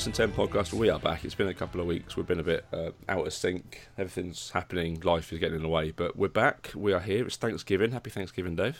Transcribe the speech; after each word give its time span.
Hello 0.00 0.12
and 0.12 0.14
welcome 0.14 0.30
to 0.30 0.30
the 0.32 0.38
First 0.38 0.52
and 0.54 0.58
Ten 0.62 0.72
podcast. 0.72 0.72
We 0.78 0.90
are 0.90 0.98
back. 0.98 1.24
It's 1.24 1.34
been 1.34 1.48
a 1.48 1.54
couple 1.54 1.80
of 1.80 1.86
weeks. 1.86 2.16
We've 2.16 2.26
been 2.26 2.38
a 2.38 2.44
bit 2.44 2.64
uh, 2.72 2.90
out 3.08 3.26
of 3.26 3.32
sync. 3.32 3.88
Everything's 3.98 4.50
happening. 4.50 5.00
Life 5.00 5.32
is 5.32 5.38
getting 5.40 5.56
in 5.56 5.62
the 5.62 5.68
way, 5.68 5.90
but 5.90 6.16
we're 6.16 6.28
back. 6.28 6.70
We 6.74 6.92
are 6.92 7.00
here. 7.00 7.26
It's 7.26 7.36
Thanksgiving. 7.36 7.90
Happy 7.92 8.10
Thanksgiving, 8.10 8.54
Dave. 8.54 8.78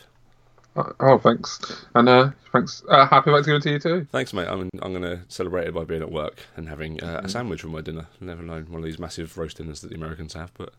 Oh, 0.75 0.93
oh 0.99 1.17
thanks, 1.17 1.85
and 1.95 2.07
uh, 2.07 2.31
thanks. 2.53 2.83
Uh, 2.87 3.05
happy 3.07 3.31
Thanksgiving 3.31 3.61
to 3.61 3.71
you 3.71 3.79
too. 3.79 4.07
Thanks, 4.11 4.33
mate. 4.33 4.47
I'm 4.47 4.69
I'm 4.81 4.91
going 4.93 5.01
to 5.03 5.19
celebrate 5.27 5.67
it 5.67 5.73
by 5.73 5.83
being 5.83 6.01
at 6.01 6.11
work 6.11 6.39
and 6.55 6.69
having 6.69 7.03
uh, 7.03 7.17
Mm-hmm. 7.17 7.25
a 7.25 7.29
sandwich 7.29 7.61
for 7.61 7.67
my 7.67 7.81
dinner. 7.81 8.07
Never 8.21 8.43
known 8.43 8.65
one 8.69 8.79
of 8.79 8.85
these 8.85 8.99
massive 8.99 9.37
roast 9.37 9.57
dinners 9.57 9.81
that 9.81 9.89
the 9.89 9.95
Americans 9.95 10.33
have, 10.33 10.51
but 10.57 10.73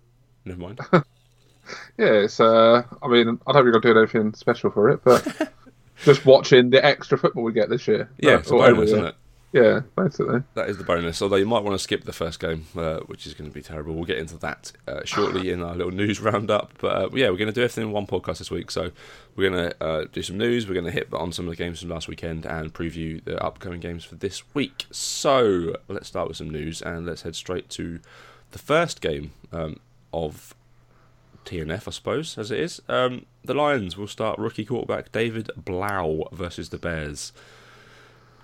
never 0.45 0.61
mind. 0.61 0.81
Yeah, 1.99 2.13
it's. 2.25 2.41
Uh, 2.41 2.83
I 3.03 3.07
mean, 3.09 3.39
I 3.47 3.53
don't 3.53 3.65
think 3.65 3.75
I'm 3.77 3.81
doing 3.83 3.99
anything 3.99 4.35
special 4.35 4.71
for 4.73 4.89
it, 4.89 5.03
but 5.05 5.53
just 6.05 6.25
watching 6.27 6.71
the 6.71 6.85
extra 6.85 7.17
football 7.17 7.45
we 7.45 7.53
get 7.53 7.69
this 7.69 7.87
year. 7.87 8.11
yeah, 8.19 8.33
Uh, 8.33 8.39
it's 8.39 8.51
a 8.51 8.55
bonus, 8.55 8.91
isn't 8.91 9.05
it? 9.05 9.15
Yeah, 9.53 9.81
basically. 9.97 10.43
That 10.55 10.69
is 10.69 10.79
the 10.79 10.85
bonus. 10.85 11.21
Although 11.21 11.37
you 11.37 11.47
might 11.47 11.65
want 11.65 11.75
to 11.75 11.83
skip 11.83 12.05
the 12.05 12.13
first 12.13 12.39
game, 12.39 12.67
uh, 12.77 13.01
which 13.01 13.27
is 13.27 13.35
going 13.35 13.51
to 13.51 13.55
be 13.55 13.63
terrible. 13.63 13.95
We'll 13.95 14.05
get 14.05 14.19
into 14.19 14.37
that 14.39 14.71
uh, 14.87 15.05
shortly 15.05 15.51
in 15.51 15.63
our 15.63 15.75
little 15.75 15.93
news 15.93 16.21
roundup. 16.21 16.75
But 16.79 16.97
uh, 16.97 17.09
yeah, 17.15 17.31
we're 17.31 17.37
going 17.37 17.49
to 17.49 17.53
do 17.53 17.63
everything 17.63 17.89
in 17.89 17.93
one 17.93 18.07
podcast 18.07 18.39
this 18.39 18.51
week. 18.51 18.71
So 18.71 18.93
we're 19.35 19.51
going 19.51 19.71
to 19.71 19.85
uh, 19.85 20.05
do 20.13 20.23
some 20.23 20.39
news. 20.39 20.69
We're 20.69 20.75
going 20.75 20.87
to 20.87 20.93
hit 20.93 21.13
on 21.13 21.33
some 21.33 21.47
of 21.47 21.51
the 21.51 21.57
games 21.57 21.81
from 21.81 21.89
last 21.89 22.07
weekend 22.07 22.47
and 22.47 22.73
preview 22.73 23.25
the 23.25 23.43
upcoming 23.43 23.81
games 23.81 24.05
for 24.05 24.15
this 24.15 24.43
week. 24.55 24.87
So 24.93 25.75
let's 25.89 26.07
start 26.07 26.29
with 26.29 26.37
some 26.37 26.51
news 26.51 26.81
and 26.81 27.07
let's 27.07 27.23
head 27.23 27.35
straight 27.35 27.69
to 27.71 27.99
the 28.53 28.59
first 28.59 29.01
game 29.01 29.33
um, 29.53 29.81
of 30.13 30.55
TNF, 31.45 31.89
I 31.89 31.91
suppose, 31.91 32.39
as 32.39 32.53
it 32.53 32.61
is. 32.61 32.81
Um, 32.89 33.27
the 33.45 33.55
Lions 33.55 33.97
will 33.97 34.07
start 34.07 34.39
rookie 34.39 34.65
quarterback 34.65 35.11
David 35.11 35.51
Blough 35.57 36.29
versus 36.31 36.69
the 36.69 36.79
Bears. 36.79 37.33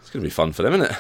It's 0.07 0.13
going 0.13 0.23
to 0.23 0.27
be 0.27 0.31
fun 0.31 0.53
for 0.53 0.63
them, 0.63 0.81
isn't 0.81 0.87
it? 0.93 0.97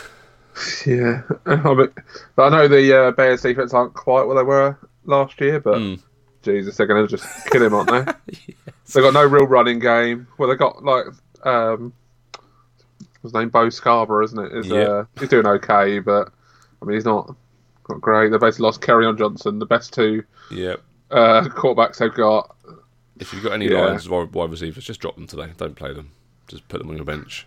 Yeah, 0.85 1.23
I, 1.47 1.75
mean, 1.75 1.89
I 2.37 2.49
know 2.49 2.67
the 2.67 2.93
uh, 2.99 3.11
Bears 3.13 3.43
defense 3.43 3.73
aren't 3.73 3.95
quite 3.95 4.25
what 4.27 4.35
they 4.35 4.43
were 4.43 4.77
last 5.05 5.41
year, 5.41 5.61
but 5.61 5.77
Mm. 5.79 6.03
Jesus, 6.43 6.77
they're 6.77 6.89
going 6.89 7.07
to 7.07 7.17
just 7.17 7.25
kill 7.51 7.63
him, 7.63 7.73
aren't 7.73 7.89
they? 7.91 8.35
They've 8.93 9.03
got 9.05 9.15
no 9.15 9.25
real 9.25 9.47
running 9.47 9.79
game. 9.79 10.27
Well, 10.39 10.49
they 10.49 10.57
got 10.57 10.83
like 10.85 11.07
um, 11.45 11.93
his 13.23 13.33
name, 13.33 13.49
Bo 13.49 13.71
Scarborough, 13.71 14.25
isn't 14.25 14.39
it? 14.39 14.53
Is 14.59 14.73
uh, 14.73 15.05
he's 15.21 15.29
doing 15.29 15.47
okay, 15.47 16.01
but 16.01 16.33
I 16.83 16.85
mean, 16.85 16.95
he's 16.95 17.05
not 17.05 17.33
not 17.89 18.01
great. 18.01 18.31
They 18.31 18.39
basically 18.39 18.65
lost 18.65 18.81
Kerryon 18.81 19.17
Johnson, 19.19 19.61
the 19.61 19.67
best 19.67 19.93
two 19.95 20.25
Yeah. 20.51 20.77
uh, 21.13 21.43
quarterbacks 21.45 21.99
they've 21.99 22.13
got. 22.13 22.57
If 23.21 23.33
you've 23.33 23.45
got 23.45 23.53
any 23.53 23.69
Yeah. 23.69 23.97
Wide 24.09 24.33
wide 24.35 24.51
receivers, 24.51 24.85
just 24.85 25.01
drop 25.01 25.15
them 25.15 25.27
today. 25.29 25.51
Don't 25.57 25.77
play 25.77 25.93
them. 25.95 26.11
Just 26.49 26.67
put 26.69 26.79
them 26.79 26.91
on 26.91 26.97
your 26.97 27.05
bench. 27.05 27.47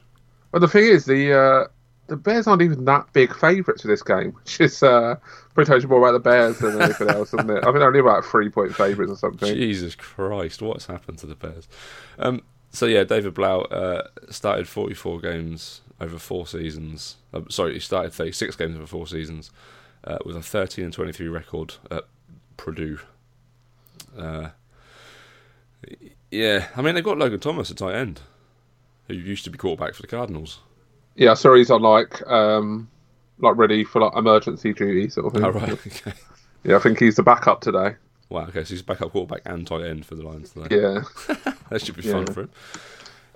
But 0.52 0.60
the 0.60 0.68
thing 0.68 0.86
is, 0.86 1.06
the 1.06 1.34
uh, 1.34 1.68
the 2.08 2.18
Bears 2.18 2.48
aren't 2.48 2.62
even 2.62 2.86
that 2.86 3.12
big 3.14 3.36
favourites 3.36 3.84
for 3.84 3.88
this 3.88 4.04
game, 4.04 4.32
which 4.44 4.60
is 4.60 4.84
uh, 4.84 5.16
pretty 5.54 5.72
much 5.72 5.86
more 5.86 6.00
about 6.00 6.14
the 6.14 6.20
Bears 6.20 6.60
than 6.60 6.82
anything 6.82 7.10
else, 7.10 7.34
isn't 7.34 7.50
it? 7.50 7.60
I 7.60 7.66
think 7.66 7.76
they're 7.76 7.88
only 7.88 8.00
about 8.00 8.26
three 8.26 8.50
point 8.50 8.76
favourites 8.76 9.12
or 9.12 9.18
something. 9.18 9.54
Jesus 9.54 9.96
Christ, 9.96 10.62
what's 10.62 10.88
happened 10.88 11.20
to 11.20 11.28
the 11.28 11.36
Bears? 11.36 11.68
Um, 12.18 12.42
so 12.72 12.86
yeah, 12.86 13.04
David 13.04 13.34
Blough 13.34 13.62
uh, 13.64 14.08
started 14.30 14.68
44 14.68 15.20
games 15.22 15.82
over 16.00 16.18
four 16.18 16.48
seasons. 16.48 17.18
Uh, 17.34 17.42
sorry, 17.50 17.74
he 17.74 17.80
started 17.80 18.14
36 18.14 18.56
games 18.56 18.76
over 18.76 18.88
four 18.88 19.08
seasons 19.08 19.52
uh, 20.04 20.18
with 20.26 20.36
a 20.36 20.42
13 20.42 20.86
and 20.86 20.94
23 20.94 21.28
record 21.28 21.76
at 21.92 22.06
Purdue. 22.58 23.00
Uh, 24.18 24.50
yeah, 26.32 26.68
I 26.76 26.82
mean 26.82 26.96
they've 26.96 27.04
got 27.04 27.18
Logan 27.18 27.40
Thomas 27.40 27.72
at 27.72 27.78
tight 27.78 27.96
end, 27.96 28.22
who 29.10 29.16
used 29.16 29.44
to 29.44 29.50
be 29.50 29.58
quarterback 29.58 29.94
for 29.96 30.02
the 30.02 30.08
Cardinals. 30.08 30.60
Yeah, 31.16 31.34
saw 31.34 31.56
he's 31.56 31.70
on 31.72 31.82
like 31.82 32.26
um, 32.28 32.90
like 33.40 33.58
ready 33.58 33.84
for 33.84 34.02
like 34.02 34.16
emergency 34.16 34.74
duty 34.74 35.10
sort 35.10 35.28
of 35.28 35.34
thing. 35.34 35.44
Oh 35.44 35.50
right, 35.50 35.72
okay. 35.88 36.14
Yeah, 36.64 36.78
I 36.78 36.80
think 36.80 37.00
he's 37.00 37.16
the 37.16 37.24
backup 37.24 37.62
today. 37.62 37.96
Wow, 38.30 38.44
okay, 38.44 38.64
so 38.64 38.70
he's 38.70 38.82
backup 38.82 39.12
quarterback 39.12 39.42
and 39.46 39.66
tight 39.66 39.86
end 39.86 40.06
for 40.06 40.16
the 40.16 40.24
Lions 40.24 40.52
today. 40.52 40.76
Yeah, 40.80 41.02
That 41.70 41.82
should 41.82 41.96
be 41.96 42.04
fun 42.04 42.28
for 42.28 42.42
him. 42.42 42.50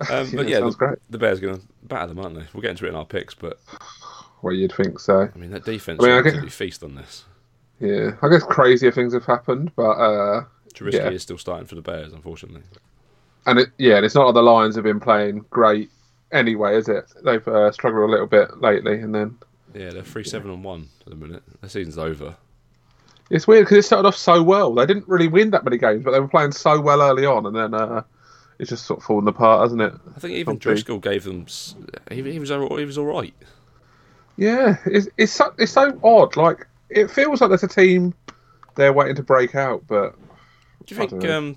Um, 0.08 0.30
but 0.34 0.48
Yeah, 0.48 0.58
yeah, 0.58 0.60
the, 0.60 0.70
great. 0.70 0.98
the 1.10 1.18
Bears 1.18 1.38
are 1.38 1.42
going 1.42 1.56
to 1.56 1.62
batter 1.82 2.06
them, 2.08 2.20
aren't 2.20 2.36
they? 2.36 2.44
We'll 2.52 2.62
get 2.62 2.70
into 2.70 2.86
it 2.86 2.90
in 2.90 2.94
our 2.94 3.04
picks, 3.04 3.34
but 3.34 3.58
well, 4.42 4.54
you'd 4.54 4.72
think 4.72 5.00
so. 5.00 5.28
I 5.34 5.38
mean 5.38 5.50
that 5.50 5.64
defense 5.64 6.00
I 6.02 6.06
mean, 6.06 6.12
I 6.12 6.18
absolutely 6.18 6.50
feast 6.50 6.82
on 6.84 6.94
this. 6.94 7.24
Yeah, 7.80 8.12
I 8.22 8.28
guess 8.28 8.44
crazier 8.44 8.92
things 8.92 9.12
have 9.14 9.24
happened, 9.24 9.72
but 9.74 9.90
uh, 9.90 10.44
Trubisky 10.74 10.92
Yeah. 10.94 11.10
is 11.10 11.22
still 11.22 11.38
starting 11.38 11.66
for 11.66 11.74
the 11.74 11.82
Bears, 11.82 12.12
unfortunately. 12.12 12.62
And 13.46 13.58
it, 13.58 13.70
yeah, 13.78 13.96
and 13.96 14.04
it's 14.06 14.14
not 14.14 14.24
like 14.26 14.34
the 14.34 14.42
Lions 14.42 14.74
have 14.76 14.84
been 14.84 15.00
playing 15.00 15.44
great 15.50 15.90
anyway, 16.32 16.76
is 16.76 16.88
it? 16.88 17.12
They've 17.24 17.46
uh, 17.46 17.70
struggled 17.72 18.08
a 18.08 18.12
little 18.12 18.26
bit 18.26 18.58
lately, 18.60 19.00
and 19.00 19.14
then 19.14 19.38
Yeah, 19.74 19.90
they're 19.90 20.02
three 20.02 20.24
seven 20.24 20.50
and 20.50 20.64
one 20.64 20.88
at 21.06 21.10
the 21.10 21.16
minute. 21.16 21.42
The 21.60 21.68
season's 21.68 21.98
over. 21.98 22.36
it's 23.30 23.46
weird 23.46 23.66
because 23.66 23.78
it 23.78 23.82
started 23.82 24.08
off 24.08 24.16
so 24.16 24.42
well. 24.42 24.74
They 24.74 24.86
didn't 24.86 25.08
really 25.08 25.28
win 25.28 25.50
that 25.50 25.64
many 25.64 25.76
games, 25.78 26.04
but 26.04 26.12
they 26.12 26.20
were 26.20 26.28
playing 26.28 26.52
so 26.52 26.80
well 26.80 27.02
early 27.02 27.26
on, 27.26 27.44
and 27.46 27.54
then 27.54 27.74
uh, 27.74 28.02
it's 28.58 28.70
just 28.70 28.86
sort 28.86 29.00
of 29.00 29.04
fallen 29.04 29.28
apart, 29.28 29.62
hasn't 29.62 29.82
it? 29.82 29.92
I 30.16 30.20
think 30.20 30.34
even 30.34 30.56
Okay. 30.56 30.70
Driskel 30.70 31.00
gave 31.02 31.24
them. 31.24 31.46
He, 32.10 32.22
he 32.32 32.38
was 32.38 32.48
he 32.48 32.84
was 32.84 32.98
all 32.98 33.06
right. 33.06 33.34
Yeah, 34.36 34.76
it's 34.86 35.08
it's 35.16 35.32
so, 35.32 35.54
it's 35.58 35.72
so 35.72 35.98
odd. 36.02 36.36
Like 36.36 36.66
it 36.88 37.10
feels 37.10 37.40
like 37.40 37.50
there's 37.50 37.62
a 37.62 37.68
team 37.68 38.14
they're 38.74 38.92
waiting 38.92 39.14
to 39.16 39.22
break 39.22 39.54
out, 39.54 39.84
but 39.86 40.14
Do 40.86 40.94
you 40.94 41.06
think 41.06 41.24
um, 41.24 41.56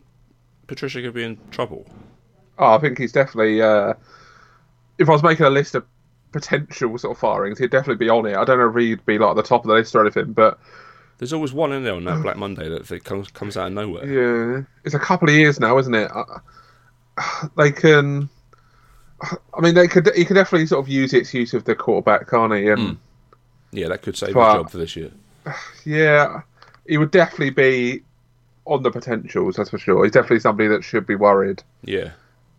Patricia 0.68 1.02
could 1.02 1.14
be 1.14 1.24
in 1.24 1.38
trouble? 1.52 1.86
oh, 2.60 2.74
I 2.76 2.78
think 2.80 2.98
he's 2.98 3.12
definitely. 3.12 3.62
Uh, 3.62 3.94
if 4.98 5.08
I 5.10 5.12
was 5.12 5.24
making 5.24 5.46
a 5.46 5.50
list 5.50 5.76
of 5.76 5.86
potential 6.32 6.98
sort 6.98 7.16
of 7.16 7.20
firings, 7.20 7.60
he'd 7.60 7.70
definitely 7.72 8.04
be 8.04 8.10
on 8.10 8.26
it. 8.26 8.36
I 8.36 8.44
don't 8.46 8.58
know 8.60 8.70
if 8.70 8.76
he'd 8.76 9.06
be 9.06 9.18
like 9.18 9.30
at 9.32 9.36
the 9.36 9.44
top 9.44 9.64
of 9.64 9.68
the 9.70 9.76
list 9.76 9.96
or 9.96 10.02
anything, 10.02 10.34
but 10.34 10.60
There's 11.20 11.34
always 11.34 11.54
one 11.54 11.72
in 11.72 11.84
there 11.84 11.94
on 11.94 12.04
that 12.06 12.22
Black 12.24 12.38
Monday 12.38 12.68
that 12.70 13.04
comes 13.04 13.30
comes 13.30 13.56
out 13.58 13.68
of 13.68 13.74
nowhere. 13.74 14.06
yeah, 14.58 14.62
it's 14.84 14.96
a 14.96 15.00
couple 15.00 15.30
of 15.30 15.36
years 15.36 15.60
now, 15.60 15.78
isn't 15.78 15.94
it? 15.96 16.12
Uh, 16.14 16.24
They 17.58 17.72
can. 17.72 18.30
I 19.22 19.62
mean, 19.62 19.74
they 19.74 19.88
could. 19.88 20.10
He 20.16 20.26
could 20.26 20.36
definitely 20.36 20.68
sort 20.68 20.84
of 20.86 20.90
use 20.90 21.14
its 21.14 21.34
use 21.34 21.54
of 21.56 21.64
the 21.64 21.74
quarterback, 21.76 22.30
can't 22.30 22.54
he? 22.54 22.68
And 22.70 22.80
Mm. 22.80 22.98
Yeah, 23.72 23.90
that 23.90 24.02
could 24.02 24.16
save 24.18 24.34
But- 24.34 24.54
his 24.54 24.62
job 24.64 24.72
for 24.72 24.78
this 24.78 24.96
year. 24.96 25.12
yeah, 25.86 26.42
he 26.88 26.98
would 26.98 27.12
definitely 27.12 27.50
be 27.52 28.04
on 28.68 28.84
the 28.84 28.92
potentials. 28.92 29.56
That's 29.56 29.70
for 29.70 29.78
sure. 29.78 30.04
He's 30.04 30.14
definitely 30.14 30.40
somebody 30.40 30.70
that 30.70 30.84
should 30.84 31.06
be 31.08 31.16
worried. 31.16 31.64
Yeah. 31.84 32.12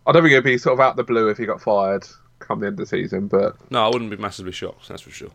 I 0.07 0.11
don't 0.11 0.23
think 0.23 0.33
it'd 0.33 0.43
be 0.43 0.57
sort 0.57 0.73
of 0.73 0.79
out 0.79 0.95
the 0.95 1.03
blue 1.03 1.29
if 1.29 1.37
he 1.37 1.45
got 1.45 1.61
fired 1.61 2.07
come 2.39 2.59
the 2.61 2.67
end 2.67 2.73
of 2.79 2.79
the 2.79 2.85
season, 2.85 3.27
but 3.27 3.55
No, 3.69 3.85
I 3.85 3.87
wouldn't 3.89 4.09
be 4.09 4.17
massively 4.17 4.51
shocked. 4.51 4.87
That's 4.87 5.01
for 5.01 5.11
sure. 5.11 5.29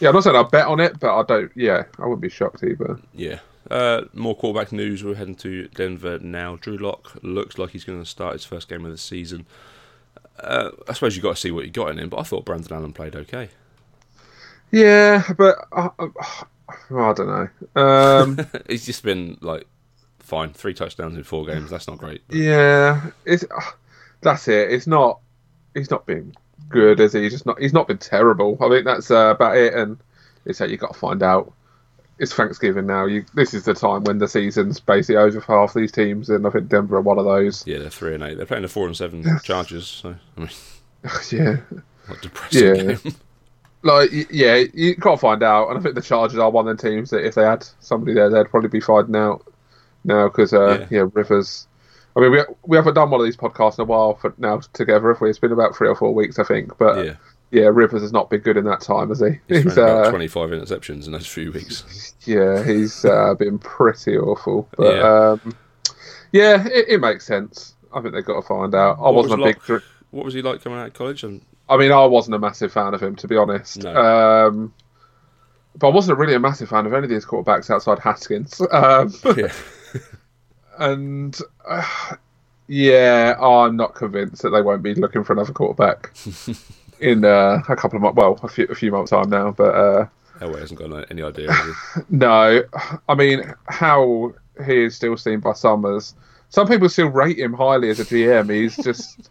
yeah, 0.00 0.08
I'm 0.08 0.14
not 0.14 0.24
saying 0.24 0.36
I'd 0.36 0.50
bet 0.50 0.66
on 0.66 0.80
it, 0.80 0.98
but 0.98 1.16
I 1.16 1.22
don't. 1.22 1.52
Yeah, 1.54 1.84
I 1.98 2.02
wouldn't 2.02 2.22
be 2.22 2.28
shocked 2.28 2.62
either. 2.64 2.98
Yeah. 3.14 3.40
Uh, 3.70 4.02
more 4.14 4.34
quarterback 4.36 4.72
news. 4.72 5.04
We're 5.04 5.14
heading 5.16 5.34
to 5.36 5.68
Denver 5.68 6.18
now. 6.18 6.56
Drew 6.56 6.76
Lock 6.76 7.18
looks 7.22 7.58
like 7.58 7.70
he's 7.70 7.84
going 7.84 8.00
to 8.00 8.06
start 8.06 8.34
his 8.34 8.44
first 8.44 8.68
game 8.68 8.84
of 8.84 8.90
the 8.90 8.98
season. 8.98 9.46
Uh, 10.40 10.70
I 10.88 10.92
suppose 10.92 11.16
you've 11.16 11.22
got 11.22 11.36
to 11.36 11.40
see 11.40 11.50
what 11.50 11.64
you 11.64 11.70
got 11.70 11.90
in 11.90 11.98
him, 11.98 12.08
but 12.08 12.18
I 12.18 12.22
thought 12.22 12.44
Brandon 12.44 12.72
Allen 12.72 12.92
played 12.92 13.16
okay. 13.16 13.48
Yeah, 14.70 15.22
but 15.36 15.66
uh, 15.72 15.88
uh, 15.98 16.08
I 16.90 17.12
don't 17.12 17.26
know. 17.26 17.48
Um, 17.80 18.38
he's 18.68 18.86
just 18.86 19.02
been 19.02 19.36
like 19.40 19.66
fine, 20.26 20.52
three 20.52 20.74
touchdowns 20.74 21.16
in 21.16 21.22
four 21.24 21.46
games. 21.46 21.70
That's 21.70 21.86
not 21.88 21.98
great. 21.98 22.22
but- 22.26 22.36
yeah, 22.36 23.10
it's 23.24 23.44
uh, 23.44 23.60
that's 24.20 24.48
it. 24.48 24.72
It's 24.72 24.86
not. 24.86 25.20
He's 25.74 25.90
not 25.90 26.06
been 26.06 26.34
good, 26.68 27.00
is 27.00 27.12
he? 27.12 27.22
He's 27.22 27.32
just 27.32 27.46
not. 27.46 27.60
He's 27.60 27.72
not 27.72 27.86
been 27.88 27.98
terrible. 27.98 28.58
I 28.60 28.68
think 28.68 28.84
that's 28.84 29.10
uh, 29.10 29.32
about 29.34 29.56
it. 29.56 29.74
And 29.74 29.98
it's 30.44 30.58
that 30.58 30.70
you 30.70 30.76
got 30.76 30.92
to 30.94 30.98
find 30.98 31.22
out. 31.22 31.52
It's 32.18 32.32
Thanksgiving 32.32 32.86
now. 32.86 33.04
You 33.04 33.26
this 33.34 33.52
is 33.52 33.64
the 33.64 33.74
time 33.74 34.04
when 34.04 34.16
the 34.18 34.26
season's 34.26 34.80
basically 34.80 35.16
over 35.18 35.38
for 35.40 35.58
half 35.60 35.74
these 35.74 35.92
teams, 35.92 36.30
and 36.30 36.46
I 36.46 36.50
think 36.50 36.68
Denver 36.68 36.96
are 36.96 37.00
one 37.02 37.18
of 37.18 37.26
those. 37.26 37.66
Yeah, 37.66 37.78
they're 37.78 37.90
three 37.90 38.14
and 38.14 38.22
eight. 38.22 38.38
They're 38.38 38.46
playing 38.46 38.62
the 38.62 38.68
four 38.68 38.86
and 38.86 38.96
seven 38.96 39.22
Chargers. 39.42 39.86
So 39.86 40.14
I 40.36 40.40
mean, 40.40 40.48
yeah, 41.30 41.56
not 42.08 42.22
depressing 42.22 42.64
Yeah. 42.74 42.82
game. 42.94 43.14
like 43.82 44.10
yeah, 44.30 44.64
you 44.72 44.94
got 44.96 45.10
to 45.12 45.16
find 45.18 45.42
out. 45.42 45.68
And 45.68 45.78
I 45.78 45.82
think 45.82 45.94
the 45.94 46.00
Chargers 46.00 46.38
are 46.38 46.48
one 46.50 46.66
of 46.66 46.78
the 46.78 46.88
teams 46.90 47.10
that 47.10 47.22
if 47.26 47.34
they 47.34 47.42
had 47.44 47.66
somebody 47.80 48.14
there, 48.14 48.30
they'd 48.30 48.48
probably 48.48 48.70
be 48.70 48.80
finding 48.80 49.14
out 49.16 49.46
now 50.06 50.28
because 50.28 50.52
uh, 50.54 50.86
Yeah. 50.90 50.98
yeah. 51.02 51.06
Rivers. 51.12 51.66
I 52.16 52.20
mean, 52.20 52.30
we 52.32 52.38
we 52.62 52.76
haven't 52.78 52.94
done 52.94 53.10
one 53.10 53.20
of 53.20 53.26
these 53.26 53.36
podcasts 53.36 53.78
in 53.78 53.82
a 53.82 53.84
while 53.84 54.14
for 54.14 54.32
now 54.38 54.60
together. 54.72 55.10
If 55.10 55.20
we, 55.20 55.28
it's 55.28 55.38
been 55.38 55.52
about 55.52 55.76
three 55.76 55.88
or 55.88 55.94
four 55.94 56.14
weeks, 56.14 56.38
I 56.38 56.44
think. 56.44 56.78
But 56.78 57.04
yeah, 57.04 57.12
yeah, 57.50 57.64
Rivers 57.72 58.00
has 58.00 58.12
not 58.12 58.30
been 58.30 58.40
good 58.40 58.56
in 58.56 58.64
that 58.64 58.80
time, 58.80 59.10
has 59.10 59.20
he? 59.20 59.38
he's 59.48 59.64
He's, 59.64 59.76
uh, 59.78 60.08
twenty-five 60.10 60.48
interceptions 60.50 61.04
in 61.06 61.12
those 61.12 61.26
few 61.26 61.52
weeks. 61.52 62.14
yeah, 62.24 62.64
he's 62.64 63.04
uh, 63.04 63.34
been 63.38 63.58
pretty 63.58 64.16
awful. 64.16 64.66
But 64.78 64.96
Yeah. 64.96 65.30
um, 65.42 65.56
yeah, 66.32 66.66
it, 66.66 66.86
it 66.88 67.00
makes 67.00 67.26
sense. 67.26 67.74
I 67.94 68.00
think 68.00 68.14
they've 68.14 68.24
got 68.24 68.40
to 68.40 68.46
find 68.46 68.74
out. 68.74 68.96
I 68.98 69.02
What 69.02 69.14
wasn't 69.16 69.40
was 69.42 69.50
a 69.50 69.52
big. 69.54 69.62
Dr- 69.62 69.82
What 70.10 70.24
was 70.24 70.32
he 70.34 70.40
like 70.40 70.62
coming 70.62 70.78
out 70.78 70.86
of 70.88 70.94
college? 70.94 71.22
And 71.22 71.42
I 71.68 71.76
mean, 71.76 71.92
I 71.92 72.04
wasn't 72.06 72.34
a 72.34 72.38
massive 72.38 72.72
fan 72.72 72.94
of 72.94 73.02
him, 73.02 73.14
to 73.16 73.28
be 73.28 73.36
honest. 73.36 73.82
No. 73.82 73.94
Um, 73.94 74.72
but 75.76 75.88
I 75.88 75.90
wasn't 75.90 76.18
really 76.18 76.34
a 76.34 76.40
massive 76.40 76.70
fan 76.70 76.86
of 76.86 76.94
any 76.94 77.04
of 77.04 77.10
these 77.10 77.26
quarterbacks 77.26 77.68
outside 77.70 77.98
Haskins. 77.98 78.58
Um, 78.72 79.12
yeah, 79.36 79.52
and 80.78 81.38
uh, 81.68 82.16
yeah, 82.68 83.36
I'm 83.40 83.76
not 83.76 83.94
convinced 83.94 84.42
that 84.42 84.50
they 84.50 84.62
won't 84.62 84.82
be 84.82 84.94
looking 84.94 85.24
for 85.24 85.32
another 85.32 85.52
quarterback. 85.52 86.14
in 87.00 87.24
uh, 87.24 87.62
a 87.68 87.76
couple 87.76 87.96
of 87.96 88.02
months. 88.02 88.16
Well, 88.16 88.38
a 88.42 88.48
few 88.48 88.66
a 88.66 88.74
few 88.74 88.90
months 88.90 89.10
time 89.10 89.30
now, 89.30 89.52
but 89.52 89.74
uh, 89.74 90.06
Elway 90.40 90.60
hasn't 90.60 90.78
got 90.78 91.10
any 91.10 91.22
idea. 91.22 91.54
no, 92.10 92.62
I 93.08 93.14
mean 93.14 93.54
how 93.68 94.34
he 94.64 94.84
is 94.84 94.96
still 94.96 95.16
seen 95.16 95.40
by 95.40 95.52
some 95.52 95.84
as 95.84 96.14
some 96.48 96.66
people 96.66 96.88
still 96.88 97.08
rate 97.08 97.38
him 97.38 97.52
highly 97.52 97.90
as 97.90 98.00
a 98.00 98.04
GM. 98.04 98.50
He's 98.50 98.76
just 98.76 99.30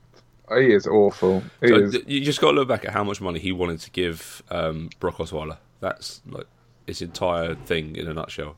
he 0.49 0.73
is 0.73 0.87
awful. 0.87 1.43
He 1.61 1.69
So, 1.69 1.75
is, 1.75 1.97
you 2.05 2.21
just 2.21 2.39
got 2.41 2.51
to 2.51 2.57
look 2.57 2.67
back 2.67 2.85
at 2.85 2.91
how 2.91 3.03
much 3.03 3.21
money 3.21 3.39
he 3.39 3.51
wanted 3.51 3.79
to 3.81 3.91
give 3.91 4.43
um, 4.49 4.89
Brock 4.99 5.17
Osweiler. 5.17 5.57
That's 5.79 6.21
like 6.27 6.45
his 6.85 7.01
entire 7.01 7.55
thing 7.55 7.95
in 7.95 8.07
a 8.07 8.13
nutshell. 8.13 8.57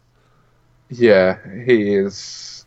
Yeah, 0.89 1.37
he 1.65 1.95
is. 1.95 2.65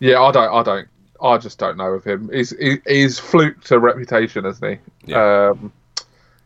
Yeah, 0.00 0.20
I 0.20 0.32
don't, 0.32 0.52
I 0.52 0.62
don't, 0.62 0.88
I 1.22 1.38
just 1.38 1.58
don't 1.58 1.76
know 1.76 1.92
of 1.92 2.04
him. 2.04 2.30
He's 2.32 2.50
he, 2.50 2.78
he's 2.86 3.18
fluked 3.18 3.70
a 3.70 3.78
reputation, 3.78 4.44
isn't 4.44 4.68
he? 4.68 4.78
Yeah. 5.10 5.50
Um, 5.50 5.72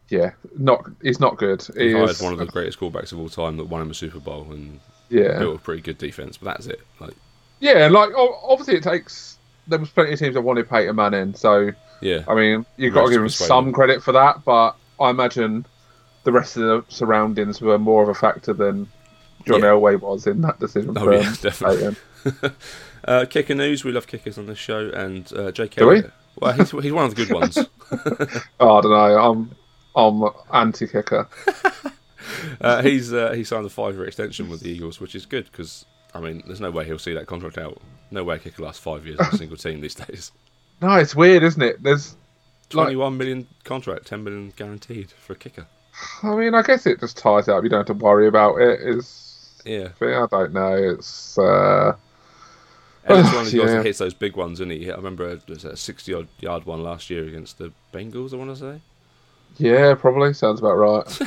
yeah, 0.09 0.33
not 0.57 0.85
he's 1.03 1.21
not 1.21 1.37
good. 1.37 1.63
He 1.77 1.89
He 1.89 1.93
hired 1.93 2.17
one 2.19 2.33
of 2.33 2.39
the 2.39 2.47
greatest 2.47 2.79
quarterbacks 2.79 3.13
of 3.13 3.19
all 3.19 3.29
time 3.29 3.57
that 3.57 3.65
won 3.65 3.83
him 3.83 3.91
a 3.91 3.95
Super 3.95 4.21
Bowl 4.21 4.47
and 4.51 4.79
yeah, 5.09 5.39
built 5.39 5.57
a 5.57 5.59
pretty 5.59 5.83
good 5.83 5.99
defense, 5.99 6.37
but 6.37 6.53
that's 6.53 6.67
it. 6.67 6.81
Like, 7.01 7.15
yeah. 7.61 7.89
Like 7.89 8.11
obviously, 8.17 8.77
it 8.77 8.83
takes. 8.83 9.39
There 9.67 9.79
was 9.79 9.91
plenty 9.91 10.13
of 10.13 10.19
teams 10.19 10.35
that 10.35 10.43
wanted 10.43 10.69
Peyton 10.69 10.95
Manning, 10.95 11.35
so 11.35 11.73
yeah, 12.01 12.25
I 12.29 12.35
mean, 12.35 12.65
you've 12.77 12.95
got 12.95 13.07
to 13.07 13.11
give 13.11 13.23
him 13.23 13.29
some 13.29 13.73
credit 13.73 14.03
for 14.03 14.13
that. 14.13 14.45
But 14.45 14.77
I 15.01 15.11
imagine 15.11 15.67
the 16.23 16.33
rest 16.33 16.57
of 16.57 16.63
the 16.63 16.85
surroundings 16.89 17.61
were 17.61 17.79
more 17.79 18.03
of 18.03 18.09
a 18.09 18.15
factor 18.15 18.53
than 18.53 18.89
John 19.47 19.61
Yeah. 19.61 19.67
Elway 19.67 20.01
was 20.01 20.27
in 20.27 20.41
that 20.43 20.59
decision. 20.61 20.97
Oh, 20.99 21.11
yeah, 21.11 21.35
definitely. 21.41 21.97
Uh, 23.05 23.25
kicker 23.25 23.55
news. 23.55 23.85
We 23.85 23.93
love 23.93 24.09
kickers 24.09 24.37
on 24.37 24.47
this 24.47 24.59
show, 24.59 24.89
and 24.91 25.33
uh, 25.35 25.53
J.K. 25.53 25.81
Do 25.81 25.87
we? 25.87 26.03
Well, 26.41 26.53
he's, 26.55 26.73
he's 26.73 26.91
one 26.93 27.05
of 27.05 27.15
the 27.15 27.25
good 27.25 27.33
ones. 27.33 27.57
Oh, 28.59 28.79
I 28.79 28.81
don't 28.81 28.91
know. 28.91 29.51
I'm 29.95 30.25
I'm 30.25 30.33
anti-kicker. 30.53 31.29
Uh, 32.61 32.83
he's 32.83 33.13
uh, 33.13 33.31
he 33.33 33.45
signed 33.45 33.65
a 33.65 33.69
five-year 33.71 34.07
extension 34.07 34.49
with 34.49 34.61
the 34.61 34.71
Eagles, 34.71 35.01
which 35.01 35.15
is 35.15 35.25
good 35.25 35.45
because 35.53 35.85
I 36.15 36.21
mean, 36.21 36.43
there's 36.47 36.61
no 36.61 36.71
way 36.73 36.85
he'll 36.85 36.99
see 36.99 37.15
that 37.15 37.27
contract 37.27 37.59
out. 37.59 37.81
No 38.11 38.25
way 38.25 38.37
a 38.37 38.39
kicker 38.41 38.63
lasts 38.65 38.83
five 38.83 39.07
years 39.07 39.21
on 39.21 39.27
a 39.33 39.37
single 39.37 39.57
team 39.57 39.81
these 39.81 39.95
days. 39.95 40.33
No, 40.83 40.95
it's 40.97 41.15
weird, 41.15 41.43
isn't 41.45 41.63
it? 41.63 41.83
There's, 41.83 42.13
Like- 42.73 42.87
Twenty-one 42.87 43.17
million 43.17 43.47
contract, 43.63 44.07
ten 44.07 44.25
million 44.25 44.53
guaranteed 44.57 45.13
for 45.13 45.35
a 45.35 45.37
kicker. 45.37 45.67
I 46.25 46.35
mean, 46.35 46.55
I 46.55 46.63
guess 46.63 46.87
it 46.87 46.99
just 47.01 47.17
ties 47.19 47.47
up. 47.49 47.63
You 47.63 47.69
don't 47.71 47.87
have 47.89 47.97
to 47.99 48.05
worry 48.05 48.27
about 48.27 48.57
it. 48.61 48.81
Is 48.81 49.26
Yeah, 49.67 49.89
I 50.01 50.27
don't 50.31 50.53
know. 50.53 50.75
It's 50.77 51.37
uh, 51.39 51.97
and 53.05 53.19
it's 53.19 53.33
one 53.35 53.47
of 53.47 53.51
the 53.53 53.59
guys 53.59 53.69
Yeah. 53.71 53.77
that 53.79 53.85
hits 53.87 53.99
those 53.99 54.15
big 54.15 54.37
ones, 54.37 54.61
isn't 54.61 54.71
he? 54.71 54.91
I 54.91 54.97
remember 54.97 55.37
there's 55.47 55.65
a 55.65 55.77
sixty-odd 55.77 56.29
yard 56.41 56.65
one 56.67 56.83
last 56.83 57.11
year 57.11 57.25
against 57.27 57.59
the 57.59 57.73
Bengals. 57.93 58.33
I 58.33 58.37
want 58.37 58.51
to 58.51 58.57
say. 58.57 58.81
yeah, 59.59 59.95
probably 59.95 60.33
sounds 60.35 60.61
about 60.61 60.75
right. 60.77 61.19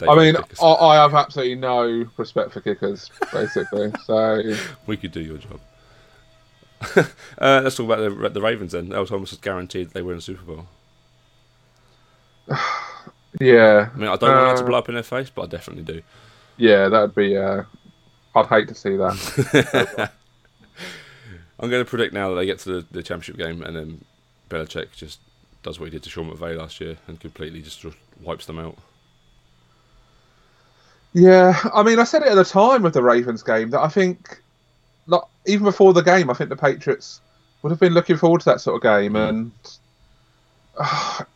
I 0.08 0.14
mean. 0.14 0.36
I, 0.62 0.64
I 0.66 0.94
have 1.02 1.14
absolutely 1.14 1.56
no 1.56 2.08
respect 2.16 2.52
for 2.52 2.60
kickers, 2.60 3.10
basically. 3.32 3.90
so 4.04 4.42
we 4.86 4.96
could 4.96 5.10
do 5.12 5.20
your 5.20 5.38
job. 5.38 5.60
uh, 7.40 7.60
let's 7.64 7.74
talk 7.76 7.86
about 7.90 7.98
the 8.22 8.28
the 8.28 8.40
Ravens 8.40 8.72
then. 8.72 8.92
Earl 8.92 9.06
Thomas 9.06 9.32
is 9.32 9.38
guaranteed 9.38 9.90
they 9.90 10.02
were 10.02 10.12
in 10.12 10.18
the 10.18 10.22
Super 10.22 10.42
Bowl. 10.44 10.66
yeah, 13.40 13.90
I 13.92 13.96
mean, 13.98 14.08
I 14.08 14.16
don't 14.16 14.30
want 14.34 14.48
that 14.48 14.56
to 14.58 14.62
Uh, 14.62 14.66
blow 14.66 14.78
up 14.78 14.88
in 14.88 14.94
their 14.94 15.02
face, 15.02 15.30
but 15.30 15.42
I 15.42 15.46
definitely 15.46 15.84
do. 15.84 16.02
yeah, 16.56 16.88
that'd 16.88 17.14
be. 17.14 17.36
Uh, 17.36 17.64
I'd 18.38 18.46
hate 18.46 18.68
to 18.68 18.74
see 18.74 18.96
that. 18.96 20.10
I'm 21.60 21.70
going 21.70 21.84
to 21.84 21.88
predict 21.88 22.14
now 22.14 22.30
that 22.30 22.36
they 22.36 22.46
get 22.46 22.60
to 22.60 22.80
the, 22.80 22.86
the 22.90 23.02
championship 23.02 23.36
game 23.36 23.62
and 23.62 23.74
then 23.74 24.04
Belichick 24.48 24.92
just 24.92 25.20
does 25.62 25.80
what 25.80 25.86
he 25.86 25.90
did 25.90 26.02
to 26.04 26.10
Sean 26.10 26.30
McVay 26.30 26.56
last 26.56 26.80
year 26.80 26.96
and 27.06 27.18
completely 27.18 27.60
just, 27.62 27.84
wipes 28.22 28.46
them 28.46 28.58
out. 28.58 28.76
Yeah, 31.12 31.58
I 31.74 31.82
mean, 31.82 31.98
I 31.98 32.04
said 32.04 32.22
it 32.22 32.28
at 32.28 32.34
the 32.34 32.44
time 32.44 32.84
of 32.84 32.92
the 32.92 33.02
Ravens 33.02 33.42
game 33.42 33.70
that 33.70 33.80
I 33.80 33.88
think, 33.88 34.40
like, 35.06 35.22
even 35.46 35.64
before 35.64 35.92
the 35.92 36.02
game, 36.02 36.30
I 36.30 36.34
think 36.34 36.50
the 36.50 36.56
Patriots 36.56 37.20
would 37.62 37.70
have 37.70 37.80
been 37.80 37.94
looking 37.94 38.16
forward 38.16 38.40
to 38.42 38.44
that 38.46 38.60
sort 38.60 38.76
of 38.76 38.82
game, 38.82 39.14
mm. 39.14 39.28
and 39.28 39.52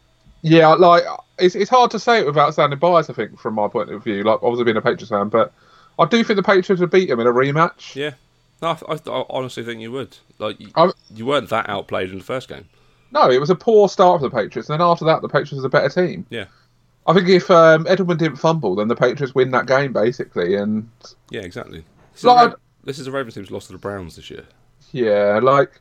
yeah, 0.43 0.69
like 0.69 1.05
it's 1.38 1.55
it's 1.55 1.70
hard 1.70 1.90
to 1.90 1.98
say 1.98 2.20
it 2.20 2.26
without 2.26 2.55
sounding 2.55 2.78
biased. 2.78 3.10
I 3.10 3.14
think 3.14 3.38
from 3.38 3.55
my 3.55 3.66
point 3.66 3.90
of 3.90 4.05
view, 4.05 4.22
like 4.22 4.43
obviously 4.43 4.64
being 4.64 4.76
a 4.76 4.82
Patriots 4.82 5.08
fan, 5.08 5.28
but 5.28 5.52
I 5.98 6.06
do 6.06 6.22
think 6.24 6.36
the 6.36 6.42
Patriots 6.42 6.80
would 6.80 6.90
beat 6.90 7.08
them 7.08 7.20
in 7.20 7.26
a 7.26 7.32
rematch. 7.32 7.94
Yeah. 7.94 8.12
No, 8.60 8.68
I, 8.88 8.94
I, 8.94 9.10
I 9.10 9.24
honestly 9.30 9.64
think 9.64 9.80
you 9.80 9.92
would. 9.92 10.16
Like, 10.38 10.58
you, 10.60 10.68
I- 10.76 10.92
you 11.14 11.26
weren't 11.26 11.48
that 11.50 11.68
outplayed 11.68 12.10
in 12.10 12.18
the 12.18 12.24
first 12.24 12.48
game. 12.48 12.68
No, 13.10 13.30
it 13.30 13.38
was 13.40 13.50
a 13.50 13.54
poor 13.54 13.88
start 13.88 14.20
for 14.20 14.28
the 14.28 14.34
Patriots, 14.34 14.70
and 14.70 14.80
then 14.80 14.86
after 14.86 15.04
that, 15.04 15.20
the 15.20 15.28
Patriots 15.28 15.52
was 15.52 15.64
a 15.64 15.68
better 15.68 15.88
team. 15.88 16.24
Yeah. 16.30 16.46
I 17.06 17.12
think 17.12 17.28
if 17.28 17.50
um, 17.50 17.84
Edelman 17.84 18.16
didn't 18.18 18.36
fumble, 18.36 18.76
then 18.76 18.88
the 18.88 18.96
Patriots 18.96 19.34
win 19.34 19.50
that 19.50 19.66
game 19.66 19.92
basically, 19.92 20.54
and 20.54 20.88
Yeah, 21.30 21.40
exactly. 21.42 21.84
This 22.12 22.20
is, 22.20 22.24
Like, 22.24 22.54
this 22.84 22.98
is 22.98 23.06
a 23.08 23.10
Ravens 23.12 23.34
team's 23.34 23.50
lost 23.50 23.66
to 23.66 23.72
the 23.72 23.78
Browns 23.78 24.16
this 24.16 24.30
year. 24.30 24.44
Yeah, 24.92 25.40
like 25.42 25.72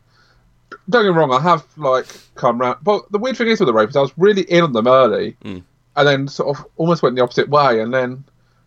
don't 0.89 1.03
get 1.03 1.11
me 1.11 1.17
wrong, 1.17 1.31
I 1.33 1.39
have 1.41 1.65
like 1.77 2.07
come 2.35 2.59
round. 2.59 2.79
But 2.81 3.11
the 3.11 3.19
weird 3.19 3.37
thing 3.37 3.47
is 3.49 3.59
with 3.59 3.67
the 3.67 3.73
Ravens, 3.73 3.95
I 3.97 4.01
was 4.01 4.13
really 4.17 4.43
in 4.43 4.63
on 4.63 4.73
them 4.73 4.87
early, 4.87 5.35
Mm. 5.43 5.63
and 5.95 6.07
then 6.07 6.27
sort 6.27 6.57
of 6.57 6.65
almost 6.77 7.03
went 7.03 7.15
the 7.15 7.21
opposite 7.21 7.49
way, 7.49 7.81
and 7.81 7.93
then 7.93 8.23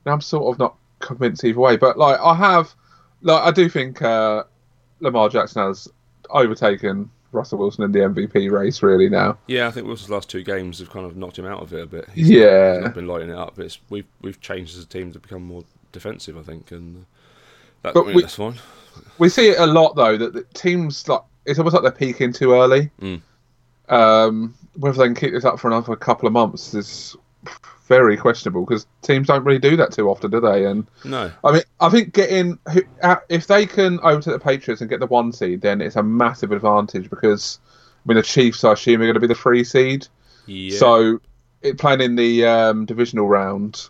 now 0.07 0.13
I'm 0.13 0.21
sort 0.21 0.55
of 0.55 0.59
not 0.59 0.77
convinced 1.05 1.45
either 1.45 1.61
way. 1.61 1.77
But 1.77 1.97
like 1.99 2.19
I 2.21 2.35
have, 2.35 2.75
like 3.23 3.43
I 3.43 3.51
do 3.51 3.69
think 3.69 4.03
uh, 4.03 4.45
Lamar 5.01 5.29
Jackson 5.29 5.63
has 5.63 5.89
overtaken 6.31 7.11
Russell 7.33 7.59
Wilson 7.59 7.85
in 7.85 7.93
the 7.93 7.99
MVP 8.01 8.51
race 8.51 8.83
really 8.83 9.09
now. 9.09 9.37
Yeah, 9.47 9.67
I 9.69 9.71
think 9.71 9.87
Wilson's 9.87 10.11
last 10.11 10.31
two 10.31 10.43
games 10.43 10.79
have 10.79 10.91
kind 10.91 11.05
of 11.07 11.17
knocked 11.17 11.39
him 11.39 11.47
out 11.47 11.61
of 11.63 11.73
it 11.73 11.83
a 11.83 11.87
bit. 11.87 12.09
He's 12.15 12.31
Yeah. 12.31 12.79
not 12.83 12.95
been 12.95 13.07
lighting 13.07 13.31
it 13.31 13.37
up. 13.37 13.59
It's 13.59 13.79
we've 13.91 14.07
we've 14.23 14.41
changed 14.41 14.77
as 14.77 14.85
a 14.85 14.87
team 14.87 15.13
to 15.13 15.19
become 15.19 15.43
more 15.45 15.65
defensive, 15.93 16.37
I 16.37 16.43
think, 16.43 16.71
and 16.73 16.97
uh, 16.97 17.01
that, 17.83 17.95
But 17.95 18.03
I 18.03 18.07
mean, 18.07 18.17
we- 18.17 18.23
that's 18.23 18.35
fine. 18.37 18.55
We 19.19 19.29
see 19.29 19.49
it 19.49 19.59
a 19.59 19.67
lot 19.67 19.97
though 19.97 20.17
that 20.17 20.33
the 20.35 20.45
teams 20.55 21.09
like 21.09 21.23
it's 21.47 21.59
almost 21.59 21.75
like 21.75 21.83
they're 21.83 21.91
peaking 21.91 22.33
too 22.33 22.53
early. 22.53 22.91
Mm. 23.03 23.21
Um, 23.89 24.55
whether 24.77 24.97
they 24.99 25.05
can 25.05 25.15
keep 25.15 25.33
this 25.33 25.45
up 25.45 25.59
for 25.59 25.67
another 25.69 25.95
couple 25.97 26.27
of 26.27 26.33
months 26.33 26.73
is 26.75 27.17
very 27.87 28.17
questionable 28.17 28.65
because 28.65 28.87
teams 29.03 29.27
don't 29.29 29.45
really 29.45 29.59
do 29.59 29.77
that 29.77 29.93
too 29.93 30.09
often, 30.09 30.31
do 30.31 30.41
they? 30.41 30.65
And 30.67 30.87
No, 31.05 31.31
I 31.45 31.53
mean, 31.53 31.63
I 31.81 31.89
think 31.91 32.13
getting 32.15 32.59
uh, 33.03 33.17
if 33.29 33.47
they 33.47 33.67
can 33.67 34.01
overtake 34.03 34.35
the 34.35 34.39
Patriots 34.41 34.81
and 34.81 34.89
get 34.91 35.01
the 35.01 35.07
one 35.07 35.33
seed, 35.33 35.61
then 35.61 35.81
it's 35.81 35.97
a 35.97 36.03
massive 36.03 36.53
advantage 36.53 37.11
because 37.11 37.59
I 38.05 38.09
mean 38.09 38.17
the 38.17 38.23
Chiefs, 38.23 38.65
I 38.65 38.73
assume, 38.73 39.01
are 39.03 39.05
going 39.05 39.15
to 39.15 39.21
be 39.21 39.27
the 39.27 39.35
three 39.35 39.65
seed. 39.65 40.07
yeah, 40.47 40.79
So 40.79 41.21
it, 41.63 41.79
playing 41.79 42.01
in 42.01 42.17
the 42.17 42.47
um, 42.47 42.87
divisional 42.87 43.27
round 43.29 43.89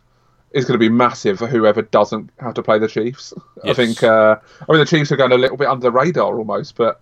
is 0.53 0.65
going 0.65 0.75
to 0.75 0.79
be 0.79 0.89
massive 0.89 1.39
for 1.39 1.47
whoever 1.49 1.83
doesn't 1.83 2.31
have 2.39 2.55
to 2.55 2.63
play 2.63 2.79
the 2.79 2.87
Chiefs. 2.89 3.33
I 3.65 3.75
think. 3.75 4.03
Uh, 4.03 4.37
I 4.69 4.73
mean, 4.73 4.79
the 4.81 4.87
Chiefs 4.87 5.11
are 5.13 5.17
going 5.17 5.33
a 5.33 5.37
little 5.39 5.57
bit 5.57 5.67
under 5.69 5.83
the 5.83 5.91
radar 5.93 6.37
almost, 6.39 6.77
but 6.77 7.01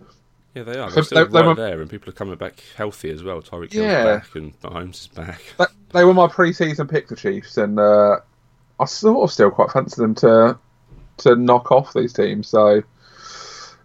yeah, 0.54 0.62
they 0.64 0.78
are. 0.78 0.90
They're 0.90 1.02
still 1.02 1.24
they- 1.26 1.30
they 1.30 1.38
right 1.40 1.46
were- 1.48 1.54
there, 1.54 1.80
and 1.80 1.90
people 1.90 2.08
are 2.10 2.14
coming 2.14 2.36
back 2.36 2.62
healthy 2.76 3.10
as 3.10 3.22
well. 3.22 3.40
Tyreek 3.42 3.72
Hill's 3.72 3.86
Yeah. 3.86 4.04
back, 4.04 4.34
and 4.34 4.58
Mahomes 4.60 5.02
is 5.02 5.06
back. 5.08 5.42
they, 5.58 5.64
they 5.92 6.04
were 6.04 6.14
my 6.14 6.28
pre-season 6.28 6.88
pick, 6.88 7.08
the 7.08 7.16
Chiefs, 7.16 7.56
and 7.56 7.78
uh, 7.78 8.18
I 8.80 8.84
sort 8.86 9.22
of 9.24 9.32
still 9.32 9.50
quite 9.50 9.70
fancy 9.70 10.00
them 10.00 10.14
to 10.16 10.58
to 11.18 11.36
knock 11.36 11.70
off 11.70 11.92
these 11.94 12.12
teams. 12.12 12.48
So 12.48 12.82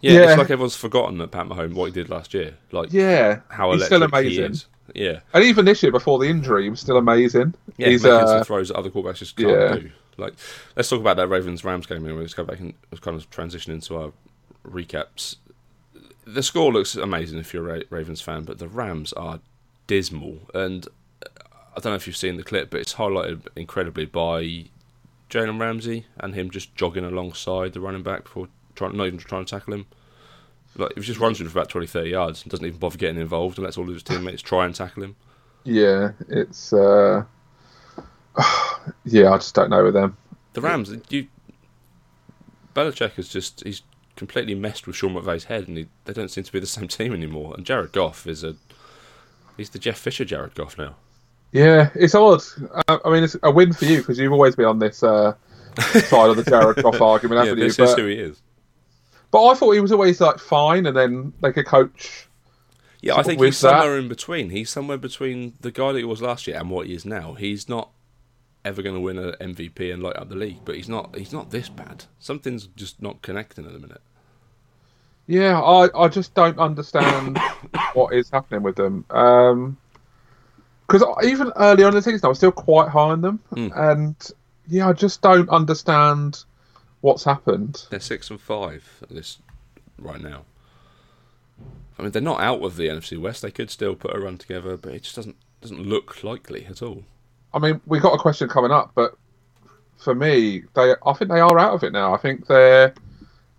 Yeah, 0.02 0.12
Yeah. 0.14 0.20
it's 0.30 0.38
like 0.38 0.50
everyone's 0.52 0.76
forgotten 0.76 1.18
that 1.20 1.32
Pat 1.32 1.48
Mahomes 1.48 1.74
what 1.74 1.86
he 1.88 1.92
did 1.92 2.10
last 2.10 2.34
year. 2.34 2.56
Like 2.72 2.94
yeah, 2.94 3.40
how 3.50 3.72
he's 3.74 3.86
still 3.86 4.00
he 4.00 4.06
amazing. 4.06 4.52
is. 4.52 4.66
Yeah, 4.96 5.20
And 5.34 5.44
even 5.44 5.66
this 5.66 5.84
year, 5.84 5.92
before 5.92 6.18
the 6.18 6.28
injury, 6.30 6.64
he 6.64 6.70
was 6.70 6.80
still 6.80 6.96
amazing. 6.98 7.54
yeah, 7.78 7.90
he's 7.90 8.04
making 8.04 8.20
uh, 8.20 8.28
some 8.28 8.44
throws 8.46 8.70
that 8.70 8.78
other 8.78 8.90
quarterbacks 8.90 9.18
just 9.18 9.36
can't 9.36 9.50
yeah. 9.50 9.76
do. 9.76 9.90
Like, 10.16 10.34
let's 10.78 10.88
talk 10.90 11.02
about 11.02 11.18
that 11.18 11.28
Ravens 11.28 11.66
Rams 11.66 11.86
game. 11.86 12.06
And 12.06 12.18
let's 12.18 12.34
go 12.34 12.46
back 12.46 12.60
and 12.62 12.74
kind 13.02 13.18
of 13.18 13.30
transition 13.30 13.74
into 13.74 13.98
our 13.98 14.14
recaps. 14.66 15.36
The 16.26 16.42
score 16.42 16.72
looks 16.72 16.96
amazing 16.96 17.38
if 17.38 17.54
you're 17.54 17.76
a 17.76 17.84
Ravens 17.90 18.22
fan, 18.22 18.44
but 18.44 18.60
the 18.60 18.68
Rams 18.70 19.12
are 19.14 19.42
dismal. 19.88 20.38
And 20.54 20.88
I 21.78 21.80
don't 21.80 21.92
know 21.92 21.96
if 21.96 22.08
you've 22.08 22.18
seen 22.18 22.38
the 22.38 22.44
clip, 22.44 22.72
but 22.72 22.80
it's 22.80 22.96
highlighted 22.96 23.48
incredibly 23.56 24.06
by 24.06 24.66
Jalen 25.30 25.60
Ramsey 25.60 26.08
and 26.20 26.34
him 26.34 26.50
just 26.50 26.76
jogging 26.76 27.06
alongside 27.06 27.74
the 27.74 27.80
running 27.80 28.02
back 28.02 28.24
before 28.24 28.48
trying, 28.74 28.98
not 28.98 29.06
even 29.06 29.20
trying 29.20 29.46
to 29.46 29.52
tackle 29.52 29.76
him. 29.76 29.86
Like, 30.76 30.94
he 30.96 31.02
just 31.02 31.20
runs 31.20 31.38
through 31.38 31.50
for 31.50 31.60
about 31.60 31.70
20, 31.70 31.86
30 31.86 32.10
yards 32.10 32.42
and 32.42 32.50
doesn't 32.50 32.66
even 32.66 32.80
bother 32.80 32.98
getting 32.98 33.22
involved 33.22 33.60
and 33.60 33.66
lets 33.66 33.78
all 33.78 33.88
of 33.88 33.94
his 33.94 34.02
teammates 34.02 34.42
try 34.42 34.66
and 34.66 34.74
tackle 34.74 35.04
him. 35.04 35.16
yeah, 35.64 36.14
it's 36.30 36.74
uh, 36.74 37.24
yeah, 39.06 39.32
I 39.32 39.38
just 39.38 39.54
don't 39.54 39.70
know 39.70 39.84
with 39.84 39.94
them. 39.94 40.18
The 40.54 40.62
Rams, 40.62 40.92
you 41.10 41.28
Belichick 42.74 43.12
has 43.14 43.30
just 43.30 43.64
he's 43.64 43.84
completely 44.16 44.56
messed 44.56 44.88
with 44.88 44.96
Sean 44.96 45.14
McVay's 45.14 45.44
head, 45.44 45.68
and 45.68 45.78
he, 45.78 45.88
they 46.06 46.14
don't 46.14 46.30
seem 46.30 46.44
to 46.44 46.52
be 46.52 46.60
the 46.60 46.66
same 46.66 46.88
team 46.88 47.14
anymore. 47.14 47.54
And 47.56 47.66
Jared 47.66 47.92
Goff 47.92 48.26
is 48.26 48.44
a 48.44 48.56
he's 49.58 49.70
the 49.70 49.80
Jeff 49.80 50.00
Fisher 50.00 50.26
Jared 50.26 50.56
Goff 50.56 50.76
now. 50.76 50.96
Yeah, 51.52 51.90
it's 51.96 52.14
odd. 52.16 52.42
Uh, 52.88 53.00
I 53.06 53.10
mean, 53.12 53.24
it's 53.24 53.36
a 53.44 53.50
win 53.52 53.74
for 53.74 53.86
you 53.86 53.98
because 53.98 54.20
you've 54.20 54.34
always 54.34 54.56
been 54.56 54.66
on 54.66 54.80
this 54.80 55.02
uh, 55.04 55.34
side 55.80 56.30
of 56.30 56.36
the 56.36 56.44
Jared 56.44 56.82
Goff 56.84 57.02
argument, 57.02 57.40
Yeah, 57.40 57.46
haven't 57.46 57.60
you? 57.60 57.64
this 57.66 57.80
is 57.80 57.92
But, 57.92 58.00
who 58.00 58.08
he 58.08 58.16
is. 58.16 58.42
but 59.32 59.46
I 59.48 59.54
thought 59.56 59.72
he 59.72 59.80
was 59.80 59.92
always 59.92 60.20
like 60.22 60.40
fine, 60.40 60.86
and 60.86 60.96
then 60.96 61.34
like 61.42 61.56
a 61.58 61.64
coach 61.64 62.28
Yeah, 63.02 63.16
I 63.16 63.24
think 63.24 63.42
he's 63.42 63.60
that- 63.62 63.70
somewhere 63.80 63.98
in 63.98 64.08
between. 64.10 64.50
He's 64.50 64.70
somewhere 64.70 64.98
between 64.98 65.54
the 65.62 65.72
guy 65.72 65.94
that 65.94 66.00
he 66.00 66.04
was 66.06 66.22
last 66.22 66.48
year 66.48 66.58
and 66.58 66.70
what 66.70 66.88
he 66.88 66.94
is 66.94 67.06
now. 67.06 67.34
He's 67.34 67.70
not 67.70 67.90
ever 68.66 68.82
going 68.82 68.96
to 68.96 69.02
win 69.02 69.18
an 69.18 69.34
MVP 69.40 69.94
and 69.94 70.04
light 70.04 70.18
up 70.18 70.28
the 70.28 70.36
league, 70.36 70.60
but 70.66 70.76
he's 70.76 70.90
not. 70.90 71.16
He's 71.16 71.32
not 71.32 71.52
this 71.52 71.70
bad. 71.70 72.04
Something's 72.20 72.68
just 72.76 73.02
not 73.02 73.22
connecting 73.22 73.66
at 73.66 73.72
the 73.72 73.80
minute. 73.80 74.02
Yeah, 75.28 75.62
I, 75.62 75.90
I 75.98 76.08
just 76.10 76.34
don't 76.36 76.58
understand 76.60 77.38
what 77.94 78.14
is 78.14 78.30
happening 78.30 78.64
with 78.64 78.76
them. 78.76 79.06
Because 80.88 81.04
even 81.26 81.52
early 81.58 81.84
on 81.84 81.90
in 81.90 81.96
the 81.96 82.02
season, 82.02 82.22
I 82.24 82.30
was 82.30 82.38
still 82.38 82.52
quite 82.52 82.90
high 82.90 83.10
on 83.12 83.22
them, 83.22 83.40
Mm. 83.52 83.72
and 83.92 84.16
yeah, 84.68 84.88
I 84.88 84.94
just 84.94 85.22
don't 85.22 85.50
understand 85.50 86.44
what's 87.02 87.24
happened. 87.24 87.86
They're 87.90 88.00
six 88.00 88.30
and 88.30 88.40
five 88.40 88.88
at 89.02 89.10
this 89.10 89.40
right 90.00 90.22
now. 90.22 90.44
I 92.00 92.04
mean, 92.04 92.12
they're 92.12 92.22
not 92.22 92.42
out 92.42 92.62
of 92.64 92.76
the 92.78 92.88
NFC 92.88 93.20
West. 93.20 93.42
They 93.42 93.52
could 93.52 93.70
still 93.72 93.96
put 93.96 94.16
a 94.16 94.20
run 94.20 94.38
together, 94.38 94.78
but 94.78 94.94
it 94.94 95.04
just 95.04 95.16
doesn't 95.16 95.36
doesn't 95.62 95.82
look 95.82 96.24
likely 96.24 96.66
at 96.68 96.82
all. 96.82 97.04
I 97.54 97.60
mean, 97.60 97.82
we 97.88 98.00
got 98.00 98.14
a 98.14 98.20
question 98.20 98.48
coming 98.48 98.72
up, 98.72 98.92
but 98.94 99.18
for 99.98 100.14
me, 100.14 100.64
they 100.76 100.94
I 101.06 101.14
think 101.14 101.32
they 101.32 101.40
are 101.40 101.58
out 101.60 101.74
of 101.74 101.84
it 101.84 101.92
now. 101.92 102.14
I 102.14 102.18
think 102.18 102.48
they're. 102.48 102.94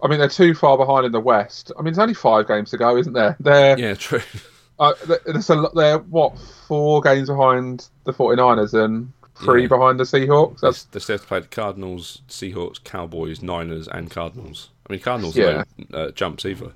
I 0.00 0.06
mean, 0.06 0.20
they're 0.20 0.28
too 0.28 0.54
far 0.54 0.78
behind 0.78 1.04
in 1.06 1.11
the 1.12 1.18
West. 1.20 1.73
I 1.76 1.82
mean, 1.82 1.92
there's 1.92 1.99
only 1.99 2.14
five 2.14 2.47
games 2.47 2.70
to 2.70 2.78
go, 2.78 2.97
isn't 2.97 3.12
there? 3.14 3.37
They're 3.40 3.76
Yeah, 3.78 3.94
true. 3.94 4.20
Uh, 4.78 4.92
there's 5.26 5.50
a 5.50 5.54
lot. 5.56 5.75
They're 5.75 5.99
what 5.99 6.38
four 6.68 7.00
games 7.00 7.28
behind 7.28 7.88
the 8.04 8.12
49ers 8.12 8.75
and 8.75 9.12
three 9.37 9.62
Yeah. 9.62 9.68
behind 9.68 9.99
the 10.00 10.04
Seahawks. 10.04 10.61
That's 10.61 10.85
they 10.85 11.00
still 11.00 11.14
have 11.14 11.23
to 11.23 11.26
play 11.28 11.40
the 11.40 11.47
Cardinals, 11.49 12.23
Seahawks, 12.28 12.82
Cowboys, 12.82 13.42
Niners, 13.42 13.88
and 13.88 14.11
Cardinals. 14.11 14.70
I 14.88 14.92
mean, 14.92 15.00
Cardinals 15.00 15.37
Yeah. 15.37 15.64
don't 15.80 15.94
uh, 15.94 16.11
jumps 16.12 16.44
either. 16.44 16.73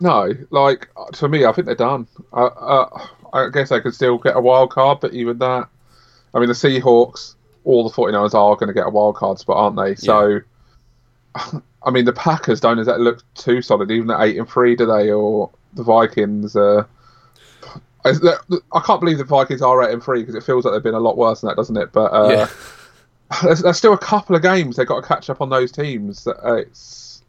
no, 0.00 0.32
like 0.50 0.88
to 1.14 1.28
me, 1.28 1.44
I 1.44 1.52
think 1.52 1.66
they're 1.66 1.74
done. 1.76 2.06
Uh, 2.32 2.46
uh, 2.46 3.06
I 3.32 3.48
guess 3.50 3.68
they 3.70 3.80
could 3.80 3.94
still 3.94 4.18
get 4.18 4.36
a 4.36 4.40
wild 4.40 4.70
card, 4.70 4.98
but 5.00 5.12
even 5.14 5.38
that, 5.38 5.68
I 6.34 6.38
mean, 6.40 6.48
the 6.48 6.54
Seahawks, 6.54 7.34
all 7.64 7.88
the 7.88 7.94
49ers 7.94 8.34
are 8.34 8.54
going 8.56 8.66
to 8.68 8.74
get 8.74 8.86
a 8.86 8.90
wild 8.90 9.14
card 9.16 9.38
spot, 9.38 9.56
aren't 9.56 9.76
they? 9.76 9.94
So, 9.94 10.40
I 11.36 11.90
mean, 11.90 12.04
the 12.04 12.12
Packers 12.12 12.60
don't 12.60 12.78
exactly 12.78 13.04
look 13.04 13.22
too 13.34 13.60
solid, 13.62 13.90
even 13.90 14.10
at 14.10 14.20
eight 14.22 14.38
and 14.38 14.48
three, 14.48 14.76
do 14.76 14.86
they? 14.86 15.10
Or 15.10 15.50
the 15.74 15.82
Vikings. 15.82 16.54
Uh, 16.56 16.84
I 18.04 18.80
can't 18.84 19.00
believe 19.00 19.18
the 19.18 19.24
Vikings 19.24 19.62
are 19.62 19.82
eight 19.82 19.92
and 19.92 20.02
three 20.02 20.20
because 20.20 20.34
it 20.34 20.44
feels 20.44 20.64
like 20.64 20.74
they've 20.74 20.82
been 20.82 20.94
a 20.94 21.00
lot 21.00 21.16
worse 21.16 21.40
than 21.40 21.48
that, 21.48 21.56
doesn't 21.56 21.76
it? 21.76 21.92
But 21.92 22.12
uh, 22.12 22.28
yeah, 22.28 22.48
there's, 23.42 23.62
there's 23.62 23.78
still 23.78 23.94
a 23.94 23.98
couple 23.98 24.36
of 24.36 24.42
games 24.42 24.76
they've 24.76 24.86
got 24.86 25.00
to 25.00 25.06
catch 25.08 25.30
up 25.30 25.40
on 25.40 25.48
those 25.48 25.72
teams. 25.72 26.26
Uh, 26.26 26.56
It's 26.56 27.22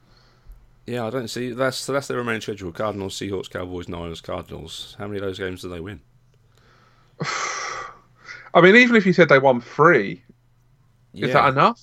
yeah. 0.86 1.06
I 1.06 1.10
don't 1.10 1.30
see 1.30 1.52
that's 1.52 1.78
so 1.78 1.94
that's 1.94 2.08
their 2.08 2.18
remaining 2.18 2.42
schedule: 2.42 2.72
Cardinals, 2.72 3.16
Seahawks, 3.16 3.50
Cowboys, 3.50 3.88
Niners, 3.88 4.22
Cardinals. 4.22 4.96
How 5.00 5.08
many 5.08 5.20
of 5.20 5.24
those 5.26 5.40
games 5.40 5.62
do 5.62 5.70
they 5.70 5.80
win? 5.80 6.02
I 8.54 8.62
mean, 8.62 8.76
even 8.76 8.96
if 8.96 9.06
you 9.06 9.14
said 9.14 9.30
they 9.30 9.40
won 9.40 9.62
three, 9.62 10.24
Yeah, 11.14 11.28
is 11.28 11.34
that 11.34 11.50
enough? 11.50 11.82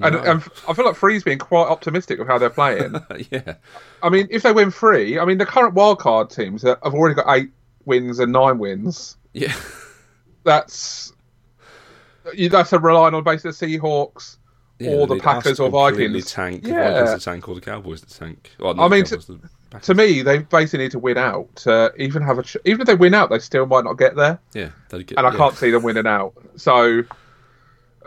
And, 0.00 0.14
No. 0.14 0.20
and 0.22 0.42
I 0.68 0.74
feel 0.74 0.84
like 0.84 0.96
three's 0.96 1.24
being 1.24 1.38
quite 1.38 1.68
optimistic 1.68 2.18
of 2.20 2.26
how 2.26 2.38
they're 2.38 2.50
playing. 2.50 2.94
yeah, 3.30 3.54
I 4.02 4.08
mean, 4.10 4.28
if 4.30 4.42
they 4.42 4.52
win 4.52 4.70
three, 4.70 5.18
I 5.18 5.24
mean, 5.24 5.38
the 5.38 5.46
current 5.46 5.74
wildcard 5.74 6.34
teams 6.34 6.62
have 6.62 6.78
already 6.82 7.14
got 7.14 7.26
eight 7.36 7.50
wins 7.88 8.18
and 8.20 8.32
nine 8.32 8.58
wins. 8.58 9.16
yeah, 9.32 9.52
That's 10.44 11.12
you- 12.34 12.48
that's 12.48 12.72
a 12.72 12.78
relying 12.78 13.14
on 13.14 13.24
basically 13.24 13.50
the 13.76 13.78
Seahawks 13.80 14.36
yeah. 14.78 14.90
or 14.92 15.06
the 15.06 15.18
Packers 15.18 15.56
to 15.56 15.64
or 15.64 15.70
Vikings. 15.70 16.30
Tank, 16.30 16.62
the 16.62 16.70
Vikings 16.72 17.14
to 17.14 17.24
tank 17.30 17.48
or 17.48 17.54
the 17.54 17.60
Cowboys 17.60 18.00
to 18.02 18.18
tank. 18.18 18.50
Well, 18.60 18.80
I 18.80 18.88
mean, 18.88 19.04
Cowboys, 19.04 19.26
the 19.26 19.80
To 19.80 19.94
me, 19.94 20.22
they 20.22 20.38
basically 20.38 20.84
need 20.84 20.92
to 20.92 20.98
win 20.98 21.18
out 21.18 21.54
to 21.56 21.92
even 21.96 22.22
have 22.22 22.38
a. 22.38 22.42
Ch- 22.42 22.56
even 22.64 22.82
if 22.82 22.86
they 22.86 22.94
win 22.94 23.14
out, 23.14 23.30
they 23.30 23.38
still 23.38 23.66
might 23.66 23.84
not 23.84 23.94
get 23.94 24.14
there. 24.16 24.38
yeah, 24.54 24.70
get, 24.90 25.12
and 25.16 25.26
I 25.26 25.30
yeah. 25.30 25.36
can't 25.36 25.56
see 25.56 25.70
them 25.70 25.82
winning 25.82 26.06
out. 26.06 26.34
So, 26.56 27.02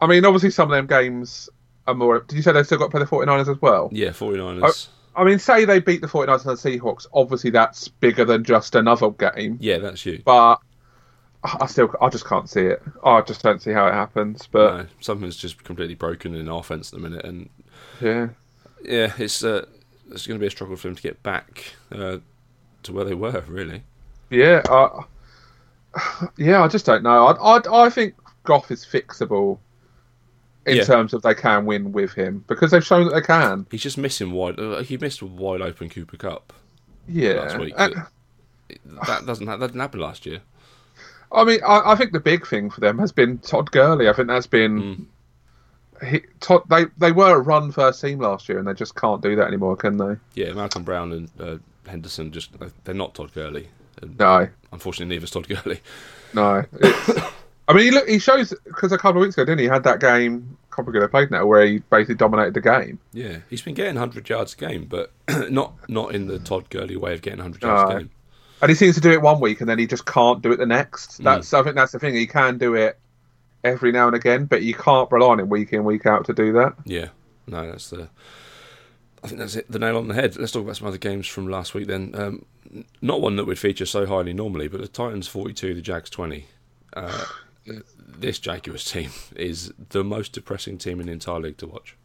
I 0.00 0.06
mean, 0.06 0.24
obviously, 0.24 0.50
some 0.50 0.70
of 0.70 0.76
them 0.76 0.86
games 0.86 1.48
are 1.86 1.94
more. 1.94 2.20
Did 2.20 2.36
you 2.36 2.42
say 2.42 2.52
they 2.52 2.62
still 2.62 2.78
got 2.78 2.86
to 2.86 2.90
play 2.90 3.00
the 3.00 3.06
49ers 3.06 3.48
as 3.50 3.60
well? 3.60 3.88
Yeah, 3.92 4.10
49ers. 4.10 4.88
I 5.18 5.24
mean, 5.24 5.38
say 5.40 5.64
they 5.64 5.80
beat 5.80 6.00
the 6.00 6.06
49ers 6.06 6.46
and 6.46 6.56
the 6.56 6.78
Seahawks. 6.80 7.06
Obviously, 7.12 7.50
that's 7.50 7.88
bigger 7.88 8.24
than 8.24 8.44
just 8.44 8.76
another 8.76 9.10
game. 9.10 9.58
Yeah, 9.60 9.78
that's 9.78 10.02
huge. 10.02 10.24
But 10.24 10.60
I 11.42 11.66
still, 11.66 11.92
I 12.00 12.08
just 12.08 12.24
can't 12.24 12.48
see 12.48 12.62
it. 12.62 12.82
I 13.04 13.20
just 13.22 13.42
don't 13.42 13.60
see 13.60 13.72
how 13.72 13.86
it 13.88 13.94
happens. 13.94 14.48
But 14.50 14.76
No, 14.76 14.86
something's 15.00 15.36
just 15.36 15.62
completely 15.64 15.94
broken 15.94 16.34
in 16.34 16.48
offense 16.48 16.92
at 16.92 17.00
the 17.00 17.08
minute, 17.08 17.24
and 17.24 17.48
yeah, 18.00 18.28
yeah, 18.84 19.12
it's 19.18 19.42
uh, 19.42 19.66
it's 20.10 20.26
going 20.26 20.38
to 20.38 20.42
be 20.42 20.46
a 20.46 20.50
struggle 20.50 20.76
for 20.76 20.88
them 20.88 20.96
to 20.96 21.02
get 21.02 21.22
back 21.22 21.72
uh, 21.92 22.18
to 22.84 22.92
where 22.92 23.04
they 23.04 23.14
were. 23.14 23.44
Really, 23.48 23.82
yeah, 24.30 24.62
I, 24.68 25.04
yeah. 26.36 26.62
I 26.62 26.68
just 26.68 26.86
don't 26.86 27.02
know. 27.02 27.26
I, 27.26 27.56
I, 27.56 27.84
I 27.86 27.90
think 27.90 28.14
Goff 28.44 28.70
is 28.70 28.84
fixable 28.84 29.58
in 30.68 30.76
Yeah. 30.76 30.84
terms 30.84 31.12
of 31.14 31.22
they 31.22 31.34
can 31.34 31.64
win 31.66 31.92
with 31.92 32.12
him 32.12 32.44
because 32.46 32.70
they've 32.70 32.84
shown 32.84 33.06
that 33.06 33.14
they 33.14 33.20
can. 33.22 33.66
he's 33.70 33.82
just 33.82 33.98
missing 33.98 34.32
wide. 34.32 34.58
Uh, 34.58 34.82
he 34.82 34.96
missed 34.96 35.20
a 35.22 35.26
wide 35.26 35.60
open 35.62 35.88
Cooper 35.88 36.16
Kupp 36.16 36.52
Yeah. 37.08 37.32
last 37.34 37.58
week. 37.58 37.74
And- 37.76 37.94
that, 39.06 39.24
doesn't 39.24 39.46
that 39.46 39.58
didn't 39.60 39.80
happen 39.80 40.00
last 40.00 40.26
year. 40.26 40.40
I 41.32 41.44
mean, 41.44 41.60
I, 41.66 41.92
I 41.92 41.94
think 41.94 42.12
the 42.12 42.20
big 42.20 42.46
thing 42.46 42.68
for 42.70 42.80
them 42.80 42.98
has 42.98 43.12
been 43.12 43.38
Todd 43.38 43.70
Gurley. 43.70 44.08
I 44.08 44.12
think 44.12 44.28
that's 44.28 44.46
been. 44.46 45.06
He, 46.06 46.20
Todd, 46.40 46.62
they 46.68 46.84
they 46.98 47.12
were 47.12 47.34
a 47.36 47.40
run 47.40 47.72
first 47.72 48.00
team 48.02 48.18
last 48.20 48.46
year, 48.48 48.58
and 48.58 48.68
they 48.68 48.74
just 48.74 48.94
can't 48.94 49.22
do 49.22 49.36
that 49.36 49.46
anymore, 49.46 49.74
can 49.76 49.96
they? 49.96 50.16
Yeah, 50.34 50.52
Malcolm 50.52 50.84
Brown 50.84 51.12
and 51.12 51.30
uh, 51.40 51.56
Henderson 51.90 52.30
just 52.30 52.50
uh, 52.60 52.68
they're 52.84 52.94
not 52.94 53.14
Todd 53.14 53.32
Gurley. 53.32 53.68
And 54.02 54.18
No, 54.18 54.48
Unfortunately, 54.70 55.14
neither's 55.16 55.30
Todd 55.30 55.48
Gurley. 55.48 55.80
no. 56.34 56.62
I 57.68 57.72
mean, 57.74 57.84
he 57.84 57.90
look, 57.90 58.06
he 58.06 58.18
shows 58.18 58.52
because 58.64 58.92
a 58.92 58.98
couple 58.98 59.22
of 59.22 59.26
weeks 59.26 59.34
ago, 59.36 59.44
didn't 59.46 59.60
he? 59.60 59.64
he 59.64 59.70
had 59.70 59.84
that 59.84 60.00
game. 60.00 60.57
Can't 60.78 60.86
remember 60.86 61.08
who 61.18 61.28
they 61.28 61.36
now, 61.36 61.44
where 61.46 61.66
he 61.66 61.78
basically 61.90 62.14
dominated 62.14 62.54
the 62.54 62.60
game. 62.60 63.00
Yeah, 63.12 63.38
he's 63.50 63.62
been 63.62 63.74
getting 63.74 63.96
100 63.96 64.28
yards 64.28 64.54
a 64.54 64.56
game, 64.56 64.84
but 64.84 65.12
not 65.50 65.74
not 65.88 66.14
in 66.14 66.28
the 66.28 66.38
Todd 66.38 66.70
Gurley 66.70 66.96
way 66.96 67.14
of 67.14 67.22
getting 67.22 67.40
100 67.40 67.62
yards 67.62 67.90
No. 67.90 67.96
a 67.96 67.98
game. 68.00 68.10
And 68.62 68.68
he 68.68 68.76
seems 68.76 68.94
to 68.94 69.00
do 69.00 69.10
it 69.10 69.20
one 69.20 69.40
week, 69.40 69.60
and 69.60 69.68
then 69.68 69.78
he 69.78 69.86
just 69.88 70.06
can't 70.06 70.40
do 70.40 70.52
it 70.52 70.58
the 70.58 70.66
next. 70.66 71.22
That's 71.22 71.52
I 71.52 71.62
think 71.64 71.74
that's 71.74 71.90
the 71.90 71.98
thing. 71.98 72.14
He 72.14 72.26
can 72.28 72.58
do 72.58 72.74
it 72.74 72.96
every 73.64 73.90
now 73.90 74.06
and 74.06 74.14
again, 74.14 74.44
but 74.46 74.62
you 74.62 74.74
can't 74.74 75.10
rely 75.10 75.30
on 75.30 75.40
him 75.40 75.48
week 75.48 75.72
in 75.72 75.82
week 75.84 76.06
out 76.06 76.24
to 76.26 76.32
do 76.32 76.52
that. 76.52 76.74
Yeah, 76.84 77.08
no, 77.48 77.68
that's 77.68 77.90
the. 77.90 78.08
I 79.24 79.26
think 79.26 79.40
that's 79.40 79.56
it. 79.56 79.68
The 79.68 79.80
nail 79.80 79.96
on 79.96 80.06
the 80.06 80.14
head. 80.14 80.36
Let's 80.36 80.52
talk 80.52 80.62
about 80.62 80.76
some 80.76 80.86
other 80.86 80.96
games 80.98 81.26
from 81.26 81.48
last 81.48 81.74
week. 81.74 81.88
Then, 81.88 82.14
um, 82.14 82.44
not 83.02 83.20
one 83.20 83.34
that 83.34 83.46
we'd 83.46 83.58
feature 83.58 83.86
so 83.86 84.06
highly 84.06 84.32
normally, 84.32 84.68
but 84.68 84.80
the 84.80 84.86
Titans 84.88 85.26
forty-two, 85.26 85.74
the 85.74 85.82
Jags 85.82 86.08
twenty. 86.10 86.46
Uh, 86.92 87.24
this 87.98 88.38
Jaguars 88.38 88.84
team 88.84 89.10
is 89.36 89.72
the 89.90 90.04
most 90.04 90.32
depressing 90.32 90.78
team 90.78 91.00
in 91.00 91.06
the 91.06 91.12
entire 91.12 91.40
league 91.40 91.58
to 91.58 91.66
watch. 91.66 91.96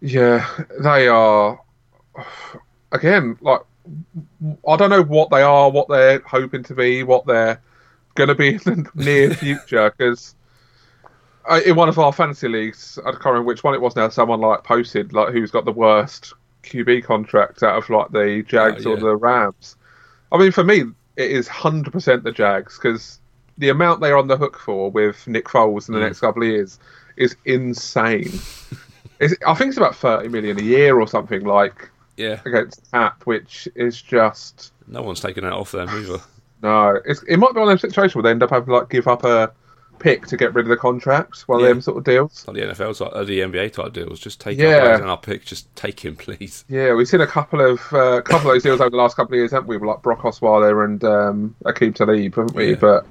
Yeah, 0.00 0.48
they 0.82 1.08
are. 1.08 1.60
Again, 2.92 3.36
like 3.40 3.60
I 4.66 4.76
don't 4.76 4.90
know 4.90 5.02
what 5.02 5.30
they 5.30 5.42
are, 5.42 5.70
what 5.70 5.88
they're 5.88 6.20
hoping 6.20 6.62
to 6.64 6.74
be, 6.74 7.02
what 7.02 7.26
they're 7.26 7.60
going 8.14 8.28
to 8.28 8.34
be 8.34 8.54
in 8.54 8.58
the 8.64 8.90
near 8.94 9.34
future. 9.34 9.92
Because 9.96 10.34
uh, 11.48 11.60
in 11.64 11.76
one 11.76 11.88
of 11.88 11.98
our 11.98 12.12
fantasy 12.12 12.48
leagues, 12.48 12.98
I 13.04 13.12
can't 13.12 13.24
remember 13.26 13.44
which 13.48 13.62
one 13.62 13.74
it 13.74 13.80
was 13.80 13.96
now. 13.96 14.08
Someone 14.08 14.40
like 14.40 14.64
posted 14.64 15.12
like 15.12 15.32
who's 15.32 15.50
got 15.50 15.64
the 15.64 15.72
worst 15.72 16.32
QB 16.62 17.04
contract 17.04 17.62
out 17.62 17.76
of 17.76 17.88
like 17.90 18.10
the 18.10 18.44
Jags 18.46 18.86
Oh, 18.86 18.92
or 18.92 18.96
the 18.96 19.16
Rams. 19.16 19.76
I 20.32 20.38
mean, 20.38 20.52
for 20.52 20.64
me, 20.64 20.84
it 21.16 21.30
is 21.30 21.48
hundred 21.48 21.92
percent 21.92 22.24
the 22.24 22.32
Jags 22.32 22.78
because 22.78 23.19
the 23.60 23.68
amount 23.68 24.00
they're 24.00 24.16
on 24.18 24.26
the 24.26 24.36
hook 24.36 24.58
for 24.58 24.90
with 24.90 25.26
Nick 25.28 25.44
Foles 25.46 25.88
in 25.88 25.94
the 25.94 26.00
Mm. 26.00 26.04
next 26.04 26.20
couple 26.20 26.42
of 26.42 26.48
years 26.48 26.78
is 27.16 27.36
insane. 27.44 28.30
It's, 29.20 29.34
I 29.46 29.52
think 29.52 29.68
it's 29.68 29.76
about 29.76 29.94
thirty 29.94 30.28
million 30.30 30.58
a 30.58 30.62
year 30.62 30.98
or 30.98 31.06
something 31.06 31.44
like 31.44 31.90
Yeah, 32.16 32.40
against 32.46 32.90
Cap, 32.90 33.20
which 33.26 33.68
is 33.74 34.00
just 34.00 34.72
no 34.88 35.02
one's 35.02 35.20
taking 35.20 35.44
that 35.44 35.52
off 35.52 35.72
them 35.72 35.90
either. 35.90 36.20
no. 36.62 36.98
It's, 37.04 37.22
it 37.24 37.36
might 37.36 37.52
be 37.52 37.60
one 37.60 37.68
of 37.70 37.74
those 37.78 37.82
situations 37.82 38.14
where 38.14 38.22
they 38.22 38.30
end 38.30 38.42
up 38.42 38.48
having 38.48 38.68
to 38.68 38.72
like 38.78 38.88
give 38.88 39.06
up 39.08 39.24
a 39.24 39.52
pick 39.98 40.26
to 40.28 40.38
get 40.38 40.54
rid 40.54 40.64
of 40.64 40.70
the 40.70 40.76
contracts, 40.78 41.46
One 41.46 41.60
Yeah. 41.60 41.66
of 41.66 41.68
them 41.74 41.80
sort 41.82 41.98
of 41.98 42.04
deals. 42.04 42.48
Like 42.48 42.56
the 42.56 42.62
NFL 42.62 42.96
type, 42.96 43.12
uh, 43.12 43.22
the 43.22 43.40
NBA 43.40 43.68
type 43.74 43.92
deals. 43.92 44.18
Just 44.20 44.40
take 44.40 44.56
Yeah. 44.58 44.78
our 44.78 44.92
and 44.94 45.04
our 45.10 45.18
pick. 45.18 45.44
Just 45.44 45.66
take 45.76 46.00
him, 46.00 46.16
please. 46.24 46.64
Yeah, 46.70 46.94
we've 46.94 47.06
seen 47.06 47.20
a 47.20 47.26
couple 47.26 47.60
of 47.60 47.78
uh, 47.92 48.22
couple 48.22 48.48
of 48.48 48.54
those 48.54 48.62
deals 48.62 48.80
over 48.80 48.88
the 48.88 48.96
last 48.96 49.16
couple 49.16 49.34
of 49.34 49.38
years, 49.38 49.50
haven't 49.50 49.68
we? 49.68 49.76
Like 49.76 50.00
Brock 50.00 50.20
Osweiler 50.20 50.82
and 50.86 51.04
um, 51.04 51.54
Aqib 51.66 51.94
Talib, 51.94 52.34
haven't 52.36 52.54
we? 52.54 52.70
Yeah. 52.70 52.76
But 52.80 53.06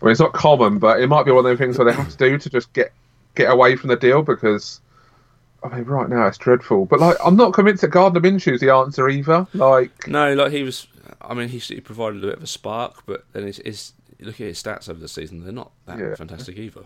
I 0.00 0.04
mean, 0.04 0.12
it's 0.12 0.20
not 0.20 0.32
common, 0.32 0.78
but 0.78 1.00
it 1.00 1.08
might 1.08 1.24
be 1.24 1.30
one 1.30 1.44
of 1.44 1.50
those 1.50 1.58
things 1.58 1.76
where 1.78 1.84
they 1.84 1.92
have 1.96 2.08
to 2.10 2.16
do 2.16 2.38
to 2.38 2.50
just 2.50 2.72
get 2.72 2.92
get 3.34 3.50
away 3.50 3.76
from 3.76 3.88
the 3.88 3.96
deal 3.96 4.22
because. 4.22 4.80
I 5.62 5.68
mean, 5.68 5.84
right 5.84 6.08
now 6.08 6.26
it's 6.26 6.38
dreadful, 6.38 6.86
but 6.86 7.00
like, 7.00 7.18
I'm 7.22 7.36
not 7.36 7.52
convinced 7.52 7.82
that 7.82 7.88
Gardner 7.88 8.18
Minshew's 8.20 8.60
the 8.62 8.70
answer 8.72 9.10
either. 9.10 9.46
Like, 9.52 10.08
No, 10.08 10.32
like 10.32 10.52
he 10.52 10.62
was. 10.62 10.86
I 11.20 11.34
mean, 11.34 11.50
he, 11.50 11.58
he 11.58 11.82
provided 11.82 12.24
a 12.24 12.28
bit 12.28 12.36
of 12.38 12.42
a 12.42 12.46
spark, 12.46 13.02
but 13.04 13.26
then 13.34 13.42
his, 13.46 13.58
his 13.58 13.92
look 14.20 14.36
at 14.40 14.46
his 14.46 14.62
stats 14.62 14.88
over 14.88 14.98
the 14.98 15.06
season; 15.06 15.44
they're 15.44 15.52
not 15.52 15.70
that 15.84 15.98
Yeah. 15.98 16.14
fantastic 16.14 16.56
either. 16.56 16.80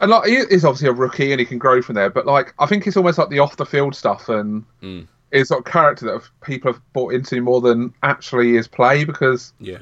And 0.00 0.10
like 0.10 0.26
he 0.28 0.34
is 0.34 0.64
obviously 0.64 0.88
a 0.88 0.92
rookie 0.92 1.30
and 1.30 1.38
he 1.38 1.46
can 1.46 1.58
grow 1.58 1.80
from 1.80 1.94
there, 1.94 2.10
but 2.10 2.26
like 2.26 2.54
I 2.58 2.66
think 2.66 2.88
it's 2.88 2.96
almost 2.96 3.18
like 3.18 3.28
the 3.28 3.38
off 3.38 3.56
the 3.56 3.64
field 3.66 3.94
stuff 3.94 4.28
and 4.28 4.64
Mm. 4.82 5.06
is 5.30 5.46
sort 5.46 5.64
of 5.64 5.72
character 5.72 6.06
that 6.06 6.28
people 6.44 6.72
have 6.72 6.82
bought 6.94 7.14
into 7.14 7.40
more 7.40 7.60
than 7.60 7.94
actually 8.02 8.54
his 8.54 8.66
play 8.66 9.04
because 9.04 9.52
Yeah. 9.60 9.78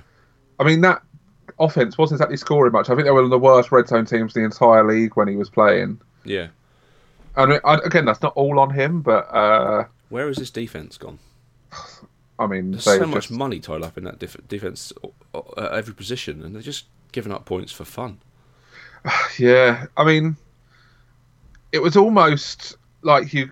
I 0.61 0.65
mean 0.65 0.83
that 0.83 1.03
offense 1.59 1.97
wasn't 1.99 2.19
exactly 2.19 2.37
scoring 2.37 2.73
much. 2.73 2.91
I 2.91 2.95
think 2.95 3.05
they 3.05 3.11
were 3.11 3.17
one 3.23 3.25
of 3.25 3.31
the 3.31 3.39
worst 3.39 3.73
red 3.73 3.89
zone 3.89 4.05
teams 4.07 4.35
in 4.37 4.43
the 4.43 4.47
entire 4.47 4.85
league 4.87 5.17
when 5.17 5.29
he 5.29 5.37
was 5.37 5.49
playing. 5.51 6.01
Yeah. 6.25 6.49
I 7.37 7.47
mean, 7.47 7.61
I, 7.65 7.75
again, 7.85 8.05
that's 8.05 8.23
not 8.23 8.33
all 8.37 8.59
on 8.59 8.71
him, 8.71 9.03
but 9.03 9.25
uh, 9.35 9.85
Where 10.09 10.27
has 10.27 10.37
this 10.37 10.51
defense 10.51 10.97
gone? 10.99 11.19
I 12.39 12.47
mean, 12.47 12.73
There's 12.73 12.85
so 12.85 12.99
just- 12.99 13.11
much 13.11 13.31
money 13.31 13.61
tied 13.61 13.83
up 13.83 13.97
in 13.99 14.05
that 14.05 14.19
def- 14.19 14.47
defense 14.49 14.93
uh, 15.35 15.41
at 15.57 15.73
every 15.73 15.95
position, 15.95 16.43
and 16.43 16.55
they're 16.55 16.63
just 16.63 16.87
giving 17.13 17.33
up 17.33 17.45
points 17.45 17.73
for 17.73 17.85
fun. 17.85 18.19
Yeah, 19.39 19.87
I 19.97 20.05
mean, 20.05 20.37
it 21.73 21.79
was 21.81 21.97
almost 21.97 22.77
like 23.03 23.33
you, 23.33 23.51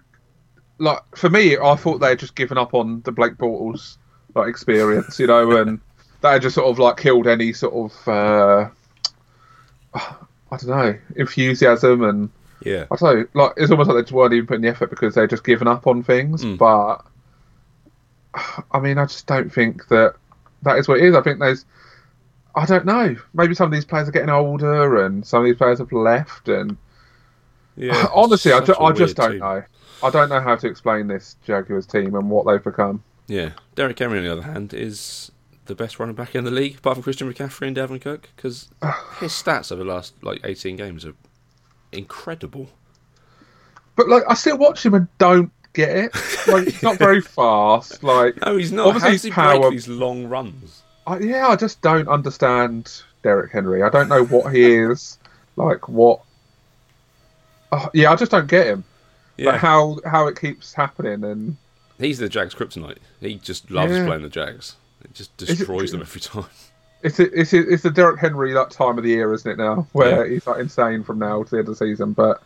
like 0.78 0.98
for 1.16 1.30
me, 1.30 1.56
I 1.58 1.76
thought 1.76 1.98
they 1.98 2.08
had 2.08 2.18
just 2.18 2.34
given 2.34 2.58
up 2.58 2.74
on 2.74 3.02
the 3.02 3.12
Blake 3.12 3.34
Bortles 3.34 3.96
like 4.34 4.48
experience, 4.48 5.18
you 5.20 5.26
know, 5.28 5.56
and 5.58 5.80
had 6.32 6.42
just 6.42 6.54
sort 6.54 6.66
of 6.68 6.78
like 6.78 6.96
killed 6.96 7.26
any 7.26 7.52
sort 7.52 7.74
of, 7.74 8.08
uh, 8.08 8.68
I 9.94 10.56
don't 10.56 10.66
know, 10.66 10.98
enthusiasm 11.16 12.02
and 12.04 12.30
Yeah. 12.62 12.86
I 12.90 12.96
don't 12.96 13.02
know, 13.34 13.42
like 13.44 13.52
it's 13.56 13.70
almost 13.70 13.88
like 13.88 13.96
they 13.96 14.02
just 14.02 14.12
weren't 14.12 14.32
even 14.32 14.46
putting 14.46 14.62
the 14.62 14.68
effort 14.68 14.90
because 14.90 15.14
they're 15.14 15.26
just 15.26 15.44
given 15.44 15.68
up 15.68 15.86
on 15.86 16.02
things. 16.02 16.44
Mm. 16.44 16.58
But 16.58 17.04
I 18.72 18.80
mean, 18.80 18.98
I 18.98 19.04
just 19.04 19.26
don't 19.26 19.52
think 19.52 19.86
that 19.88 20.14
that 20.62 20.78
is 20.78 20.88
what 20.88 20.98
it 20.98 21.04
is. 21.04 21.14
I 21.14 21.20
think 21.22 21.38
there's, 21.38 21.64
I 22.56 22.66
don't 22.66 22.86
know, 22.86 23.16
maybe 23.32 23.54
some 23.54 23.66
of 23.66 23.72
these 23.72 23.84
players 23.84 24.08
are 24.08 24.12
getting 24.12 24.30
older 24.30 25.04
and 25.04 25.24
some 25.26 25.40
of 25.40 25.44
these 25.44 25.56
players 25.56 25.78
have 25.78 25.92
left. 25.92 26.48
And 26.48 26.76
Yeah. 27.76 28.06
honestly, 28.14 28.52
I, 28.52 28.60
ju- 28.60 28.74
I 28.80 28.92
just 28.92 29.16
don't 29.16 29.32
team. 29.32 29.40
know. 29.40 29.62
I 30.02 30.10
don't 30.10 30.28
know 30.28 30.40
how 30.40 30.56
to 30.56 30.66
explain 30.66 31.06
this 31.06 31.36
Jaguars 31.44 31.86
team 31.86 32.14
and 32.14 32.28
what 32.28 32.46
they've 32.46 32.62
become. 32.62 33.02
Yeah. 33.26 33.50
Derrick 33.74 33.98
Henry, 33.98 34.18
on 34.18 34.24
the 34.24 34.32
other 34.32 34.42
hand, 34.42 34.74
is 34.74 35.30
the 35.66 35.74
best 35.74 35.98
running 35.98 36.14
back 36.14 36.34
in 36.34 36.44
the 36.44 36.50
league, 36.50 36.78
apart 36.78 36.96
from 36.96 37.02
Christian 37.02 37.32
McCaffrey 37.32 37.66
and 37.68 37.76
Dalvin 37.76 38.00
Cook, 38.00 38.28
because 38.36 38.68
his 39.20 39.32
stats 39.32 39.72
over 39.72 39.82
the 39.84 39.90
last 39.90 40.14
like 40.22 40.40
18 40.44 40.76
games 40.76 41.04
are 41.04 41.14
incredible. 41.92 42.68
But 43.96 44.08
like, 44.08 44.24
I 44.28 44.34
still 44.34 44.58
watch 44.58 44.84
him 44.84 44.94
and 44.94 45.08
don't 45.18 45.50
get 45.72 45.96
it. 45.96 46.14
Like, 46.48 46.64
he's 46.64 46.82
not 46.82 46.98
very 46.98 47.20
fast. 47.22 48.02
Like, 48.02 48.36
No, 48.44 48.56
he's 48.56 48.72
not. 48.72 48.88
Obviously 48.88 49.08
How 49.08 49.12
does 49.12 49.22
he 49.22 49.30
power- 49.30 49.60
break 49.60 49.72
these 49.72 49.88
long 49.88 50.26
runs? 50.26 50.82
I, 51.06 51.18
yeah, 51.18 51.48
I 51.48 51.56
just 51.56 51.80
don't 51.82 52.08
understand 52.08 53.02
Derrick 53.22 53.52
Henry. 53.52 53.82
I 53.82 53.90
don't 53.90 54.08
know 54.08 54.24
what 54.24 54.54
he 54.54 54.64
is. 54.74 55.18
Like 55.56 55.88
what? 55.88 56.20
Oh, 57.72 57.88
yeah, 57.94 58.10
I 58.12 58.16
just 58.16 58.30
don't 58.30 58.46
get 58.48 58.66
him. 58.66 58.84
Yeah. 59.36 59.52
But 59.52 59.60
how 59.60 59.98
how 60.06 60.26
it 60.28 60.38
keeps 60.40 60.74
happening 60.74 61.24
and 61.24 61.56
He's 61.98 62.18
the 62.18 62.28
Jags 62.28 62.54
kryptonite. 62.54 62.98
He 63.20 63.36
just 63.36 63.70
loves 63.70 63.92
Yeah. 63.92 64.06
playing 64.06 64.22
the 64.22 64.28
Jags. 64.28 64.76
It 65.04 65.14
just 65.14 65.30
it- 65.42 65.46
destroys 65.46 65.92
them 65.92 66.00
every 66.00 66.20
time. 66.20 66.46
it's 67.02 67.20
it's 67.20 67.52
it's 67.52 67.82
the 67.82 67.90
Derrick 67.90 68.20
Henry 68.20 68.52
that 68.52 68.70
time 68.70 68.96
of 68.98 69.04
the 69.04 69.10
year, 69.10 69.32
isn't 69.32 69.50
it 69.50 69.58
now? 69.58 69.86
Where 69.92 70.26
he's 70.26 70.46
like 70.46 70.60
insane 70.60 71.04
from 71.04 71.18
now 71.18 71.42
to 71.42 71.50
the 71.50 71.58
end 71.58 71.68
of 71.68 71.78
the 71.78 71.84
season. 71.86 72.12
But 72.12 72.42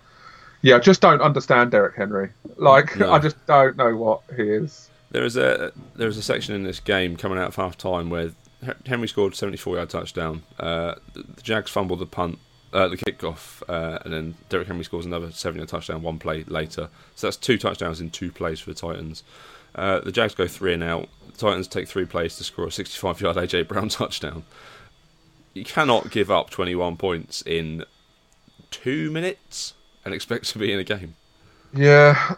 yeah, 0.62 0.76
I 0.76 0.80
just 0.80 1.00
don't 1.00 1.20
understand 1.22 1.70
Derrick 1.70 1.94
Henry. 1.96 2.30
Like 2.56 2.96
No. 2.96 3.12
I 3.12 3.18
just 3.20 3.36
don't 3.46 3.76
know 3.76 3.94
what 3.96 4.22
he 4.36 4.42
is. 4.42 4.90
There 5.10 5.22
was 5.22 5.36
a 5.36 5.72
there 5.94 6.06
was 6.08 6.18
a 6.18 6.22
section 6.22 6.54
in 6.54 6.64
this 6.64 6.80
game 6.80 7.16
coming 7.16 7.38
out 7.38 7.48
of 7.48 7.56
half 7.56 7.78
time 7.78 8.10
where 8.10 8.32
Henry 8.86 9.06
scored 9.08 9.34
a 9.34 9.36
74 9.36 9.76
yard 9.76 9.90
touchdown. 9.90 10.42
Uh, 10.58 10.96
the, 11.14 11.24
Jags 11.42 11.70
fumbled 11.70 12.00
the 12.00 12.06
punt, 12.06 12.38
uh, 12.72 12.88
the 12.88 12.96
kickoff, 12.96 13.62
uh, 13.68 14.00
and 14.04 14.12
then 14.12 14.34
Derrick 14.48 14.66
Henry 14.66 14.84
scores 14.84 15.06
another 15.06 15.30
7 15.30 15.56
yard 15.56 15.68
touchdown 15.68 16.02
one 16.02 16.18
play 16.18 16.42
later. 16.44 16.88
So 17.14 17.28
that's 17.28 17.36
two 17.36 17.56
touchdowns 17.56 18.00
in 18.00 18.10
two 18.10 18.32
plays 18.32 18.58
for 18.60 18.70
the 18.70 18.74
Titans. 18.74 19.22
Uh, 19.74 20.00
the 20.00 20.12
Jags 20.12 20.34
go 20.34 20.46
three 20.46 20.74
and 20.74 20.82
out. 20.82 21.08
The 21.32 21.38
Titans 21.38 21.68
take 21.68 21.88
three 21.88 22.04
plays 22.04 22.36
to 22.36 22.44
score 22.44 22.66
a 22.66 22.70
65 22.70 23.20
yard 23.20 23.36
AJ 23.36 23.68
Brown 23.68 23.88
touchdown. 23.88 24.44
You 25.54 25.64
cannot 25.64 26.10
give 26.10 26.30
up 26.30 26.50
21 26.50 26.96
points 26.96 27.42
in 27.42 27.84
two 28.70 29.10
minutes 29.10 29.74
and 30.04 30.14
expect 30.14 30.46
to 30.50 30.58
be 30.58 30.72
in 30.72 30.78
a 30.78 30.84
game. 30.84 31.14
Yeah, 31.74 32.34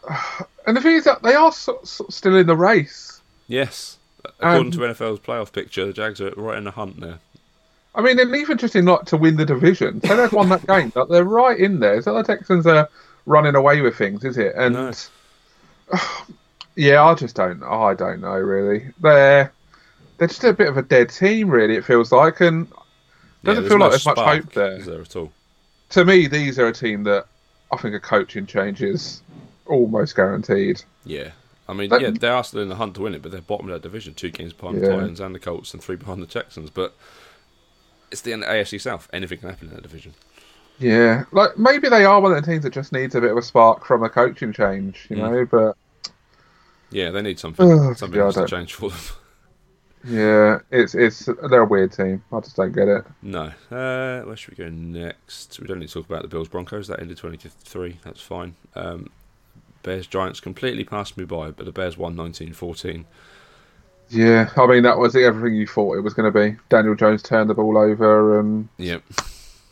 and 0.66 0.76
the 0.76 0.80
thing 0.80 0.96
is 0.96 1.04
that 1.04 1.22
they 1.22 1.34
are 1.34 1.52
sort 1.52 1.82
of 1.82 2.12
still 2.12 2.36
in 2.36 2.46
the 2.46 2.56
race. 2.56 3.20
Yes. 3.46 3.98
According 4.24 4.66
Um, 4.66 4.70
to 4.72 4.78
NFL's 4.78 5.20
playoff 5.20 5.52
picture, 5.52 5.86
the 5.86 5.92
Jags 5.92 6.20
are 6.20 6.30
right 6.36 6.58
in 6.58 6.64
the 6.64 6.72
hunt 6.72 7.00
there. 7.00 7.20
I 7.94 8.02
mean, 8.02 8.18
and 8.18 8.34
even 8.34 8.58
just 8.58 8.76
in 8.76 8.84
like 8.84 9.04
to 9.06 9.16
win 9.16 9.36
the 9.36 9.44
division, 9.44 10.00
so 10.02 10.16
they've 10.16 10.32
won 10.32 10.48
that 10.50 10.66
game. 10.66 10.90
But 10.90 11.08
they're 11.08 11.24
right 11.24 11.58
in 11.58 11.80
there. 11.80 11.96
Not 11.96 12.04
the 12.04 12.22
Texans 12.22 12.66
are 12.66 12.88
running 13.26 13.54
away 13.54 13.80
with 13.80 13.96
things, 13.96 14.24
is 14.24 14.36
it? 14.38 14.54
And 14.56 14.74
No. 14.74 14.92
yeah, 16.76 17.02
I 17.04 17.14
just 17.14 17.36
don't. 17.36 17.62
I 17.62 17.94
don't 17.94 18.20
know 18.20 18.34
really. 18.38 18.86
They're 19.00 19.52
they're 20.18 20.28
just 20.28 20.44
a 20.44 20.52
bit 20.52 20.68
of 20.68 20.76
a 20.76 20.82
dead 20.82 21.10
team, 21.10 21.48
really. 21.50 21.76
It 21.76 21.84
feels 21.84 22.12
like, 22.12 22.40
and 22.40 22.68
doesn't 23.44 23.62
there's 23.64 23.68
feel 23.72 23.78
like 23.80 23.90
there's 23.90 24.06
much 24.06 24.18
hope 24.18 24.52
there. 24.52 24.76
Is 24.76 24.86
there 24.86 25.00
at 25.00 25.16
all? 25.16 25.32
To 25.90 26.04
me, 26.04 26.26
these 26.26 26.58
are 26.58 26.66
a 26.68 26.72
team 26.72 27.04
that 27.04 27.26
I 27.72 27.76
think 27.76 27.94
a 27.94 28.00
coaching 28.00 28.46
change 28.46 28.82
is 28.82 29.22
almost 29.66 30.14
guaranteed. 30.16 30.82
Yeah. 31.04 31.30
I 31.68 31.72
mean, 31.72 31.88
yeah, 32.00 32.10
they 32.10 32.28
are 32.28 32.42
still 32.42 32.62
in 32.62 32.68
the 32.68 32.74
hunt 32.74 32.96
to 32.96 33.02
win 33.02 33.14
it, 33.14 33.22
but 33.22 33.30
they're 33.30 33.40
bottom 33.40 33.68
of 33.70 33.72
that 33.80 33.86
division, 33.86 34.12
two 34.14 34.30
games 34.30 34.52
behind 34.52 34.78
the 34.78 34.86
Yeah. 34.88 34.96
Titans 34.96 35.20
and 35.20 35.32
the 35.34 35.38
Colts, 35.38 35.72
and 35.72 35.80
three 35.82 35.94
behind 35.94 36.20
the 36.20 36.26
Texans. 36.26 36.68
But 36.68 36.94
it's 38.10 38.22
the 38.22 38.32
AFC 38.32 38.80
South. 38.80 39.08
Anything 39.12 39.38
can 39.38 39.50
happen 39.50 39.68
in 39.68 39.74
that 39.74 39.82
division. 39.82 40.14
Yeah, 40.80 41.24
like 41.30 41.56
maybe 41.58 41.88
they 41.88 42.04
are 42.04 42.20
one 42.20 42.32
of 42.32 42.42
the 42.44 42.50
teams 42.50 42.64
that 42.64 42.72
just 42.72 42.90
needs 42.92 43.14
a 43.14 43.20
bit 43.20 43.30
of 43.30 43.36
a 43.36 43.42
spark 43.42 43.84
from 43.84 44.02
a 44.02 44.08
coaching 44.08 44.52
change, 44.52 45.06
you 45.10 45.16
Mm. 45.16 45.18
know. 45.30 45.44
But 45.46 45.76
Yeah, 46.90 47.10
they 47.10 47.22
need 47.22 47.38
something. 47.38 47.70
Ugh, 47.70 47.96
something 47.96 48.20
else 48.20 48.34
to 48.34 48.46
change 48.46 48.74
for 48.74 48.90
them. 48.90 48.98
yeah, 50.04 50.58
it's 50.70 50.94
it's 50.94 51.28
they're 51.48 51.62
a 51.62 51.64
weird 51.66 51.92
team. 51.92 52.22
I 52.32 52.40
just 52.40 52.56
don't 52.56 52.72
get 52.72 52.88
it. 52.88 53.04
No. 53.22 53.52
Uh, 53.70 54.22
where 54.22 54.36
should 54.36 54.56
we 54.58 54.64
go 54.64 54.70
next? 54.70 55.60
We 55.60 55.66
don't 55.66 55.78
need 55.78 55.88
to 55.88 55.94
talk 55.94 56.06
about 56.08 56.22
the 56.22 56.28
Bills 56.28 56.48
Broncos. 56.48 56.88
That 56.88 57.00
ended 57.00 57.18
23. 57.18 57.98
That's 58.02 58.20
fine. 58.20 58.54
Um, 58.74 59.08
Bears 59.82 60.06
Giants 60.06 60.40
completely 60.40 60.84
passed 60.84 61.16
me 61.16 61.24
by, 61.24 61.50
but 61.50 61.64
the 61.66 61.72
Bears 61.72 61.96
won 61.96 62.16
19 62.16 62.52
14. 62.52 63.04
Yeah, 64.08 64.50
I 64.56 64.66
mean 64.66 64.82
that 64.82 64.98
was 64.98 65.14
everything 65.14 65.56
you 65.56 65.66
thought 65.66 65.96
it 65.96 66.00
was 66.00 66.14
going 66.14 66.32
to 66.32 66.36
be. 66.36 66.56
Daniel 66.68 66.94
Jones 66.96 67.22
turned 67.22 67.48
the 67.48 67.54
ball 67.54 67.78
over, 67.78 68.40
and 68.40 68.68
Yep. 68.78 69.02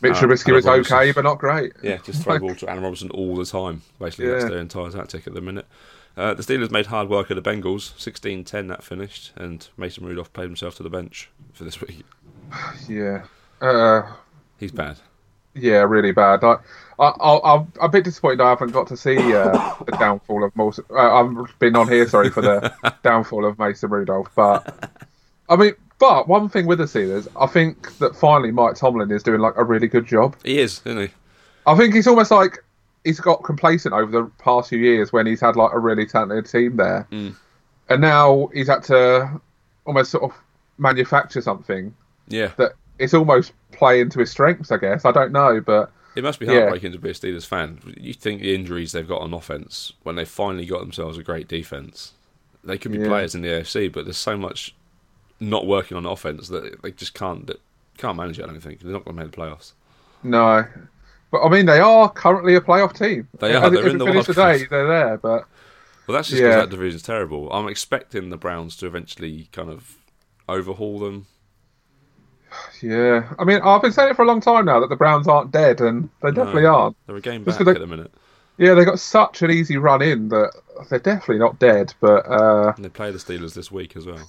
Mitch 0.01 0.13
Uh, 0.13 0.21
Trubisky 0.21 0.53
was 0.55 0.65
Robinson. 0.65 0.97
okay, 0.97 1.11
but 1.13 1.25
not 1.25 1.39
great. 1.41 1.73
Yeah, 1.83 1.97
just 2.05 2.23
throw 2.23 2.39
ball 2.39 2.55
to 2.55 2.71
Allen 2.71 2.85
Robinson 2.85 3.11
all 3.11 3.35
the 3.35 3.45
time. 3.45 3.83
Basically, 3.99 4.29
that's 4.29 4.45
Yeah. 4.45 4.51
their 4.51 4.59
entire 4.61 4.91
tactic 4.91 5.27
at 5.27 5.35
the 5.35 5.41
minute. 5.41 5.67
Uh, 6.19 6.35
the 6.35 6.43
Steelers 6.43 6.73
made 6.73 6.87
hard 6.87 7.09
work 7.09 7.31
of 7.31 7.43
the 7.43 7.51
Bengals. 7.51 7.93
16-10 7.95 8.67
that 8.69 8.83
finished, 8.83 9.33
and 9.37 9.69
Mason 9.77 10.05
Rudolph 10.05 10.33
played 10.33 10.47
himself 10.47 10.75
to 10.77 10.83
the 10.83 10.91
bench 10.91 11.31
for 11.53 11.63
this 11.63 11.81
week. 11.81 12.05
Yeah, 12.89 13.23
uh, 13.61 14.03
He's 14.59 14.73
bad. 14.73 14.99
yeah, 15.55 15.85
really 15.85 16.11
bad. 16.11 16.43
I, 16.43 16.57
I, 16.99 17.55
I'm 17.55 17.73
a 17.81 17.89
bit 17.89 18.03
disappointed 18.03 18.41
I 18.41 18.49
haven't 18.51 18.73
got 18.73 18.89
to 18.89 18.97
see 18.97 19.17
uh, 19.17 19.75
the 19.87 19.97
downfall 19.99 20.43
of 20.43 20.57
Mason. 20.57 20.85
Uh, 20.91 21.23
I've 21.23 21.59
been 21.61 21.77
on 21.77 21.87
here, 21.89 22.09
sorry, 22.09 22.31
for 22.31 22.41
the 22.41 22.73
downfall 23.05 23.45
of 23.45 23.57
Mason 23.59 23.89
Rudolph, 23.89 24.29
but 24.35 24.91
I 25.49 25.55
mean, 25.55 25.75
but 26.01 26.27
one 26.27 26.49
thing 26.49 26.67
with 26.67 26.79
the 26.79 26.85
Steelers, 26.85 27.29
I 27.41 27.47
think 27.47 27.97
that 27.99 28.17
finally 28.17 28.51
Mike 28.51 28.75
Tomlin 28.75 29.13
is 29.13 29.23
doing 29.23 29.41
like 29.41 29.55
a 29.57 29.63
really 29.65 29.87
good 29.87 30.07
job. 30.07 30.35
He 30.45 30.59
is, 30.59 30.81
isn't 30.85 30.99
he? 31.01 31.11
I 31.67 31.77
think 31.77 31.95
he's 31.95 32.07
almost 32.09 32.31
like 32.33 32.65
he's 33.09 33.21
got 33.21 33.43
complacent 33.43 33.95
over 33.95 34.11
the 34.11 34.31
past 34.39 34.69
few 34.69 34.79
years 34.79 35.13
when 35.15 35.27
he's 35.27 35.41
had 35.41 35.57
like 35.57 35.73
a 35.73 35.79
really 35.79 36.05
talented 36.05 36.45
team 36.47 36.77
there, 36.77 37.07
Mm. 37.11 37.35
and 37.89 38.01
now 38.03 38.49
he's 38.53 38.69
had 38.69 38.83
to 38.85 39.41
almost 39.87 40.11
sort 40.11 40.25
of 40.25 40.33
manufacture 40.77 41.41
something 41.41 41.95
Yeah. 42.29 42.51
that 42.59 42.73
it's 42.99 43.15
almost 43.15 43.53
play 43.73 44.01
into 44.03 44.19
his 44.21 44.31
strengths. 44.31 44.71
I 44.71 44.77
guess 44.77 45.05
I 45.07 45.13
don't 45.13 45.33
know, 45.33 45.61
but 45.61 45.91
It 46.17 46.25
must 46.25 46.41
be 46.41 46.47
Yeah. 46.47 46.53
heartbreaking 46.63 46.93
to 46.93 46.99
be 46.99 47.11
a 47.11 47.15
Steelers 47.15 47.47
fan. 47.47 47.79
You 47.97 48.13
think 48.13 48.41
the 48.43 48.53
injuries 48.55 48.91
they've 48.93 49.07
got 49.07 49.21
on 49.23 49.33
offense, 49.33 49.93
when 50.03 50.17
they 50.17 50.25
finally 50.25 50.67
got 50.67 50.81
themselves 50.81 51.17
a 51.17 51.23
great 51.23 51.47
defense, 51.49 52.13
they 52.65 52.77
could 52.77 52.91
be 52.93 52.99
Yeah. 52.99 53.07
players 53.09 53.35
in 53.37 53.43
the 53.43 53.49
AFC, 53.49 53.89
but 53.89 54.05
there's 54.05 54.17
so 54.19 54.37
much 54.37 54.75
not 55.41 55.67
working 55.67 55.97
on 55.97 56.05
offense 56.05 56.49
that 56.49 56.83
they 56.83 56.91
just 56.91 57.15
can't 57.15 57.47
that 57.47 57.61
can't 57.99 58.17
manage 58.17 58.39
it. 58.39 58.45
I 58.45 58.47
don't 58.49 58.61
think 58.61 58.81
they're 58.81 58.93
not 58.93 59.05
going 59.05 59.17
to 59.17 59.23
make 59.23 59.31
the 59.33 59.37
playoffs. 59.41 59.73
no. 60.23 60.67
But 61.31 61.43
I 61.43 61.49
mean, 61.49 61.67
they 61.67 61.81
are 61.81 62.09
currently 62.11 62.55
a 62.55 62.61
playoff 62.61 62.97
team. 62.97 63.29
They 63.39 63.55
are, 63.55 63.69
they're 63.71 63.87
as 63.87 63.93
in 63.93 63.99
the 63.99 64.07
finished 64.07 64.27
today. 64.27 64.65
They're 64.69 64.87
there, 64.87 65.17
but 65.19 65.45
Well, 66.07 66.15
that's 66.17 66.29
just 66.29 66.41
Yeah. 66.41 66.49
because 66.49 66.63
that 66.65 66.71
division's 66.71 67.03
terrible. 67.03 67.53
I'm 67.53 67.69
expecting 67.69 68.31
the 68.31 68.39
Browns 68.39 68.77
to 68.79 68.87
eventually 68.87 69.49
kind 69.53 69.69
of 69.71 69.97
overhaul 70.49 70.99
them. 70.99 71.27
yeah. 72.83 73.29
I 73.39 73.45
mean, 73.45 73.61
I've 73.63 73.83
been 73.83 73.93
saying 73.93 74.11
it 74.11 74.17
for 74.17 74.23
a 74.23 74.27
long 74.27 74.41
time 74.41 74.65
now 74.65 74.81
that 74.81 74.89
the 74.89 74.97
Browns 74.97 75.29
aren't 75.29 75.51
dead, 75.53 75.81
and 75.81 76.09
they 76.23 76.31
definitely 76.31 76.65
aren't. 76.67 76.97
They're 77.07 77.17
a 77.17 77.21
game 77.21 77.45
back 77.45 77.59
they- 77.59 77.71
at 77.73 77.79
the 77.79 77.87
minute, 77.87 78.13
Yeah, 78.57 78.75
they 78.75 78.85
got 78.85 78.99
such 78.99 79.43
an 79.43 79.51
easy 79.51 79.77
run 79.77 80.03
in 80.03 80.31
that 80.31 80.53
they're 80.91 80.99
definitely 80.99 81.39
not 81.39 81.59
dead. 81.59 81.95
But 82.01 82.27
uh, 82.29 82.73
and 82.75 82.85
they 82.85 82.89
play 82.89 83.11
the 83.11 83.19
Steelers 83.19 83.55
this 83.55 83.71
week 83.71 83.95
as 83.97 84.07
well. 84.07 84.29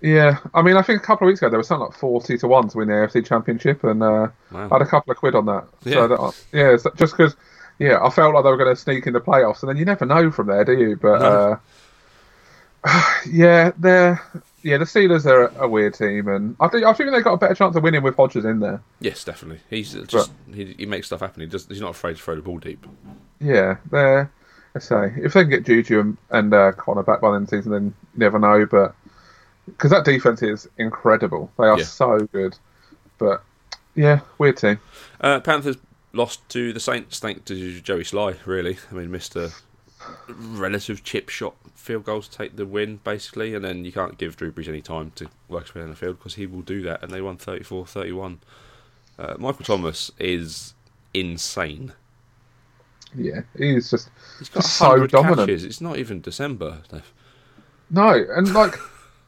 Yeah, 0.00 0.38
I 0.54 0.62
mean, 0.62 0.76
I 0.76 0.82
think 0.82 1.02
a 1.02 1.04
couple 1.06 1.26
of 1.26 1.30
weeks 1.30 1.40
ago 1.40 1.48
there 1.50 1.58
was 1.58 1.68
something 1.68 1.86
like 1.88 1.96
forty 1.98 2.36
to 2.38 2.46
one 2.48 2.68
to 2.68 2.78
win 2.78 2.88
the 2.88 2.94
AFC 2.94 3.26
Championship, 3.26 3.82
and 3.84 4.02
uh, 4.02 4.28
Wow. 4.52 4.68
I 4.70 4.74
had 4.74 4.82
a 4.82 4.86
couple 4.86 5.10
of 5.12 5.16
quid 5.18 5.34
on 5.34 5.46
that. 5.46 5.64
Yeah. 5.84 5.92
So 5.94 6.08
that, 6.08 6.44
yeah, 6.52 6.76
so 6.76 6.90
just 6.96 7.16
because. 7.16 7.36
Yeah, 7.78 8.02
I 8.02 8.08
felt 8.08 8.32
like 8.34 8.42
they 8.42 8.48
were 8.48 8.56
going 8.56 8.74
to 8.74 8.80
sneak 8.80 9.06
in 9.06 9.12
the 9.12 9.20
playoffs, 9.20 9.60
and 9.62 9.68
then 9.68 9.76
you 9.76 9.84
never 9.84 10.06
know 10.06 10.30
from 10.30 10.46
there, 10.46 10.64
do 10.64 10.72
you? 10.72 10.96
But 10.96 11.18
No. 11.20 11.58
uh, 12.84 13.10
Yeah, 13.30 13.72
they're 13.78 14.22
yeah 14.62 14.78
the 14.78 14.84
Steelers 14.86 15.26
are 15.26 15.48
a 15.62 15.68
weird 15.68 15.92
team, 15.94 16.28
and 16.28 16.56
I 16.60 16.68
think 16.68 16.84
I 16.84 16.92
think 16.92 17.10
they 17.10 17.20
got 17.20 17.34
a 17.34 17.36
better 17.36 17.54
chance 17.54 17.76
of 17.76 17.82
winning 17.82 18.02
with 18.02 18.16
Hodges 18.16 18.44
in 18.46 18.60
there. 18.60 18.80
Yes, 19.00 19.24
definitely. 19.24 19.60
He's 19.68 19.92
just 19.92 20.32
he, 20.52 20.74
he 20.78 20.86
makes 20.86 21.08
stuff 21.08 21.20
happen. 21.20 21.42
He 21.42 21.46
does. 21.48 21.66
He's 21.66 21.80
not 21.82 21.90
afraid 21.90 22.16
to 22.16 22.22
throw 22.22 22.34
the 22.36 22.42
ball 22.42 22.58
deep. 22.58 22.86
Yeah, 23.40 23.76
they're. 23.90 24.30
I 24.74 24.78
say 24.78 25.12
if 25.18 25.32
they 25.32 25.42
can 25.42 25.50
get 25.50 25.64
Juju 25.66 26.00
and, 26.00 26.16
and 26.30 26.54
uh, 26.54 26.72
Connor 26.72 27.02
back 27.02 27.20
by 27.20 27.28
the 27.30 27.36
end 27.36 27.44
of 27.44 27.50
the 27.50 27.56
season, 27.58 27.72
then 27.72 27.84
you 28.14 28.18
never 28.20 28.38
know. 28.38 28.66
But 28.66 28.94
because 29.66 29.90
that 29.90 30.04
defense 30.04 30.42
is 30.42 30.68
incredible, 30.78 31.50
they 31.58 31.64
are 31.66 31.78
Yeah. 31.78 31.84
so 31.84 32.20
good. 32.32 32.56
But 33.18 33.42
yeah, 33.94 34.20
weird 34.38 34.56
team. 34.56 34.78
Uh, 35.20 35.40
Panthers 35.40 35.76
lost 36.12 36.46
to 36.50 36.72
the 36.72 36.80
Saints 36.80 37.18
thanks 37.18 37.42
to 37.46 37.80
Joey 37.80 38.02
Slye. 38.04 38.36
Really, 38.46 38.78
I 38.90 38.94
mean, 38.94 39.10
missed 39.10 39.36
a 39.36 39.52
relative 40.28 41.02
chip 41.04 41.28
shot 41.28 41.54
field 41.74 42.04
goal 42.04 42.20
to 42.22 42.30
take 42.30 42.56
the 42.56 42.66
win, 42.66 43.00
basically, 43.04 43.54
and 43.54 43.64
then 43.64 43.84
you 43.84 43.92
can't 43.92 44.18
give 44.18 44.36
Drew 44.36 44.52
Brees 44.52 44.68
any 44.68 44.82
time 44.82 45.12
to 45.16 45.28
work 45.48 45.66
his 45.66 45.74
way 45.74 45.80
down 45.82 45.90
the 45.90 45.96
field 45.96 46.18
because 46.18 46.34
he 46.34 46.46
will 46.46 46.62
do 46.62 46.82
that, 46.82 47.02
and 47.02 47.10
they 47.12 47.20
won 47.20 47.36
34-31. 47.36 48.38
Uh, 49.18 49.34
Michael 49.38 49.64
Thomas 49.64 50.10
is 50.18 50.74
insane. 51.14 51.92
Yeah, 53.14 53.42
he's 53.56 53.90
just 53.90 54.10
He's 54.38 54.48
got 54.50 54.64
So 54.64 54.88
100 54.90 55.10
dominant. 55.10 55.38
catches. 55.48 55.64
It's 55.64 55.80
not 55.80 55.96
even 55.96 56.20
December. 56.20 56.78
Dave. 56.90 57.12
no, 57.88 58.24
and 58.34 58.52
like 58.52 58.76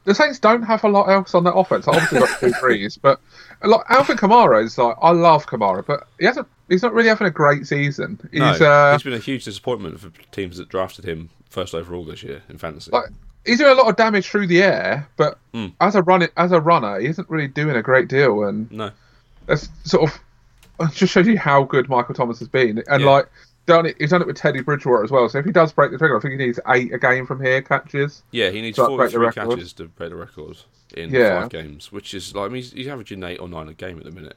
the 0.09 0.15
Saints 0.15 0.39
don't 0.39 0.63
have 0.63 0.83
a 0.83 0.89
lot 0.89 1.07
else 1.07 1.35
on 1.35 1.43
their 1.43 1.53
offense. 1.55 1.85
Like, 1.87 2.01
obviously, 2.01 2.19
got 2.19 2.39
two 2.39 2.51
threes, 2.59 2.97
but 2.97 3.21
like 3.63 3.81
Alvin 3.89 4.17
Kamara 4.17 4.63
is 4.63 4.77
like 4.77 4.97
I 5.01 5.11
love 5.11 5.45
Kamara, 5.45 5.85
but 5.85 6.07
he 6.19 6.25
hasn't. 6.25 6.47
He's 6.67 6.81
not 6.83 6.93
really 6.93 7.09
having 7.09 7.27
a 7.27 7.31
great 7.31 7.67
season. 7.67 8.19
He's 8.31 8.39
No, 8.39 8.47
uh, 8.47 8.93
he's 8.93 9.03
been 9.03 9.13
a 9.13 9.17
huge 9.19 9.45
disappointment 9.45 9.99
for 9.99 10.09
teams 10.31 10.57
that 10.57 10.67
drafted 10.69 11.05
him 11.05 11.29
first 11.49 11.73
overall 11.75 12.03
this 12.03 12.23
year 12.23 12.41
in 12.49 12.57
fantasy. 12.57 12.91
like 12.91 13.05
he's 13.45 13.57
doing 13.59 13.71
a 13.71 13.75
lot 13.75 13.87
of 13.89 13.95
damage 13.95 14.27
through 14.29 14.47
the 14.47 14.61
air, 14.63 15.07
but 15.17 15.37
Mm. 15.53 15.73
as 15.81 15.95
a 15.95 16.01
run 16.03 16.27
as 16.37 16.51
a 16.51 16.59
runner, 16.59 16.99
he 16.99 17.07
isn't 17.07 17.29
really 17.29 17.47
doing 17.47 17.75
a 17.75 17.81
great 17.81 18.07
deal. 18.07 18.43
And 18.45 18.71
no, 18.71 18.91
that's 19.45 19.69
sort 19.83 20.09
of 20.79 20.91
just 20.95 21.13
shows 21.13 21.27
you 21.27 21.37
how 21.37 21.63
good 21.63 21.87
Michael 21.89 22.15
Thomas 22.15 22.39
has 22.39 22.47
been. 22.47 22.83
And 22.87 23.01
Yeah. 23.03 23.09
like 23.09 23.29
done 23.69 23.85
it, 23.85 23.95
he's 23.99 24.09
done 24.09 24.21
it 24.21 24.27
with 24.27 24.35
Teddy 24.35 24.61
Bridgewater 24.61 25.03
as 25.03 25.11
well. 25.11 25.29
So 25.29 25.37
if 25.39 25.45
he 25.45 25.51
does 25.53 25.71
break 25.71 25.91
the 25.91 25.97
record, 25.97 26.17
I 26.17 26.19
think 26.19 26.39
he 26.39 26.45
needs 26.45 26.59
eight 26.67 26.93
a 26.93 26.97
game 26.99 27.25
from 27.25 27.41
here 27.41 27.61
catches. 27.61 28.23
yeah, 28.31 28.49
he 28.49 28.61
needs 28.61 28.75
So 28.75 28.87
43 28.87 29.31
catches 29.31 29.73
to 29.73 29.85
break 29.85 30.09
the 30.09 30.15
record 30.17 30.57
in 30.97 31.09
Yeah. 31.11 31.41
five 31.41 31.49
games, 31.49 31.91
which 31.91 32.13
is 32.13 32.35
like 32.35 32.45
I 32.45 32.47
mean, 32.49 32.55
he's, 32.63 32.73
he's 32.73 32.87
averaging 32.87 33.23
eight 33.23 33.39
or 33.39 33.47
nine 33.47 33.69
a 33.69 33.73
game 33.73 33.97
at 33.97 34.03
the 34.03 34.11
minute. 34.11 34.35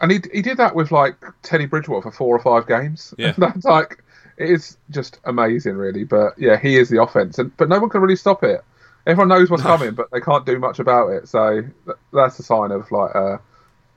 And 0.00 0.10
he 0.10 0.20
he 0.34 0.42
did 0.42 0.56
that 0.56 0.74
with 0.74 0.90
like 0.90 1.14
Teddy 1.42 1.66
Bridgewater 1.66 2.10
for 2.10 2.16
four 2.16 2.34
or 2.36 2.40
five 2.40 2.66
games. 2.66 3.14
Yeah. 3.18 3.34
that's 3.38 3.64
like 3.64 4.02
it 4.38 4.50
is 4.50 4.76
just 4.90 5.20
amazing, 5.24 5.74
really. 5.76 6.02
But 6.04 6.36
yeah, 6.38 6.58
he 6.58 6.76
is 6.76 6.88
the 6.88 7.00
offense, 7.00 7.38
and 7.38 7.56
but 7.56 7.68
no 7.68 7.78
one 7.78 7.88
can 7.90 8.00
really 8.00 8.16
stop 8.16 8.42
it. 8.42 8.64
Everyone 9.06 9.28
knows 9.28 9.50
what's 9.50 9.62
coming, 9.62 9.94
but 9.94 10.10
they 10.12 10.20
can't 10.20 10.46
do 10.46 10.58
much 10.58 10.78
about 10.78 11.08
it. 11.10 11.28
So 11.28 11.62
th- 11.84 11.96
that's 12.12 12.38
a 12.38 12.42
sign 12.42 12.70
of 12.72 12.90
like 12.90 13.14
a 13.14 13.40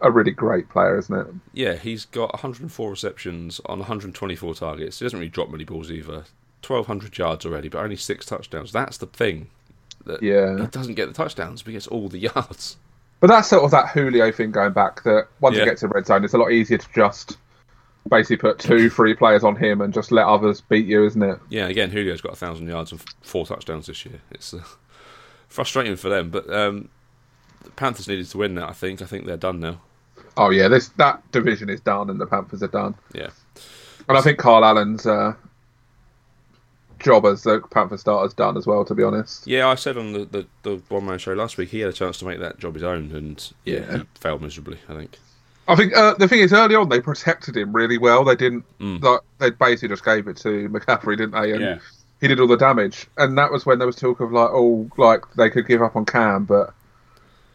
a 0.01 0.11
really 0.11 0.31
great 0.31 0.69
player, 0.69 0.97
isn't 0.97 1.15
it? 1.15 1.27
Yeah, 1.53 1.75
he's 1.75 2.05
got 2.05 2.33
104 2.33 2.89
receptions 2.89 3.61
on 3.65 3.79
124 3.79 4.53
targets. 4.55 4.99
He 4.99 5.05
doesn't 5.05 5.17
really 5.19 5.29
drop 5.29 5.49
many 5.49 5.63
balls 5.63 5.91
either. 5.91 6.25
1,200 6.65 7.17
yards 7.17 7.45
already, 7.45 7.69
but 7.69 7.79
only 7.83 7.95
six 7.95 8.25
touchdowns. 8.25 8.71
That's 8.71 8.97
the 8.97 9.05
thing. 9.05 9.49
That 10.05 10.21
Yeah. 10.21 10.59
He 10.61 10.67
doesn't 10.67 10.95
get 10.95 11.07
the 11.07 11.13
touchdowns, 11.13 11.61
but 11.61 11.67
he 11.69 11.73
gets 11.73 11.87
all 11.87 12.09
the 12.09 12.17
yards. 12.35 12.77
But 13.19 13.27
that's 13.27 13.47
sort 13.47 13.63
of 13.63 13.71
that 13.71 13.89
Julio 13.89 14.31
thing 14.31 14.51
going 14.51 14.73
back. 14.73 15.03
That 15.03 15.27
once 15.39 15.55
Yeah. 15.55 15.63
he 15.63 15.69
gets 15.69 15.81
to 15.81 15.87
red 15.87 16.05
zone, 16.05 16.23
it's 16.25 16.33
a 16.33 16.37
lot 16.37 16.51
easier 16.51 16.77
to 16.77 16.87
just 16.93 17.37
basically 18.09 18.37
put 18.37 18.59
two, 18.59 18.89
three 18.89 19.15
players 19.15 19.43
on 19.43 19.55
him 19.55 19.81
and 19.81 19.93
just 19.93 20.11
let 20.11 20.25
others 20.25 20.61
beat 20.61 20.85
you, 20.85 21.05
isn't 21.05 21.23
it? 21.23 21.39
Yeah, 21.49 21.67
again, 21.67 21.89
Julio's 21.89 22.21
got 22.21 22.33
1,000 22.33 22.67
yards 22.67 22.91
and 22.91 23.03
four 23.21 23.45
touchdowns 23.45 23.87
this 23.87 24.05
year. 24.05 24.21
It's 24.31 24.53
uh, 24.53 24.63
frustrating 25.47 25.95
for 25.95 26.09
them, 26.09 26.29
but 26.29 26.51
um, 26.53 26.89
the 27.65 27.71
Panthers 27.71 28.07
needed 28.07 28.27
to 28.27 28.37
win 28.37 28.55
that, 28.55 28.69
I 28.69 28.73
think. 28.73 29.01
I 29.01 29.05
think 29.05 29.25
they're 29.25 29.37
done 29.37 29.59
now. 29.59 29.81
Oh 30.37 30.49
yeah, 30.49 30.67
this 30.67 30.89
that 30.97 31.29
division 31.31 31.69
is 31.69 31.81
done, 31.81 32.09
and 32.09 32.19
the 32.19 32.25
Panthers 32.25 32.63
are 32.63 32.67
done. 32.67 32.95
Yeah. 33.13 33.29
And 34.07 34.17
I 34.17 34.21
think 34.21 34.37
Kyle 34.37 34.63
Allen's 34.63 35.05
uh, 35.07 35.33
job 36.99 37.25
as 37.25 37.43
the 37.43 37.61
Panther 37.71 37.97
starter's 37.97 38.33
done 38.33 38.57
as 38.57 38.65
well. 38.67 38.85
To 38.85 38.93
be 38.95 39.03
honest, 39.03 39.47
Yeah, 39.47 39.67
I 39.67 39.75
said 39.75 39.97
on 39.97 40.13
the, 40.13 40.25
the, 40.25 40.47
the 40.63 40.81
one 40.89 41.05
man 41.05 41.17
show 41.19 41.33
last 41.33 41.57
week 41.57 41.69
he 41.69 41.79
had 41.79 41.89
a 41.89 41.93
chance 41.93 42.17
to 42.19 42.25
make 42.25 42.39
that 42.39 42.59
job 42.59 42.73
his 42.75 42.83
own, 42.83 43.11
and 43.11 43.51
yeah, 43.63 43.79
Yeah. 43.79 43.97
he 43.97 44.03
failed 44.19 44.41
miserably. 44.41 44.77
I 44.89 44.93
think. 44.95 45.17
I 45.67 45.75
think 45.75 45.95
uh, 45.97 46.13
the 46.13 46.27
thing 46.27 46.41
is 46.41 46.53
early 46.53 46.75
on 46.75 46.89
they 46.89 47.01
protected 47.01 47.57
him 47.57 47.73
really 47.75 47.97
well. 47.97 48.23
They 48.23 48.35
didn't 48.35 48.65
Mm. 48.79 49.01
like 49.01 49.21
they 49.39 49.49
basically 49.49 49.89
just 49.89 50.05
gave 50.05 50.27
it 50.27 50.37
to 50.37 50.69
McCaffrey, 50.69 51.17
didn't 51.17 51.31
they? 51.31 51.51
And 51.53 51.61
Yeah. 51.61 51.77
he 52.21 52.27
did 52.27 52.39
all 52.39 52.47
the 52.47 52.57
damage, 52.57 53.07
and 53.17 53.35
that 53.39 53.51
was 53.51 53.65
when 53.65 53.79
there 53.79 53.87
was 53.87 53.95
talk 53.95 54.19
of 54.19 54.31
like, 54.31 54.49
oh, 54.51 54.87
like 54.97 55.21
they 55.35 55.49
could 55.49 55.65
give 55.67 55.81
up 55.81 55.95
on 55.95 56.05
Cam, 56.05 56.45
but. 56.45 56.74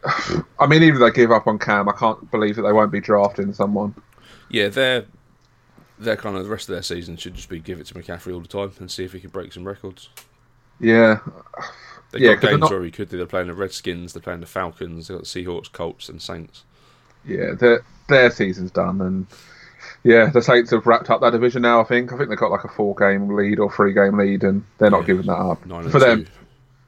I 0.59 0.67
mean, 0.67 0.83
even 0.83 1.01
if 1.01 1.13
they 1.13 1.15
give 1.21 1.31
up 1.31 1.47
on 1.47 1.59
Cam, 1.59 1.87
I 1.89 1.93
can't 1.93 2.29
believe 2.31 2.55
that 2.55 2.63
they 2.63 2.73
won't 2.73 2.91
be 2.91 3.01
drafting 3.01 3.53
someone. 3.53 3.93
Yeah, 4.49 4.69
they're 4.69 5.05
they're 5.99 6.17
kind 6.17 6.35
of 6.35 6.43
the 6.43 6.49
rest 6.49 6.67
of 6.67 6.73
their 6.73 6.81
season 6.81 7.15
should 7.15 7.35
just 7.35 7.47
be 7.49 7.59
give 7.59 7.79
it 7.79 7.85
to 7.87 7.93
McCaffrey 7.93 8.33
all 8.33 8.39
the 8.39 8.47
time 8.47 8.71
and 8.79 8.89
see 8.89 9.03
if 9.03 9.13
he 9.13 9.19
can 9.19 9.29
break 9.29 9.53
some 9.53 9.63
records. 9.65 10.09
Yeah, 10.79 11.19
They've 12.11 12.21
Yeah, 12.23 12.33
got 12.33 12.41
games 12.49 12.59
not- 12.61 12.71
where 12.71 12.83
he 12.83 12.89
could 12.91 13.09
do. 13.09 13.17
They're 13.17 13.25
playing 13.27 13.47
the 13.47 13.53
Redskins, 13.53 14.13
they're 14.13 14.21
playing 14.21 14.39
the 14.41 14.47
Falcons, 14.47 15.07
they've 15.07 15.17
got 15.17 15.25
the 15.25 15.29
Seahawks, 15.45 15.71
Colts, 15.71 16.09
and 16.09 16.21
Saints. 16.21 16.63
yeah, 17.25 17.53
their 17.53 17.81
their 18.09 18.31
season's 18.31 18.71
done, 18.71 18.99
and 18.99 19.27
yeah, 20.03 20.25
the 20.31 20.41
Saints 20.41 20.71
have 20.71 20.87
wrapped 20.87 21.09
up 21.11 21.21
that 21.21 21.29
division 21.31 21.61
now. 21.61 21.79
I 21.79 21.83
think. 21.83 22.11
I 22.11 22.17
think 22.17 22.29
they've 22.29 22.37
got 22.37 22.51
like 22.51 22.63
a 22.63 22.67
four 22.67 22.95
game 22.95 23.29
lead 23.35 23.59
or 23.59 23.71
three 23.71 23.93
game 23.93 24.17
lead, 24.17 24.43
and 24.43 24.63
they're 24.79 24.89
not 24.89 25.01
Yeah. 25.01 25.07
giving 25.07 25.27
that 25.27 25.37
up. 25.37 25.61
For 25.91 25.99
them, 25.99 26.25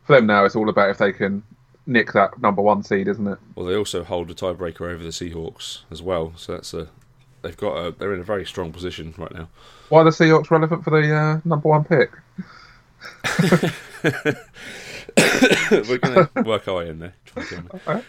for 0.05 0.15
them 0.15 0.25
now, 0.25 0.43
it's 0.43 0.55
all 0.55 0.69
about 0.69 0.89
if 0.89 0.97
they 0.97 1.13
can 1.13 1.43
nick 1.85 2.13
that 2.13 2.41
number 2.41 2.61
one 2.61 2.83
seed, 2.83 3.07
isn't 3.07 3.27
it? 3.27 3.39
Well, 3.55 3.65
they 3.65 3.75
also 3.75 4.03
hold 4.03 4.29
a 4.31 4.33
tiebreaker 4.33 4.81
over 4.81 5.03
the 5.03 5.09
Seahawks 5.09 5.79
as 5.91 6.01
well. 6.01 6.33
So 6.35 6.53
that's 6.53 6.73
a 6.73 6.87
they've 7.41 7.57
got 7.57 7.75
a 7.75 7.91
they're 7.91 8.13
in 8.13 8.19
a 8.19 8.23
very 8.23 8.45
strong 8.45 8.71
position 8.71 9.13
right 9.17 9.33
now. 9.33 9.49
Why 9.89 10.01
are 10.01 10.05
the 10.05 10.09
Seahawks 10.11 10.49
relevant 10.49 10.83
for 10.83 10.89
the 10.89 11.15
uh, 11.15 11.41
number 11.45 11.69
one 11.69 11.83
pick? 11.83 12.11
We're 15.71 15.97
going 15.97 16.27
to 16.35 16.41
work 16.43 16.67
our 16.67 16.75
way 16.75 16.89
in 16.89 16.99
there. 16.99 17.15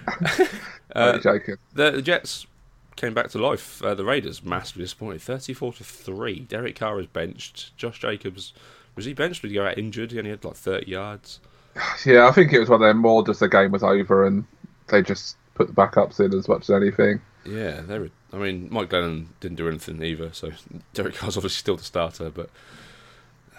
Uh, 0.95 1.19
joking? 1.19 1.57
The, 1.73 1.91
the 1.91 2.03
Jets 2.03 2.47
came 2.95 3.15
back 3.15 3.29
to 3.31 3.39
life. 3.39 3.83
Uh, 3.83 3.95
the 3.97 4.05
Raiders 4.05 4.45
massively 4.45 4.85
disappointed, 4.85 5.23
thirty-four 5.23 5.73
to 5.73 5.83
three. 5.83 6.41
Derek 6.41 6.77
Carr 6.77 7.01
is 7.01 7.09
benched. 7.09 7.77
Josh 7.77 7.99
Jacobs 7.99 8.53
was 8.95 9.05
he 9.05 9.13
benched? 9.13 9.43
Did 9.43 9.49
he 9.49 9.55
go 9.55 9.67
out 9.67 9.77
injured? 9.77 10.13
He 10.13 10.19
only 10.19 10.31
had 10.31 10.45
like 10.45 10.55
thirty 10.55 10.93
yards. 10.93 11.41
Yeah, 12.07 12.29
I 12.29 12.33
think 12.33 12.53
it 12.53 12.59
was 12.61 12.69
one 12.69 12.83
of 12.83 12.87
them 12.89 12.99
more 12.99 13.25
just 13.25 13.41
the 13.41 13.49
game 13.49 13.71
was 13.73 13.83
over 13.83 14.27
and 14.27 14.45
they 14.89 15.03
just 15.03 15.37
put 15.55 15.67
the 15.69 15.73
backups 15.73 16.21
in 16.21 16.35
as 16.37 16.49
much 16.49 16.63
as 16.63 16.71
anything. 16.71 17.21
Yeah, 17.45 17.81
they 17.81 17.99
were. 17.99 18.11
I 18.33 18.37
mean, 18.37 18.69
Mike 18.71 18.91
Glennon 18.91 19.27
didn't 19.41 19.57
do 19.57 19.69
anything 19.69 20.03
either. 20.03 20.33
So 20.33 20.51
Derek 20.95 21.15
Carr's 21.15 21.37
obviously 21.37 21.59
still 21.59 21.77
the 21.77 21.85
starter, 21.85 22.31
but 22.31 22.51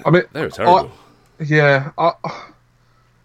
I 0.06 0.10
mean, 0.12 0.23
they 0.34 0.41
were 0.41 0.49
terrible. 0.49 0.91
Yeah, 1.39 1.91
I, 1.97 2.12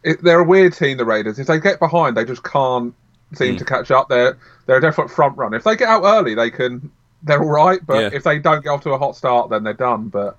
it, 0.03 0.23
they're 0.23 0.41
a 0.41 0.45
weird 0.45 0.73
team, 0.73 0.97
the 0.97 1.05
Raiders. 1.05 1.39
If 1.39 1.47
they 1.47 1.61
get 1.61 1.79
behind, 1.79 2.17
they 2.17 2.25
just 2.25 2.43
can't 2.43 2.95
seem 3.35 3.55
Mm. 3.55 3.59
to 3.59 3.65
catch 3.65 3.91
up. 3.91 4.09
They're 4.09 4.37
they're 4.67 4.79
a 4.79 4.81
definite 4.81 5.11
front 5.11 5.37
runner. 5.37 5.57
If 5.57 5.65
they 5.65 5.77
get 5.77 5.89
out 5.89 6.03
early, 6.05 6.35
they 6.35 6.51
can. 6.51 6.91
They're 7.23 7.43
all 7.43 7.51
right, 7.51 7.85
but 7.87 8.01
Yeah. 8.01 8.11
if 8.13 8.25
they 8.25 8.39
don't 8.39 8.63
get 8.65 8.71
off 8.71 8.83
to 8.85 8.91
a 8.93 8.99
hot 8.99 9.15
start, 9.17 9.51
then 9.51 9.63
they're 9.63 9.73
done. 9.75 10.09
But 10.09 10.37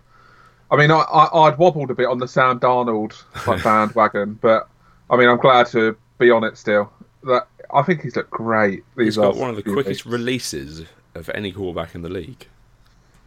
I 0.72 0.78
mean, 0.78 0.90
I, 0.90 1.00
I 1.00 1.48
I'd 1.48 1.58
wobbled 1.58 1.92
a 1.92 1.96
bit 1.96 2.08
on 2.08 2.18
the 2.18 2.28
Sam 2.28 2.60
Darnold 2.60 3.22
like, 3.46 3.64
bandwagon, 3.66 4.36
but 4.36 4.70
I 5.10 5.18
mean, 5.18 5.28
I'm 5.28 5.38
glad 5.38 5.68
to 5.68 5.98
be 6.18 6.32
on 6.32 6.44
it 6.46 6.58
still. 6.58 6.92
That 7.24 7.48
I 7.74 7.82
think 7.84 8.02
he's 8.02 8.16
looked 8.16 8.32
great. 8.32 8.84
These 8.96 9.06
He's 9.06 9.18
got 9.18 9.36
one 9.36 9.50
of 9.50 9.58
the 9.58 9.64
quickest 9.64 10.06
weeks. 10.06 10.06
releases 10.06 10.86
of 11.14 11.30
any 11.36 11.52
quarterback 11.52 11.94
in 11.94 12.02
the 12.02 12.10
league. 12.10 12.48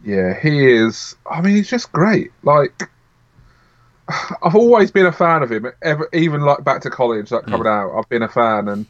Yeah, 0.03 0.39
he 0.39 0.71
is. 0.71 1.15
I 1.29 1.41
mean, 1.41 1.55
he's 1.55 1.69
just 1.69 1.91
great. 1.91 2.31
Like, 2.43 2.89
I've 4.43 4.55
always 4.55 4.91
been 4.91 5.05
a 5.05 5.11
fan 5.11 5.43
of 5.43 5.51
him. 5.51 5.71
Ever, 5.81 6.09
even 6.13 6.41
like 6.41 6.63
back 6.63 6.81
to 6.81 6.89
college, 6.89 7.31
like 7.31 7.43
hmm. 7.43 7.51
coming 7.51 7.67
out, 7.67 7.97
I've 7.97 8.09
been 8.09 8.23
a 8.23 8.29
fan. 8.29 8.67
And 8.67 8.85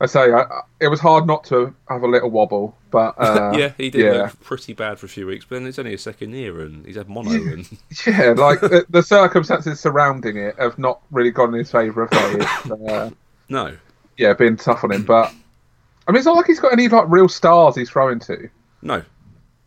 I 0.00 0.06
say, 0.06 0.32
I, 0.32 0.62
it 0.80 0.88
was 0.88 1.00
hard 1.00 1.26
not 1.26 1.44
to 1.44 1.74
have 1.88 2.02
a 2.02 2.06
little 2.06 2.30
wobble. 2.30 2.76
But 2.90 3.14
uh, 3.18 3.52
yeah, 3.56 3.72
he 3.76 3.90
did 3.90 4.04
Yeah, 4.04 4.22
look 4.22 4.40
pretty 4.40 4.72
bad 4.72 4.98
for 4.98 5.06
a 5.06 5.08
few 5.08 5.26
weeks, 5.26 5.44
but 5.44 5.56
then 5.56 5.66
it's 5.66 5.78
only 5.78 5.92
his 5.92 6.02
second 6.02 6.32
year 6.32 6.60
and 6.60 6.86
he's 6.86 6.96
had 6.96 7.08
mono. 7.08 7.30
And 7.30 7.68
yeah. 8.06 8.34
Like 8.36 8.60
the, 8.60 8.86
the 8.88 9.02
circumstances 9.02 9.80
surrounding 9.80 10.36
it 10.36 10.56
have 10.58 10.78
not 10.78 11.00
really 11.10 11.30
gone 11.30 11.52
in 11.52 11.58
his 11.58 11.70
favour. 11.70 12.08
Have 12.10 12.68
they? 12.68 12.86
Uh, 12.86 13.10
no, 13.48 13.76
yeah, 14.16 14.32
been 14.34 14.56
tough 14.56 14.84
on 14.84 14.92
him. 14.92 15.04
But 15.04 15.32
I 16.06 16.12
mean, 16.12 16.18
it's 16.18 16.26
not 16.26 16.36
like 16.36 16.46
he's 16.46 16.60
got 16.60 16.72
any 16.72 16.88
like 16.88 17.06
real 17.08 17.28
stars 17.28 17.74
he's 17.74 17.90
throwing 17.90 18.20
to. 18.20 18.48
no. 18.82 19.02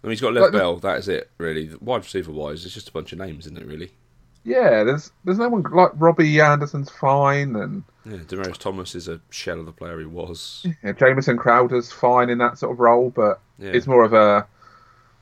I 0.03 0.07
mean, 0.07 0.13
he's 0.13 0.21
got 0.21 0.33
Lev 0.33 0.45
Like 0.45 0.53
Bell. 0.53 0.77
That 0.77 0.97
is 0.97 1.07
it, 1.07 1.29
really. 1.37 1.69
Wide 1.79 2.01
receiver 2.01 2.31
wise, 2.31 2.65
it's 2.65 2.73
just 2.73 2.89
a 2.89 2.91
bunch 2.91 3.13
of 3.13 3.19
names, 3.19 3.45
isn't 3.45 3.59
it? 3.59 3.67
Really. 3.67 3.91
Yeah, 4.43 4.83
there's 4.83 5.11
there's 5.23 5.37
no 5.37 5.49
one 5.49 5.63
like 5.71 5.91
Robbie 5.95 6.41
Anderson's 6.41 6.89
fine 6.89 7.55
and. 7.55 7.83
Yeah, 8.05 8.17
Demaryius 8.17 8.57
Thomas 8.57 8.95
is 8.95 9.07
a 9.07 9.21
shell 9.29 9.59
of 9.59 9.67
the 9.67 9.71
player 9.71 9.99
he 9.99 10.05
was. 10.07 10.65
Yeah, 10.83 10.93
Jamison 10.93 11.37
Crowder's 11.37 11.91
fine 11.91 12.31
in 12.31 12.39
that 12.39 12.57
sort 12.57 12.71
of 12.71 12.79
role, 12.79 13.11
but 13.11 13.39
Yeah. 13.59 13.69
it's 13.73 13.85
more 13.85 14.03
of 14.03 14.13
a 14.13 14.47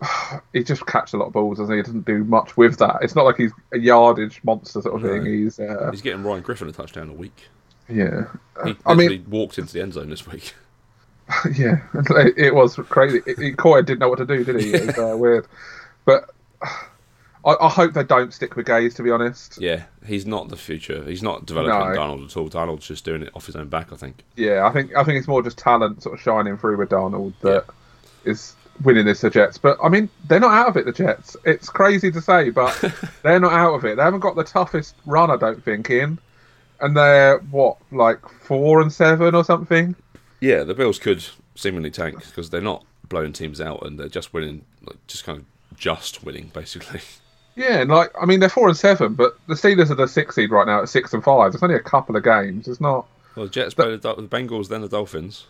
he 0.54 0.64
just 0.64 0.86
catches 0.86 1.14
a 1.14 1.18
lot 1.18 1.28
of 1.28 1.34
balls, 1.34 1.58
doesn't 1.58 1.74
he? 1.74 1.80
He 1.80 1.84
doesn't 1.84 2.06
do 2.06 2.24
much 2.24 2.56
with 2.56 2.78
that. 2.78 3.00
It's 3.02 3.16
not 3.16 3.26
like 3.26 3.36
he's 3.36 3.52
a 3.74 3.80
yardage 3.80 4.40
monster 4.46 4.82
sort 4.82 4.96
of 4.96 5.02
No. 5.02 5.10
thing. 5.10 5.26
He's 5.26 5.60
uh, 5.60 5.90
He's 5.92 6.02
getting 6.02 6.24
Ryan 6.24 6.42
Griffin 6.42 6.70
a 6.70 6.72
touchdown 6.72 7.10
a 7.10 7.14
week. 7.14 7.48
yeah. 7.90 8.26
He 8.64 8.78
I 8.86 8.94
mean, 8.94 9.26
walked 9.30 9.58
into 9.58 9.74
the 9.74 9.82
end 9.82 9.94
zone 9.94 10.10
this 10.10 10.26
week. 10.26 10.54
yeah, 11.54 11.78
it, 12.38 12.56
was 12.56 12.76
crazy. 12.76 13.22
It, 13.28 13.38
it, 13.38 13.58
Coy 13.58 13.82
didn't 13.84 14.00
know 14.00 14.10
what 14.10 14.18
to 14.18 14.26
do, 14.26 14.44
did 14.44 14.60
he? 14.62 14.74
It 14.74 14.88
was 14.88 14.98
uh, 14.98 15.16
weird. 15.18 15.48
But 16.06 16.30
I, 17.46 17.56
I 17.62 17.70
hope 17.70 17.94
they 17.94 18.04
don't 18.04 18.34
stick 18.34 18.56
with 18.56 18.66
Gase. 18.68 18.96
To 18.96 19.04
be 19.04 19.12
honest, 19.12 19.58
Yeah, 19.62 19.84
he's 20.06 20.26
not 20.26 20.50
the 20.50 20.58
future. 20.58 21.04
He's 21.06 21.24
not 21.24 21.46
developing 21.46 21.94
No. 21.94 22.00
Darnold 22.00 22.26
at 22.26 22.38
all. 22.38 22.50
Darnold's 22.50 22.88
just 22.88 23.06
doing 23.06 23.22
it 23.24 23.30
off 23.34 23.46
his 23.46 23.56
own 23.56 23.68
back, 23.70 23.94
I 23.94 23.96
think. 23.96 24.24
yeah, 24.36 24.66
I 24.68 24.72
think 24.72 24.96
I 24.96 25.04
think 25.04 25.18
it's 25.18 25.28
more 25.28 25.42
just 25.42 25.58
talent 25.58 26.04
sort 26.04 26.16
of 26.16 26.22
shining 26.22 26.58
through 26.58 26.78
with 26.78 26.90
Darnold 26.90 27.34
that 27.42 27.66
is 28.26 28.56
winning 28.84 29.06
this 29.06 29.22
the 29.22 29.30
Jets. 29.30 29.58
But 29.58 29.78
I 29.84 29.90
mean, 29.90 30.10
they're 30.28 30.40
not 30.40 30.52
out 30.52 30.68
of 30.70 30.78
it. 30.78 30.86
The 30.86 30.92
Jets. 30.92 31.38
It's 31.46 31.70
crazy 31.70 32.12
to 32.12 32.22
say, 32.22 32.50
but 32.50 32.78
they're 33.24 33.40
not 33.40 33.54
out 33.54 33.74
of 33.76 33.86
it. 33.86 33.96
They 33.98 34.04
haven't 34.04 34.20
got 34.22 34.36
the 34.36 34.44
toughest 34.44 34.96
run, 35.06 35.32
I 35.32 35.38
don't 35.38 35.64
think, 35.64 35.90
in, 35.90 36.20
and 36.82 36.96
they're 36.96 37.40
what 37.52 37.78
like 37.92 38.20
four 38.28 38.82
and 38.82 38.92
seven 38.92 39.34
or 39.36 39.44
something. 39.46 39.96
Yeah, 40.42 40.64
the 40.64 40.74
Bills 40.74 41.00
could 41.00 41.26
seemingly 41.56 41.92
tank 41.92 42.20
because 42.26 42.50
they're 42.50 42.62
not 42.62 42.86
blowing 43.10 43.34
teams 43.34 43.60
out 43.60 43.86
and 43.86 44.00
they're 44.00 44.08
just 44.10 44.34
winning, 44.34 44.64
like 44.86 44.96
just 45.08 45.24
kind 45.26 45.40
of 45.40 45.78
just 45.78 46.24
winning, 46.24 46.52
basically. 46.54 47.00
Yeah, 47.56 47.82
and 47.82 47.90
like 47.90 48.12
I 48.22 48.26
mean, 48.26 48.40
they're 48.40 48.50
four 48.50 48.68
and 48.70 48.78
seven, 48.78 49.14
but 49.16 49.38
the 49.48 49.54
Steelers 49.56 49.90
are 49.90 49.96
the 49.96 50.08
six 50.08 50.36
seed 50.36 50.50
right 50.52 50.66
now 50.68 50.82
at 50.82 50.90
six 50.90 51.14
and 51.14 51.24
five. 51.24 51.54
It's 51.54 51.62
only 51.64 51.76
a 51.76 51.80
couple 51.82 52.16
of 52.16 52.24
games. 52.24 52.68
It's 52.68 52.80
not. 52.82 53.06
Well, 53.36 53.46
the 53.46 53.52
Jets 53.52 53.74
play 53.74 53.90
the, 53.96 53.98
the 53.98 54.22
Bengals, 54.28 54.70
then 54.70 54.82
the 54.82 54.88
Dolphins. 54.90 55.46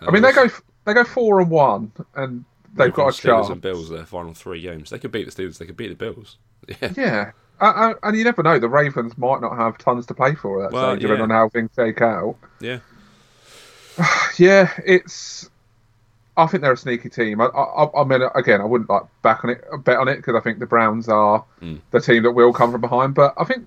I 0.00 0.10
mean, 0.10 0.22
they 0.22 0.32
go 0.32 0.48
they 0.84 0.94
go 0.94 1.04
four 1.04 1.40
and 1.40 1.50
one, 1.50 1.92
and 2.14 2.44
they've 2.74 2.92
got 2.92 3.08
a 3.08 3.10
Steelers 3.10 3.20
chance. 3.20 3.48
and 3.50 3.60
Bills 3.60 3.90
their 3.90 4.06
final 4.06 4.32
three 4.34 4.60
games. 4.62 4.90
They 4.90 4.98
could 4.98 5.12
beat 5.12 5.30
the 5.30 5.42
Steelers. 5.42 5.58
They 5.58 5.66
could 5.66 5.76
beat 5.76 5.88
the 5.88 5.94
Bills. 5.94 6.36
Yeah, 6.80 6.92
Yeah, 6.96 7.30
uh, 7.60 7.64
uh, 7.64 7.94
and 8.02 8.16
you 8.16 8.24
never 8.24 8.42
know. 8.42 8.58
The 8.58 8.68
Ravens 8.68 9.16
might 9.18 9.40
not 9.40 9.56
have 9.56 9.78
tons 9.78 10.06
to 10.06 10.14
play 10.14 10.34
for 10.34 10.62
at 10.64 10.70
that 10.70 10.74
Well, 10.74 10.90
stage, 10.92 11.02
depending 11.02 11.18
yeah. 11.30 11.36
on 11.36 11.42
how 11.42 11.48
things 11.48 11.70
shake 11.76 12.00
out. 12.00 12.36
yeah. 12.60 12.78
Yeah, 14.38 14.72
it's. 14.86 15.50
I 16.38 16.46
think 16.46 16.62
they're 16.62 16.72
a 16.72 16.76
sneaky 16.76 17.10
team. 17.10 17.40
I, 17.40 17.46
I, 17.46 18.00
I 18.00 18.04
mean, 18.04 18.22
again, 18.34 18.60
I 18.60 18.64
wouldn't 18.64 18.88
like 18.88 19.02
back 19.22 19.44
on 19.44 19.50
it, 19.50 19.62
bet 19.84 19.98
on 19.98 20.08
it 20.08 20.16
because 20.16 20.34
I 20.36 20.40
think 20.40 20.58
the 20.60 20.66
Browns 20.66 21.08
are 21.08 21.44
Mm. 21.60 21.80
the 21.90 22.00
team 22.00 22.22
that 22.22 22.30
will 22.32 22.52
come 22.52 22.70
from 22.72 22.80
behind. 22.80 23.14
But 23.14 23.34
I 23.36 23.44
think, 23.44 23.66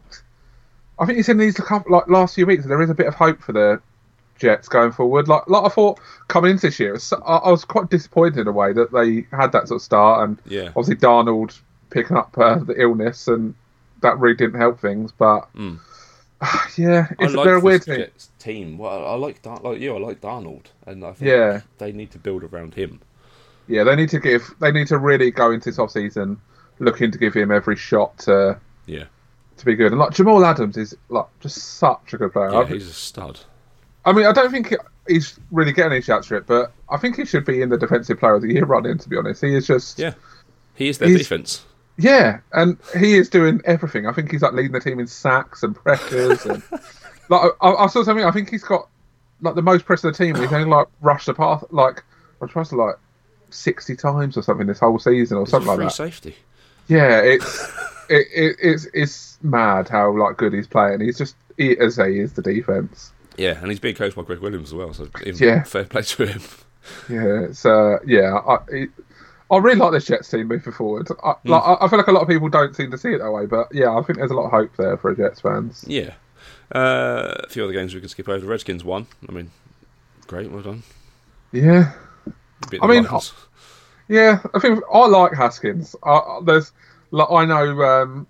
I 0.98 1.06
think 1.06 1.18
you 1.18 1.24
said 1.24 1.34
in 1.34 1.40
these 1.40 1.60
like 1.90 2.08
last 2.08 2.36
few 2.36 2.46
weeks, 2.46 2.66
there 2.66 2.82
is 2.82 2.90
a 2.90 2.96
bit 2.96 3.08
of 3.08 3.14
hope 3.16 3.42
for 3.42 3.52
the 3.52 3.82
Jets 4.40 4.68
going 4.70 4.92
forward. 4.92 5.28
Like, 5.28 5.48
like 5.48 5.66
I 5.66 5.70
thought 5.70 6.00
coming 6.30 6.52
into 6.52 6.68
this 6.68 6.80
year, 6.80 6.98
I, 7.26 7.36
I 7.36 7.52
was 7.52 7.66
quite 7.66 7.90
disappointed 7.90 8.40
in 8.40 8.48
a 8.48 8.52
way 8.52 8.74
that 8.74 8.92
they 8.92 9.28
had 9.36 9.52
that 9.52 9.68
sort 9.68 9.80
of 9.80 9.84
start, 9.84 10.28
and 10.28 10.38
Yeah. 10.46 10.70
obviously 10.70 10.96
Darnold 10.96 11.60
picking 11.90 12.16
up 12.18 12.36
uh, 12.38 12.56
the 12.56 12.80
illness, 12.82 13.28
and 13.28 13.54
that 14.02 14.18
really 14.18 14.36
didn't 14.36 14.60
help 14.60 14.80
things. 14.80 15.12
But 15.12 15.48
Mm. 15.56 15.80
yeah, 16.78 17.08
it's, 17.20 17.34
like 17.34 17.46
they're 17.46 17.56
a 17.56 17.60
weird 17.60 17.84
team. 18.40 18.78
Well, 18.78 19.06
I 19.06 19.14
like 19.16 19.42
Dar- 19.42 19.60
like 19.60 19.80
you. 19.80 19.96
I 19.96 20.00
like 20.00 20.22
Darnold, 20.22 20.66
and 20.88 21.04
I 21.06 21.14
think 21.14 21.30
Yeah. 21.30 21.62
they 21.78 21.92
need 21.92 22.12
to 22.12 22.20
build 22.20 22.44
around 22.44 22.74
him. 22.74 23.00
Yeah, 23.68 23.84
they 23.84 23.96
need 23.96 24.10
to 24.10 24.20
give. 24.20 24.52
They 24.60 24.72
need 24.72 24.88
to 24.88 24.98
really 24.98 25.30
go 25.32 25.52
into 25.52 25.70
this 25.70 25.78
off 25.80 25.92
season 25.92 26.40
looking 26.80 27.12
to 27.12 27.18
give 27.20 27.34
him 27.34 27.52
every 27.52 27.76
shot 27.76 28.18
to 28.20 28.60
Yeah, 28.88 29.04
to 29.58 29.66
be 29.66 29.76
good. 29.76 29.92
And 29.92 30.00
like 30.00 30.12
Jamal 30.14 30.44
Adams 30.44 30.78
is 30.78 30.98
like 31.10 31.28
just 31.42 31.58
such 31.78 32.14
a 32.14 32.18
good 32.18 32.34
player. 32.34 32.50
yeah, 32.52 32.66
he's 32.66 32.88
a 32.88 32.94
stud. 32.94 33.40
I 34.04 34.12
mean, 34.14 34.26
I 34.26 34.32
don't 34.32 34.50
think 34.50 34.74
he's 35.08 35.40
really 35.52 35.74
getting 35.74 35.92
any 35.92 36.02
shots 36.02 36.26
for 36.28 36.36
it, 36.38 36.48
but 36.48 36.72
I 36.90 36.98
think 36.98 37.18
he 37.18 37.26
should 37.26 37.46
be 37.46 37.62
in 37.62 37.70
the 37.70 37.78
defensive 37.78 38.20
player 38.20 38.34
of 38.34 38.42
the 38.42 38.52
year 38.52 38.66
running. 38.66 38.98
To 38.98 39.10
be 39.10 39.16
honest, 39.16 39.42
he 39.44 39.54
is 39.54 39.68
just 39.68 40.00
Yeah, 40.00 40.16
he 40.74 40.90
is 40.90 40.98
their 40.98 41.16
defense. 41.16 41.64
Yeah, 41.98 42.40
and 42.54 42.78
he 42.98 43.16
is 43.18 43.30
doing 43.30 43.62
everything. 43.66 44.08
I 44.08 44.14
think 44.14 44.32
he's 44.32 44.42
like 44.42 44.54
leading 44.54 44.72
the 44.72 44.80
team 44.80 45.00
in 45.00 45.08
sacks 45.08 45.62
and 45.64 45.76
pressures, 45.76 46.46
and 46.46 46.64
like 47.30 47.52
I, 47.62 47.72
I 47.74 47.88
saw 47.88 48.04
something. 48.04 48.26
I 48.26 48.32
think 48.32 48.50
he's 48.50 48.64
got 48.64 48.88
like 49.42 49.56
the 49.56 49.62
most 49.62 49.86
press 49.86 50.04
of 50.04 50.16
the 50.16 50.24
team. 50.24 50.36
He's 50.36 50.52
only 50.52 50.70
like 50.70 50.88
rushed 51.02 51.26
the 51.28 51.34
path 51.34 51.64
like 51.70 52.04
I'm 52.42 52.48
trying 52.48 52.66
to 52.66 52.76
like 52.76 52.96
sixty 53.50 53.96
times 53.96 54.38
or 54.38 54.42
something 54.42 54.68
this 54.68 54.80
whole 54.80 54.98
season 55.00 55.38
or 55.38 55.42
He's 55.42 55.52
something 55.52 55.68
free 55.76 55.84
like 55.86 55.90
that. 55.90 55.96
safety. 55.96 56.36
Yeah, 56.88 57.20
it's 57.22 57.64
it, 58.10 58.28
it, 58.34 58.56
it's 58.62 58.88
it's 58.94 59.38
mad 59.44 59.90
how 59.90 60.12
like 60.18 60.38
good 60.38 60.54
he's 60.54 60.68
playing. 60.68 61.02
He's 61.02 61.18
just 61.18 61.36
he, 61.58 61.78
as 61.78 62.00
I 62.00 62.10
he 62.10 62.20
is 62.20 62.34
the 62.34 62.42
defense. 62.42 63.12
Yeah, 63.38 63.60
and 63.62 63.70
he's 63.70 63.80
being 63.80 63.96
coached 63.96 64.16
by 64.16 64.24
Gregg 64.24 64.40
Williams 64.40 64.70
as 64.70 64.74
well. 64.74 64.94
So 64.94 65.08
even 65.26 65.48
Yeah. 65.48 65.64
fair 65.64 65.84
play 65.86 66.02
to 66.02 66.26
him. 66.26 66.42
Yeah, 67.10 67.42
it's 67.46 67.64
uh 67.66 68.00
yeah. 68.08 68.34
I 68.38 68.58
it, 68.70 68.90
I 69.52 69.58
really 69.58 69.78
like 69.80 69.92
this 69.92 70.06
Jets 70.06 70.30
team 70.30 70.48
moving 70.48 70.74
forward. 70.74 71.08
I, 71.24 71.32
Hmm. 71.34 71.50
like, 71.52 71.64
I, 71.64 71.78
I 71.82 71.88
feel 71.90 71.98
like 72.00 72.08
a 72.08 72.12
lot 72.12 72.22
of 72.24 72.30
people 72.30 72.50
don't 72.50 72.76
seem 72.76 72.90
to 72.92 72.98
see 72.98 73.10
it 73.14 73.20
that 73.20 73.32
way, 73.32 73.46
but 73.46 73.68
yeah, 73.74 73.96
I 73.96 74.02
think 74.02 74.18
there's 74.18 74.32
a 74.32 74.36
lot 74.36 74.46
of 74.46 74.52
hope 74.52 74.76
there 74.78 74.98
for 74.98 75.14
Jets 75.14 75.42
fans. 75.42 75.84
Yeah. 75.88 76.14
Uh, 76.74 77.36
a 77.44 77.50
few 77.50 77.64
other 77.64 77.74
games 77.74 77.94
we 77.94 78.00
can 78.00 78.10
skip 78.10 78.30
over. 78.30 78.40
The 78.40 78.48
Redskins 78.48 78.84
won. 78.84 79.08
I 79.28 79.32
mean, 79.34 79.52
great, 80.28 80.50
well 80.50 80.62
done. 80.64 80.84
Yeah, 81.52 81.92
I 82.82 82.88
mean, 82.88 83.04
Lions. 83.04 83.34
yeah. 84.08 84.40
I 84.54 84.60
think 84.60 84.82
I 84.92 85.06
like 85.08 85.34
Haskins. 85.34 85.98
I, 86.04 86.40
there's 86.46 86.72
like 87.12 87.28
I 87.30 87.44
know 87.44 87.82
um, 87.84 88.26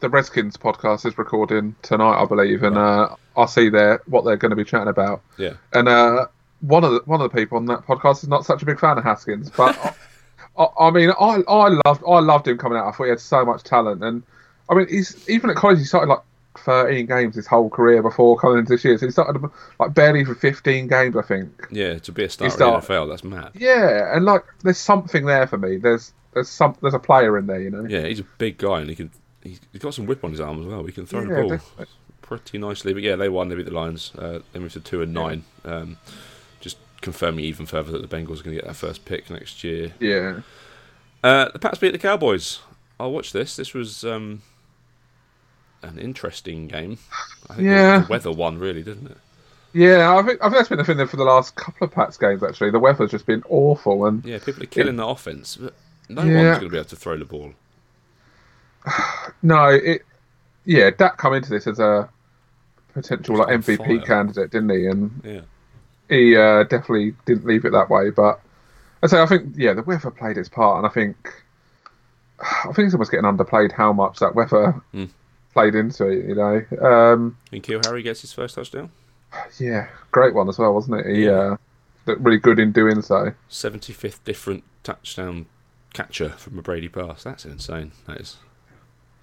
the 0.00 0.08
Redskins 0.08 0.56
podcast 0.56 1.06
is 1.06 1.16
recording 1.16 1.76
tonight, 1.82 2.20
I 2.20 2.24
believe, 2.26 2.64
and 2.64 2.76
uh, 2.76 3.14
I 3.36 3.46
see 3.46 3.68
there 3.68 4.02
what 4.06 4.24
they're 4.24 4.36
going 4.36 4.50
to 4.50 4.56
be 4.56 4.64
chatting 4.64 4.88
about. 4.88 5.22
yeah. 5.38 5.52
And 5.72 5.88
uh, 5.88 6.26
one 6.62 6.82
of 6.82 6.90
the 6.90 7.00
one 7.04 7.20
of 7.20 7.30
the 7.30 7.36
people 7.38 7.58
on 7.58 7.66
that 7.66 7.86
podcast 7.86 8.24
is 8.24 8.28
not 8.28 8.44
such 8.44 8.60
a 8.62 8.66
big 8.66 8.80
fan 8.80 8.98
of 8.98 9.04
Haskins, 9.04 9.50
but 9.50 9.96
I, 10.58 10.66
I, 10.80 10.90
mean, 10.90 11.10
I 11.10 11.42
I 11.48 11.78
loved 11.86 12.02
I 12.08 12.20
loved 12.20 12.48
him 12.48 12.58
coming 12.58 12.78
out. 12.78 12.86
I 12.86 12.92
thought 12.92 13.04
he 13.04 13.10
had 13.10 13.20
so 13.20 13.44
much 13.44 13.62
talent, 13.64 14.02
and 14.04 14.22
I 14.68 14.74
mean, 14.74 14.88
he's 14.88 15.28
even 15.28 15.50
at 15.50 15.56
college 15.56 15.78
he 15.78 15.84
started 15.84 16.08
like 16.08 16.20
13 16.58 17.06
games 17.06 17.34
his 17.34 17.46
whole 17.46 17.68
career 17.68 18.02
before 18.02 18.38
coming 18.38 18.58
into 18.58 18.70
this 18.70 18.84
year. 18.84 18.96
So 18.96 19.06
he 19.06 19.12
started 19.12 19.42
like 19.80 19.92
barely 19.94 20.24
for 20.24 20.34
15 20.34 20.86
games, 20.86 21.16
I 21.16 21.22
think. 21.22 21.66
Yeah, 21.70 21.98
to 21.98 22.12
be 22.12 22.24
a 22.24 22.30
star 22.30 22.48
in 22.48 22.56
the 22.56 22.64
NFL, 22.64 23.08
that's 23.08 23.24
mad. 23.24 23.50
Yeah, 23.54 24.14
and 24.14 24.24
like 24.24 24.44
there's 24.62 24.78
something 24.78 25.26
there 25.26 25.46
for 25.46 25.58
me. 25.58 25.76
There's 25.76 26.12
there's 26.32 26.48
some 26.48 26.76
there's 26.80 26.94
a 26.94 26.98
player 26.98 27.36
in 27.38 27.46
there, 27.46 27.60
you 27.60 27.70
know. 27.70 27.84
Yeah, 27.84 28.06
he's 28.06 28.20
a 28.20 28.26
big 28.38 28.58
guy 28.58 28.80
and 28.80 28.88
he 28.90 28.96
can. 28.96 29.10
He's 29.42 29.60
got 29.78 29.92
some 29.92 30.06
whip 30.06 30.24
on 30.24 30.30
his 30.30 30.40
arm 30.40 30.60
as 30.60 30.66
well. 30.66 30.84
He 30.84 30.92
can 30.92 31.04
throw 31.04 31.20
Yeah, 31.20 31.26
the 31.28 31.34
ball 31.34 31.48
definitely. 31.50 31.86
pretty 32.22 32.58
nicely. 32.58 32.94
But 32.94 33.02
yeah, 33.02 33.16
they 33.16 33.28
won. 33.28 33.48
They 33.48 33.56
beat 33.56 33.66
the 33.66 33.72
Lions. 33.74 34.12
Uh, 34.16 34.38
they 34.52 34.58
moved 34.58 34.72
to 34.72 34.80
two 34.80 35.02
and 35.02 35.12
nine. 35.12 35.44
Um, 35.66 35.98
just 37.04 37.18
confirming 37.18 37.44
even 37.44 37.66
further 37.66 37.92
that 37.92 38.08
the 38.08 38.16
Bengals 38.16 38.40
are 38.40 38.44
going 38.44 38.56
to 38.56 38.62
get 38.62 38.64
their 38.64 38.74
first 38.74 39.04
pick 39.04 39.28
next 39.30 39.62
year. 39.64 39.92
Yeah, 40.00 40.40
Uh, 41.22 41.50
the 41.52 41.58
Pats 41.58 41.78
beat 41.78 41.92
the 41.92 41.98
Cowboys. 41.98 42.60
I 42.98 43.06
watched 43.06 43.32
this. 43.32 43.56
This 43.56 43.74
was 43.74 44.04
um, 44.04 44.42
an 45.82 45.98
interesting 45.98 46.68
game. 46.68 46.98
I 47.50 47.54
think 47.54 47.66
Yeah. 47.66 47.98
the, 48.00 48.04
the 48.06 48.10
weather 48.10 48.32
won 48.32 48.58
really, 48.58 48.82
didn't 48.82 49.10
it? 49.10 49.18
yeah. 49.72 50.16
I 50.16 50.22
think 50.22 50.38
I 50.40 50.44
think 50.48 50.56
that's 50.58 50.68
been 50.68 50.78
the 50.78 50.84
thing 50.84 50.96
there 50.96 51.06
for 51.06 51.16
the 51.16 51.24
last 51.24 51.56
couple 51.56 51.86
of 51.86 51.92
Pats 51.92 52.16
games. 52.16 52.42
Actually, 52.42 52.70
the 52.70 52.78
weather's 52.78 53.10
just 53.10 53.26
been 53.26 53.42
awful, 53.48 54.06
and 54.06 54.24
Yeah, 54.24 54.38
people 54.38 54.62
are 54.62 54.66
killing 54.66 54.96
the 54.96 55.06
offense, 55.06 55.56
but 55.56 55.74
no 56.08 56.22
Yeah. 56.22 56.36
one's 56.36 56.58
going 56.58 56.60
to 56.60 56.68
be 56.70 56.76
able 56.78 56.88
to 56.88 56.96
throw 56.96 57.16
the 57.18 57.24
ball. 57.24 57.52
No, 59.42 59.66
it. 59.68 60.02
Yeah, 60.66 60.90
Dak 60.90 61.18
come 61.18 61.34
into 61.34 61.50
this 61.50 61.66
as 61.66 61.78
a 61.78 62.08
potential 62.94 63.36
like 63.36 63.48
MVP 63.48 63.76
fire. 63.78 63.98
candidate, 64.00 64.50
didn't 64.50 64.70
he? 64.70 64.86
And 64.86 65.20
Yeah, 65.24 65.40
he 66.08 66.36
uh, 66.36 66.64
definitely 66.64 67.14
didn't 67.26 67.46
leave 67.46 67.64
it 67.64 67.72
that 67.72 67.90
way. 67.90 68.10
But 68.10 68.40
I 69.02 69.06
say, 69.06 69.20
I 69.20 69.26
think 69.26 69.54
yeah, 69.56 69.72
the 69.74 69.82
weather 69.82 70.10
played 70.10 70.36
its 70.38 70.48
part, 70.48 70.78
and 70.78 70.86
I 70.86 70.90
think 70.90 71.16
I 72.40 72.72
think 72.72 72.86
it's 72.86 72.94
almost 72.94 73.10
getting 73.10 73.26
underplayed 73.26 73.72
how 73.72 73.92
much 73.92 74.18
that 74.18 74.34
weather 74.34 74.80
Mm. 74.94 75.10
played 75.52 75.74
into 75.74 76.06
it. 76.08 76.26
You 76.26 76.34
know, 76.34 76.86
um, 76.86 77.38
and 77.52 77.64
Harry 77.84 78.02
gets 78.02 78.20
his 78.22 78.32
first 78.32 78.54
touchdown. 78.56 78.90
yeah, 79.58 79.88
great 80.10 80.34
one 80.34 80.48
as 80.48 80.58
well, 80.58 80.74
wasn't 80.74 81.00
it? 81.00 81.14
He 81.16 81.24
Yeah. 81.26 81.32
uh, 81.32 81.56
looked 82.06 82.20
really 82.22 82.38
good 82.38 82.58
in 82.58 82.72
doing 82.72 83.02
so. 83.02 83.32
Seventy 83.48 83.92
fifth 83.92 84.24
different 84.24 84.64
touchdown 84.82 85.46
catcher 85.92 86.30
from 86.30 86.58
a 86.58 86.62
Brady 86.62 86.88
pass. 86.88 87.22
That's 87.22 87.44
insane. 87.44 87.92
That 88.06 88.20
is. 88.20 88.36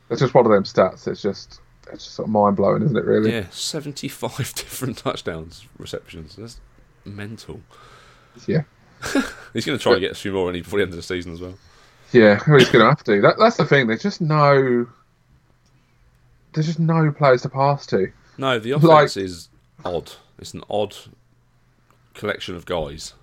It's 0.10 0.20
just 0.22 0.34
one 0.34 0.46
of 0.46 0.52
them 0.52 0.64
stats. 0.64 1.08
It's 1.08 1.22
just 1.22 1.60
it's 1.92 2.04
just 2.06 2.16
sort 2.16 2.28
of 2.28 2.32
mind 2.32 2.56
blowing, 2.56 2.84
isn't 2.84 2.96
it? 2.98 3.06
Really? 3.06 3.32
Yeah, 3.34 3.46
seventy 3.52 4.08
five 4.08 4.38
different 4.56 4.98
touchdowns 4.98 5.68
receptions. 5.78 6.36
That's 6.38 6.60
mental. 7.06 7.62
Yeah. 8.48 8.64
He's 9.54 9.66
going 9.66 9.78
to 9.78 9.82
try 9.82 9.94
and 9.94 10.02
get 10.02 10.12
a 10.12 10.16
few 10.16 10.32
more 10.32 10.50
in 10.50 10.62
before 10.62 10.80
the 10.80 10.84
end 10.84 10.92
of 10.94 10.98
the 10.98 11.04
season 11.04 11.34
as 11.34 11.42
well. 11.42 11.56
Yeah, 12.14 12.36
he's 12.36 12.70
going 12.70 12.84
to 12.84 12.90
have 12.90 13.04
to. 13.06 13.22
That, 13.22 13.36
that's 13.40 13.56
the 13.56 13.64
thing. 13.66 13.88
There's 13.88 14.04
just 14.04 14.20
no. 14.20 14.86
There's 16.54 16.66
just 16.68 16.80
no 16.80 17.10
players 17.12 17.42
to 17.44 17.50
pass 17.50 17.86
to. 17.88 18.12
No, 18.38 18.60
the 18.60 18.74
Like- 18.74 18.84
offense 19.06 19.18
is 19.18 19.50
odd. 19.86 20.12
It's 20.38 20.54
an 20.54 20.64
odd 20.70 20.96
collection 22.14 22.56
of 22.56 22.66
guys. 22.66 23.14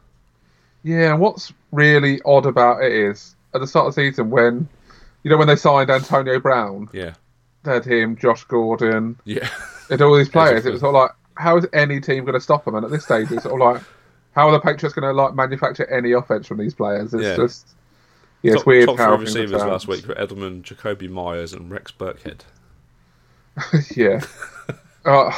Yeah, 0.82 1.14
what's 1.14 1.52
really 1.72 2.20
odd 2.24 2.46
about 2.46 2.82
it 2.82 2.92
is 2.92 3.34
at 3.54 3.60
the 3.60 3.66
start 3.66 3.88
of 3.88 3.94
the 3.94 4.00
season 4.10 4.30
when, 4.30 4.68
you 5.22 5.30
know, 5.30 5.36
when 5.36 5.48
they 5.48 5.56
signed 5.56 5.90
Antonio 5.90 6.38
Brown, 6.40 6.88
Yeah, 6.92 7.14
they 7.64 7.74
had 7.74 7.84
him, 7.84 8.16
Josh 8.16 8.44
Gordon, 8.44 9.18
yeah, 9.24 9.48
they 9.88 9.94
had 9.94 10.02
all 10.02 10.16
these 10.16 10.28
players. 10.30 10.64
It 10.64 10.70
was 10.70 10.80
sort 10.80 10.94
of 10.94 11.02
like, 11.02 11.10
how 11.38 11.57
is 11.57 11.66
any 11.72 12.01
team 12.01 12.24
going 12.24 12.35
to 12.35 12.40
stop 12.40 12.64
them? 12.64 12.74
And 12.74 12.85
at 12.85 12.90
this 12.90 13.05
stage, 13.05 13.31
it's 13.31 13.44
sort 13.44 13.61
of 13.61 13.74
like, 13.74 13.83
how 14.33 14.48
are 14.48 14.53
the 14.53 14.61
Patriots 14.61 14.94
going 14.94 15.09
to 15.09 15.12
like 15.12 15.35
manufacture 15.35 15.87
any 15.90 16.12
offense 16.12 16.46
from 16.46 16.59
these 16.59 16.74
players? 16.74 17.14
It's 17.14 17.22
Yeah. 17.22 17.37
just, 17.37 17.68
Yeah, 18.42 18.53
it's 18.53 18.61
top, 18.62 18.66
weird 18.66 18.88
top 18.88 18.98
how 18.98 19.16
three 19.16 19.24
receivers 19.24 19.62
last 19.62 19.88
week 19.88 20.07
were 20.07 20.14
Edelman, 20.14 20.62
Jakobi 20.62 21.09
Meyers, 21.09 21.53
and 21.53 21.70
Rex 21.70 21.92
Burkhead. 21.92 22.40
yeah. 23.96 24.20
Uh, 25.05 25.33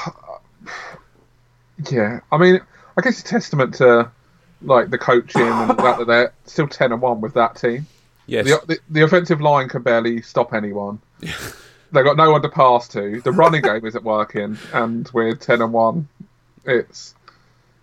yeah. 1.91 2.21
I 2.33 2.39
mean, 2.39 2.61
I 2.97 3.01
guess 3.03 3.21
it's 3.21 3.29
a 3.31 3.33
testament 3.33 3.75
to 3.75 4.11
like 4.63 4.91
the 4.91 4.99
coaching 4.99 5.43
and 5.43 5.71
the 5.71 5.75
fact 5.75 5.99
that 5.99 6.07
they're 6.09 6.33
still 6.45 6.67
ten 6.67 6.91
and 6.93 7.01
one 7.01 7.21
with 7.21 7.35
that 7.35 7.55
team. 7.55 7.87
Yes, 8.27 8.47
The, 8.47 8.61
the, 8.67 8.79
the 8.89 9.03
offensive 9.03 9.41
line 9.41 9.69
can 9.69 9.83
barely 9.83 10.23
stop 10.23 10.55
anyone. 10.55 10.99
They've 11.93 12.05
got 12.05 12.17
no 12.17 12.31
one 12.31 12.43
to 12.43 12.49
pass 12.49 12.87
to. 12.89 13.21
The 13.21 13.33
running 13.33 13.63
game 13.63 13.85
isn't 13.85 14.05
working, 14.05 14.57
and 14.73 15.09
we're 15.13 15.35
ten 15.35 15.61
and 15.63 15.73
one. 15.73 16.09
It's 16.65 17.15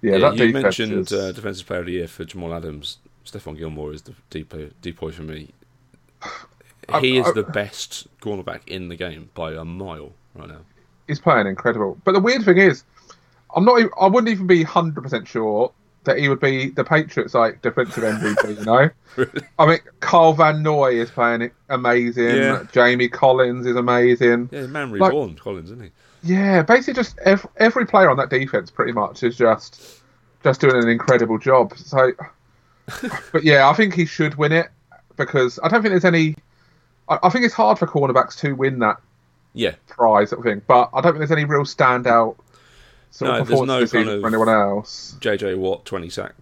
yeah. 0.01 0.17
yeah, 0.17 0.31
you 0.31 0.53
mentioned 0.53 0.93
is- 0.93 1.13
uh, 1.13 1.31
defensive 1.33 1.67
player 1.67 1.79
of 1.81 1.85
the 1.87 1.93
year 1.93 2.07
for 2.07 2.23
Jamal 2.25 2.53
Adams. 2.53 2.99
Stephon 3.25 3.57
Gilmore 3.57 3.91
is 3.91 4.03
the 4.03 4.13
depo, 4.31 4.71
depoy 4.81 5.11
for 5.13 5.23
me. 5.23 5.51
He 7.01 7.17
is 7.17 7.33
the 7.33 7.43
best 7.43 8.07
cornerback 8.21 8.61
in 8.67 8.87
the 8.87 8.95
game 8.95 9.29
by 9.33 9.51
a 9.53 9.65
mile 9.65 10.13
right 10.35 10.47
now. 10.47 10.59
he's 11.07 11.19
playing 11.19 11.47
incredible. 11.47 11.97
But 12.05 12.13
the 12.13 12.21
weird 12.21 12.43
thing 12.45 12.57
is, 12.57 12.83
I'm 13.55 13.65
not. 13.65 13.79
even- 13.79 13.91
I 13.99 14.07
wouldn't 14.07 14.29
even 14.31 14.47
be 14.47 14.63
hundred 14.63 15.01
percent 15.01 15.27
sure 15.27 15.71
that 16.07 16.17
he 16.17 16.27
would 16.29 16.39
be 16.39 16.69
the 16.71 16.83
Patriots' 16.83 17.33
like 17.33 17.61
defensive 17.61 18.03
MVP. 18.03 18.59
You 18.59 18.65
know, 18.65 18.89
I 19.59 19.65
mean, 19.65 19.79
Kyle 19.99 20.33
Van 20.33 20.61
Noy 20.63 20.99
is 20.99 21.09
playing 21.11 21.51
amazing. 21.69 22.35
Yeah. 22.35 22.63
Jamie 22.71 23.07
Collins 23.07 23.65
is 23.65 23.75
amazing. 23.75 24.49
Yeah, 24.51 24.65
man 24.67 24.91
Like- 24.91 25.11
reborn, 25.11 25.35
Collins, 25.35 25.71
isn't 25.71 25.83
he? 25.83 25.91
Yeah, 26.23 26.63
basically, 26.63 26.95
just 26.95 27.17
every, 27.19 27.49
every 27.57 27.85
player 27.85 28.09
on 28.09 28.17
that 28.17 28.29
defense 28.31 28.71
pretty 28.71 28.91
much 28.91 29.21
is 29.23 29.37
just 29.37 30.01
just 30.43 30.59
doing 30.59 30.75
an 30.75 30.89
incredible 30.89 31.37
job. 31.37 31.77
So, 31.77 32.11
but 33.31 33.43
yeah, 33.43 33.69
I 33.69 33.73
think 33.73 33.93
he 33.93 34.05
should 34.05 34.35
win 34.35 34.51
it 34.51 34.67
because 35.15 35.59
I 35.63 35.67
don't 35.69 35.81
think 35.81 35.91
there's 35.91 36.05
any. 36.05 36.35
I, 37.07 37.19
I 37.23 37.29
think 37.29 37.45
it's 37.45 37.53
hard 37.53 37.77
for 37.79 37.85
cornerbacks 37.87 38.37
to 38.39 38.53
win 38.55 38.79
that 38.79 38.97
Yeah, 39.53 39.75
prize 39.87 40.31
sort 40.31 40.39
of 40.39 40.45
thing. 40.45 40.61
But 40.67 40.89
I 40.93 41.01
don't 41.01 41.13
think 41.13 41.19
there's 41.19 41.31
any 41.31 41.45
real 41.45 41.63
standout 41.63 42.35
sort 43.11 43.31
No, 43.31 43.37
of 43.39 43.47
there's 43.47 43.61
no 43.61 43.79
kind 43.79 43.89
for 43.89 43.99
of- 43.99 44.25
anyone 44.25 44.49
else. 44.49 45.15
JJ 45.19 45.57
Watt, 45.57 45.85
20 45.85 46.09
sack 46.09 46.33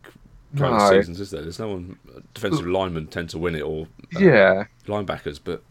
kind 0.58 0.74
of 0.76 0.88
seasons, 0.90 1.20
is 1.20 1.32
there? 1.32 1.42
There's 1.42 1.60
no 1.60 1.70
one, 1.70 1.98
defensive 2.34 2.66
linemen 2.66 3.08
tend 3.08 3.30
to 3.32 3.38
win 3.38 3.56
it, 3.56 3.62
or 3.62 3.88
uh, 4.16 4.20
Yeah, 4.20 4.66
linebackers, 4.88 5.40
but 5.44 5.62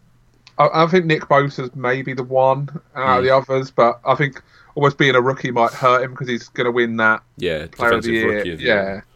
I, 0.58 0.84
I 0.84 0.86
think 0.86 1.06
Nick 1.06 1.22
Bosa's 1.22 1.74
maybe 1.74 2.12
the 2.14 2.22
one 2.22 2.68
out 2.94 3.18
of 3.18 3.24
the 3.24 3.34
others, 3.34 3.70
but 3.70 4.00
I 4.04 4.14
think 4.14 4.42
almost 4.74 4.98
being 4.98 5.14
a 5.14 5.20
rookie 5.20 5.50
might 5.50 5.72
hurt 5.72 6.02
him 6.02 6.10
because 6.10 6.28
he's 6.28 6.48
going 6.48 6.66
to 6.66 6.70
win 6.72 6.96
that 6.98 7.22
yeah, 7.36 7.66
player 7.66 7.92
of 7.92 8.02
the 8.02 8.12
year. 8.12 8.36
rookie 8.36 8.52
of 8.52 8.58
the 8.58 8.64
yeah. 8.64 8.74
year. 8.82 9.06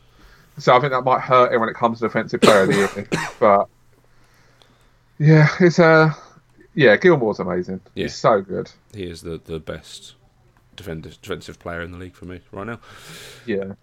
So 0.58 0.76
I 0.76 0.80
think 0.80 0.92
that 0.92 1.02
might 1.02 1.20
hurt 1.20 1.52
him 1.52 1.60
when 1.60 1.68
it 1.68 1.74
comes 1.76 2.00
to 2.00 2.06
defensive 2.06 2.40
player 2.40 2.62
of 2.62 2.68
the 2.68 2.74
year. 2.74 3.08
But 3.40 3.68
yeah, 5.18 5.48
it's 5.60 5.78
uh 5.78 6.12
yeah, 6.74 6.96
Gilmore's 6.96 7.40
amazing. 7.40 7.80
Yeah. 7.94 8.04
He's 8.04 8.14
so 8.14 8.40
good. 8.40 8.70
He 8.94 9.04
is 9.04 9.22
the, 9.22 9.40
the 9.44 9.58
best 9.58 10.14
defensive, 10.78 11.20
defensive 11.20 11.58
player 11.58 11.82
in 11.82 11.92
the 11.92 11.98
league 11.98 12.14
for 12.14 12.24
me 12.24 12.40
right 12.52 12.66
now. 12.66 12.80
Yeah. 13.44 13.74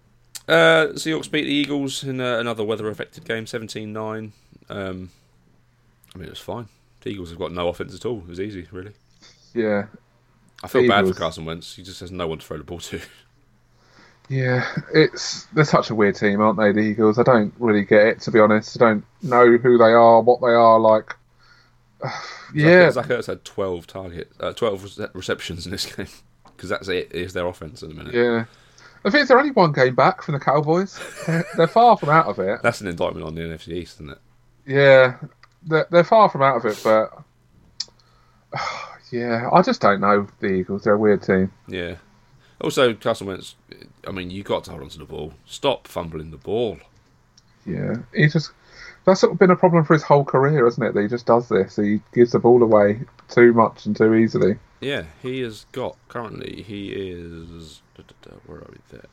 Uh, 0.48 0.92
Seahawks 0.94 1.30
beat 1.30 1.44
the 1.44 1.52
Eagles 1.52 2.02
in 2.02 2.20
uh, 2.20 2.38
another 2.38 2.64
weather-affected 2.64 3.24
game, 3.24 3.44
17-9. 3.44 4.32
Um, 4.68 5.10
I 6.14 6.18
mean, 6.18 6.26
it 6.26 6.30
was 6.30 6.40
fine. 6.40 6.68
The 7.02 7.10
Eagles 7.10 7.30
have 7.30 7.38
got 7.38 7.52
no 7.52 7.68
offense 7.68 7.94
at 7.94 8.04
all. 8.06 8.18
It 8.18 8.28
was 8.28 8.40
easy, 8.40 8.66
really. 8.72 8.92
Yeah. 9.54 9.86
I 10.62 10.68
feel 10.68 10.88
bad 10.88 11.06
for 11.06 11.14
Carson 11.14 11.44
Wentz. 11.44 11.76
He 11.76 11.82
just 11.82 12.00
has 12.00 12.10
no 12.10 12.26
one 12.26 12.38
to 12.38 12.46
throw 12.46 12.58
the 12.58 12.64
ball 12.64 12.80
to. 12.80 13.00
Yeah, 14.28 14.66
it's 14.92 15.44
they're 15.52 15.64
such 15.64 15.90
a 15.90 15.94
weird 15.94 16.16
team, 16.16 16.40
aren't 16.40 16.58
they? 16.58 16.72
The 16.72 16.80
Eagles. 16.80 17.16
I 17.16 17.22
don't 17.22 17.54
really 17.60 17.84
get 17.84 18.06
it 18.08 18.20
to 18.22 18.32
be 18.32 18.40
honest. 18.40 18.82
I 18.82 18.84
don't 18.84 19.04
know 19.22 19.56
who 19.56 19.78
they 19.78 19.92
are, 19.92 20.20
what 20.20 20.40
they 20.40 20.48
are. 20.48 20.80
Like, 20.80 21.14
yeah, 22.52 22.90
Zach 22.90 23.06
Ertz 23.06 23.26
had 23.26 23.44
12 23.44 23.86
target, 23.86 24.32
uh, 24.40 24.52
12 24.52 25.10
receptions 25.14 25.64
in 25.64 25.70
this 25.70 25.86
game 25.96 26.08
because 26.56 26.70
that's 26.70 26.88
it. 26.88 27.12
Is 27.12 27.32
their 27.32 27.46
offense 27.46 27.82
at 27.82 27.90
the 27.90 27.94
minute? 27.94 28.14
yeah. 28.14 28.44
I 29.04 29.10
think 29.10 29.28
they're 29.28 29.38
only 29.38 29.52
one 29.52 29.70
game 29.70 29.94
back 29.94 30.22
from 30.22 30.34
the 30.34 30.40
Cowboys. 30.40 30.98
They're, 31.56 31.68
far 31.68 31.96
from 31.96 32.08
out 32.08 32.26
of 32.26 32.40
it. 32.40 32.60
That's 32.62 32.80
an 32.80 32.88
indictment 32.88 33.24
on 33.24 33.36
the 33.36 33.42
NFC 33.42 33.68
East, 33.68 33.96
isn't 33.98 34.10
it? 34.10 34.18
Yeah, 34.66 35.18
they're, 35.62 35.86
they're 35.90 36.02
far 36.02 36.28
from 36.28 36.42
out 36.42 36.56
of 36.56 36.64
it, 36.64 36.80
but 36.82 37.12
yeah, 39.12 39.48
I 39.52 39.62
just 39.62 39.80
don't 39.80 40.00
know 40.00 40.26
the 40.40 40.48
Eagles. 40.48 40.82
They're 40.82 40.94
a 40.94 40.98
weird 40.98 41.22
team. 41.22 41.52
Yeah. 41.68 41.96
Also, 42.60 42.94
Carson 42.94 43.28
Wentz. 43.28 43.54
I 44.08 44.10
mean, 44.10 44.30
you 44.30 44.42
got 44.42 44.64
to 44.64 44.70
hold 44.70 44.82
on 44.82 44.88
to 44.88 44.98
the 44.98 45.04
ball. 45.04 45.34
Stop 45.44 45.86
fumbling 45.86 46.32
the 46.32 46.36
ball. 46.36 46.78
Yeah, 47.64 47.96
he 48.14 48.28
just 48.28 48.50
that's 49.04 49.20
sort 49.20 49.32
of 49.32 49.38
been 49.38 49.50
a 49.50 49.56
problem 49.56 49.84
for 49.84 49.94
his 49.94 50.02
whole 50.02 50.24
career, 50.24 50.66
isn't 50.66 50.82
it? 50.82 50.94
That 50.94 51.02
he 51.02 51.08
just 51.08 51.26
does 51.26 51.48
this. 51.48 51.76
He 51.76 52.00
gives 52.12 52.32
the 52.32 52.38
ball 52.40 52.62
away 52.62 53.00
too 53.28 53.52
much 53.52 53.86
and 53.86 53.96
too 53.96 54.14
easily. 54.14 54.56
Yeah, 54.80 55.04
he 55.22 55.40
has 55.40 55.66
got 55.72 55.96
currently. 56.08 56.62
He 56.62 56.90
is 56.92 57.80
where 58.46 58.58
are 58.58 58.70
we 58.70 58.78
there? 58.90 59.06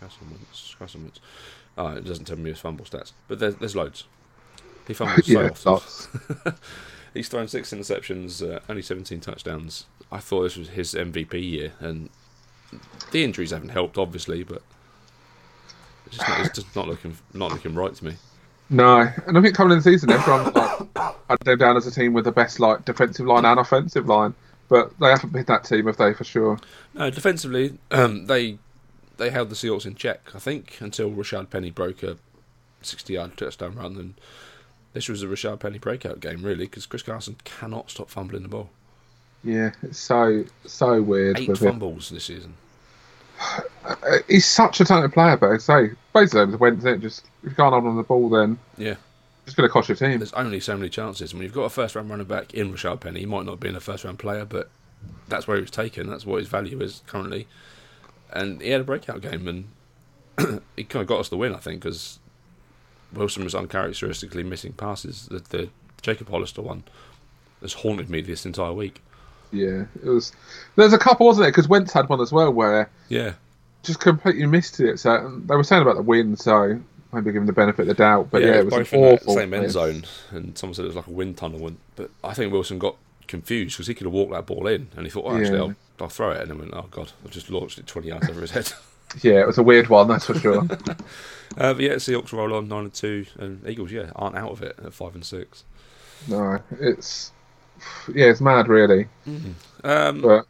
Carson 0.00 0.30
Wentz. 0.30 1.20
Oh, 1.76 1.88
it 1.88 2.04
doesn't 2.04 2.24
tell 2.24 2.38
me 2.38 2.50
his 2.50 2.58
fumble 2.58 2.84
stats, 2.84 3.12
but 3.28 3.38
there's, 3.38 3.54
there's 3.56 3.76
loads. 3.76 4.04
He 4.86 4.94
fumbles 4.94 5.26
so 5.26 5.40
yeah, 5.42 5.50
often. 5.66 6.54
He's 7.14 7.28
thrown 7.28 7.48
six 7.48 7.72
interceptions, 7.72 8.42
uh, 8.48 8.60
only 8.68 8.82
17 8.82 9.20
touchdowns. 9.20 9.86
I 10.12 10.18
thought 10.18 10.42
this 10.42 10.56
was 10.56 10.70
his 10.70 10.94
MVP 10.94 11.50
year, 11.50 11.72
and 11.80 12.08
the 13.10 13.24
injuries 13.24 13.50
haven't 13.50 13.70
helped, 13.70 13.98
obviously, 13.98 14.44
but 14.44 14.62
it's 16.06 16.16
just 16.16 16.28
not, 16.28 16.40
it's 16.40 16.54
just 16.54 16.76
not 16.76 16.88
looking 16.88 17.16
not 17.34 17.52
looking 17.52 17.74
right 17.74 17.94
to 17.94 18.04
me. 18.04 18.14
No, 18.70 19.00
and 19.26 19.36
I 19.36 19.42
think 19.42 19.54
coming 19.54 19.72
in 19.72 19.78
the 19.78 19.82
season, 19.82 20.10
everyone's 20.10 20.54
like 20.54 20.78
had 21.28 21.38
them 21.40 21.58
down 21.58 21.76
as 21.76 21.86
a 21.86 21.90
team 21.90 22.12
with 22.12 22.24
the 22.24 22.32
best 22.32 22.60
like 22.60 22.84
defensive 22.84 23.26
line 23.26 23.44
and 23.44 23.58
offensive 23.58 24.06
line, 24.06 24.32
but 24.68 24.96
they 25.00 25.10
haven't 25.10 25.32
been 25.32 25.44
that 25.46 25.64
team, 25.64 25.86
have 25.86 25.96
they? 25.96 26.14
For 26.14 26.24
sure. 26.24 26.58
No, 26.94 27.10
defensively, 27.10 27.78
um, 27.90 28.26
they 28.26 28.58
they 29.16 29.30
held 29.30 29.50
the 29.50 29.56
Seahawks 29.56 29.86
in 29.86 29.96
check, 29.96 30.30
I 30.34 30.38
think, 30.38 30.80
until 30.80 31.10
Rashad 31.10 31.50
Penny 31.50 31.70
broke 31.70 32.02
a 32.02 32.16
60-yard 32.82 33.36
touchdown 33.36 33.74
run, 33.74 33.96
and 33.96 34.14
this 34.92 35.08
was 35.08 35.22
a 35.22 35.26
Rashad 35.26 35.60
Penny 35.60 35.78
breakout 35.78 36.20
game, 36.20 36.42
really, 36.42 36.64
because 36.64 36.86
Chris 36.86 37.02
Carson 37.02 37.36
cannot 37.44 37.90
stop 37.90 38.08
fumbling 38.08 38.42
the 38.44 38.48
ball. 38.48 38.70
Yeah, 39.42 39.72
it's 39.82 39.98
so 39.98 40.44
so 40.64 41.02
weird 41.02 41.40
Eight 41.40 41.56
fumbles 41.56 42.10
this 42.10 42.24
season. 42.24 42.54
He's 44.28 44.46
such 44.46 44.80
a 44.80 44.84
talented 44.84 45.12
player, 45.12 45.36
but 45.36 45.50
I 45.50 45.58
say 45.58 45.90
basically 46.12 46.56
when 46.56 46.86
it 46.86 47.00
just 47.00 47.24
if 47.42 47.50
you 47.50 47.56
can't 47.56 47.72
hold 47.72 47.86
on 47.86 47.96
the 47.96 48.02
ball, 48.02 48.28
then 48.28 48.58
Yeah. 48.76 48.96
it's 49.46 49.54
going 49.54 49.68
to 49.68 49.72
cost 49.72 49.88
your 49.88 49.96
team. 49.96 50.18
There's 50.18 50.32
only 50.34 50.60
so 50.60 50.76
many 50.76 50.88
chances. 50.90 51.32
When 51.32 51.42
you've 51.42 51.52
got 51.52 51.62
a 51.62 51.70
first 51.70 51.94
round 51.94 52.10
running 52.10 52.26
back 52.26 52.52
in 52.54 52.72
Rashad 52.72 53.00
Penny, 53.00 53.20
he 53.20 53.26
might 53.26 53.46
not 53.46 53.60
be 53.60 53.68
in 53.68 53.76
a 53.76 53.80
first 53.80 54.04
round 54.04 54.18
player, 54.18 54.44
but 54.44 54.70
that's 55.28 55.46
where 55.48 55.56
he 55.56 55.62
was 55.62 55.70
taken. 55.70 56.08
That's 56.08 56.26
what 56.26 56.38
his 56.38 56.48
value 56.48 56.80
is 56.80 57.02
currently. 57.06 57.46
And 58.32 58.60
he 58.60 58.70
had 58.70 58.82
a 58.82 58.84
breakout 58.84 59.22
game, 59.22 59.48
and 59.48 60.60
he 60.76 60.84
kind 60.84 61.02
of 61.02 61.08
got 61.08 61.20
us 61.20 61.28
the 61.30 61.36
win, 61.36 61.54
I 61.54 61.58
think, 61.58 61.82
because 61.82 62.18
Wilson 63.12 63.42
was 63.44 63.54
uncharacteristically 63.54 64.42
missing 64.44 64.72
passes. 64.72 65.26
The, 65.26 65.38
the 65.48 65.68
Jacob 66.02 66.28
Hollister 66.28 66.62
one 66.62 66.84
has 67.60 67.72
haunted 67.72 68.08
me 68.08 68.20
this 68.20 68.46
entire 68.46 68.72
week. 68.72 69.02
Yeah, 69.52 69.84
it 70.02 70.08
was. 70.08 70.32
There's 70.76 70.92
a 70.92 70.98
couple, 70.98 71.26
wasn't 71.26 71.46
it? 71.46 71.50
Because 71.50 71.68
Wentz 71.68 71.92
had 71.92 72.08
one 72.08 72.20
as 72.20 72.32
well 72.32 72.52
where 72.52 72.88
Yeah. 73.08 73.32
just 73.82 74.00
completely 74.00 74.46
missed 74.46 74.78
it. 74.80 74.98
So 75.00 75.40
they 75.46 75.56
were 75.56 75.64
saying 75.64 75.82
about 75.82 75.96
the 75.96 76.02
win, 76.02 76.36
so 76.36 76.78
maybe 77.12 77.32
give 77.32 77.42
him 77.42 77.46
the 77.46 77.52
benefit 77.52 77.82
of 77.82 77.88
the 77.88 77.94
doubt. 77.94 78.28
But 78.30 78.42
yeah, 78.42 78.60
it 78.60 78.64
was 78.66 78.74
both 78.74 78.92
an 78.92 78.98
in 78.98 79.04
that 79.06 79.22
awful. 79.22 79.34
same 79.34 79.54
end 79.54 79.70
zone, 79.70 80.04
and 80.30 80.56
someone 80.56 80.74
said 80.74 80.84
it 80.84 80.88
was 80.88 80.96
like 80.96 81.06
a 81.08 81.10
wind 81.12 81.36
tunnel. 81.36 81.72
But 81.96 82.10
I 82.22 82.34
think 82.34 82.52
Wilson 82.52 82.78
got 82.78 82.96
confused 83.26 83.76
because 83.76 83.86
he 83.86 83.94
could 83.94 84.06
have 84.06 84.12
walked 84.12 84.32
that 84.32 84.46
ball 84.46 84.66
in, 84.66 84.88
and 84.96 85.06
he 85.06 85.10
thought, 85.10 85.24
oh, 85.26 85.36
actually, 85.36 85.56
Yeah. 85.58 85.64
I'll, 85.64 85.74
I'll 86.00 86.08
throw 86.08 86.30
it. 86.32 86.40
And 86.40 86.50
then 86.50 86.58
went, 86.58 86.72
oh, 86.74 86.86
God, 86.90 87.12
I've 87.24 87.30
just 87.30 87.50
launched 87.50 87.78
it 87.78 87.86
20 87.86 88.08
yards 88.08 88.28
over 88.28 88.40
his 88.40 88.50
head. 88.52 88.72
Yeah, 89.22 89.40
it 89.40 89.46
was 89.48 89.58
a 89.58 89.62
weird 89.64 89.88
one, 89.88 90.06
that's 90.06 90.26
for 90.26 90.34
sure. 90.38 90.62
Uh, 91.58 91.74
but 91.74 91.80
yeah, 91.80 91.94
Seahawks 91.94 92.32
roll 92.32 92.54
on 92.54 92.68
nine 92.68 92.84
and 92.84 92.94
two, 92.94 93.26
and 93.36 93.66
Eagles, 93.68 93.90
yeah, 93.90 94.12
aren't 94.14 94.36
out 94.36 94.52
of 94.52 94.62
it 94.62 94.78
at 94.84 94.94
five 94.94 95.16
and 95.16 95.24
six. 95.24 95.64
no, 96.28 96.60
it's 96.78 97.32
yeah, 98.14 98.26
it's 98.26 98.40
mad, 98.40 98.68
really. 98.68 99.08
Um, 99.84 100.20
But 100.22 100.46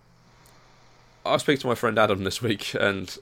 I 1.24 1.36
speak 1.36 1.60
to 1.60 1.66
my 1.66 1.74
friend 1.74 1.98
Adam 1.98 2.24
this 2.24 2.42
week, 2.42 2.74
and 2.74 3.16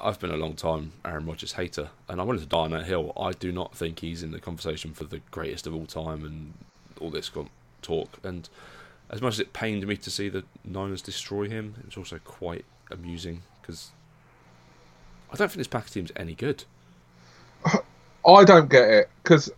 I've 0.00 0.18
been 0.20 0.30
a 0.30 0.36
long 0.36 0.54
time 0.54 0.92
Aaron 1.04 1.26
Rodgers 1.26 1.52
hater, 1.52 1.90
and 2.08 2.20
I 2.20 2.24
wanted 2.24 2.40
to 2.40 2.46
die 2.46 2.58
on 2.58 2.70
that 2.72 2.86
hill. 2.86 3.12
I 3.16 3.32
do 3.32 3.52
not 3.52 3.76
think 3.76 4.00
he's 4.00 4.22
in 4.22 4.30
the 4.32 4.40
conversation 4.40 4.92
for 4.92 5.04
the 5.04 5.20
greatest 5.30 5.66
of 5.66 5.74
all 5.74 5.86
time, 5.86 6.24
and 6.24 6.54
all 7.00 7.10
this 7.10 7.30
talk. 7.82 8.18
And 8.22 8.48
as 9.10 9.22
much 9.22 9.34
as 9.34 9.40
it 9.40 9.52
pained 9.52 9.86
me 9.86 9.96
to 9.96 10.10
see 10.10 10.28
the 10.28 10.44
Niners 10.64 11.02
destroy 11.02 11.48
him, 11.48 11.74
it 11.80 11.86
was 11.86 11.96
also 11.96 12.18
quite 12.18 12.64
amusing 12.90 13.42
because 13.60 13.90
I 15.32 15.36
don't 15.36 15.48
think 15.48 15.58
this 15.58 15.68
Packers 15.68 15.92
team's 15.92 16.12
any 16.16 16.34
good. 16.34 16.64
I 18.26 18.44
don't 18.44 18.70
get 18.70 18.88
it 18.88 19.10
because 19.22 19.50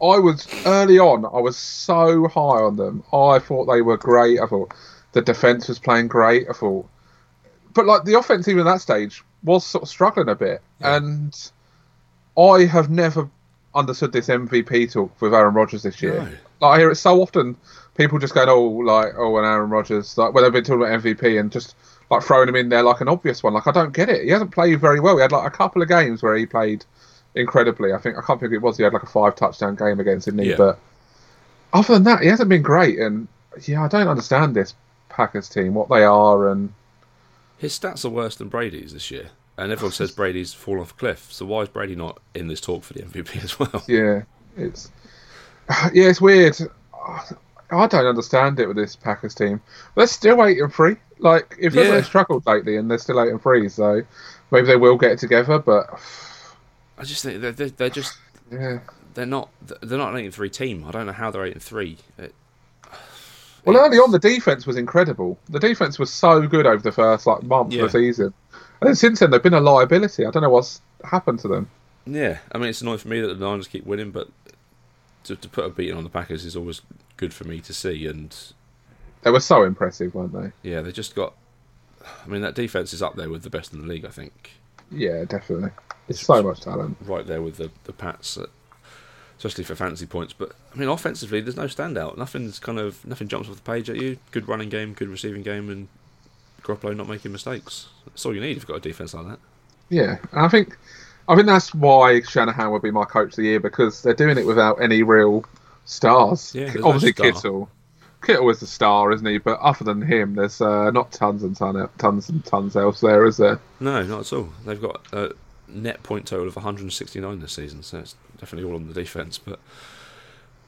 I 0.00 0.18
was 0.18 0.46
early 0.64 0.98
on. 0.98 1.24
I 1.24 1.40
was 1.40 1.56
so 1.56 2.28
high 2.28 2.62
on 2.62 2.76
them. 2.76 3.02
I 3.12 3.38
thought 3.38 3.66
they 3.66 3.82
were 3.82 3.96
great. 3.96 4.40
I 4.40 4.46
thought 4.46 4.72
the 5.12 5.22
defense 5.22 5.68
was 5.68 5.78
playing 5.78 6.08
great. 6.08 6.46
I 6.48 6.52
thought, 6.52 6.88
but 7.74 7.86
like 7.86 8.04
the 8.04 8.14
offense, 8.18 8.46
even 8.46 8.66
at 8.66 8.72
that 8.72 8.80
stage, 8.80 9.24
was 9.42 9.66
sort 9.66 9.82
of 9.82 9.88
struggling 9.88 10.28
a 10.28 10.34
bit. 10.34 10.62
Yeah. 10.80 10.96
And 10.96 11.50
I 12.38 12.64
have 12.66 12.90
never 12.90 13.28
understood 13.74 14.12
this 14.12 14.28
MVP 14.28 14.92
talk 14.92 15.20
with 15.20 15.34
Aaron 15.34 15.54
Rodgers 15.54 15.82
this 15.82 16.00
year. 16.00 16.14
No. 16.14 16.30
Like 16.60 16.76
I 16.76 16.78
hear 16.78 16.90
it 16.90 16.96
so 16.96 17.20
often. 17.20 17.56
People 17.96 18.20
just 18.20 18.34
going, 18.34 18.48
oh, 18.48 18.62
like, 18.62 19.14
oh, 19.16 19.36
and 19.38 19.46
Aaron 19.46 19.70
Rodgers, 19.70 20.16
like 20.16 20.32
when 20.32 20.44
they've 20.44 20.52
been 20.52 20.62
talking 20.62 20.82
about 20.82 21.02
MVP 21.02 21.40
and 21.40 21.50
just 21.50 21.74
like 22.10 22.22
throwing 22.22 22.48
him 22.48 22.56
in 22.56 22.68
there 22.68 22.82
like 22.82 23.00
an 23.00 23.08
obvious 23.08 23.42
one. 23.42 23.54
Like 23.54 23.66
I 23.66 23.72
don't 23.72 23.92
get 23.92 24.08
it. 24.08 24.22
He 24.22 24.30
hasn't 24.30 24.52
played 24.52 24.80
very 24.80 25.00
well. 25.00 25.16
He 25.16 25.22
had 25.22 25.32
like 25.32 25.46
a 25.46 25.54
couple 25.54 25.82
of 25.82 25.88
games 25.88 26.22
where 26.22 26.36
he 26.36 26.46
played 26.46 26.84
incredibly. 27.38 27.92
I 27.92 27.98
think 27.98 28.18
I 28.18 28.22
can't 28.22 28.40
think 28.40 28.52
it 28.52 28.58
was. 28.62 28.76
He 28.76 28.82
had 28.82 28.92
like 28.92 29.02
a 29.02 29.06
five 29.06 29.36
touchdown 29.36 29.74
game 29.76 30.00
against 30.00 30.26
Sydney, 30.26 30.50
Yeah. 30.50 30.56
but 30.56 30.78
other 31.72 31.94
than 31.94 32.04
that, 32.04 32.20
he 32.22 32.28
hasn't 32.28 32.48
been 32.48 32.62
great. 32.62 32.98
And 32.98 33.28
yeah, 33.66 33.82
I 33.84 33.88
don't 33.88 34.08
understand 34.08 34.54
this 34.56 34.74
Packers 35.08 35.48
team, 35.48 35.74
what 35.74 35.88
they 35.88 36.04
are, 36.04 36.48
and 36.50 36.72
His 37.58 37.78
stats 37.78 38.04
are 38.04 38.10
worse 38.10 38.36
than 38.36 38.48
Brady's 38.48 38.92
this 38.92 39.10
year, 39.10 39.30
and 39.56 39.72
everyone 39.72 39.92
says 39.92 40.10
Brady's 40.12 40.52
fallen 40.54 40.80
off 40.82 40.92
a 40.92 40.94
cliff. 40.94 41.32
So 41.32 41.46
why 41.46 41.62
is 41.62 41.68
Brady 41.68 41.96
not 41.96 42.20
in 42.34 42.48
this 42.48 42.60
talk 42.60 42.84
for 42.84 42.92
the 42.94 43.02
MVP 43.02 43.42
as 43.42 43.58
well? 43.58 43.82
yeah, 43.88 44.22
it's 44.56 44.90
yeah, 45.92 46.08
it's 46.08 46.20
weird. 46.20 46.56
I 47.70 47.86
don't 47.86 48.06
understand 48.06 48.58
it 48.60 48.66
with 48.66 48.76
this 48.76 48.96
Packers 48.96 49.34
team. 49.34 49.60
They're 49.94 50.06
still 50.06 50.42
eight 50.44 50.58
and 50.60 50.72
three. 50.72 50.96
Like 51.18 51.56
if 51.60 51.74
Yeah. 51.74 51.90
they've 51.90 52.04
struggled 52.06 52.46
lately, 52.46 52.76
and 52.76 52.90
they're 52.90 52.98
still 52.98 53.20
eight 53.20 53.30
and 53.30 53.42
three, 53.42 53.68
so 53.68 54.02
maybe 54.50 54.66
they 54.66 54.76
will 54.76 54.96
get 54.96 55.12
it 55.12 55.18
together. 55.18 55.58
But 55.58 55.86
I 56.98 57.04
just 57.04 57.22
think 57.22 57.40
they're, 57.40 57.52
they're, 57.52 57.70
they're 57.70 57.90
just 57.90 58.18
yeah, 58.50 58.80
they're 59.14 59.26
not 59.26 59.50
they're 59.82 59.98
not 59.98 60.12
an 60.12 60.20
eight 60.20 60.24
and 60.26 60.34
three 60.34 60.50
team. 60.50 60.84
I 60.84 60.90
don't 60.90 61.06
know 61.06 61.12
how 61.12 61.30
they're 61.30 61.44
eight 61.44 61.54
and 61.54 61.62
three. 61.62 61.98
It, 62.18 62.34
well, 63.64 63.76
early 63.76 63.98
on 63.98 64.10
the 64.12 64.18
defense 64.18 64.66
was 64.66 64.76
incredible. 64.76 65.38
The 65.48 65.58
defense 65.60 65.98
was 65.98 66.12
so 66.12 66.46
good 66.46 66.66
over 66.66 66.82
the 66.82 66.92
first 66.92 67.26
like 67.26 67.42
month 67.42 67.72
Yeah. 67.72 67.84
of 67.84 67.92
the 67.92 67.98
season, 67.98 68.32
and 68.80 68.88
then 68.88 68.94
since 68.94 69.20
then 69.20 69.30
they've 69.30 69.42
been 69.42 69.54
a 69.54 69.60
liability. 69.60 70.24
I 70.24 70.30
don't 70.30 70.42
know 70.42 70.50
what's 70.50 70.80
happened 71.04 71.40
to 71.40 71.48
them. 71.48 71.68
yeah, 72.06 72.38
I 72.52 72.58
mean 72.58 72.68
it's 72.70 72.80
annoying 72.80 72.98
for 72.98 73.08
me 73.08 73.20
that 73.20 73.26
the 73.38 73.44
Niners 73.46 73.68
keep 73.68 73.84
winning, 73.84 74.10
but 74.10 74.28
to, 75.24 75.36
to 75.36 75.48
put 75.48 75.64
a 75.66 75.68
beating 75.68 75.96
on 75.96 76.04
the 76.04 76.10
Packers 76.10 76.44
is 76.44 76.56
always 76.56 76.80
good 77.16 77.34
for 77.34 77.44
me 77.44 77.60
to 77.60 77.74
see. 77.74 78.06
And 78.06 78.34
They 79.22 79.30
were 79.30 79.40
so 79.40 79.64
impressive, 79.64 80.14
weren't 80.14 80.32
they? 80.32 80.70
yeah, 80.70 80.80
they 80.80 80.92
just 80.92 81.14
got. 81.14 81.34
I 82.24 82.28
mean 82.28 82.40
that 82.40 82.54
defense 82.54 82.94
is 82.94 83.02
up 83.02 83.16
there 83.16 83.28
with 83.28 83.42
the 83.42 83.50
best 83.50 83.72
in 83.74 83.80
the 83.82 83.86
league. 83.86 84.06
I 84.06 84.10
think 84.10 84.52
Yeah, 84.90 85.24
definitely. 85.24 85.70
It's 86.08 86.20
so 86.20 86.42
much 86.42 86.60
talent. 86.60 86.96
right 87.04 87.26
there 87.26 87.42
with 87.42 87.56
the 87.56 87.70
the 87.84 87.92
Pats. 87.92 88.38
uh, 88.38 88.46
Especially 89.36 89.62
for 89.62 89.76
fantasy 89.76 90.04
points, 90.04 90.32
but 90.32 90.50
I 90.74 90.76
mean, 90.78 90.88
offensively, 90.88 91.40
there's 91.40 91.56
no 91.56 91.66
standout. 91.66 92.18
Nothing's 92.18 92.58
kind 92.58 92.76
of 92.80 93.06
nothing 93.06 93.28
jumps 93.28 93.48
off 93.48 93.54
the 93.54 93.62
page 93.62 93.88
at 93.88 93.94
you. 93.94 94.18
Good 94.32 94.48
running 94.48 94.68
game, 94.68 94.94
good 94.94 95.06
receiving 95.08 95.42
game, 95.44 95.70
and 95.70 95.86
Garoppolo 96.62 96.96
not 96.96 97.08
making 97.08 97.30
mistakes. 97.30 97.86
That's 98.06 98.26
all 98.26 98.34
you 98.34 98.40
need 98.40 98.50
if 98.50 98.56
you've 98.56 98.66
got 98.66 98.78
a 98.78 98.80
defense 98.80 99.14
like 99.14 99.28
that. 99.28 99.38
Yeah, 99.90 100.16
and 100.32 100.40
I 100.44 100.48
think 100.48 100.76
I 101.28 101.36
think 101.36 101.46
that's 101.46 101.72
why 101.72 102.20
Shanahan 102.22 102.72
would 102.72 102.82
be 102.82 102.90
my 102.90 103.04
coach 103.04 103.30
of 103.30 103.36
the 103.36 103.44
year 103.44 103.60
because 103.60 104.02
they're 104.02 104.12
doing 104.12 104.38
it 104.38 104.44
without 104.46 104.82
any 104.82 105.04
real 105.04 105.44
stars. 105.84 106.52
Yeah, 106.52 106.72
no 106.72 106.86
obviously 106.88 107.12
star. 107.12 107.30
Kittle. 107.30 107.70
Kittle 108.24 108.50
is 108.50 108.58
the 108.58 108.66
star, 108.66 109.12
isn't 109.12 109.24
he? 109.26 109.38
But 109.38 109.60
other 109.60 109.84
than 109.84 110.02
him, 110.02 110.34
there's 110.34 110.60
uh, 110.60 110.90
not 110.90 111.12
tons 111.12 111.44
and 111.44 111.56
ton, 111.56 111.88
tons 111.98 112.28
and 112.28 112.44
tons 112.44 112.74
else 112.76 113.00
there, 113.00 113.24
is 113.24 113.36
there? 113.36 113.60
No, 113.78 114.02
not 114.02 114.20
at 114.22 114.32
all. 114.32 114.48
They've 114.66 114.82
got 114.82 115.00
a 115.12 115.32
net 115.68 116.02
point 116.02 116.26
total 116.26 116.48
of 116.48 116.56
169 116.56 117.40
this 117.40 117.52
season, 117.52 117.82
so 117.82 117.98
it's 117.98 118.14
definitely 118.38 118.68
all 118.70 118.76
on 118.76 118.88
the 118.88 118.94
defense. 118.94 119.38
But 119.38 119.58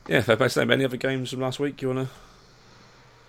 yeah, 0.09 0.21
fair 0.21 0.37
play 0.37 0.49
to 0.49 0.55
them. 0.55 0.71
Any 0.71 0.85
other 0.85 0.97
games 0.97 1.31
from 1.31 1.41
last 1.41 1.61
week 1.61 1.81
you 1.83 1.89
want 1.93 2.09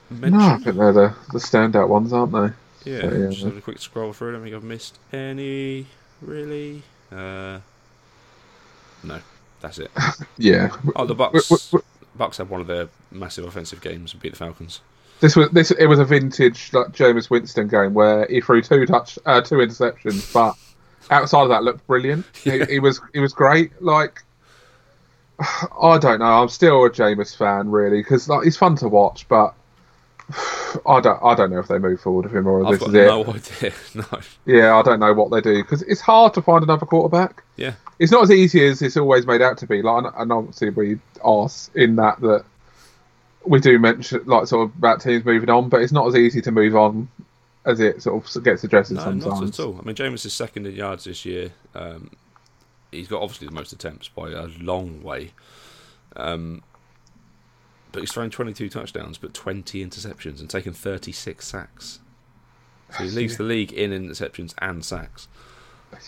to 0.09 0.13
mention? 0.13 0.39
No, 0.39 0.45
I 0.45 0.57
think 0.57 0.77
they're 0.77 0.93
the, 0.93 1.15
the 1.31 1.39
standout 1.39 1.87
ones, 1.87 2.13
aren't 2.13 2.31
they? 2.33 2.91
Yeah, 2.91 3.01
So, 3.01 3.15
yeah. 3.15 3.29
just 3.29 3.43
have 3.43 3.57
a 3.57 3.61
quick 3.61 3.79
scroll 3.79 4.13
through. 4.13 4.29
I 4.29 4.31
don't 4.33 4.43
think 4.43 4.55
I've 4.55 4.63
missed 4.63 4.97
any. 5.13 5.85
Really? 6.21 6.83
Uh, 7.11 7.59
no, 9.03 9.19
that's 9.59 9.79
it. 9.79 9.91
Yeah. 10.37 10.69
Oh, 10.95 11.05
the 11.05 11.15
Bucs. 11.15 11.49
w- 11.49 11.59
w- 11.71 11.83
Bucs 12.17 12.37
had 12.37 12.49
one 12.49 12.61
of 12.61 12.67
their 12.67 12.89
massive 13.11 13.45
offensive 13.45 13.81
games 13.81 14.13
and 14.13 14.21
beat 14.21 14.31
the 14.31 14.37
Falcons. 14.37 14.81
This 15.19 15.35
was 15.35 15.49
this. 15.51 15.69
It 15.71 15.85
was 15.85 15.99
a 15.99 16.05
vintage 16.05 16.73
like 16.73 16.87
Jameis 16.87 17.29
Winston 17.29 17.67
game 17.67 17.93
where 17.93 18.25
he 18.27 18.41
threw 18.41 18.61
two 18.63 18.87
touch, 18.87 19.19
uh, 19.27 19.41
two 19.41 19.55
interceptions, 19.57 20.33
but 20.33 20.55
outside 21.09 21.43
of 21.43 21.49
that, 21.49 21.63
looked 21.63 21.85
brilliant. 21.87 22.25
Yeah. 22.43 22.65
He, 22.65 22.73
he 22.73 22.79
was 22.79 23.01
he 23.13 23.19
was 23.19 23.33
great. 23.33 23.71
Like 23.81 24.23
I 25.81 25.97
don't 25.97 26.19
know. 26.19 26.41
I'm 26.41 26.49
still 26.49 26.83
a 26.85 26.89
Jameis 26.89 27.35
fan, 27.35 27.69
really, 27.69 27.97
because 28.01 28.29
like 28.29 28.43
he's 28.43 28.57
fun 28.57 28.75
to 28.77 28.87
watch, 28.87 29.27
but 29.27 29.53
I 30.87 30.99
don't 31.01 31.19
I 31.23 31.35
don't 31.35 31.51
know 31.51 31.59
if 31.59 31.67
they 31.67 31.77
move 31.79 31.99
forward 32.01 32.25
with 32.25 32.35
him 32.35 32.47
or 32.47 32.65
I've 32.65 32.71
this 32.73 32.79
got 32.79 32.89
is 32.89 32.95
it. 32.95 33.07
no 33.07 33.25
idea. 33.25 33.73
No. 33.95 34.19
Yeah, 34.45 34.77
I 34.77 34.81
don't 34.83 34.99
know 34.99 35.13
what 35.13 35.31
they 35.31 35.41
do 35.41 35.61
because 35.63 35.81
it's 35.83 36.01
hard 36.01 36.33
to 36.35 36.41
find 36.41 36.63
another 36.63 36.85
quarterback. 36.85 37.43
Yeah. 37.57 37.73
It's 37.99 38.11
not 38.11 38.23
as 38.23 38.31
easy 38.31 38.65
as 38.65 38.81
it's 38.81 38.97
always 38.97 39.25
made 39.27 39.41
out 39.41 39.57
to 39.59 39.67
be. 39.67 39.81
Like, 39.81 40.05
and- 40.05 40.13
and 40.15 40.31
obviously 40.31 40.69
we 40.69 40.99
are 41.23 41.49
in 41.75 41.95
that 41.97 42.19
that 42.21 42.45
we 43.45 43.59
do 43.59 43.77
mention 43.79 44.21
like 44.25 44.47
sort 44.47 44.69
of 44.69 44.75
about 44.77 45.01
teams 45.01 45.25
moving 45.25 45.49
on, 45.49 45.67
but 45.69 45.81
it's 45.81 45.91
not 45.91 46.07
as 46.07 46.15
easy 46.15 46.41
to 46.41 46.51
move 46.51 46.75
on 46.75 47.09
as 47.65 47.79
it 47.79 48.01
sort 48.01 48.35
of 48.35 48.43
gets 48.43 48.63
addressed 48.63 48.91
No, 48.91 49.01
sometimes. 49.01 49.25
not 49.41 49.43
at 49.43 49.59
all. 49.59 49.77
I 49.79 49.83
mean, 49.83 49.95
Jameis 49.95 50.25
is 50.25 50.33
second 50.33 50.65
in 50.65 50.75
yards 50.75 51.03
this 51.03 51.25
year. 51.25 51.51
Um, 51.75 52.11
he's 52.91 53.07
got 53.07 53.21
obviously 53.21 53.47
the 53.47 53.53
most 53.53 53.71
attempts 53.71 54.07
by 54.07 54.31
a 54.31 54.47
long 54.59 55.01
way. 55.03 55.31
Um, 56.15 56.63
but 57.91 57.99
he's 57.99 58.11
thrown 58.11 58.29
22 58.29 58.69
touchdowns, 58.69 59.17
but 59.17 59.33
20 59.33 59.85
interceptions, 59.85 60.39
and 60.39 60.49
taken 60.49 60.73
36 60.73 61.45
sacks. 61.45 61.99
So 62.97 63.03
he 63.03 63.09
leads 63.11 63.37
the 63.37 63.43
league 63.43 63.71
in 63.71 63.91
interceptions 63.91 64.53
and 64.59 64.83
sacks. 64.83 65.27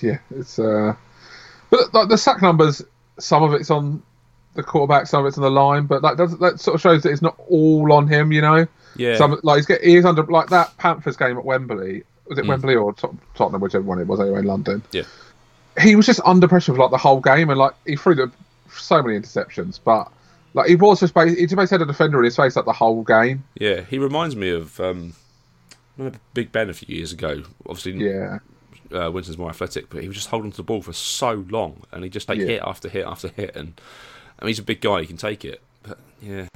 Yeah, 0.02 0.20
it's 0.32 0.58
uh, 0.60 0.96
but 1.70 1.94
like 1.94 2.10
the 2.10 2.18
sack 2.18 2.42
numbers, 2.42 2.82
some 3.20 3.44
of 3.44 3.54
it's 3.54 3.70
on 3.70 4.02
the 4.56 4.64
quarterback, 4.64 5.08
some 5.08 5.22
of 5.22 5.28
it's 5.28 5.38
on 5.38 5.42
the 5.44 5.50
line, 5.52 5.86
but 5.86 6.02
that 6.02 6.18
does 6.18 6.38
that 6.40 6.60
sort 6.60 6.76
of 6.76 6.82
shows 6.82 7.04
that 7.04 7.12
it's 7.12 7.22
not 7.22 7.36
all 7.50 7.92
on 7.94 8.08
him, 8.08 8.32
you 8.32 8.42
know. 8.42 8.68
Yeah, 8.96 9.18
Some 9.18 9.40
like 9.44 9.58
he's 9.58 9.66
get, 9.66 9.84
he 9.84 9.96
is 9.96 10.06
under 10.06 10.24
like 10.24 10.50
that 10.50 10.76
Panthers 10.78 11.18
game 11.18 11.38
at 11.38 11.46
Wembley. 11.46 12.04
Was 12.28 12.38
it 12.38 12.46
Mm. 12.46 12.50
Wembley 12.50 12.76
or 12.76 12.94
Tot- 12.94 13.16
Tottenham, 13.36 13.60
whichever 13.62 13.84
one 13.84 14.00
it 14.00 14.08
was 14.08 14.20
anyway 14.20 14.40
in 14.40 14.46
London? 14.46 14.82
Yeah. 14.92 15.04
He 15.82 15.96
was 15.96 16.06
just 16.06 16.20
under 16.24 16.48
pressure 16.48 16.74
for 16.74 16.80
like 16.80 16.92
the 16.92 16.98
whole 16.98 17.20
game, 17.20 17.50
and 17.50 17.58
like 17.58 17.74
he 17.88 17.96
threw 17.96 18.14
the, 18.16 18.32
so 18.72 19.02
many 19.02 19.20
interceptions, 19.20 19.80
but 19.84 20.12
like 20.54 20.68
he 20.70 20.76
was 20.76 21.00
just 21.00 21.14
basically, 21.16 21.42
he 21.42 21.48
just 21.48 21.56
basically 21.56 21.80
had 21.80 21.90
a 21.90 21.92
defender 21.92 22.20
in 22.20 22.26
his 22.26 22.36
face 22.36 22.56
like 22.56 22.66
the 22.66 22.72
whole 22.74 23.04
game. 23.04 23.44
yeah. 23.60 23.82
He 23.82 23.98
reminds 23.98 24.36
me 24.36 24.52
of 24.52 24.80
um, 24.80 25.14
remember 25.98 26.20
Big 26.36 26.52
Ben 26.52 26.70
a 26.70 26.74
few 26.74 26.96
years 26.96 27.12
ago. 27.12 27.42
Obviously, 27.68 27.94
Yeah, 27.94 28.38
uh, 28.94 29.10
Winston's 29.12 29.40
more 29.40 29.50
athletic, 29.50 29.90
but 29.90 30.02
he 30.04 30.08
was 30.08 30.16
just 30.16 30.30
holding 30.30 30.52
to 30.52 30.58
the 30.58 30.64
ball 30.64 30.84
for 30.84 30.94
so 30.94 31.44
long, 31.50 31.82
and 31.92 32.04
he 32.04 32.10
just 32.12 32.28
take 32.28 32.38
Yeah. 32.40 32.46
hit 32.46 32.62
after 32.64 32.88
hit 32.90 33.06
after 33.08 33.30
hit, 33.30 33.56
and 33.56 33.74
I 34.44 34.46
mean 34.46 34.50
he's 34.50 34.60
a 34.60 34.64
big 34.64 34.82
guy, 34.82 35.00
he 35.00 35.08
can 35.08 35.16
take 35.16 35.46
it, 35.46 35.62
but 35.84 35.98
yeah, 36.22 36.48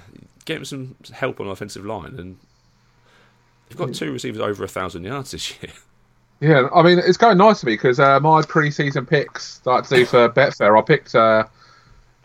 get 0.43 0.57
him 0.57 0.65
some 0.65 0.95
help 1.13 1.39
on 1.39 1.47
the 1.47 1.53
offensive 1.53 1.85
line, 1.85 2.15
and 2.17 2.37
you've 3.69 3.77
got 3.77 3.93
two 3.93 4.11
receivers 4.11 4.41
over 4.41 4.61
a 4.65 4.67
thousand 4.67 5.05
yards 5.05 5.31
this 5.31 5.51
year. 5.63 5.71
yeah. 6.41 6.67
I 6.75 6.81
mean, 6.83 6.99
it's 6.99 7.15
going 7.15 7.37
nice 7.37 7.61
to 7.61 7.65
me 7.65 7.73
because 7.73 7.97
uh, 7.97 8.19
my 8.19 8.41
pre-season 8.41 9.05
picks 9.05 9.59
that 9.59 9.71
I 9.71 9.81
do 9.81 10.05
for 10.05 10.27
Betfair, 10.35 10.77
I 10.77 10.81
picked 10.81 11.15
uh, 11.15 11.45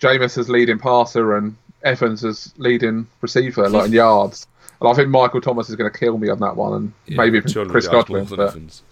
Jameis 0.00 0.36
as 0.36 0.48
leading 0.48 0.80
passer 0.80 1.36
and 1.36 1.56
Evans 1.84 2.24
as 2.24 2.52
leading 2.56 3.06
receiver, 3.20 3.68
like 3.68 3.86
in 3.86 3.92
yards. 3.92 4.48
And 4.80 4.90
I 4.90 4.94
think 4.94 5.10
Michael 5.10 5.40
Thomas 5.40 5.70
is 5.70 5.76
going 5.76 5.90
to 5.90 5.96
kill 5.96 6.18
me 6.18 6.28
on 6.28 6.40
that 6.40 6.56
one, 6.56 6.72
and 6.74 6.92
Yeah, 7.06 7.18
maybe 7.18 7.40
200 7.40 7.70
Chris 7.70 7.86
Godwin. 7.86 8.24
But, 8.24 8.40
Evans. 8.40 8.82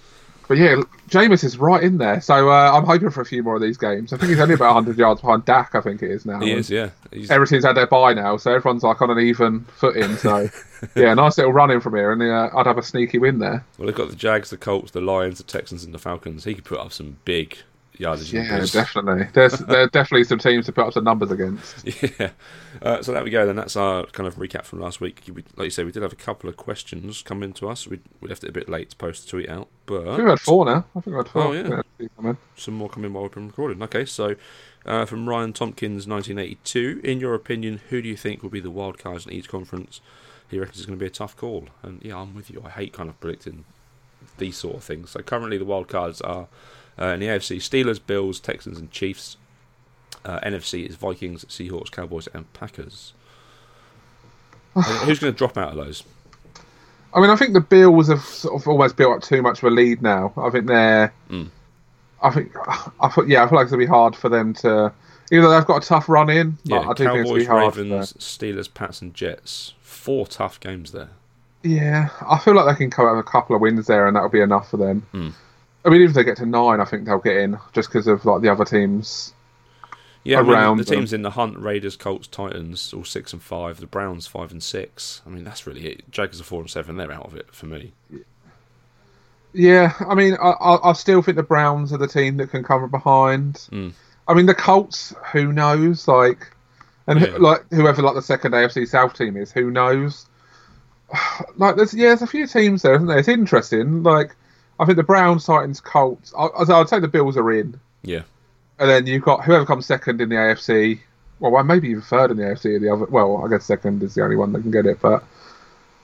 But 0.50 0.58
yeah, 0.58 0.82
Jameis 1.08 1.44
is 1.44 1.58
right 1.58 1.80
in 1.80 1.98
there. 1.98 2.20
So 2.20 2.50
uh, 2.50 2.72
I'm 2.72 2.84
hoping 2.84 3.08
for 3.10 3.20
a 3.20 3.24
few 3.24 3.40
more 3.40 3.54
of 3.54 3.62
these 3.62 3.76
games. 3.76 4.12
I 4.12 4.16
think 4.16 4.30
he's 4.30 4.40
only 4.40 4.54
about 4.54 4.74
100 4.74 4.98
yards 4.98 5.20
behind 5.20 5.44
Dak. 5.44 5.76
I 5.76 5.80
think 5.80 6.02
it 6.02 6.10
is 6.10 6.26
now. 6.26 6.40
He 6.40 6.50
is, 6.50 6.68
yeah. 6.68 6.90
He's, 7.12 7.30
Everything's 7.30 7.64
had 7.64 7.76
their 7.76 7.86
bye 7.86 8.14
now, 8.14 8.36
so 8.36 8.52
everyone's 8.52 8.82
like 8.82 9.00
on 9.00 9.10
an 9.10 9.20
even 9.20 9.60
footing. 9.66 10.16
So 10.16 10.48
yeah, 10.96 11.14
nice 11.14 11.38
little 11.38 11.52
run 11.52 11.70
in 11.70 11.80
from 11.80 11.94
here, 11.94 12.10
and 12.10 12.20
uh, 12.20 12.50
I'd 12.52 12.66
have 12.66 12.78
a 12.78 12.82
sneaky 12.82 13.18
win 13.18 13.38
there. 13.38 13.64
well, 13.78 13.86
they've 13.86 13.94
got 13.94 14.10
the 14.10 14.16
Jags, 14.16 14.50
the 14.50 14.56
Colts, 14.56 14.90
the 14.90 15.00
Lions, 15.00 15.38
the 15.38 15.44
Texans, 15.44 15.84
and 15.84 15.94
the 15.94 16.00
Falcons. 16.00 16.42
He 16.42 16.54
could 16.54 16.64
put 16.64 16.80
up 16.80 16.92
some 16.92 17.18
big 17.24 17.58
yardage. 18.00 18.32
Yeah, 18.32 18.64
definitely. 18.72 19.28
There's 19.32 19.58
there 19.58 19.82
are 19.82 19.88
definitely 19.88 20.24
some 20.24 20.38
teams 20.38 20.66
to 20.66 20.72
put 20.72 20.86
up 20.86 20.92
some 20.92 21.04
numbers 21.04 21.30
against. 21.30 21.86
Yeah. 22.18 22.30
Uh, 22.80 23.02
so 23.02 23.12
there 23.12 23.22
we 23.22 23.30
go. 23.30 23.44
Then 23.44 23.56
that's 23.56 23.76
our 23.76 24.06
kind 24.06 24.26
of 24.26 24.36
recap 24.36 24.64
from 24.64 24.80
last 24.80 25.00
week. 25.00 25.22
We, 25.26 25.44
like 25.56 25.64
you 25.64 25.70
said, 25.70 25.84
we 25.86 25.92
did 25.92 26.02
have 26.02 26.12
a 26.12 26.16
couple 26.16 26.48
of 26.48 26.56
questions 26.56 27.22
come 27.22 27.42
in 27.42 27.52
to 27.54 27.68
us. 27.68 27.86
We, 27.86 28.00
we 28.20 28.28
left 28.28 28.44
it 28.44 28.48
a 28.48 28.52
bit 28.52 28.68
late 28.68 28.90
to 28.90 28.96
post 28.96 29.24
the 29.24 29.30
tweet 29.30 29.48
out, 29.48 29.68
I 29.88 29.92
think 29.92 30.06
but 30.06 30.24
we 30.24 30.30
had 30.30 30.40
four 30.40 30.64
now. 30.64 30.86
I 30.96 31.00
think 31.00 31.06
we 31.06 31.16
had 31.16 31.28
four. 31.28 31.42
Oh, 31.42 31.52
yeah. 31.52 32.08
come 32.16 32.26
in. 32.26 32.38
some 32.56 32.74
more 32.74 32.88
coming 32.88 33.12
while 33.12 33.24
we've 33.24 33.32
been 33.32 33.48
recording. 33.48 33.82
Okay, 33.82 34.04
so 34.04 34.36
uh, 34.86 35.04
from 35.04 35.28
Ryan 35.28 35.52
Tompkins, 35.52 36.06
1982. 36.06 37.00
In 37.04 37.20
your 37.20 37.34
opinion, 37.34 37.80
who 37.90 38.00
do 38.00 38.08
you 38.08 38.16
think 38.16 38.42
will 38.42 38.50
be 38.50 38.60
the 38.60 38.70
wild 38.70 38.98
cards 38.98 39.26
in 39.26 39.32
each 39.32 39.48
conference? 39.48 40.00
He 40.48 40.58
reckons 40.58 40.78
it's 40.78 40.86
going 40.86 40.98
to 40.98 41.02
be 41.02 41.06
a 41.06 41.10
tough 41.10 41.36
call, 41.36 41.68
and 41.82 42.02
yeah, 42.02 42.16
I'm 42.16 42.34
with 42.34 42.50
you. 42.50 42.62
I 42.64 42.70
hate 42.70 42.92
kind 42.92 43.08
of 43.08 43.20
predicting 43.20 43.64
these 44.38 44.56
sort 44.56 44.76
of 44.76 44.84
things. 44.84 45.10
So 45.10 45.22
currently, 45.22 45.58
the 45.58 45.64
wild 45.64 45.88
cards 45.88 46.20
are 46.20 46.48
uh, 47.00 47.06
in 47.06 47.20
the 47.20 47.26
AFC: 47.26 47.56
Steelers, 47.56 48.00
Bills, 48.04 48.40
Texans, 48.40 48.78
and 48.78 48.90
Chiefs. 48.90 49.36
Uh, 50.24 50.38
NFC 50.40 50.86
is 50.88 50.96
Vikings, 50.96 51.44
Seahawks, 51.46 51.90
Cowboys, 51.90 52.28
and 52.34 52.52
Packers. 52.52 53.14
And 54.74 54.84
who's 54.84 55.18
going 55.18 55.32
to 55.32 55.36
drop 55.36 55.56
out 55.56 55.70
of 55.70 55.76
those? 55.76 56.04
I 57.12 57.20
mean, 57.20 57.30
I 57.30 57.36
think 57.36 57.54
the 57.54 57.60
Bills 57.60 58.08
have 58.08 58.20
sort 58.20 58.60
of 58.60 58.68
almost 58.68 58.96
built 58.96 59.16
up 59.16 59.22
too 59.22 59.42
much 59.42 59.58
of 59.58 59.64
a 59.64 59.70
lead 59.70 60.02
now. 60.02 60.32
I 60.36 60.50
think 60.50 60.66
they're. 60.66 61.12
Mm. 61.28 61.48
I 62.22 62.30
think 62.30 62.52
I 63.00 63.08
thought 63.08 63.28
yeah, 63.28 63.44
I 63.44 63.48
feel 63.48 63.56
like 63.56 63.64
it's 63.64 63.72
gonna 63.72 63.82
be 63.82 63.86
hard 63.86 64.14
for 64.14 64.28
them 64.28 64.54
to 64.54 64.92
Even 65.32 65.44
though 65.44 65.50
they've 65.50 65.66
got 65.66 65.82
a 65.82 65.86
tough 65.86 66.08
run 66.08 66.30
in, 66.30 66.58
Yeah, 66.64 66.78
but 66.78 66.88
I 66.88 66.92
do 66.92 67.04
think 67.04 67.16
it's 67.16 67.28
Cowboys, 67.28 67.42
be 67.42 67.46
hard. 67.46 67.76
Ravens, 67.76 68.12
Steelers, 68.14 68.72
Pats, 68.72 69.02
and 69.02 69.14
Jets. 69.14 69.74
Four 69.80 70.26
tough 70.26 70.60
games 70.60 70.92
there. 70.92 71.10
Yeah, 71.62 72.08
I 72.28 72.38
feel 72.38 72.54
like 72.54 72.66
they 72.66 72.78
can 72.78 72.90
come 72.90 73.06
out 73.06 73.16
with 73.16 73.26
a 73.26 73.30
couple 73.30 73.54
of 73.54 73.60
wins 73.60 73.86
there, 73.86 74.06
and 74.06 74.16
that'll 74.16 74.30
be 74.30 74.40
enough 74.40 74.70
for 74.70 74.76
them. 74.76 75.06
Hmm. 75.12 75.28
I 75.84 75.88
mean, 75.88 76.02
even 76.02 76.10
if 76.10 76.14
they 76.14 76.24
get 76.24 76.36
to 76.38 76.46
nine, 76.46 76.80
I 76.80 76.84
think 76.84 77.06
they'll 77.06 77.18
get 77.18 77.36
in 77.38 77.58
just 77.72 77.88
because 77.88 78.06
of 78.06 78.24
like 78.24 78.42
the 78.42 78.50
other 78.50 78.64
teams. 78.64 79.32
Yeah, 80.22 80.40
I 80.40 80.42
mean, 80.42 80.76
the 80.76 80.84
them. 80.84 80.96
teams 80.98 81.12
in 81.14 81.22
the 81.22 81.30
hunt: 81.30 81.58
Raiders, 81.58 81.96
Colts, 81.96 82.26
Titans, 82.28 82.92
all 82.92 83.04
six 83.04 83.32
and 83.32 83.42
five. 83.42 83.80
The 83.80 83.86
Browns 83.86 84.26
five 84.26 84.52
and 84.52 84.62
six. 84.62 85.22
I 85.26 85.30
mean, 85.30 85.44
that's 85.44 85.66
really 85.66 85.86
it. 85.86 86.10
Jaguars 86.10 86.40
are 86.40 86.44
four 86.44 86.60
and 86.60 86.70
seven. 86.70 86.96
They're 86.96 87.10
out 87.10 87.24
of 87.24 87.34
it 87.34 87.54
for 87.54 87.66
me. 87.66 87.92
Yeah, 89.52 89.94
I 90.00 90.14
mean, 90.14 90.34
I, 90.34 90.50
I, 90.50 90.90
I 90.90 90.92
still 90.92 91.22
think 91.22 91.36
the 91.36 91.42
Browns 91.42 91.92
are 91.92 91.98
the 91.98 92.06
team 92.06 92.36
that 92.36 92.50
can 92.50 92.62
come 92.62 92.88
behind. 92.90 93.54
Mm. 93.72 93.92
I 94.28 94.34
mean, 94.34 94.46
the 94.46 94.54
Colts, 94.54 95.14
who 95.32 95.52
knows? 95.52 96.06
Like, 96.06 96.46
and 97.06 97.18
who- 97.18 97.38
like 97.38 97.64
whoever 97.70 98.02
like 98.02 98.14
the 98.14 98.22
second 98.22 98.52
AFC 98.52 98.86
South 98.86 99.14
team 99.14 99.36
is, 99.36 99.50
who 99.52 99.70
knows? 99.70 100.26
Like, 101.56 101.76
there's 101.76 101.92
yeah, 101.92 102.08
there's 102.08 102.22
a 102.22 102.26
few 102.26 102.46
teams 102.46 102.82
there, 102.82 102.94
isn't 102.94 103.06
there? 103.08 103.18
It's 103.18 103.26
interesting. 103.28 104.02
Like, 104.04 104.36
I 104.80 104.86
think 104.86 104.96
the 104.96 105.02
Browns, 105.04 105.44
Titans, 105.44 105.80
Colts. 105.80 106.32
I, 106.36 106.48
I'd 106.58 106.88
say 106.88 106.98
the 106.98 107.06
Bills 107.08 107.36
are 107.36 107.52
in, 107.52 107.78
Yeah, 108.02 108.22
and 108.78 108.88
then 108.88 109.06
you've 109.06 109.22
got 109.22 109.44
whoever 109.44 109.66
comes 109.66 109.86
second 109.86 110.20
in 110.20 110.30
the 110.30 110.36
AFC. 110.36 111.00
Well, 111.38 111.62
maybe 111.62 111.88
even 111.90 112.02
third 112.02 112.30
in 112.30 112.38
the 112.38 112.44
AFC. 112.44 112.76
Or 112.76 112.78
the 112.78 112.92
other, 112.92 113.04
well, 113.06 113.42
I 113.44 113.48
guess 113.48 113.64
second 113.64 114.02
is 114.02 114.14
the 114.14 114.22
only 114.24 114.36
one 114.36 114.52
that 114.52 114.62
can 114.62 114.70
get 114.70 114.86
it, 114.86 115.00
but 115.00 115.22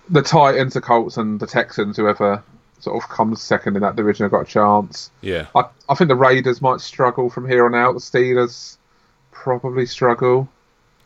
the 0.09 0.23
Titans, 0.23 0.75
the 0.75 0.81
Colts, 0.81 1.17
and 1.17 1.41
the 1.41 1.47
Texans, 1.47 1.97
whoever 1.97 2.43
sort 2.81 3.03
of 3.03 3.09
comes 3.09 3.43
second 3.43 3.77
in 3.77 3.83
that 3.83 3.97
division, 3.97 4.25
have 4.25 4.31
got 4.31 4.43
a 4.43 4.45
chance. 4.45 5.11
yeah. 5.23 5.47
I, 5.55 5.65
I 5.89 5.95
think 5.95 6.09
the 6.09 6.15
Raiders 6.15 6.61
might 6.61 6.81
struggle 6.81 7.31
from 7.31 7.49
here 7.49 7.65
on 7.65 7.75
out. 7.75 7.95
The 7.95 8.01
Steelers 8.01 8.77
probably 9.33 9.87
struggle. 9.87 10.49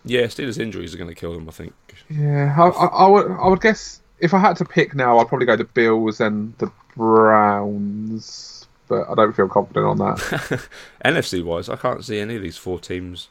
Yeah, 0.05 0.23
Steelers 0.23 0.59
injuries 0.59 0.95
are 0.95 0.99
going 0.99 1.11
to 1.11 1.15
kill 1.15 1.35
them. 1.35 1.49
I 1.49 1.53
think. 1.53 1.73
Yeah, 2.09 2.55
I, 2.59 2.69
I, 2.69 2.87
I 2.87 3.07
would. 3.09 3.31
I 3.31 3.49
would 3.49 3.61
guess 3.61 4.00
if 4.21 4.35
I 4.35 4.39
had 4.39 4.57
to 4.57 4.65
pick 4.65 4.95
now, 4.95 5.19
I'd 5.19 5.29
probably 5.29 5.47
go 5.47 5.57
the 5.57 5.65
Bills 5.65 6.21
and 6.21 6.57
the 6.59 6.71
Browns, 6.97 8.69
but 8.89 9.09
I 9.09 9.15
don't 9.15 9.35
feel 9.35 9.49
confident 9.49 9.87
on 9.87 9.99
that. 9.99 10.69
NFC 11.05 11.43
wise, 11.45 11.69
I 11.69 11.77
can't 11.77 12.05
see 12.05 12.19
any 12.19 12.37
of 12.37 12.43
these 12.43 12.57
four 12.57 12.79
teams 12.79 13.29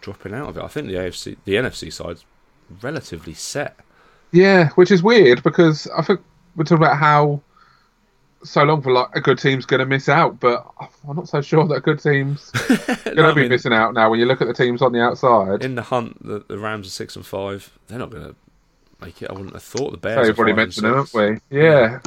dropping 0.00 0.34
out 0.34 0.48
of 0.50 0.56
it. 0.56 0.62
I 0.62 0.68
think 0.68 0.88
the 0.88 0.94
AFC, 0.94 1.36
the 1.44 1.54
NFC 1.54 1.92
side's 1.92 2.24
relatively 2.82 3.34
set. 3.34 3.78
yeah, 4.32 4.70
which 4.70 4.90
is 4.90 5.02
weird 5.02 5.42
because 5.42 5.86
I 5.96 6.02
think 6.02 6.20
we're 6.56 6.64
talking 6.64 6.84
about 6.84 6.98
how 6.98 7.42
so 8.44 8.62
long 8.64 8.82
for 8.82 8.92
like 8.92 9.08
a 9.14 9.20
good 9.20 9.38
team's 9.38 9.66
going 9.66 9.80
to 9.80 9.86
miss 9.86 10.08
out, 10.08 10.40
but 10.40 10.66
I'm 11.08 11.16
not 11.16 11.28
so 11.28 11.40
sure 11.40 11.66
that 11.68 11.74
a 11.74 11.80
good 11.80 12.00
team's 12.00 12.50
going 13.14 13.16
No, 13.16 13.28
to 13.28 13.32
I 13.32 13.34
be 13.34 13.44
mean, 13.44 13.48
missing 13.48 13.72
out 13.72 13.94
now. 13.94 14.10
When 14.10 14.18
you 14.20 14.26
look 14.26 14.40
at 14.40 14.48
the 14.48 14.54
teams 14.54 14.82
on 14.82 14.92
the 14.92 15.00
outside, 15.00 15.62
in 15.62 15.74
the 15.76 15.82
hunt, 15.82 16.22
the, 16.26 16.44
the 16.48 16.58
Rams 16.58 16.86
are 16.86 16.90
six 16.90 17.16
and 17.16 17.24
five. 17.26 17.78
They're 17.86 17.98
not 17.98 18.10
going 18.10 18.24
to 18.24 18.36
it. 19.06 19.28
I 19.28 19.32
wouldn't 19.32 19.52
have 19.54 19.62
thought 19.62 19.90
the 19.90 19.96
Bears. 19.98 20.26
we've 20.28 20.38
already 20.38 20.54
mentioned 20.54 20.86
them, 20.86 20.94
haven't 20.94 21.40
we? 21.50 21.58
Yeah. 21.58 21.98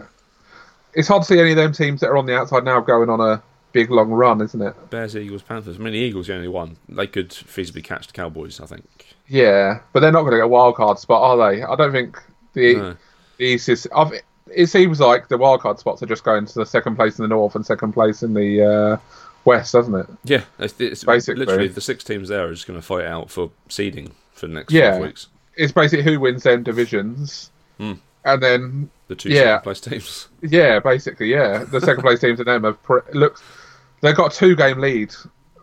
It's 0.93 1.08
hard 1.08 1.24
to 1.24 1.28
see 1.28 1.39
any 1.39 1.52
of 1.52 1.58
them 1.58 1.74
teams 1.74 2.00
that 2.02 2.08
are 2.10 2.18
on 2.18 2.26
the 2.26 2.38
outside 2.38 2.64
now 2.64 2.80
going 2.80 3.10
on 3.10 3.20
a 3.20 3.41
big 3.74 3.91
long 3.91 4.10
run, 4.12 4.41
isn't 4.41 4.62
it? 4.62 4.89
Bears, 4.89 5.16
Eagles, 5.18 5.41
Panthers. 5.41 5.76
I 5.76 5.80
mean, 5.80 5.91
the 5.93 6.00
Eagles 6.00 6.30
are 6.30 6.34
the 6.34 6.38
only 6.38 6.48
one. 6.48 6.78
They 6.88 7.08
could 7.08 7.30
feasibly 7.32 7.84
catch 7.84 8.08
the 8.08 8.14
Cowboys. 8.14 8.62
I 8.62 8.66
think. 8.66 8.88
Yeah, 9.28 9.82
but 9.91 10.00
they're 10.00 10.12
not 10.14 10.22
going 10.22 10.32
to 10.32 10.38
get 10.38 10.46
a 10.46 10.48
wild 10.48 10.76
card 10.76 10.98
spot, 11.00 11.22
are 11.22 11.52
they? 11.52 11.64
I 11.64 11.76
don't 11.76 11.91
think 11.91 12.18
the, 12.54 12.76
No. 12.76 12.96
the 13.38 13.43
East 13.43 13.68
is. 13.70 13.88
I've, 13.93 14.14
it 14.54 14.68
seems 14.68 15.00
like 15.02 15.28
the 15.28 15.38
wild 15.38 15.60
card 15.62 15.80
spots 15.80 16.02
are 16.04 16.06
just 16.06 16.24
going 16.24 16.46
to 16.46 16.54
the 16.54 16.66
second 16.66 16.96
place 16.96 17.18
in 17.20 17.24
the 17.24 17.28
North 17.30 17.56
and 17.56 17.66
second 17.66 17.91
place 17.93 18.24
in 18.24 18.34
the 18.34 18.64
uh, 18.64 18.98
West, 19.43 19.74
doesn't 19.74 19.96
it? 19.96 20.06
Yeah, 20.24 20.43
it's, 20.60 20.80
it's 20.80 21.04
Basically. 21.04 21.43
literally 21.46 21.68
the 21.68 21.82
six 21.82 22.04
teams 22.04 22.30
there 22.30 22.48
are 22.48 22.54
just 22.54 22.68
going 22.68 22.80
to 22.80 22.86
fight 22.86 23.06
out 23.06 23.30
for 23.32 23.50
seeding 23.68 24.12
for 24.32 24.48
the 24.48 24.54
next 24.54 24.72
Yeah. 24.72 24.91
five 24.93 25.02
weeks. 25.02 25.28
It's 25.58 25.72
basically 25.72 26.03
who 26.03 26.20
wins 26.20 26.43
them 26.43 26.64
divisions, 26.64 27.51
Hmm. 27.78 27.93
and 28.26 28.41
then 28.43 28.89
The 29.08 29.16
two 29.16 29.30
Yeah. 29.30 29.41
second 29.60 29.62
place 29.64 29.80
teams. 29.82 30.28
yeah, 30.41 30.80
basically 30.80 31.28
yeah, 31.28 31.64
the 31.64 31.80
second 31.82 32.01
place 32.03 32.20
teams 32.20 32.39
and 32.39 32.47
them 32.47 32.64
have 32.64 32.82
pre- 32.84 33.01
looks 33.14 33.41
they've 34.01 34.16
got 34.16 34.34
a 34.34 34.38
two 34.38 34.56
game 34.56 34.80
lead. 34.80 35.14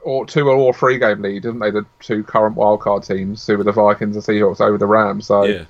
Or 0.05 0.26
two 0.26 0.49
or 0.51 0.72
three 0.74 0.99
game 0.99 1.22
lead, 1.22 1.45
haven't 1.45 1.61
they? 1.61 1.70
The 1.70 1.86
two 2.01 2.24
current 2.24 2.57
wildcard 2.57 3.07
teams, 3.07 3.47
who 3.47 3.57
were 3.57 3.62
the 3.62 3.70
Vikings 3.70 4.16
and 4.16 4.24
Seahawks 4.24 4.61
over 4.61 4.76
the 4.76 4.86
Rams. 4.86 5.26
So 5.26 5.45
Yeah. 5.45 5.64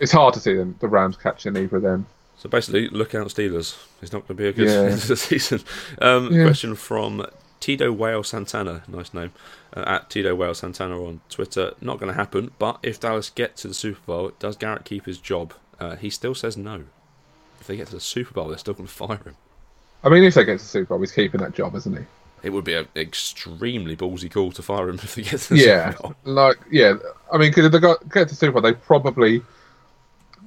it's 0.00 0.10
hard 0.12 0.32
to 0.34 0.40
see 0.40 0.54
them, 0.54 0.74
the 0.80 0.88
Rams 0.88 1.18
catching 1.18 1.54
either 1.54 1.76
of 1.76 1.82
them. 1.82 2.06
So 2.38 2.48
basically, 2.48 2.88
look 2.88 3.14
out, 3.14 3.26
Steelers. 3.28 3.76
It's 4.00 4.10
not 4.10 4.26
going 4.26 4.36
to 4.38 4.42
be 4.42 4.48
a 4.48 4.52
good 4.54 4.68
Yeah. 4.68 4.82
end 4.84 4.92
of 4.94 5.08
the 5.08 5.16
season. 5.16 5.60
Um, 6.00 6.32
Yeah. 6.32 6.44
Question 6.44 6.76
from 6.76 7.26
Tito 7.60 7.90
Whale 7.92 8.22
Santana, 8.22 8.82
nice 8.88 9.12
name, 9.12 9.32
uh, 9.76 9.84
at 9.86 10.10
Tito 10.10 10.34
Whale 10.34 10.54
Santana 10.54 11.02
on 11.04 11.20
Twitter. 11.28 11.72
Not 11.80 11.98
going 11.98 12.08
to 12.12 12.16
happen, 12.16 12.50
but 12.58 12.78
if 12.82 13.00
Dallas 13.00 13.30
get 13.30 13.56
to 13.58 13.68
the 13.68 13.74
Super 13.74 14.00
Bowl, 14.06 14.32
does 14.38 14.56
Garrett 14.56 14.84
keep 14.84 15.06
his 15.06 15.18
job? 15.18 15.54
Uh, 15.80 15.96
he 15.96 16.10
still 16.10 16.34
says 16.34 16.56
no. 16.56 16.84
If 17.60 17.66
they 17.66 17.76
get 17.76 17.86
to 17.88 17.94
the 17.94 18.00
Super 18.00 18.32
Bowl, 18.32 18.48
they're 18.48 18.58
still 18.58 18.74
going 18.74 18.86
to 18.86 18.92
fire 18.92 19.16
him. 19.24 19.34
I 20.04 20.08
mean, 20.08 20.22
if 20.24 20.34
they 20.34 20.44
get 20.44 20.58
to 20.58 20.64
the 20.64 20.68
Super 20.68 20.88
Bowl, 20.94 21.00
he's 21.00 21.12
keeping 21.12 21.40
that 21.40 21.54
job, 21.54 21.74
isn't 21.74 21.96
he? 21.96 22.04
It 22.42 22.50
would 22.50 22.62
be 22.64 22.74
an 22.74 22.86
extremely 22.94 23.96
ballsy 23.96 24.30
call 24.30 24.52
to 24.52 24.62
fire 24.62 24.88
him 24.88 24.94
if 25.02 25.14
they 25.16 25.22
get 25.22 25.40
to 25.40 25.54
the 25.54 25.60
Yeah, 25.60 25.90
Super 25.90 26.02
Bowl. 26.02 26.14
like 26.24 26.58
yeah. 26.70 26.94
I 27.32 27.38
mean, 27.38 27.50
because 27.50 27.66
if 27.66 27.72
they 27.72 27.80
got 27.80 28.00
get 28.12 28.28
to 28.28 28.34
the 28.34 28.36
Super 28.36 28.52
Bowl, 28.52 28.62
they 28.62 28.74
probably 28.74 29.42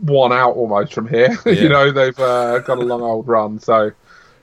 won 0.01 0.31
out 0.31 0.55
almost 0.55 0.93
from 0.93 1.07
here. 1.07 1.37
Yeah. 1.45 1.51
you 1.51 1.69
know, 1.69 1.91
they've 1.91 2.17
uh, 2.19 2.59
got 2.59 2.77
a 2.77 2.81
long 2.81 3.01
old 3.01 3.27
run, 3.27 3.59
so 3.59 3.91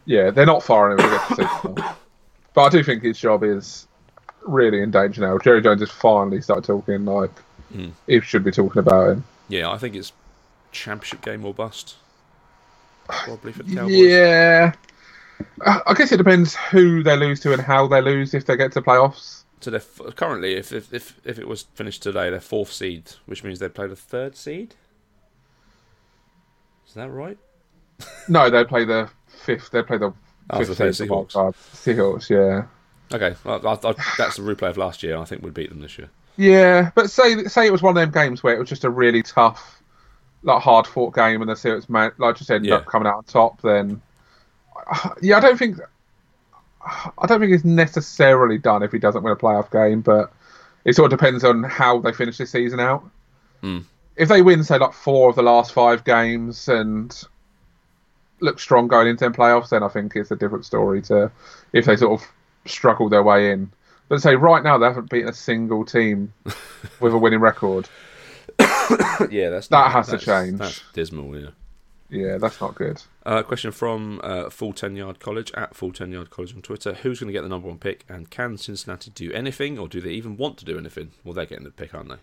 yeah, 0.04 0.30
they're 0.30 0.46
not 0.46 0.62
firing 0.62 0.98
him 0.98 1.04
if 1.06 1.10
they 1.10 1.16
get 1.16 1.28
to 1.28 1.34
the 1.36 1.48
Super 1.62 1.68
Bowl. 1.82 1.84
But 2.58 2.64
I 2.64 2.68
do 2.70 2.82
think 2.82 3.04
his 3.04 3.20
job 3.20 3.44
is 3.44 3.86
really 4.44 4.82
in 4.82 4.90
danger 4.90 5.20
now. 5.20 5.38
Jerry 5.38 5.62
Jones 5.62 5.80
has 5.80 5.92
finally 5.92 6.40
started 6.40 6.64
talking 6.64 7.04
like 7.04 7.30
Hmm. 7.72 7.90
he 8.08 8.20
should 8.20 8.42
be 8.42 8.50
talking 8.50 8.80
about 8.80 9.10
him. 9.10 9.24
Yeah, 9.48 9.70
I 9.70 9.78
think 9.78 9.94
it's 9.94 10.10
championship 10.72 11.20
game 11.22 11.44
or 11.44 11.54
bust. 11.54 11.94
Probably 13.06 13.52
for 13.52 13.62
the 13.62 13.76
Cowboys. 13.76 13.92
Yeah. 13.96 14.72
I 15.64 15.94
guess 15.94 16.10
it 16.10 16.16
depends 16.16 16.56
who 16.56 17.04
they 17.04 17.16
lose 17.16 17.38
to 17.40 17.52
and 17.52 17.62
how 17.62 17.86
they 17.86 18.00
lose 18.00 18.34
if 18.34 18.46
they 18.46 18.56
get 18.56 18.72
to 18.72 18.82
playoffs. 18.82 19.44
So 19.60 19.70
they're 19.70 19.78
f- 19.80 20.16
currently, 20.16 20.54
if, 20.56 20.72
if 20.72 20.92
if 20.92 21.14
if 21.24 21.38
it 21.38 21.46
was 21.46 21.62
finished 21.74 22.02
today, 22.02 22.28
they're 22.28 22.40
fourth 22.40 22.72
seed, 22.72 23.12
which 23.26 23.44
means 23.44 23.60
they 23.60 23.68
play 23.68 23.86
the 23.86 23.94
third 23.94 24.34
seed. 24.34 24.74
Is 26.88 26.94
that 26.94 27.08
right? 27.10 27.38
No, 28.28 28.50
they 28.50 28.64
play 28.64 28.84
the 28.84 29.10
fifth. 29.44 29.70
They 29.70 29.82
play 29.84 29.98
the 29.98 30.12
So 30.52 30.58
they 30.58 30.64
play 30.74 30.74
fifth 30.88 30.98
the 30.98 31.06
Seahawks. 31.06 31.32
Seahawks, 31.74 32.30
yeah. 32.30 32.66
Okay, 33.14 33.34
well, 33.44 33.66
I, 33.66 33.72
I, 33.72 33.94
that's 34.16 34.36
the 34.36 34.42
replay 34.42 34.70
of 34.70 34.76
last 34.76 35.02
year. 35.02 35.16
I 35.16 35.24
think 35.24 35.42
we'd 35.42 35.54
beat 35.54 35.70
them 35.70 35.80
this 35.80 35.98
year. 35.98 36.10
Yeah, 36.36 36.90
but 36.94 37.10
say 37.10 37.44
say 37.44 37.66
it 37.66 37.72
was 37.72 37.82
one 37.82 37.96
of 37.96 38.00
them 38.00 38.10
games 38.10 38.42
where 38.42 38.54
it 38.54 38.58
was 38.58 38.68
just 38.68 38.84
a 38.84 38.90
really 38.90 39.22
tough, 39.22 39.82
like 40.42 40.62
hard 40.62 40.86
fought 40.86 41.14
game, 41.14 41.40
and 41.40 41.50
the 41.50 41.54
Seahawks 41.54 41.88
man, 41.88 42.12
like 42.18 42.36
just 42.36 42.50
ended 42.50 42.68
Yeah. 42.70 42.76
up 42.76 42.86
coming 42.86 43.08
out 43.08 43.16
on 43.16 43.24
top. 43.24 43.60
Then, 43.62 44.00
yeah, 45.22 45.38
I 45.38 45.40
don't 45.40 45.58
think, 45.58 45.78
I 46.82 47.26
don't 47.26 47.40
think 47.40 47.52
it's 47.52 47.64
necessarily 47.64 48.58
done 48.58 48.82
if 48.82 48.92
he 48.92 48.98
doesn't 48.98 49.22
win 49.22 49.32
a 49.32 49.36
playoff 49.36 49.70
game, 49.70 50.00
but 50.00 50.32
it 50.84 50.94
sort 50.94 51.12
of 51.12 51.18
depends 51.18 51.44
on 51.44 51.62
how 51.64 51.98
they 51.98 52.12
finish 52.12 52.38
this 52.38 52.50
season 52.50 52.78
out. 52.80 53.08
Hmm. 53.62 53.80
If 54.16 54.28
they 54.28 54.42
win, 54.42 54.64
say 54.64 54.78
like 54.78 54.92
four 54.92 55.30
of 55.30 55.36
the 55.36 55.42
last 55.42 55.72
five 55.72 56.04
games 56.04 56.68
and 56.68 57.16
look 58.40 58.58
strong 58.58 58.88
going 58.88 59.08
into 59.08 59.24
them 59.24 59.34
playoffs, 59.34 59.70
then 59.70 59.82
I 59.82 59.88
think 59.88 60.16
it's 60.16 60.30
a 60.30 60.36
different 60.36 60.64
story 60.64 61.02
to 61.02 61.30
if 61.72 61.84
they 61.86 61.96
sort 61.96 62.20
of 62.20 62.26
struggle 62.66 63.08
their 63.08 63.22
way 63.22 63.50
in. 63.52 63.70
But 64.08 64.22
say 64.22 64.36
right 64.36 64.62
now 64.62 64.78
they 64.78 64.86
haven't 64.86 65.10
beaten 65.10 65.28
a 65.28 65.34
single 65.34 65.84
team 65.84 66.32
with 67.00 67.12
a 67.12 67.18
winning 67.18 67.40
record. 67.40 67.88
yeah, 69.30 69.50
that's 69.50 69.68
That 69.68 69.92
has 69.92 70.08
to 70.08 70.18
change. 70.18 70.58
That's 70.58 70.82
dismal. 70.92 71.38
Yeah. 71.38 71.50
Yeah, 72.10 72.38
that's 72.38 72.58
not 72.58 72.74
good. 72.74 73.02
Uh, 73.26 73.42
question 73.42 73.70
from 73.70 74.18
uh, 74.24 74.48
Full 74.48 74.72
Ten 74.72 74.96
Yard 74.96 75.20
College 75.20 75.52
at 75.52 75.76
Full 75.76 75.92
Ten 75.92 76.10
Yard 76.10 76.30
College 76.30 76.54
on 76.54 76.62
Twitter: 76.62 76.94
Who's 76.94 77.20
going 77.20 77.28
to 77.28 77.34
get 77.34 77.42
the 77.42 77.50
number 77.50 77.68
one 77.68 77.78
pick, 77.78 78.06
and 78.08 78.30
can 78.30 78.56
Cincinnati 78.56 79.10
do 79.10 79.30
anything, 79.32 79.78
or 79.78 79.88
do 79.88 80.00
they 80.00 80.12
even 80.12 80.38
want 80.38 80.56
to 80.58 80.64
do 80.64 80.78
anything? 80.78 81.12
Well, 81.22 81.34
they're 81.34 81.44
getting 81.44 81.64
the 81.64 81.70
pick, 81.70 81.94
aren't 81.94 82.08
they? 82.08 82.16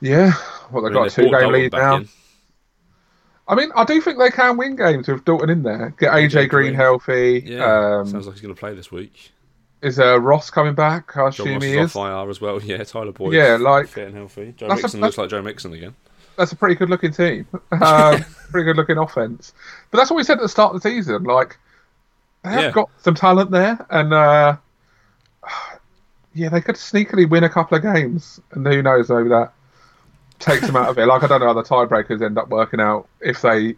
Yeah, 0.00 0.32
well 0.72 0.82
they've 0.82 0.90
I 0.90 0.94
mean, 0.94 1.04
got 1.04 1.12
a 1.12 1.14
two-game 1.14 1.52
lead 1.52 1.72
now. 1.72 1.96
in. 1.98 2.08
I 3.48 3.54
mean, 3.54 3.70
I 3.76 3.84
do 3.84 4.00
think 4.00 4.18
they 4.18 4.30
can 4.30 4.56
win 4.56 4.74
games 4.76 5.06
with 5.08 5.24
Dalton 5.24 5.50
in 5.50 5.62
there. 5.62 5.94
Get 5.98 6.12
AJ, 6.12 6.48
Green 6.48 6.74
healthy. 6.74 7.42
Yeah, 7.46 7.98
um, 8.00 8.06
sounds 8.06 8.26
like 8.26 8.34
he's 8.34 8.42
going 8.42 8.54
to 8.54 8.58
play 8.58 8.74
this 8.74 8.90
week. 8.90 9.30
is 9.82 10.00
uh, 10.00 10.18
Ross 10.20 10.50
coming 10.50 10.74
back? 10.74 11.16
I 11.16 11.30
John 11.30 11.46
assume 11.46 11.54
Ross 11.54 11.62
he 11.62 11.78
is 11.78 11.90
is. 11.90 11.96
IR 11.96 12.30
as 12.30 12.40
well. 12.40 12.60
Yeah, 12.64 12.82
Tyler 12.84 13.12
Boyd. 13.12 13.34
Yeah, 13.34 13.56
like- 13.56 13.86
fit 13.88 14.08
and 14.08 14.16
healthy. 14.16 14.52
Joe 14.56 14.68
That's 14.68 14.80
a- 14.80 14.84
Mixon 14.84 15.00
looks 15.00 15.18
like 15.18 15.30
Joe 15.30 15.42
Mixon 15.42 15.72
again. 15.74 15.94
That's 16.36 16.52
a 16.52 16.56
pretty 16.56 16.74
good 16.74 16.90
looking 16.90 17.12
team. 17.12 17.46
Um, 17.72 18.22
pretty 18.50 18.64
good 18.64 18.76
looking 18.76 18.98
offense. 18.98 19.52
But 19.90 19.98
that's 19.98 20.10
what 20.10 20.16
we 20.16 20.24
said 20.24 20.38
at 20.38 20.42
the 20.42 20.48
start 20.48 20.74
of 20.74 20.82
the 20.82 20.88
season. 20.90 21.22
Like 21.24 21.56
they 22.44 22.50
have 22.50 22.62
Yeah. 22.64 22.70
got 22.72 22.90
some 23.02 23.14
talent 23.14 23.50
there, 23.52 23.84
and 23.90 24.12
uh, 24.12 24.56
yeah, 26.34 26.48
they 26.48 26.60
could 26.60 26.74
sneakily 26.76 27.28
win 27.28 27.44
a 27.44 27.48
couple 27.48 27.76
of 27.76 27.82
games, 27.82 28.40
and 28.52 28.66
who 28.66 28.82
knows, 28.82 29.08
maybe 29.08 29.28
that 29.30 29.52
takes 30.38 30.66
them 30.66 30.76
out 30.76 30.88
of 30.88 30.98
it. 30.98 31.06
Like 31.06 31.22
I 31.22 31.26
don't 31.26 31.40
know 31.40 31.46
how 31.46 31.52
the 31.54 31.62
tiebreakers 31.62 32.22
end 32.22 32.38
up 32.38 32.48
working 32.48 32.80
out 32.80 33.08
if 33.20 33.42
they, 33.42 33.76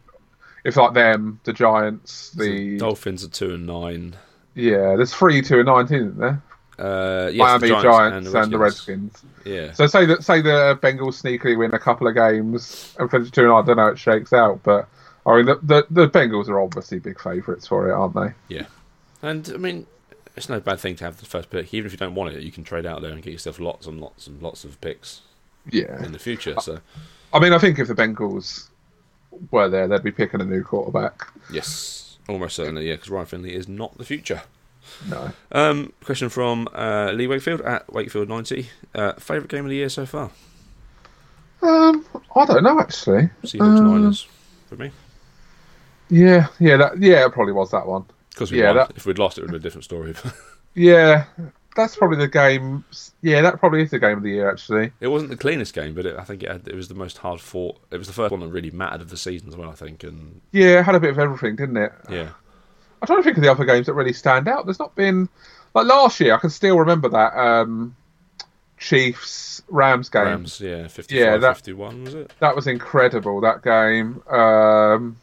if 0.65 0.77
like 0.77 0.95
them, 0.95 1.41
the 1.45 1.53
Giants, 1.53 2.31
the 2.31 2.79
Dolphins 2.79 3.25
are 3.25 3.29
two 3.29 3.55
and 3.55 3.67
nine. 3.67 4.17
yeah, 4.55 4.97
there's 4.97 5.15
three, 5.15 5.43
two, 5.43 5.59
and 5.59 5.67
nineteen, 5.67 5.99
isn't 5.99 6.19
there? 6.19 6.43
Uh, 6.79 7.29
yes, 7.33 7.39
Miami 7.39 7.69
the 7.69 7.83
Giants, 7.83 7.85
Giants, 7.85 8.35
and 8.35 8.53
the 8.53 8.59
Redskins. 8.59 9.23
Yeah, 9.45 9.73
So 9.73 9.87
say 9.89 10.07
that 10.07 10.23
say 10.23 10.41
the 10.41 10.79
Bengals 10.81 11.21
sneakily 11.23 11.59
win 11.59 11.75
a 11.75 11.79
couple 11.79 12.07
of 12.07 12.15
games 12.15 12.95
and 12.99 13.11
finish 13.11 13.31
two 13.33 13.43
and 13.43 13.53
I 13.53 13.63
don't 13.63 13.77
know 13.77 13.83
how 13.83 13.89
it 13.89 13.99
shakes 13.99 14.33
out, 14.33 14.63
but 14.63 14.89
I 15.27 15.37
mean 15.37 15.47
the 15.47 15.57
the, 15.63 15.87
the 15.91 16.09
Bengals 16.09 16.49
are 16.49 16.61
obviously 16.61 17.01
big 17.01 17.21
favourites 17.21 17.67
for 17.67 17.89
it, 17.89 17.93
aren't 17.93 18.15
they? 18.15 18.55
yeah. 18.55 18.67
And 19.21 19.51
I 19.53 19.57
mean, 19.57 19.87
it's 20.37 20.49
no 20.49 20.61
bad 20.61 20.79
thing 20.79 20.95
to 20.97 21.05
have 21.05 21.19
the 21.19 21.27
first 21.27 21.51
pick. 21.51 21.75
Even 21.75 21.87
if 21.87 21.93
you 21.93 21.99
don't 21.99 22.15
want 22.15 22.33
it, 22.33 22.41
you 22.45 22.53
can 22.53 22.63
trade 22.63 22.87
out 22.87 23.03
there 23.03 23.11
and 23.11 23.21
get 23.21 23.33
yourself 23.33 23.59
lots 23.59 23.89
and 23.89 24.01
lots 24.01 24.29
and 24.29 24.41
lots 24.41 24.63
of 24.65 24.81
picks 24.81 25.23
Yeah. 25.71 26.05
in 26.05 26.13
the 26.13 26.19
future. 26.19 26.55
So 26.61 26.81
I 27.33 27.39
mean 27.39 27.53
I 27.53 27.59
think 27.59 27.79
if 27.79 27.89
the 27.89 27.95
Bengals 27.95 28.69
were 29.51 29.69
there, 29.69 29.87
they'd 29.89 30.03
be 30.03 30.11
picking 30.13 30.41
a 30.41 30.45
new 30.45 30.63
quarterback. 30.65 31.29
yes, 31.53 32.19
almost 32.29 32.57
certainly. 32.57 32.89
Yeah, 32.89 32.95
because 32.95 33.11
Ryan 33.11 33.27
Finley 33.27 33.55
is 33.55 33.69
not 33.69 33.97
the 33.99 34.05
future. 34.05 34.43
No. 35.09 35.31
Um, 35.53 35.93
question 36.03 36.29
from 36.31 36.67
uh, 36.75 37.13
Lee 37.13 37.27
Wakefield 37.27 37.61
at 37.61 37.93
Wakefield 37.93 38.29
ninety. 38.29 38.69
Uh, 38.95 39.13
favorite 39.15 39.51
game 39.51 39.65
of 39.65 39.71
the 39.71 39.77
year 39.77 39.89
so 39.91 40.07
far? 40.07 40.31
Um 41.63 42.05
I 42.35 42.45
don't 42.47 42.63
know 42.63 42.79
actually. 42.81 43.29
Seahawks 43.43 43.61
Um, 43.79 43.85
Niners 44.03 44.27
for 44.69 44.77
me. 44.77 44.91
Yeah, 46.09 46.47
yeah, 46.59 46.77
that 46.79 46.99
yeah, 47.03 47.27
it 47.27 47.33
probably 47.33 47.53
was 47.53 47.71
that 47.73 47.87
one. 47.87 48.07
Because 48.31 48.51
yeah, 48.51 48.67
won. 48.69 48.77
that- 48.77 48.93
If 48.97 49.05
we'd 49.07 49.19
lost, 49.19 49.37
it 49.39 49.43
would 49.43 49.51
have 49.51 49.61
been 49.61 49.67
a 49.67 49.69
different 49.69 49.85
story. 49.85 50.15
Yeah. 50.75 51.25
That's 51.79 51.97
probably 51.97 52.19
the 52.19 52.29
game 52.29 52.85
yeah, 53.23 53.41
that 53.41 53.59
probably 53.59 53.83
is 53.83 53.91
the 53.91 53.99
game 53.99 54.19
of 54.19 54.23
the 54.23 54.31
year 54.31 54.51
actually. 54.51 54.93
it 55.01 55.07
wasn't 55.09 55.31
the 55.31 55.37
cleanest 55.37 55.73
game, 55.75 55.95
but 55.95 56.05
it, 56.05 56.17
I 56.19 56.25
think 56.25 56.43
it, 56.43 56.51
had, 56.51 56.69
it 56.69 56.75
was 56.75 56.89
the 56.89 56.95
most 56.95 57.17
hard 57.19 57.41
fought. 57.41 57.79
It 57.91 57.97
was 57.97 58.07
the 58.09 58.13
first 58.13 58.31
one 58.33 58.41
that 58.41 58.49
really 58.49 58.71
mattered 58.71 59.01
of 59.01 59.09
the 59.11 59.17
season 59.17 59.49
as 59.49 59.57
well. 59.57 59.71
I 59.71 59.75
think, 59.75 60.03
and 60.05 60.41
Yeah, 60.53 60.81
it 60.81 60.85
had 60.85 60.95
a 60.95 61.01
bit 61.01 61.11
of 61.11 61.19
everything, 61.19 61.57
didn't 61.57 61.77
it? 61.79 61.93
yeah, 62.11 62.31
I'm 63.01 63.07
trying 63.07 63.21
to 63.21 63.23
think 63.23 63.37
of 63.39 63.43
the 63.43 63.51
other 63.51 63.65
games 63.65 63.87
that 63.87 63.95
really 63.95 64.13
stand 64.13 64.49
out. 64.49 64.67
There's 64.67 64.79
not 64.81 64.95
been 64.95 65.29
like 65.75 65.87
last 65.87 66.19
year. 66.21 66.35
I 66.35 66.39
can 66.39 66.51
still 66.51 66.79
remember 66.79 67.09
that 67.11 67.37
um, 67.39 67.95
Chiefs 68.79 69.63
Rams 69.69 70.09
game. 70.09 70.25
Rams, 70.25 70.61
yeah, 70.61 70.89
55, 70.89 71.11
Yeah, 71.19 71.37
that- 71.39 71.57
51, 71.57 72.05
was 72.05 72.15
it? 72.15 72.33
That 72.41 72.55
was 72.57 72.67
incredible. 72.67 73.41
That 73.41 73.63
game. 73.63 74.23
Um, 74.29 75.17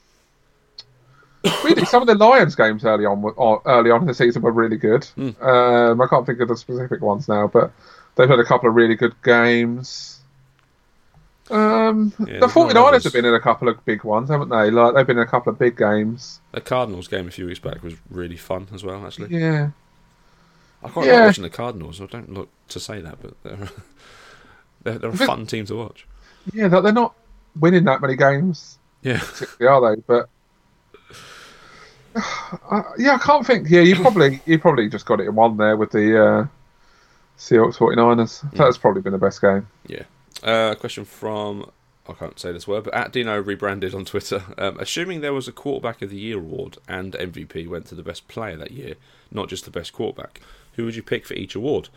really, 1.63 1.85
some 1.85 2.01
of 2.01 2.07
the 2.07 2.15
Lions 2.15 2.55
games 2.55 2.83
early 2.85 3.05
on, 3.05 3.21
were, 3.21 3.33
early 3.65 3.91
on 3.91 4.01
in 4.01 4.07
the 4.07 4.13
season 4.13 4.41
were 4.41 4.51
really 4.51 4.77
good. 4.77 5.01
Mm. 5.17 5.41
Um, 5.41 6.01
I 6.01 6.07
can't 6.07 6.25
think 6.25 6.39
of 6.39 6.47
the 6.47 6.57
specific 6.57 7.01
ones 7.01 7.27
now, 7.27 7.47
but 7.47 7.71
they've 8.15 8.29
had 8.29 8.39
a 8.39 8.43
couple 8.45 8.69
of 8.69 8.75
really 8.75 8.95
good 8.95 9.13
games. 9.23 10.19
Um, 11.51 12.11
Yeah, 12.19 12.25
the 12.25 12.47
there's 12.47 12.55
not 12.55 12.69
49ers 12.73 12.87
others. 12.87 13.03
have 13.03 13.13
been 13.13 13.25
in 13.25 13.33
a 13.35 13.39
couple 13.39 13.69
of 13.69 13.83
big 13.85 14.03
ones, 14.03 14.29
haven't 14.29 14.49
they? 14.49 14.71
Like 14.71 14.95
they've 14.95 15.05
been 15.05 15.17
in 15.17 15.23
a 15.23 15.27
couple 15.29 15.51
of 15.53 15.59
big 15.59 15.77
games. 15.77 16.39
The 16.53 16.61
Cardinals 16.61 17.07
game 17.07 17.27
a 17.27 17.31
few 17.31 17.45
weeks 17.45 17.59
back 17.59 17.83
was 17.83 17.93
really 18.09 18.37
fun 18.37 18.67
as 18.73 18.83
well. 18.83 19.05
Actually, 19.05 19.37
Yeah. 19.37 19.69
I 20.83 20.89
quite 20.89 21.05
Yeah. 21.07 21.13
like 21.19 21.25
watching 21.27 21.43
the 21.43 21.49
Cardinals. 21.51 22.01
I 22.01 22.05
don't 22.07 22.33
look 22.33 22.49
to 22.69 22.79
say 22.79 22.99
that, 23.01 23.17
but 23.21 23.33
they're 23.43 23.69
they're, 24.83 24.97
they're 24.99 25.09
a 25.11 25.17
fun 25.17 25.45
team 25.45 25.65
to 25.65 25.75
watch. 25.75 26.07
Yeah, 26.53 26.67
they're 26.67 26.81
they're 26.81 26.91
not 26.93 27.13
winning 27.59 27.83
that 27.85 28.01
many 28.01 28.15
games. 28.15 28.79
Yeah, 29.03 29.21
are 29.61 29.95
they? 29.95 30.01
But 30.07 30.29
uh, 32.15 32.83
yeah, 32.97 33.15
I 33.15 33.17
can't 33.17 33.45
think. 33.45 33.69
Yeah, 33.69 33.81
you 33.81 33.95
probably 34.01 34.41
you 34.45 34.59
probably 34.59 34.89
just 34.89 35.05
got 35.05 35.19
it 35.19 35.27
in 35.27 35.35
one 35.35 35.57
there 35.57 35.77
with 35.77 35.91
the 35.91 36.23
uh, 36.23 36.47
Seahawks 37.37 37.77
49ers. 37.77 38.51
That's 38.53 38.77
probably 38.77 39.01
been 39.01 39.13
the 39.13 39.19
best 39.19 39.41
game. 39.41 39.67
yeah. 39.87 40.03
Uh, 40.43 40.75
question 40.75 41.05
from 41.05 41.71
I 42.07 42.13
can't 42.13 42.39
say 42.39 42.51
this 42.51 42.67
word, 42.67 42.83
but 42.83 42.93
at 42.93 43.11
Dino 43.11 43.41
rebranded 43.41 43.95
on 43.95 44.05
Twitter. 44.05 44.43
Um, 44.57 44.77
assuming 44.79 45.21
there 45.21 45.33
was 45.33 45.47
a 45.47 45.51
quarterback 45.51 46.01
of 46.01 46.11
the 46.11 46.17
year 46.17 46.37
award 46.37 46.77
and 46.87 47.13
MVP 47.13 47.67
went 47.67 47.87
to 47.87 47.95
the 47.95 48.03
best 48.03 48.27
player 48.27 48.57
that 48.57 48.71
year, 48.71 48.95
not 49.31 49.49
just 49.49 49.65
the 49.65 49.71
best 49.71 49.91
quarterback, 49.91 50.39
who 50.73 50.85
would 50.85 50.95
you 50.95 51.01
pick 51.01 51.25
for 51.25 51.33
each 51.33 51.55
award? 51.55 51.89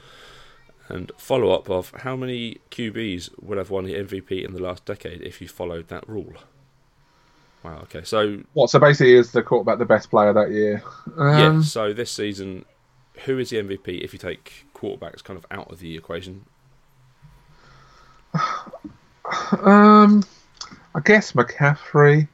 And 0.88 1.12
follow 1.18 1.50
up 1.50 1.68
of 1.68 1.92
how 1.98 2.16
many 2.16 2.58
QBs 2.70 3.42
would 3.42 3.58
have 3.58 3.68
won 3.68 3.84
the 3.84 3.94
MVP 3.94 4.42
in 4.42 4.54
the 4.54 4.62
last 4.62 4.86
decade 4.86 5.20
if 5.20 5.42
you 5.42 5.48
followed 5.48 5.88
that 5.88 6.08
rule? 6.08 6.32
Wow. 7.64 7.80
Okay. 7.84 8.02
So 8.04 8.40
What? 8.52 8.70
So 8.70 8.78
basically, 8.78 9.14
is 9.14 9.32
the 9.32 9.42
quarterback 9.42 9.78
the 9.78 9.84
best 9.84 10.10
player 10.10 10.32
that 10.32 10.50
year? 10.50 10.82
yeah. 11.16 11.46
Um, 11.46 11.62
So 11.62 11.92
this 11.92 12.10
season, 12.10 12.64
who 13.24 13.38
is 13.38 13.50
the 13.50 13.58
MVP 13.58 14.00
if 14.02 14.12
you 14.12 14.18
take 14.18 14.66
quarterbacks 14.74 15.22
kind 15.24 15.36
of 15.36 15.44
out 15.50 15.70
of 15.70 15.80
the 15.80 15.96
equation? 15.96 16.44
um, 19.62 20.22
I 20.94 21.00
guess 21.04 21.32
McCaffrey. 21.32 22.28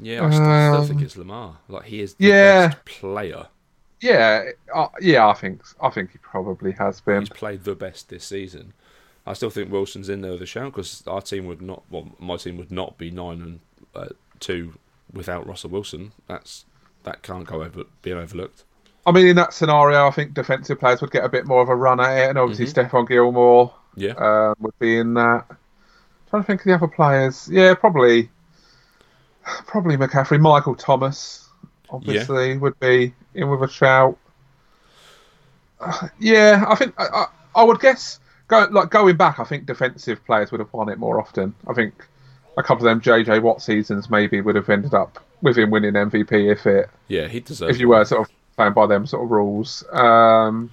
Yeah, 0.00 0.24
I 0.24 0.30
still, 0.30 0.44
still 0.44 0.84
think 0.84 1.00
Um, 1.00 1.04
it's 1.04 1.16
Lamar. 1.16 1.58
Like 1.68 1.84
he 1.84 2.00
is 2.00 2.14
the 2.14 2.26
yeah. 2.26 2.68
best 2.68 2.84
player. 2.84 3.46
Yeah, 4.00 4.50
uh, 4.72 4.88
yeah. 5.00 5.26
I 5.26 5.34
think 5.34 5.62
I 5.80 5.90
think 5.90 6.12
he 6.12 6.18
probably 6.18 6.72
has 6.72 7.00
been. 7.00 7.20
He's 7.20 7.28
played 7.28 7.64
the 7.64 7.74
best 7.74 8.08
this 8.08 8.24
season. 8.24 8.74
I 9.26 9.32
still 9.32 9.50
think 9.50 9.70
Wilson's 9.72 10.08
in 10.08 10.20
there 10.20 10.32
with 10.32 10.42
a 10.42 10.46
shout 10.46 10.72
because 10.72 11.02
our 11.06 11.20
team 11.20 11.46
would 11.46 11.60
not. 11.60 11.82
Well, 11.90 12.14
my 12.18 12.36
team 12.36 12.56
would 12.58 12.70
not 12.70 12.96
be 12.96 13.10
nine 13.10 13.42
and 13.42 13.60
uh, 13.94 14.08
two 14.40 14.74
without 15.12 15.46
Russell 15.46 15.70
Wilson. 15.70 16.12
That's 16.26 16.64
that 17.04 17.22
can't 17.22 17.46
go 17.46 17.62
over 17.62 17.84
being 18.02 18.16
overlooked. 18.18 18.64
I 19.06 19.12
mean, 19.12 19.26
in 19.28 19.36
that 19.36 19.54
scenario, 19.54 20.06
I 20.06 20.10
think 20.10 20.34
defensive 20.34 20.78
players 20.78 21.00
would 21.00 21.10
get 21.10 21.24
a 21.24 21.28
bit 21.28 21.46
more 21.46 21.62
of 21.62 21.68
a 21.68 21.74
run 21.74 22.00
at 22.00 22.18
it, 22.18 22.28
and 22.30 22.38
obviously 22.38 22.66
Mm-hmm. 22.66 22.96
Stephon 22.96 23.08
Gilmore 23.08 23.74
Yeah, 23.94 24.14
um, 24.16 24.54
would 24.60 24.78
be 24.78 24.98
in 24.98 25.14
that. 25.14 25.46
trying 26.30 26.42
to 26.42 26.46
think 26.46 26.60
of 26.60 26.64
the 26.66 26.74
other 26.74 26.88
players. 26.88 27.48
Yeah, 27.50 27.74
probably, 27.74 28.30
probably 29.66 29.96
McCaffrey, 29.96 30.40
Michael 30.40 30.74
Thomas, 30.74 31.48
obviously 31.90 32.58
would 32.58 32.78
be 32.80 33.14
in 33.34 33.48
with 33.48 33.62
a 33.62 33.68
shout. 33.72 34.18
Uh, 35.80 36.08
yeah, 36.18 36.64
I 36.68 36.74
think 36.74 36.94
I, 36.98 37.06
I, 37.06 37.26
I 37.56 37.62
would 37.64 37.80
guess 37.80 38.20
go 38.48 38.66
like 38.70 38.90
going 38.90 39.16
back. 39.16 39.38
I 39.40 39.44
think 39.44 39.66
defensive 39.66 40.24
players 40.24 40.50
would 40.50 40.60
have 40.60 40.72
won 40.72 40.88
it 40.88 40.98
more 40.98 41.20
often. 41.20 41.54
I 41.66 41.72
think 41.74 42.06
a 42.58 42.62
couple 42.62 42.86
of 42.86 42.90
them 42.90 43.00
JJ 43.00 43.40
Watt 43.42 43.62
seasons 43.62 44.10
maybe 44.10 44.40
would 44.42 44.56
have 44.56 44.68
ended 44.68 44.92
up 44.92 45.24
with 45.40 45.56
him 45.56 45.70
winning 45.70 45.92
MVP 45.94 46.50
if 46.52 46.66
it 46.66 46.90
yeah, 47.06 47.28
he 47.28 47.40
deserves. 47.40 47.74
if 47.76 47.80
you 47.80 47.88
were 47.88 48.04
sort 48.04 48.28
of 48.28 48.34
playing 48.56 48.72
by 48.74 48.86
them 48.86 49.06
sort 49.06 49.24
of 49.24 49.30
rules. 49.30 49.84
Um, 49.92 50.70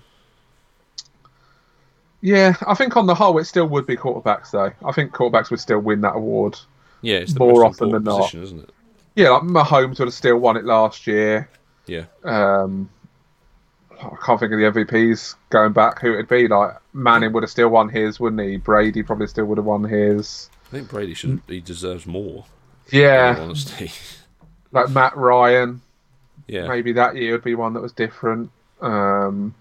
yeah, 2.22 2.56
I 2.66 2.74
think 2.74 2.98
on 2.98 3.06
the 3.06 3.16
whole 3.16 3.38
it 3.38 3.46
still 3.46 3.68
would 3.68 3.86
be 3.86 3.96
quarterbacks 3.96 4.52
though. 4.52 4.72
I 4.84 4.92
think 4.92 5.12
quarterbacks 5.14 5.52
would 5.52 5.60
still 5.60 5.80
win 5.80 6.02
that 6.02 6.16
award. 6.16 6.58
yeah, 7.02 7.18
it's 7.18 7.34
the 7.34 7.40
more 7.40 7.64
often 7.66 7.90
than 7.92 7.98
important 8.02 8.06
not. 8.06 8.18
position, 8.32 8.44
isn't 8.44 8.60
it? 8.64 8.70
Yeah, 9.16 9.30
like 9.30 9.44
Mahomes 9.44 10.00
would 10.00 10.08
have 10.08 10.14
still 10.14 10.38
won 10.38 10.58
it 10.58 10.66
last 10.66 11.08
year. 11.08 11.50
Yeah, 11.88 12.06
Um, 12.24 12.90
I 13.92 14.10
can't 14.26 14.40
think 14.40 14.52
of 14.52 14.60
the 14.60 14.66
MVPs 14.86 15.36
going 15.52 15.72
back 15.72 16.02
who 16.02 16.14
it'd 16.14 16.28
be. 16.28 16.48
Like 16.48 16.72
Manning 16.94 17.32
would 17.34 17.44
have 17.44 17.50
still 17.52 17.70
won 17.70 17.90
his, 17.90 18.20
wouldn't 18.20 18.42
he? 18.42 18.58
Brady 18.58 19.04
probably 19.04 19.28
still 19.28 19.46
would 19.46 19.60
have 19.60 19.66
won 19.66 19.84
his. 19.84 20.50
I 20.68 20.70
think 20.72 20.90
Brady 20.90 21.14
should. 21.14 21.42
He 21.48 21.62
deserves 21.62 22.06
more. 22.06 22.44
Mm. 22.44 22.92
Yeah, 22.92 23.36
honesty. 23.40 23.92
like 24.72 24.90
Matt 24.90 25.16
Ryan. 25.16 25.82
yeah. 26.48 26.68
Maybe 26.68 26.94
that 26.94 27.16
year 27.16 27.34
would 27.34 27.44
be 27.44 27.56
one 27.56 27.74
that 27.74 27.82
was 27.82 27.94
different. 27.94 28.52
Um, 28.82 29.56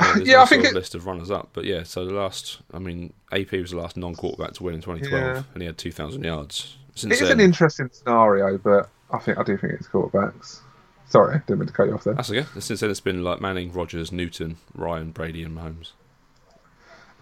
Yeah, 0.00 0.16
Yeah, 0.24 0.32
no 0.36 0.42
I 0.42 0.46
think 0.46 0.64
of 0.64 0.70
it- 0.70 0.74
list 0.74 0.94
of 0.94 1.06
runners 1.06 1.30
up, 1.30 1.50
but 1.52 1.64
yeah. 1.64 1.82
So 1.82 2.04
the 2.04 2.14
last, 2.14 2.60
I 2.72 2.78
mean, 2.78 3.12
AP 3.32 3.52
was 3.52 3.70
the 3.70 3.76
last 3.78 3.96
non-quarterback 3.96 4.54
to 4.54 4.62
win 4.64 4.74
in 4.74 4.80
2012, 4.80 5.22
Yeah. 5.36 5.42
and 5.54 5.62
he 5.62 5.66
had 5.66 5.78
2,000 5.78 6.24
yards. 6.24 6.76
It 6.94 6.98
Since 7.00 7.14
is 7.14 7.20
then, 7.28 7.32
an 7.32 7.40
interesting 7.40 7.88
scenario, 7.92 8.58
but 8.58 8.88
I 9.10 9.18
think 9.18 9.38
I 9.38 9.42
do 9.44 9.56
think 9.56 9.74
it's 9.74 9.86
quarterbacks. 9.88 10.60
Sorry, 11.08 11.40
didn't 11.46 11.60
mean 11.60 11.66
to 11.68 11.72
cut 11.72 11.86
you 11.88 11.94
off 11.94 12.04
there. 12.04 12.14
that's 12.14 12.30
okay. 12.30 12.44
Since 12.60 12.80
then, 12.80 12.90
it's 12.90 13.00
been 13.00 13.22
like 13.24 13.40
Manning, 13.40 13.72
Rodgers, 13.72 14.12
Newton, 14.12 14.56
Ryan, 14.74 15.10
Brady, 15.12 15.42
and 15.42 15.56
Mahomes. 15.56 15.92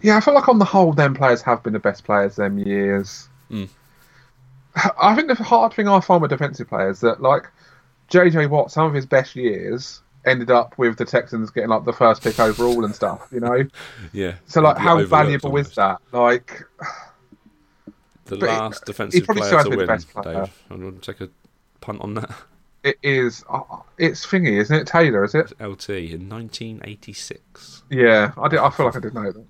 Yeah, 0.01 0.17
I 0.17 0.19
feel 0.19 0.33
like 0.33 0.47
on 0.47 0.59
the 0.59 0.65
whole, 0.65 0.93
them 0.93 1.13
players 1.15 1.41
have 1.41 1.63
been 1.63 1.73
the 1.73 1.79
best 1.79 2.03
players 2.03 2.35
them 2.35 2.59
years. 2.59 3.29
Mm. 3.51 3.69
I 5.01 5.15
think 5.15 5.27
the 5.27 5.35
hard 5.43 5.73
thing 5.73 5.87
I 5.87 5.99
find 5.99 6.21
with 6.21 6.29
defensive 6.29 6.67
players 6.69 6.99
that 6.99 7.21
like 7.21 7.47
JJ 8.11 8.49
Watt, 8.49 8.71
some 8.71 8.85
of 8.85 8.93
his 8.93 9.05
best 9.07 9.35
years 9.35 10.01
ended 10.25 10.51
up 10.51 10.77
with 10.77 10.97
the 10.97 11.05
Texans 11.05 11.49
getting 11.49 11.69
like 11.69 11.83
the 11.85 11.93
first 11.93 12.21
pick 12.21 12.39
overall 12.39 12.85
and 12.85 12.93
stuff. 12.93 13.27
You 13.31 13.39
know, 13.39 13.63
Yeah. 14.13 14.35
so 14.45 14.61
like 14.61 14.77
how 14.77 15.03
valuable 15.05 15.49
almost. 15.49 15.69
is 15.71 15.75
that? 15.77 15.97
Like, 16.11 16.63
The 18.25 18.35
last 18.35 18.85
defensive 18.85 19.25
player 19.25 19.63
to 19.63 19.69
win, 19.69 19.87
best 19.87 20.09
player. 20.09 20.41
Dave. 20.45 20.63
I'm 20.69 20.81
going 20.81 20.99
to 20.99 21.13
take 21.13 21.21
a 21.21 21.29
punt 21.81 22.01
on 22.01 22.13
that. 22.15 22.29
it 22.83 22.97
is. 23.01 23.43
Uh, 23.49 23.61
it's 23.97 24.25
thingy, 24.27 24.59
isn't 24.59 24.75
it? 24.75 24.85
Taylor, 24.85 25.23
is 25.23 25.33
it? 25.33 25.53
LT 25.59 25.89
in 25.89 26.29
1986. 26.29 27.83
Yeah, 27.89 28.31
I 28.37 28.47
did. 28.47 28.59
I 28.59 28.69
feel 28.69 28.85
like 28.87 28.95
I 28.97 28.99
did 28.99 29.13
know 29.13 29.31
that. 29.31 29.45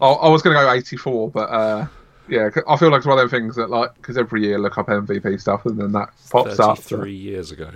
I, 0.00 0.06
I 0.06 0.28
was 0.28 0.42
going 0.42 0.56
to 0.56 0.62
go 0.62 0.70
84, 0.72 1.30
but 1.30 1.50
uh, 1.50 1.86
yeah, 2.28 2.50
I 2.68 2.76
feel 2.76 2.90
like 2.90 2.98
it's 2.98 3.06
one 3.06 3.18
of 3.18 3.24
those 3.24 3.30
things 3.30 3.56
that 3.56 3.70
like 3.70 3.94
because 3.94 4.16
every 4.16 4.42
year 4.42 4.58
look 4.58 4.78
up 4.78 4.86
MVP 4.86 5.40
stuff 5.40 5.66
and 5.66 5.78
then 5.78 5.92
that 5.92 6.10
pops 6.30 6.58
up. 6.60 6.78
Three 6.78 7.14
years 7.14 7.50
ago. 7.50 7.70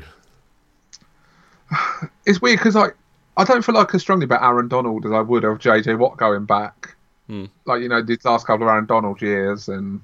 It's 2.25 2.41
weird 2.41 2.59
because 2.59 2.75
like 2.75 2.97
I 3.37 3.45
don't 3.45 3.65
feel 3.65 3.75
like 3.75 3.95
as 3.95 4.01
strongly 4.01 4.25
about 4.25 4.43
Aaron 4.43 4.69
Donald 4.69 5.05
as 5.07 5.13
I 5.13 5.21
would 5.21 5.45
of 5.45 5.59
JJ 5.59 5.99
Watt 5.99 6.17
going 6.17 6.45
back. 6.45 6.97
Hmm. 7.29 7.47
Like 7.65 7.83
you 7.83 7.89
know 7.89 8.03
these 8.03 8.25
last 8.25 8.47
couple 8.47 8.67
of 8.67 8.71
Aaron 8.71 8.87
Donald 8.87 9.21
years, 9.21 9.69
and 9.69 10.01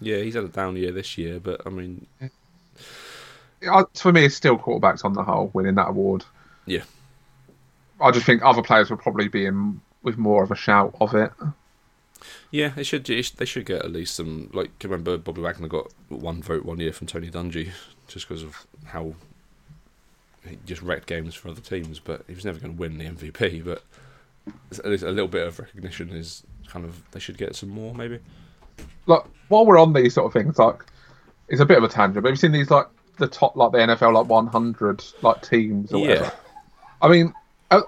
Yeah, 0.00 0.18
he's 0.18 0.34
had 0.34 0.44
a 0.44 0.48
down 0.48 0.76
year 0.76 0.92
this 0.92 1.16
year, 1.16 1.40
but 1.40 1.62
I 1.66 1.70
mean, 1.70 2.06
I, 3.68 3.84
for 3.94 4.12
me, 4.12 4.26
it's 4.26 4.34
still 4.34 4.58
quarterbacks 4.58 5.04
on 5.04 5.14
the 5.14 5.22
whole 5.22 5.50
winning 5.52 5.76
that 5.76 5.88
award. 5.88 6.24
yeah. 6.66 6.82
I 8.00 8.10
just 8.10 8.26
think 8.26 8.42
other 8.42 8.60
players 8.60 8.90
will 8.90 8.96
probably 8.96 9.28
be 9.28 9.46
in 9.46 9.80
with 10.04 10.16
more 10.16 10.44
of 10.44 10.52
a 10.52 10.56
shout 10.56 10.94
of 11.00 11.14
it. 11.14 11.32
Yeah, 12.50 12.68
they 12.68 12.84
should. 12.84 13.04
They 13.04 13.22
should 13.22 13.66
get 13.66 13.84
at 13.84 13.90
least 13.90 14.14
some. 14.14 14.50
Like, 14.52 14.70
I 14.82 14.84
remember 14.84 15.18
Bobby 15.18 15.40
Wagner 15.40 15.66
got 15.66 15.92
one 16.08 16.40
vote 16.40 16.64
one 16.64 16.78
year 16.78 16.92
from 16.92 17.08
Tony 17.08 17.30
Dungy 17.30 17.70
just 18.06 18.28
because 18.28 18.44
of 18.44 18.66
how 18.84 19.14
he 20.48 20.58
just 20.64 20.82
wrecked 20.82 21.06
games 21.06 21.34
for 21.34 21.48
other 21.48 21.60
teams. 21.60 21.98
But 21.98 22.22
he 22.28 22.34
was 22.34 22.44
never 22.44 22.60
going 22.60 22.74
to 22.74 22.80
win 22.80 22.98
the 22.98 23.06
MVP. 23.06 23.64
But 23.64 23.82
at 24.78 24.86
least 24.86 25.02
a 25.02 25.10
little 25.10 25.28
bit 25.28 25.46
of 25.46 25.58
recognition 25.58 26.10
is 26.10 26.44
kind 26.68 26.84
of 26.84 27.02
they 27.10 27.20
should 27.20 27.38
get 27.38 27.56
some 27.56 27.70
more 27.70 27.94
maybe. 27.94 28.20
Like 29.06 29.24
while 29.48 29.66
we're 29.66 29.78
on 29.78 29.92
these 29.92 30.14
sort 30.14 30.26
of 30.26 30.32
things, 30.32 30.58
like 30.58 30.84
it's 31.48 31.60
a 31.60 31.66
bit 31.66 31.78
of 31.78 31.84
a 31.84 31.88
tangent. 31.88 32.22
But 32.22 32.28
have 32.28 32.32
you 32.32 32.36
seen 32.36 32.52
these 32.52 32.70
like 32.70 32.86
the 33.18 33.26
top 33.26 33.56
like 33.56 33.72
the 33.72 33.78
NFL 33.78 34.14
like 34.14 34.26
100 34.26 35.04
like 35.22 35.42
teams 35.42 35.92
or 35.92 36.00
whatever? 36.00 36.32
I 37.02 37.08
mean, 37.08 37.34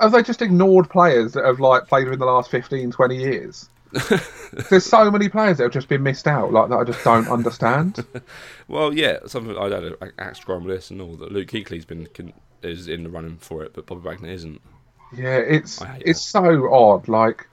have 0.00 0.12
they 0.12 0.22
just 0.22 0.42
ignored 0.42 0.88
players 0.90 1.32
that 1.32 1.44
have 1.44 1.60
like 1.60 1.86
played 1.86 2.04
within 2.04 2.18
the 2.20 2.26
last 2.26 2.50
15, 2.50 2.90
20 2.90 3.16
years? 3.16 3.68
There's 4.70 4.84
so 4.84 5.10
many 5.10 5.28
players 5.28 5.58
that 5.58 5.64
have 5.64 5.72
just 5.72 5.88
been 5.88 6.02
missed 6.02 6.26
out, 6.26 6.52
like 6.52 6.68
that 6.70 6.76
I 6.76 6.84
just 6.84 7.02
don't 7.04 7.28
understand. 7.28 8.04
Well, 8.68 8.92
yeah, 8.92 9.18
something 9.26 9.56
I 9.56 9.64
had 9.66 9.84
an 9.84 9.94
axe 10.18 10.40
to 10.40 10.46
grind 10.46 10.64
with 10.64 10.90
and 10.90 11.00
all 11.00 11.14
that. 11.18 11.30
Luke 11.30 11.46
Kuechly's 11.46 11.84
been 11.84 12.08
con- 12.12 12.32
is 12.62 12.88
in 12.88 13.04
the 13.04 13.08
running 13.08 13.36
for 13.36 13.62
it, 13.62 13.72
but 13.72 13.86
Bobby 13.86 14.00
Wagner 14.00 14.28
isn't. 14.28 14.60
Yeah, 15.16 15.36
it's 15.36 15.80
it's 16.00 16.20
so 16.28 16.74
odd. 16.74 17.06
Like, 17.06 17.46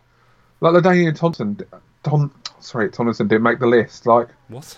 like 0.60 0.74
the 0.74 0.82
Daniel 0.82 1.14
Thompson, 1.14 1.60
Tom, 2.02 2.34
sorry, 2.60 2.90
Tomlinson 2.90 3.28
didn't 3.28 3.44
make 3.44 3.60
the 3.60 3.68
list. 3.68 4.08
Like, 4.08 4.28
What? 4.48 4.76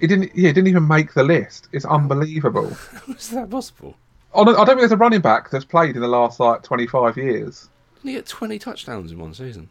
he 0.00 0.08
didn't. 0.08 0.32
Yeah, 0.34 0.48
he 0.48 0.52
didn't 0.54 0.66
even 0.66 0.88
make 0.88 1.14
the 1.14 1.22
list. 1.22 1.68
It's 1.70 1.84
unbelievable. 1.84 2.70
How 3.06 3.12
is 3.12 3.30
that 3.30 3.48
possible? 3.48 3.94
Oh, 4.34 4.42
I 4.42 4.44
don't 4.44 4.66
think 4.66 4.80
there's 4.80 4.92
a 4.92 4.96
running 4.96 5.20
back 5.20 5.50
that's 5.50 5.64
played 5.64 5.94
in 5.94 6.02
the 6.02 6.08
last 6.08 6.40
like 6.40 6.62
25 6.62 7.16
years. 7.16 7.68
Didn't 7.96 8.08
he 8.10 8.12
get 8.14 8.26
twenty 8.26 8.58
touchdowns 8.58 9.12
in 9.12 9.18
one 9.18 9.32
season? 9.34 9.70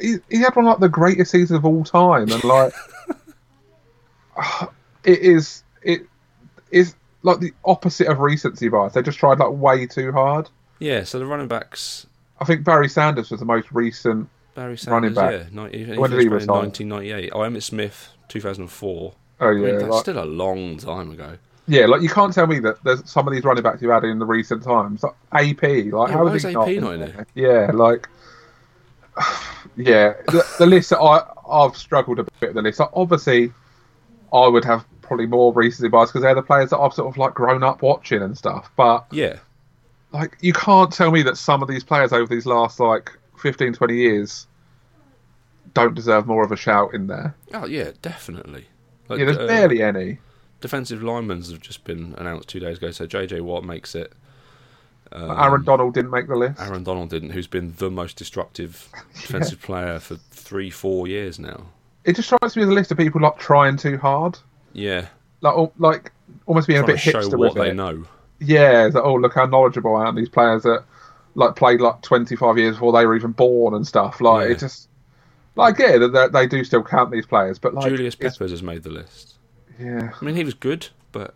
He, 0.00 0.16
he 0.28 0.38
had 0.38 0.54
one 0.54 0.66
of 0.66 0.72
like 0.72 0.80
the 0.80 0.88
greatest 0.88 1.30
seasons 1.30 1.58
of 1.58 1.64
all 1.64 1.84
time, 1.84 2.30
and 2.30 2.44
like, 2.44 2.72
it 5.04 5.18
is 5.18 5.62
it 5.82 6.02
is 6.70 6.94
like 7.22 7.40
the 7.40 7.52
opposite 7.64 8.06
of 8.06 8.20
recency 8.20 8.68
bias. 8.68 8.92
They 8.92 9.02
just 9.02 9.18
tried 9.18 9.38
like 9.38 9.50
way 9.50 9.86
too 9.86 10.12
hard. 10.12 10.50
Yeah, 10.78 11.04
so 11.04 11.18
the 11.18 11.26
running 11.26 11.48
backs 11.48 12.06
I 12.40 12.44
think 12.44 12.64
Barry 12.64 12.88
Sanders 12.88 13.30
was 13.30 13.40
the 13.40 13.46
most 13.46 13.70
recent. 13.72 14.28
Barry 14.54 14.76
Running 14.86 15.14
Sanders, 15.14 15.14
back. 15.14 15.32
yeah, 15.32 15.44
90, 15.50 15.96
When 15.96 16.10
did 16.10 16.20
he 16.20 16.28
retire? 16.28 16.42
in 16.42 16.66
1998. 16.66 17.30
Oh, 17.32 17.38
Emmitt 17.40 17.62
Smith, 17.62 18.10
2004. 18.28 19.14
Oh 19.40 19.48
I 19.48 19.52
mean, 19.54 19.64
yeah, 19.64 19.72
that's 19.72 19.84
like, 19.86 20.00
still 20.02 20.22
a 20.22 20.24
long 20.24 20.78
time 20.78 21.10
ago. 21.10 21.38
Yeah. 21.66 21.86
Like 21.86 22.02
you 22.02 22.08
can't 22.08 22.32
tell 22.32 22.46
me 22.46 22.58
that 22.60 22.82
there's 22.84 23.08
some 23.08 23.26
of 23.26 23.34
these 23.34 23.44
running 23.44 23.62
backs 23.62 23.82
you've 23.82 23.90
had 23.90 24.04
in 24.04 24.18
the 24.18 24.26
recent 24.26 24.62
times. 24.62 25.02
Like 25.02 25.14
AP, 25.32 25.62
like 25.62 25.92
Yeah, 25.92 26.08
how 26.08 26.26
is 26.28 26.44
AP 26.44 26.54
not, 26.54 26.68
in 26.68 27.02
it? 27.02 27.28
Yeah, 27.34 27.70
like 27.72 28.08
yeah. 29.76 30.14
The, 30.26 30.44
the 30.58 30.66
list 30.66 30.90
that 30.90 31.00
I 31.00 31.24
I've 31.48 31.76
struggled 31.76 32.18
a 32.18 32.24
bit 32.24 32.32
with 32.40 32.54
the 32.54 32.62
list. 32.62 32.80
Like, 32.80 32.90
obviously, 32.94 33.52
I 34.32 34.46
would 34.46 34.64
have 34.64 34.84
probably 35.02 35.26
more 35.26 35.52
recency 35.52 35.88
bias 35.88 36.10
because 36.10 36.22
they're 36.22 36.34
the 36.34 36.42
players 36.42 36.70
that 36.70 36.78
I've 36.78 36.94
sort 36.94 37.08
of 37.08 37.16
like 37.18 37.34
grown 37.34 37.62
up 37.62 37.82
watching 37.82 38.22
and 38.22 38.36
stuff. 38.36 38.70
But 38.76 39.06
Yeah, 39.10 39.38
like 40.12 40.36
you 40.40 40.52
can't 40.52 40.92
tell 40.92 41.10
me 41.10 41.22
that 41.22 41.36
some 41.36 41.62
of 41.62 41.68
these 41.68 41.84
players 41.84 42.12
over 42.12 42.32
these 42.32 42.46
last 42.46 42.80
like 42.80 43.10
15, 43.38 43.74
20 43.74 43.96
years 43.96 44.46
don't 45.74 45.94
deserve 45.94 46.26
more 46.26 46.44
of 46.44 46.52
a 46.52 46.56
shout 46.56 46.94
in 46.94 47.06
there. 47.06 47.34
oh 47.52 47.66
yeah, 47.66 47.90
definitely. 48.00 48.66
Like, 49.08 49.18
Yeah, 49.18 49.26
there's 49.26 49.38
uh, 49.38 49.46
barely 49.46 49.82
any. 49.82 50.18
Defensive 50.64 51.02
linemen 51.02 51.42
have 51.42 51.60
just 51.60 51.84
been 51.84 52.14
announced 52.16 52.48
two 52.48 52.58
days 52.58 52.78
ago. 52.78 52.90
So 52.90 53.06
JJ 53.06 53.42
Watt 53.42 53.64
makes 53.64 53.94
it. 53.94 54.12
Um, 55.12 55.30
Aaron 55.30 55.62
Donald 55.64 55.92
didn't 55.92 56.10
make 56.10 56.26
the 56.26 56.34
list. 56.36 56.58
Aaron 56.58 56.82
Donald 56.82 57.10
didn't, 57.10 57.30
who's 57.30 57.46
been 57.46 57.74
the 57.76 57.90
most 57.90 58.16
destructive 58.16 58.88
defensive 59.14 59.60
player 59.60 59.98
for 60.00 60.16
three, 60.30 60.70
four 60.70 61.06
years 61.06 61.38
now. 61.38 61.66
It 62.04 62.16
just 62.16 62.28
strikes 62.28 62.56
me 62.56 62.62
as 62.62 62.68
a 62.70 62.72
list 62.72 62.90
of 62.90 62.96
people 62.98 63.20
like 63.20 63.38
trying 63.38 63.76
too 63.76 63.98
hard, 63.98 64.38
Yeah, 64.72 65.06
like 65.42 65.70
like 65.78 66.12
almost 66.46 66.66
being 66.66 66.80
a 66.82 66.86
bit 66.86 66.92
to 66.92 66.98
show 66.98 67.20
hipster 67.20 67.38
what 67.38 67.54
with 67.54 67.62
they 67.62 67.70
it. 67.70 67.74
know. 67.74 68.04
Yeah, 68.40 68.86
it's 68.86 68.94
like, 68.94 69.04
oh 69.04 69.14
look 69.14 69.34
how 69.34 69.44
knowledgeable 69.46 69.94
I 69.96 70.08
am. 70.08 70.16
These 70.16 70.28
players 70.30 70.62
that 70.64 70.84
like 71.34 71.54
played 71.56 71.80
like 71.80 72.00
25 72.02 72.58
years 72.58 72.74
before 72.76 72.92
they 72.92 73.04
were 73.06 73.14
even 73.16 73.32
born 73.32 73.74
and 73.74 73.86
stuff. 73.86 74.20
Like 74.20 74.46
Yeah. 74.48 74.52
it 74.54 74.58
just 74.58 74.88
like 75.54 75.78
yeah, 75.78 75.98
that 75.98 76.30
they, 76.32 76.40
they 76.40 76.46
do 76.46 76.64
still 76.64 76.82
count 76.82 77.10
these 77.12 77.26
players, 77.26 77.58
but 77.58 77.74
like 77.74 77.88
Julius 77.90 78.14
it's- 78.14 78.36
Peppers 78.36 78.50
has 78.50 78.62
made 78.62 78.82
the 78.82 78.90
list. 78.90 79.33
Yeah, 79.78 80.12
I 80.20 80.24
mean, 80.24 80.36
he 80.36 80.44
was 80.44 80.54
good, 80.54 80.88
but 81.12 81.34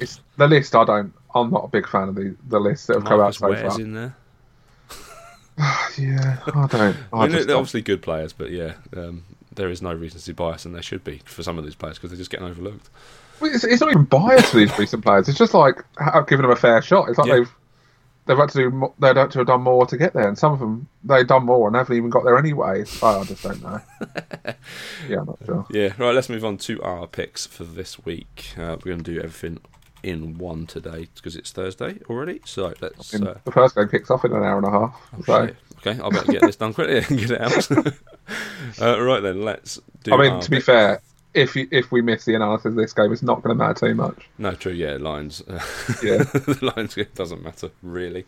it's 0.00 0.20
the 0.36 0.46
list. 0.48 0.74
I 0.74 0.84
don't. 0.84 1.12
I'm 1.34 1.50
not 1.50 1.64
a 1.64 1.68
big 1.68 1.88
fan 1.88 2.08
of 2.08 2.14
the 2.14 2.36
the 2.48 2.58
lists 2.60 2.86
that 2.86 2.94
have 2.96 3.04
come 3.04 3.20
out 3.20 3.34
so 3.34 3.48
Ware's 3.48 3.72
far. 3.74 3.80
in 3.80 3.94
there. 3.94 4.16
Yeah, 5.98 6.38
I 6.46 6.66
don't. 6.66 6.74
I, 7.12 7.16
I 7.16 7.22
mean, 7.22 7.32
they're 7.32 7.44
don't. 7.44 7.56
obviously 7.58 7.82
good 7.82 8.00
players, 8.02 8.32
but 8.32 8.50
yeah, 8.50 8.74
um, 8.96 9.24
there 9.54 9.68
is 9.68 9.82
no 9.82 9.90
reason 9.90 10.02
recency 10.02 10.32
bias, 10.32 10.64
and 10.64 10.74
there 10.74 10.82
should 10.82 11.04
be 11.04 11.20
for 11.24 11.42
some 11.42 11.58
of 11.58 11.64
these 11.64 11.74
players 11.74 11.98
because 11.98 12.10
they're 12.10 12.16
just 12.18 12.30
getting 12.30 12.46
overlooked. 12.46 12.88
Well, 13.40 13.52
It's, 13.54 13.64
it's 13.64 13.80
not 13.80 13.90
even 13.90 14.04
biased 14.04 14.52
for 14.52 14.56
these 14.58 14.76
recent 14.78 15.04
players. 15.04 15.28
It's 15.28 15.38
just 15.38 15.52
like 15.54 15.84
I've 15.98 16.26
given 16.26 16.42
them 16.44 16.50
a 16.52 16.56
fair 16.56 16.80
shot. 16.82 17.08
It's 17.08 17.18
like 17.18 17.26
Yeah. 17.28 17.34
they've 17.36 17.54
they've 18.26 18.36
had 18.36 18.48
to 18.50 18.58
do 18.58 18.70
mo- 18.70 18.94
they'd 18.98 19.16
had 19.16 19.30
to 19.32 19.38
have 19.38 19.46
done 19.46 19.62
more 19.62 19.86
to 19.86 19.96
get 19.96 20.12
there, 20.12 20.28
and 20.28 20.38
some 20.38 20.52
of 20.52 20.58
them 20.60 20.88
they've 21.04 21.26
done 21.26 21.44
more 21.46 21.66
and 21.66 21.76
haven't 21.76 21.96
even 21.96 22.10
got 22.10 22.24
there 22.24 22.38
anyway. 22.38 22.84
Oh, 23.02 23.20
I 23.20 23.24
just 23.24 23.42
don't 23.42 23.62
know. 23.62 23.80
yeah, 25.08 25.20
I'm 25.20 25.26
not 25.26 25.38
sure. 25.44 25.66
Yeah, 25.70 25.92
right. 25.98 26.14
Let's 26.14 26.28
move 26.28 26.44
on 26.44 26.56
to 26.58 26.80
our 26.82 27.06
picks 27.06 27.46
for 27.46 27.64
this 27.64 28.04
week. 28.04 28.54
Uh, 28.56 28.76
we're 28.84 28.92
going 28.92 29.02
to 29.04 29.14
do 29.14 29.18
everything 29.18 29.58
in 30.02 30.38
one 30.38 30.66
today 30.66 31.08
because 31.14 31.36
it's 31.36 31.52
Thursday 31.52 31.98
already. 32.08 32.40
So 32.44 32.72
let's. 32.80 33.12
And 33.12 33.28
Uh, 33.28 33.34
the 33.44 33.52
first 33.52 33.74
game 33.76 33.88
kicks 33.88 34.10
off 34.10 34.24
in 34.24 34.32
an 34.32 34.42
hour 34.42 34.58
and 34.58 34.66
a 34.66 34.70
half. 34.70 35.00
oh, 35.18 35.22
so 35.24 35.46
shit. 35.46 35.56
Okay, 35.86 36.00
I 36.02 36.08
better 36.10 36.32
get 36.32 36.42
this 36.42 36.56
done 36.56 36.74
quickly 36.74 36.98
and 36.98 37.18
get 37.18 37.30
it 37.30 37.40
out. 37.40 37.70
uh, 38.80 39.02
right 39.02 39.20
then, 39.20 39.42
let's 39.42 39.80
do. 40.04 40.12
I 40.12 40.16
mean, 40.18 40.40
to 40.40 40.50
be 40.50 40.60
fair, 40.60 41.00
if 41.34 41.54
you, 41.56 41.68
if 41.70 41.92
we 41.92 42.00
miss 42.02 42.24
the 42.24 42.34
analysis 42.34 42.66
of 42.66 42.74
this 42.74 42.92
game, 42.92 43.12
it's 43.12 43.22
not 43.22 43.42
going 43.42 43.56
to 43.56 43.64
matter 43.64 43.88
too 43.88 43.94
much. 43.94 44.28
No, 44.38 44.52
true. 44.52 44.72
Yeah, 44.72 44.96
Lions. 45.00 45.42
Uh, 45.46 45.54
Yeah. 46.02 46.18
the 46.24 46.72
Lions 46.76 46.94
game 46.94 47.06
doesn't 47.14 47.42
matter 47.42 47.70
really. 47.82 48.24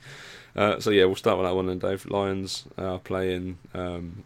Uh, 0.55 0.79
so 0.81 0.91
yeah, 0.91 1.05
we'll 1.07 1.17
start 1.17 1.39
with 1.39 1.47
that 1.47 1.55
one 1.55 1.67
then, 1.67 1.79
Dave. 1.79 2.05
Lions 2.07 2.65
are 2.77 2.99
playing. 2.99 3.59
Um, 3.75 4.25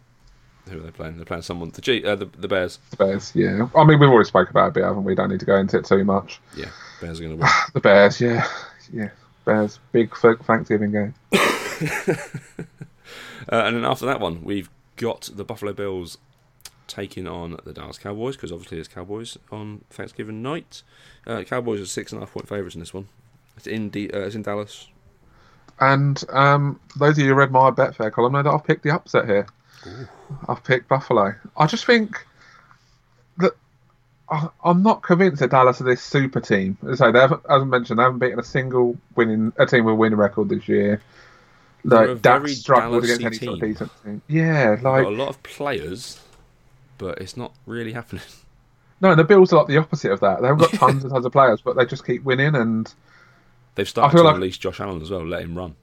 who 0.69 0.79
are 0.79 0.81
they 0.81 0.91
playing? 0.91 1.15
They're 1.15 1.25
playing 1.25 1.43
someone. 1.43 1.69
The 1.69 1.79
G. 1.81 2.03
Uh, 2.03 2.15
the, 2.15 2.25
the 2.37 2.47
Bears. 2.49 2.79
The 2.89 2.97
Bears, 2.97 3.31
yeah. 3.33 3.69
I 3.73 3.85
mean, 3.85 3.99
we've 3.99 4.09
already 4.09 4.27
spoke 4.27 4.49
about 4.49 4.65
it 4.65 4.69
a 4.69 4.71
bit, 4.73 4.83
haven't 4.83 5.05
we? 5.05 5.15
Don't 5.15 5.29
need 5.29 5.39
to 5.39 5.45
go 5.45 5.55
into 5.55 5.77
it 5.77 5.85
too 5.85 6.03
much. 6.03 6.41
Yeah, 6.57 6.69
Bears 6.99 7.19
are 7.19 7.23
going 7.23 7.37
to 7.37 7.41
win. 7.41 7.49
The 7.73 7.79
Bears, 7.79 8.19
yeah, 8.19 8.45
yeah. 8.91 9.09
Bears, 9.45 9.79
big 9.93 10.13
Thanksgiving 10.15 10.91
game. 10.91 11.13
Uh, 13.49 13.63
and 13.65 13.77
then 13.77 13.85
after 13.85 14.05
that 14.05 14.19
one, 14.19 14.43
we've 14.43 14.69
got 14.97 15.29
the 15.33 15.45
Buffalo 15.45 15.71
Bills 15.71 16.17
taking 16.87 17.27
on 17.27 17.57
the 17.63 17.73
Dallas 17.73 17.97
Cowboys 17.97 18.35
because 18.35 18.51
obviously 18.51 18.79
it's 18.79 18.87
Cowboys 18.87 19.37
on 19.51 19.83
Thanksgiving 19.89 20.41
night. 20.41 20.83
Uh, 21.25 21.43
Cowboys 21.43 21.81
are 21.81 21.85
six 21.85 22.11
and 22.11 22.21
a 22.21 22.25
half 22.25 22.33
point 22.33 22.47
favourites 22.47 22.75
in 22.75 22.79
this 22.79 22.93
one. 22.93 23.07
It's 23.55 23.67
in 23.67 23.89
D- 23.89 24.09
uh, 24.11 24.19
it's 24.19 24.35
in 24.35 24.43
Dallas. 24.43 24.87
And 25.79 26.23
um, 26.29 26.79
those 26.97 27.11
of 27.11 27.19
you 27.19 27.27
who 27.27 27.33
read 27.35 27.51
my 27.51 27.69
Betfair 27.69 28.11
column 28.11 28.33
know 28.33 28.43
that 28.43 28.49
I've 28.49 28.63
picked 28.63 28.83
the 28.83 28.91
upset 28.91 29.25
here. 29.25 29.47
I've 30.47 30.63
picked 30.63 30.87
Buffalo. 30.87 31.35
I 31.55 31.67
just 31.67 31.85
think 31.85 32.25
that 33.37 33.53
I, 34.29 34.49
I'm 34.63 34.81
not 34.81 35.03
convinced 35.03 35.39
that 35.39 35.51
Dallas 35.51 35.79
are 35.79 35.83
this 35.83 36.01
super 36.01 36.41
team. 36.41 36.77
So 36.95 37.11
they 37.11 37.19
haven't, 37.19 37.41
as 37.49 37.61
I 37.61 37.65
mentioned, 37.65 37.99
they 37.99 38.03
haven't 38.03 38.19
beaten 38.19 38.39
a 38.39 38.43
single 38.43 38.97
winning 39.15 39.53
a 39.57 39.65
team 39.65 39.85
with 39.85 39.93
a 39.93 39.95
winning 39.95 40.17
record 40.17 40.49
this 40.49 40.67
year. 40.67 41.01
Like 41.83 42.21
Dak 42.21 42.41
very 42.41 42.53
struggled 42.53 43.03
against 43.03 43.23
any 43.23 43.37
sort 43.37 43.61
of 43.61 43.69
decent 43.69 43.91
team. 44.03 44.21
Yeah, 44.27 44.75
got 44.75 45.05
a 45.05 45.09
lot 45.09 45.29
of 45.29 45.41
players, 45.43 46.19
but 46.97 47.19
it's 47.19 47.37
not 47.37 47.53
really 47.65 47.93
happening. 47.93 48.23
no, 49.01 49.15
the 49.15 49.23
Bills 49.23 49.51
are 49.53 49.57
like 49.57 49.67
the 49.67 49.77
opposite 49.77 50.11
of 50.11 50.19
that. 50.21 50.41
They 50.41 50.47
haven't 50.47 50.71
got 50.71 50.79
tons 50.79 51.03
and 51.03 51.11
tons 51.13 51.25
of 51.25 51.31
players, 51.31 51.61
but 51.61 51.75
they 51.75 51.85
just 51.85 52.05
keep 52.05 52.23
winning. 52.23 52.55
And 52.55 52.91
They've 53.75 53.87
started 53.87 54.17
to 54.17 54.23
like- 54.23 54.35
release 54.35 54.57
Josh 54.57 54.79
Allen 54.79 55.01
as 55.01 55.11
well, 55.11 55.25
let 55.25 55.41
him 55.43 55.55
run. 55.57 55.75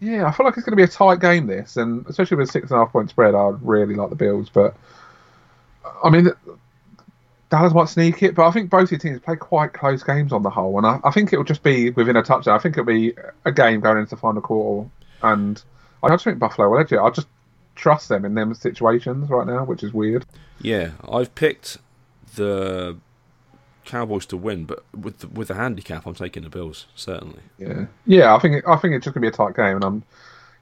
yeah, 0.00 0.26
I 0.26 0.32
feel 0.32 0.46
like 0.46 0.56
it's 0.56 0.64
going 0.64 0.72
to 0.72 0.76
be 0.76 0.82
a 0.82 0.88
tight 0.88 1.20
game. 1.20 1.46
This, 1.46 1.76
and 1.76 2.06
especially 2.06 2.36
with 2.38 2.48
a 2.48 2.52
six 2.52 2.70
and 2.70 2.80
a 2.80 2.84
half 2.84 2.92
point 2.92 3.10
spread, 3.10 3.34
I 3.34 3.52
really 3.60 3.94
like 3.94 4.10
the 4.10 4.16
Bills. 4.16 4.48
But 4.48 4.74
I 6.02 6.08
mean, 6.10 6.28
Dallas 7.50 7.74
might 7.74 7.88
sneak 7.90 8.22
it, 8.22 8.34
but 8.34 8.46
I 8.46 8.50
think 8.50 8.70
both 8.70 8.88
these 8.88 9.00
teams 9.02 9.20
play 9.20 9.36
quite 9.36 9.74
close 9.74 10.02
games 10.02 10.32
on 10.32 10.42
the 10.42 10.48
whole, 10.50 10.78
and 10.78 10.86
I, 10.86 10.98
I 11.04 11.10
think 11.10 11.32
it 11.32 11.36
will 11.36 11.44
just 11.44 11.62
be 11.62 11.90
within 11.90 12.16
a 12.16 12.22
touchdown. 12.22 12.54
I 12.58 12.58
think 12.62 12.74
it'll 12.76 12.86
be 12.86 13.12
a 13.44 13.52
game 13.52 13.80
going 13.80 13.98
into 13.98 14.10
the 14.10 14.16
final 14.16 14.40
quarter, 14.40 14.88
and 15.22 15.62
I 16.02 16.08
just 16.08 16.24
think 16.24 16.38
Buffalo 16.38 16.70
will 16.70 16.78
edge 16.78 16.92
it. 16.92 16.98
I 16.98 17.10
just 17.10 17.26
trust 17.74 18.08
them 18.08 18.24
in 18.24 18.34
them 18.34 18.54
situations 18.54 19.28
right 19.30 19.46
now, 19.46 19.64
which 19.64 19.82
is 19.82 19.92
weird. 19.92 20.24
Yeah, 20.60 20.92
I've 21.08 21.34
picked 21.34 21.78
the 22.34 22.96
Cowboys 23.84 24.26
to 24.26 24.36
win, 24.36 24.64
but 24.64 24.84
with 24.96 25.18
the, 25.20 25.28
with 25.28 25.48
the 25.48 25.54
handicap, 25.54 26.06
I'm 26.06 26.14
taking 26.14 26.44
the 26.44 26.50
Bills 26.50 26.86
certainly. 26.94 27.40
Yeah, 27.58 27.86
yeah. 28.06 28.34
I 28.34 28.38
think 28.38 28.56
it, 28.56 28.64
I 28.66 28.76
think 28.76 28.94
it's 28.94 29.04
just 29.04 29.14
gonna 29.14 29.22
be 29.22 29.28
a 29.28 29.32
tight 29.32 29.56
game, 29.56 29.76
and 29.76 29.84
I'm 29.84 30.02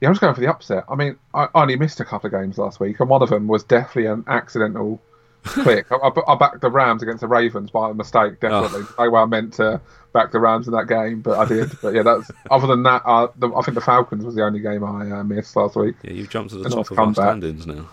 yeah, 0.00 0.08
I'm 0.08 0.14
just 0.14 0.20
going 0.20 0.34
for 0.34 0.40
the 0.40 0.48
upset. 0.48 0.84
I 0.88 0.94
mean, 0.94 1.16
I, 1.34 1.44
I 1.54 1.62
only 1.62 1.76
missed 1.76 2.00
a 2.00 2.04
couple 2.04 2.28
of 2.28 2.32
games 2.32 2.56
last 2.58 2.80
week, 2.80 3.00
and 3.00 3.08
one 3.08 3.22
of 3.22 3.28
them 3.28 3.46
was 3.46 3.64
definitely 3.64 4.06
an 4.06 4.24
accidental 4.26 5.00
click. 5.44 5.86
I, 5.90 5.96
I, 5.96 6.32
I 6.32 6.34
backed 6.36 6.60
the 6.60 6.70
Rams 6.70 7.02
against 7.02 7.20
the 7.20 7.28
Ravens 7.28 7.70
by 7.70 7.92
mistake, 7.92 8.40
definitely. 8.40 8.82
Oh. 8.98 9.04
I 9.04 9.08
well 9.08 9.26
meant 9.26 9.54
to 9.54 9.80
back 10.12 10.32
the 10.32 10.40
Rams 10.40 10.66
in 10.66 10.72
that 10.74 10.88
game, 10.88 11.20
but 11.20 11.38
I 11.38 11.44
did. 11.44 11.70
But 11.80 11.94
yeah, 11.94 12.02
that's 12.02 12.30
other 12.50 12.66
than 12.66 12.82
that, 12.84 13.02
uh, 13.04 13.28
the, 13.36 13.52
I 13.54 13.62
think 13.62 13.74
the 13.74 13.80
Falcons 13.80 14.24
was 14.24 14.34
the 14.34 14.44
only 14.44 14.60
game 14.60 14.84
I 14.84 15.10
uh, 15.10 15.24
missed 15.24 15.56
last 15.56 15.76
week. 15.76 15.96
Yeah, 16.02 16.12
you've 16.12 16.30
jumped 16.30 16.50
to 16.50 16.58
the 16.58 16.68
top 16.68 16.90
of 16.90 16.98
our 16.98 17.14
standings 17.14 17.66
now. 17.66 17.88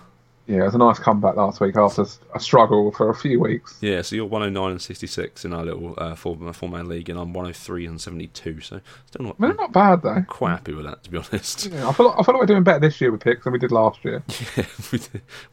Yeah, 0.48 0.62
it 0.62 0.64
was 0.64 0.76
a 0.76 0.78
nice 0.78 0.98
comeback 0.98 1.36
last 1.36 1.60
week 1.60 1.76
after 1.76 2.06
a 2.34 2.40
struggle 2.40 2.94
for 2.94 3.10
a 3.10 3.14
few 3.14 3.38
weeks. 3.38 3.78
Yeah, 3.82 4.02
so 4.02 4.16
you're 4.16 4.26
109 4.26 4.72
and 4.72 4.82
66 4.82 5.44
in 5.44 5.52
our 5.52 5.66
little 5.66 5.94
uh, 5.98 6.16
four, 6.16 6.38
four 6.54 6.70
man 6.70 6.88
league, 6.88 7.10
and 7.10 7.20
I'm 7.20 7.34
103 7.34 7.86
and 7.86 8.00
72. 8.00 8.62
So 8.62 8.80
still 9.08 9.26
not 9.26 9.40
not 9.40 9.74
bad 9.74 10.04
though. 10.04 10.24
quite 10.30 10.52
happy 10.52 10.74
with 10.74 10.86
that, 10.86 11.04
to 11.04 11.12
be 11.12 11.18
honest. 11.18 11.66
Yeah, 11.68 11.90
I 11.90 11.92
feel 11.92 12.08
like, 12.08 12.20
I 12.20 12.24
feel 12.24 12.34
like 12.34 12.42
we're 12.42 12.46
doing 12.46 12.64
better 12.64 12.80
this 12.80 13.02
year 13.02 13.12
with 13.12 13.22
picks 13.22 13.44
than 13.44 13.52
we 13.52 13.60
did 13.60 13.72
last 13.72 14.04
year. 14.06 14.24
Yeah, 14.56 14.66
we, 14.92 15.00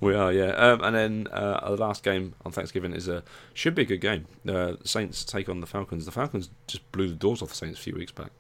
we 0.01 0.14
are. 0.14 0.32
Yeah, 0.32 0.51
um, 0.53 0.82
and 0.82 0.95
then 0.95 1.28
uh, 1.32 1.70
the 1.70 1.76
last 1.76 2.03
game 2.05 2.34
on 2.47 2.53
Thanksgiving 2.53 2.92
is 2.92 3.09
a 3.09 3.22
should 3.53 3.74
be 3.74 3.82
a 3.82 3.86
good 3.86 4.01
game. 4.01 4.26
Uh, 4.49 4.74
Saints 4.84 5.24
take 5.24 5.49
on 5.49 5.61
the 5.61 5.66
Falcons. 5.66 6.05
The 6.07 6.12
Falcons 6.12 6.51
just 6.68 6.90
blew 6.92 7.09
the 7.09 7.14
doors 7.14 7.42
off 7.42 7.49
the 7.49 7.55
Saints 7.57 7.80
a 7.80 7.82
few 7.82 7.95
weeks 7.95 8.12
back. 8.12 8.30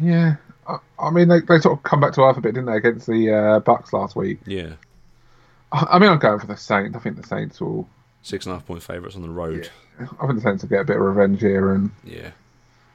Yeah, 0.00 0.36
I, 0.66 0.78
I 0.98 1.10
mean 1.10 1.28
they, 1.28 1.40
they 1.40 1.58
sort 1.58 1.78
of 1.78 1.82
come 1.82 2.00
back 2.00 2.14
to 2.14 2.22
earth 2.22 2.38
a 2.38 2.40
bit, 2.40 2.54
didn't 2.54 2.66
they, 2.66 2.76
against 2.76 3.06
the 3.06 3.30
uh, 3.30 3.60
Bucs 3.60 3.92
last 3.92 4.16
week? 4.16 4.38
Yeah, 4.46 4.72
I, 5.72 5.98
mean, 5.98 6.10
I'm 6.10 6.18
going 6.18 6.38
for 6.40 6.46
the 6.46 6.56
Saints. 6.56 6.96
I 6.96 7.00
think 7.00 7.16
the 7.20 7.26
Saints 7.26 7.60
will. 7.60 7.88
six 8.22 8.44
and 8.46 8.52
a 8.52 8.56
half 8.56 8.66
point 8.66 8.82
favourites 8.82 9.16
on 9.16 9.22
the 9.22 9.28
road. 9.30 9.70
I 9.98 10.26
think 10.26 10.36
the 10.36 10.40
Saints 10.40 10.62
will 10.62 10.68
get 10.70 10.80
a 10.80 10.84
bit 10.84 10.96
of 10.96 11.02
revenge 11.02 11.40
here, 11.40 11.72
and 11.74 11.90
Yeah. 12.04 12.30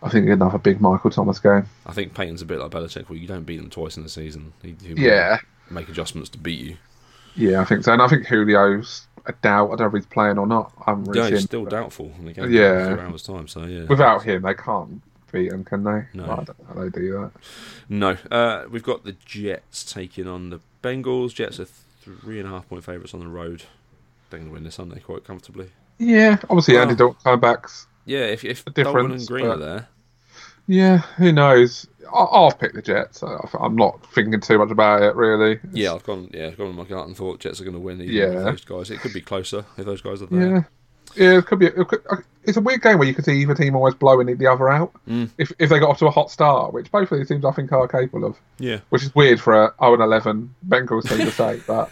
I 0.04 0.10
think 0.10 0.28
another 0.30 0.58
big 0.58 0.82
Michael 0.82 1.10
Thomas 1.10 1.40
game. 1.40 1.66
I 1.86 1.94
think 1.94 2.14
Payton's 2.14 2.42
a 2.42 2.46
bit 2.46 2.60
like 2.60 2.70
Belichick, 2.72 3.10
where 3.10 3.18
you 3.18 3.28
don't 3.28 3.44
beat 3.44 3.58
them 3.58 3.70
twice 3.70 3.98
in 3.98 4.04
the 4.04 4.10
season. 4.10 4.54
He, 4.62 4.76
he 4.84 4.94
Yeah, 4.94 5.40
make 5.70 5.90
adjustments 5.90 6.30
to 6.32 6.38
beat 6.38 6.60
you. 6.60 6.78
yeah, 7.36 7.62
I 7.62 7.66
think 7.66 7.84
so. 7.84 7.94
And 7.94 8.02
I 8.02 8.08
think 8.08 8.28
Julio's 8.28 9.08
a 9.26 9.32
doubt. 9.34 9.68
I 9.68 9.76
don't 9.78 9.80
know 9.92 9.98
if 9.98 10.04
he's 10.04 10.06
playing 10.14 10.38
or 10.38 10.46
not. 10.46 10.72
I 10.86 10.92
haven't 10.92 11.06
Yeah, 11.16 11.22
really 11.22 11.32
he's 11.32 11.44
still 11.46 11.64
but 11.64 11.72
doubtful 11.72 12.12
in 12.20 12.26
the 12.26 12.34
game. 12.34 12.52
Yeah. 12.52 12.98
hours 13.00 13.24
time. 13.24 13.48
So 13.48 13.66
yeah, 13.66 13.86
Without 13.86 14.22
him, 14.24 14.44
they 14.44 14.54
can't 14.54 15.02
beat 15.32 15.52
him, 15.52 15.64
can 15.64 15.84
they? 15.84 16.04
No. 16.14 16.24
I 16.26 16.44
don't 16.44 16.60
know 16.60 16.66
how 16.68 16.84
they 16.84 16.90
do 16.90 17.12
that. 17.14 17.32
no. 17.90 18.18
Uh, 18.30 18.66
we've 18.70 18.84
got 18.84 19.06
the 19.06 19.14
Jets 19.26 19.84
taking 19.92 20.28
on 20.28 20.50
the 20.52 20.60
Bengals. 20.84 21.34
Jets 21.34 21.60
are 21.60 21.68
three 22.22 22.40
and 22.40 22.48
a 22.48 22.52
half 22.52 22.68
point 22.70 22.84
favourites 22.84 23.14
on 23.14 23.20
the 23.20 23.28
road. 23.28 23.64
They're 24.30 24.40
going 24.40 24.50
to 24.50 24.54
win 24.54 24.64
this 24.64 24.80
aren't 24.80 24.94
they? 24.94 25.00
quite 25.00 25.24
comfortably. 25.24 25.70
Yeah, 25.98 26.38
obviously 26.50 26.74
Well- 26.76 26.84
Andy 26.84 26.96
Dalton 26.96 27.22
comebacks. 27.24 27.86
Yeah, 28.06 28.20
if 28.26 28.44
if 28.44 28.64
The 28.66 28.72
Dalton 28.72 29.12
and 29.12 29.28
Green 29.28 29.46
are 29.48 29.58
there, 29.58 29.88
Yeah, 30.68 30.98
who 31.18 31.32
knows? 31.32 31.88
I- 32.14 32.18
I'll 32.18 32.52
pick 32.52 32.74
the 32.74 32.82
Jets. 32.82 33.24
I- 33.24 33.48
I'm 33.60 33.76
not 33.76 34.06
thinking 34.14 34.40
too 34.42 34.58
much 34.60 34.72
about 34.72 35.02
it, 35.04 35.16
really. 35.16 35.60
yeah, 35.72 35.94
I've 35.94 36.04
gone. 36.04 36.30
Yeah, 36.34 36.48
I've 36.48 36.58
gone 36.58 36.68
with 36.68 36.76
my 36.78 36.84
gut 36.84 37.08
and 37.08 37.16
thought 37.18 37.40
Jets 37.40 37.60
are 37.62 37.64
going 37.64 37.74
to 37.76 37.80
win. 37.80 38.02
Even 38.02 38.14
Yeah. 38.16 38.26
with 38.36 38.44
those 38.44 38.66
guys. 38.66 38.92
It 38.92 39.00
could 39.00 39.14
be 39.14 39.22
closer 39.22 39.66
if 39.78 39.86
those 39.86 40.02
guys 40.02 40.22
are 40.22 40.28
there. 40.28 40.50
Yeah. 40.56 40.64
Yeah, 41.16 41.38
it 41.38 41.46
could 41.46 41.60
be. 41.60 41.68
It 41.68 41.88
could, 41.88 42.02
it's 42.44 42.58
a 42.58 42.62
weird 42.62 42.82
game 42.82 43.00
where 43.00 43.08
you 43.08 43.14
could 43.14 43.26
see 43.26 43.42
either 43.42 43.56
team 43.56 43.76
always 43.76 43.96
blowing 43.96 44.36
the 44.38 44.48
other 44.48 44.70
out 44.70 44.92
Mm. 45.08 45.30
if 45.38 45.52
if 45.60 45.70
they 45.70 45.80
got 45.80 45.90
off 45.90 46.00
to 46.00 46.08
a 46.08 46.12
hot 46.12 46.30
start, 46.30 46.74
which 46.74 46.92
both 46.92 47.12
of 47.12 47.18
these 47.18 47.28
teams 47.28 47.44
I 47.46 47.52
think 47.52 47.72
are 47.72 47.88
capable 47.88 48.26
of. 48.26 48.38
Yeah, 48.60 48.80
Which 48.90 49.04
is 49.04 49.14
weird 49.16 49.40
for 49.42 49.54
a 49.54 49.74
0 49.82 50.02
11 50.02 50.54
Bengals 50.68 51.08
team 51.10 51.20
to 51.26 51.32
say, 51.32 51.62
but 51.68 51.90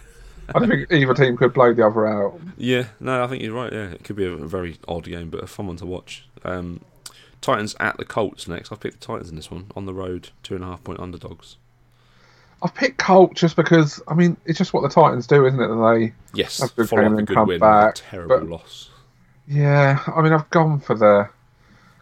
I 0.53 0.59
don't 0.59 0.69
think 0.69 0.91
either 0.91 1.13
team 1.13 1.37
could 1.37 1.53
blow 1.53 1.73
the 1.73 1.85
other 1.87 2.05
out. 2.05 2.39
yeah. 2.57 2.85
No, 2.99 3.23
I 3.23 3.27
think 3.27 3.41
you're 3.41 3.53
right. 3.55 3.71
Yeah, 3.73 3.87
it 3.89 4.03
could 4.03 4.15
be 4.15 4.25
a 4.25 4.35
very 4.35 4.77
odd 4.87 5.05
game, 5.05 5.29
but 5.29 5.43
a 5.43 5.47
fun 5.47 5.67
one 5.67 5.77
to 5.77 5.85
watch. 5.85 6.25
Um, 6.43 6.81
Titans 7.41 7.75
at 7.79 7.97
the 7.97 8.05
Colts 8.05 8.47
next. 8.47 8.71
I've 8.71 8.79
picked 8.79 8.99
the 9.01 9.05
Titans 9.07 9.29
in 9.29 9.35
this 9.35 9.49
one 9.51 9.65
on 9.75 9.85
the 9.85 9.93
road, 9.93 10.29
two 10.43 10.55
and 10.55 10.63
a 10.63 10.67
half 10.67 10.83
point 10.83 10.99
underdogs. 10.99 11.57
I've 12.61 12.73
picked 12.75 12.97
Colt 12.97 13.33
just 13.35 13.55
because 13.57 14.01
I 14.07 14.13
mean 14.13 14.37
it's 14.45 14.57
just 14.57 14.73
what 14.73 14.81
the 14.83 14.89
Titans 14.89 15.27
do, 15.27 15.45
isn't 15.45 15.59
it? 15.59 15.67
That 15.67 15.93
they 15.97 16.13
Yes, 16.33 16.59
That's 16.59 16.71
a 16.71 16.75
good 16.75 16.89
follow 16.89 17.01
game 17.01 17.11
up 17.11 17.15
a 17.15 17.17
and 17.19 17.27
good 17.27 17.33
come 17.35 17.47
win, 17.47 17.59
back, 17.59 17.95
a 17.97 18.01
terrible 18.01 18.37
but- 18.39 18.47
loss. 18.49 18.89
Yeah, 19.47 20.01
I 20.07 20.21
mean, 20.21 20.33
I've 20.33 20.49
gone 20.49 20.79
for 20.79 20.95
the 20.95 21.29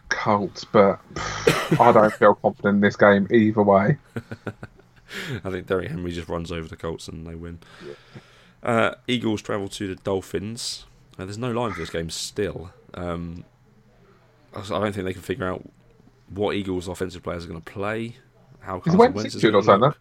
Colts, 0.08 0.64
but 0.64 1.00
I 1.80 1.92
don't 1.92 2.12
feel 2.12 2.34
confident 2.34 2.76
in 2.76 2.80
this 2.80 2.96
game 2.96 3.26
either 3.30 3.62
way. 3.62 3.96
I 5.44 5.50
think 5.50 5.66
Derrick 5.66 5.90
Henry 5.90 6.12
just 6.12 6.28
runs 6.28 6.52
over 6.52 6.68
the 6.68 6.76
Colts 6.76 7.08
and 7.08 7.26
they 7.26 7.34
win. 7.34 7.58
Uh, 8.62 8.94
Eagles 9.08 9.42
travel 9.42 9.68
to 9.68 9.88
the 9.88 9.96
Dolphins. 9.96 10.86
Uh, 11.18 11.24
there's 11.24 11.38
no 11.38 11.50
line 11.50 11.72
for 11.72 11.80
this 11.80 11.90
game 11.90 12.10
still. 12.10 12.70
Um, 12.94 13.44
I 14.54 14.60
I 14.60 14.62
don't 14.62 14.92
think 14.92 15.04
they 15.04 15.12
can 15.12 15.22
figure 15.22 15.46
out 15.46 15.68
what 16.28 16.54
Eagles 16.54 16.88
offensive 16.88 17.22
players 17.22 17.44
are 17.44 17.48
going 17.48 17.60
to 17.60 17.72
play. 17.72 18.16
How 18.60 18.80
Carson 18.80 19.12
Wentz 19.12 19.34
is 19.34 19.42
going 19.42 19.64
to? 19.64 19.96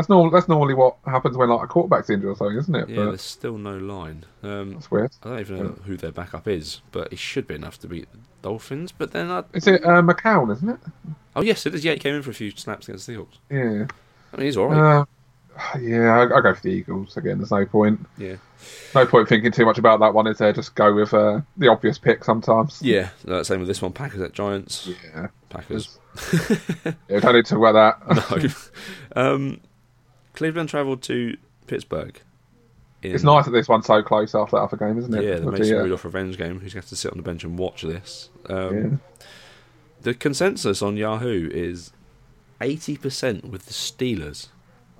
That's 0.00 0.08
normal. 0.08 0.30
That's 0.30 0.48
normally 0.48 0.72
what 0.72 0.96
happens 1.04 1.36
when 1.36 1.50
like 1.50 1.62
a 1.62 1.66
quarterback's 1.66 2.08
injured 2.08 2.30
or 2.30 2.36
something, 2.36 2.56
isn't 2.56 2.74
it? 2.74 2.88
Yeah, 2.88 2.96
but 2.96 3.04
there's 3.10 3.20
still 3.20 3.58
no 3.58 3.76
line. 3.76 4.24
Um, 4.42 4.72
that's 4.72 4.90
weird. 4.90 5.12
I 5.22 5.28
don't 5.28 5.40
even 5.40 5.56
know 5.58 5.68
who 5.84 5.98
their 5.98 6.10
backup 6.10 6.48
is, 6.48 6.80
but 6.90 7.12
it 7.12 7.18
should 7.18 7.46
be 7.46 7.54
enough 7.54 7.78
to 7.80 7.86
beat 7.86 8.10
the 8.10 8.18
Dolphins. 8.40 8.92
But 8.92 9.12
then, 9.12 9.30
I, 9.30 9.44
Is 9.52 9.66
it 9.66 9.84
uh, 9.84 10.00
McCown? 10.00 10.50
Isn't 10.52 10.70
it? 10.70 10.78
oh 11.36 11.42
yes, 11.42 11.66
it 11.66 11.74
is. 11.74 11.84
Yeah, 11.84 11.92
he 11.92 11.98
came 11.98 12.14
in 12.14 12.22
for 12.22 12.30
a 12.30 12.34
few 12.34 12.50
snaps 12.52 12.88
against 12.88 13.06
the 13.06 13.12
Seahawks. 13.12 13.36
Yeah. 13.50 13.86
I 14.32 14.36
mean, 14.38 14.46
he's 14.46 14.56
all 14.56 14.68
right. 14.68 15.00
Uh, 15.00 15.04
yeah, 15.78 16.16
I, 16.18 16.22
I 16.38 16.40
go 16.40 16.54
for 16.54 16.62
the 16.62 16.70
Eagles 16.70 17.18
again. 17.18 17.36
There's 17.36 17.50
no 17.50 17.66
point. 17.66 18.00
yeah, 18.16 18.36
No 18.94 19.04
point 19.04 19.28
thinking 19.28 19.52
too 19.52 19.66
much 19.66 19.76
about 19.76 20.00
that 20.00 20.14
one. 20.14 20.26
Is 20.26 20.38
there? 20.38 20.54
Just 20.54 20.74
go 20.74 20.94
with 20.94 21.12
uh, 21.12 21.42
the 21.58 21.68
obvious 21.68 21.98
pick 21.98 22.24
sometimes. 22.24 22.80
yeah. 22.80 23.10
Uh, 23.28 23.44
same 23.44 23.58
with 23.58 23.68
this 23.68 23.82
one. 23.82 23.92
Packers 23.92 24.22
at 24.22 24.32
Giants. 24.32 24.88
Yeah. 25.14 25.28
Packers. 25.50 25.98
Yeah, 27.08 27.20
don't 27.20 27.34
need 27.34 27.44
to 27.46 27.54
talk 27.54 27.58
about 27.58 28.06
that. 28.08 28.54
No. 29.14 29.22
um, 29.34 29.60
Cleveland 30.40 30.70
travelled 30.70 31.02
to 31.02 31.36
Pittsburgh. 31.66 32.18
in- 33.02 33.14
It's 33.14 33.22
nice 33.24 33.44
that 33.44 33.50
this 33.50 33.68
one's 33.68 33.84
so 33.84 34.02
close 34.02 34.34
after 34.34 34.56
that 34.56 34.62
other 34.62 34.78
game, 34.78 34.96
isn't 34.98 35.12
it? 35.14 35.22
Yeah, 35.22 35.34
the 35.36 35.44
With 35.50 35.58
Mason 35.60 35.76
uh, 35.76 35.82
Rudolph 35.82 36.02
revenge 36.06 36.38
game. 36.38 36.54
Who's 36.60 36.72
going 36.72 36.80
to 36.82 36.86
have 36.86 36.88
to 36.88 36.96
sit 36.96 37.10
on 37.10 37.18
the 37.18 37.22
bench 37.22 37.44
and 37.44 37.58
watch 37.58 37.82
this? 37.82 38.30
Um, 38.48 38.74
yeah. 39.18 39.26
The 40.00 40.14
consensus 40.14 40.80
on 40.80 40.96
Yahoo 40.96 41.50
is 41.52 41.92
eighty 42.62 42.96
percent 42.96 43.44
with 43.50 43.66
the 43.66 43.74
Steelers. 43.74 44.48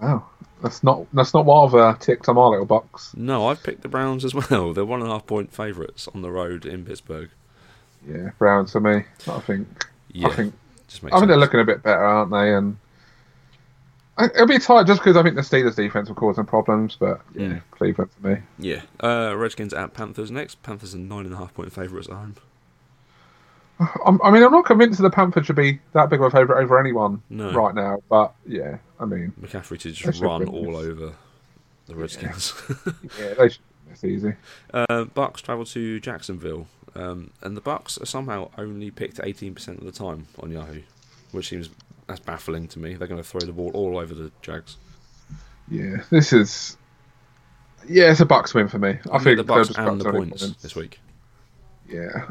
Wow, 0.03 0.27
that's 0.63 0.85
not 0.85 1.07
that's 1.15 1.33
not 1.33 1.47
what 1.47 1.65
I've 1.69 1.75
uh, 1.75 1.95
ticked 1.99 2.29
on 2.29 2.35
my 2.37 2.45
little 2.49 2.67
box. 2.67 3.15
No, 3.17 3.49
I've 3.49 3.63
picked 3.63 3.81
the 3.81 3.89
Browns 3.89 4.27
as 4.27 4.35
well. 4.51 4.75
They're 4.75 4.85
one 4.85 5.01
and 5.01 5.09
a 5.09 5.13
half 5.15 5.27
point 5.27 5.55
favourites 5.55 6.07
on 6.15 6.21
the 6.21 6.31
road 6.31 6.67
in 6.67 6.85
Pittsburgh. 6.85 7.31
Yeah, 8.07 8.31
Browns 8.39 8.73
for 8.73 8.81
me. 8.81 9.05
I 9.27 9.41
think. 9.41 9.87
Yeah, 10.13 10.29
I 10.29 10.35
think. 10.35 10.55
just 10.87 11.03
makes 11.03 11.15
I 11.15 11.19
think 11.19 11.29
they're 11.29 11.37
sense. 11.37 11.41
looking 11.47 11.61
a 11.61 11.65
bit 11.65 11.83
better, 11.83 12.05
aren't 12.05 12.31
they? 12.31 12.53
And 12.55 12.77
it'll 14.25 14.47
be 14.47 14.59
tight 14.59 14.87
just 14.87 15.01
because 15.01 15.17
I 15.17 15.23
think 15.23 15.35
the 15.37 15.43
Steelers' 15.43 15.77
defense 15.77 16.09
will 16.09 16.17
cause 16.17 16.37
them 16.37 16.47
problems. 16.47 16.97
But 16.99 17.21
yeah. 17.35 17.61
Cleveland 17.71 18.11
for 18.13 18.29
me. 18.29 18.39
Yeah, 18.59 18.83
uh, 19.03 19.35
Redskins 19.37 19.73
at 19.75 19.95
Panthers 19.95 20.31
next. 20.31 20.63
Panthers 20.63 20.95
are 20.95 20.99
nine 20.99 21.25
and 21.25 21.35
a 21.35 21.37
half 21.39 21.55
point 21.55 21.73
favourites 21.73 22.09
at 22.09 22.15
home. 22.15 22.37
I'm, 24.07 24.21
I 24.23 24.31
mean, 24.31 24.43
I'm 24.43 24.53
not 24.53 24.67
convinced 24.67 24.99
that 24.99 25.05
the 25.05 25.15
Panthers 25.15 25.47
should 25.47 25.57
be 25.57 25.81
that 25.93 26.11
big 26.11 26.21
of 26.21 26.27
a 26.27 26.31
favourite 26.31 26.63
over 26.63 26.79
anyone 26.79 27.23
No. 27.31 27.53
right 27.53 27.75
now. 27.75 28.03
But 28.09 28.35
yeah, 28.47 28.79
I 28.99 29.05
mean, 29.07 29.33
McCaffrey 29.41 29.79
to 29.81 29.93
just 29.93 30.21
run 30.21 30.47
all 30.49 30.77
over 30.77 31.13
the 31.87 31.95
Redskins. 31.95 32.55
yeah, 33.19 33.35
they 33.35 33.49
should. 33.49 33.59
It's 33.91 34.05
easy. 34.05 34.35
Uh, 34.73 34.87
Bucs 35.17 35.39
travel 35.43 35.65
to 35.65 35.99
Jacksonville, 35.99 36.69
um, 36.95 37.33
and 37.43 37.57
the 37.57 37.61
Bucs 37.61 38.01
are 38.01 38.07
somehow 38.07 38.51
only 38.57 38.89
picked 38.93 39.17
18% 39.19 39.79
of 39.79 39.85
the 39.85 39.91
time 39.91 40.29
on 40.39 40.53
Yahoo, 40.53 40.83
which 41.33 41.49
seems 41.49 41.71
that's 42.11 42.21
baffling 42.21 42.69
to 42.69 42.79
me. 42.79 42.95
They're 42.95 43.09
going 43.09 43.23
to 43.23 43.29
throw 43.29 43.41
the 43.41 43.53
ball 43.53 43.71
all 43.73 43.99
over 43.99 44.15
the 44.15 44.31
Jags. 44.43 44.77
Yeah, 45.69 46.03
this 46.11 46.33
is. 46.33 46.77
Yeah, 47.89 48.11
it's 48.11 48.21
a 48.21 48.27
Bucs 48.27 48.53
win 48.53 48.69
for 48.69 48.79
me. 48.79 48.99
I 49.11 49.19
me 49.19 49.25
think 49.25 49.37
the 49.39 49.45
Bucs 49.45 49.77
and 49.79 50.01
the 50.01 50.11
points 50.11 50.51
this 50.63 50.75
week. 50.75 51.01
Yeah, 51.89 52.27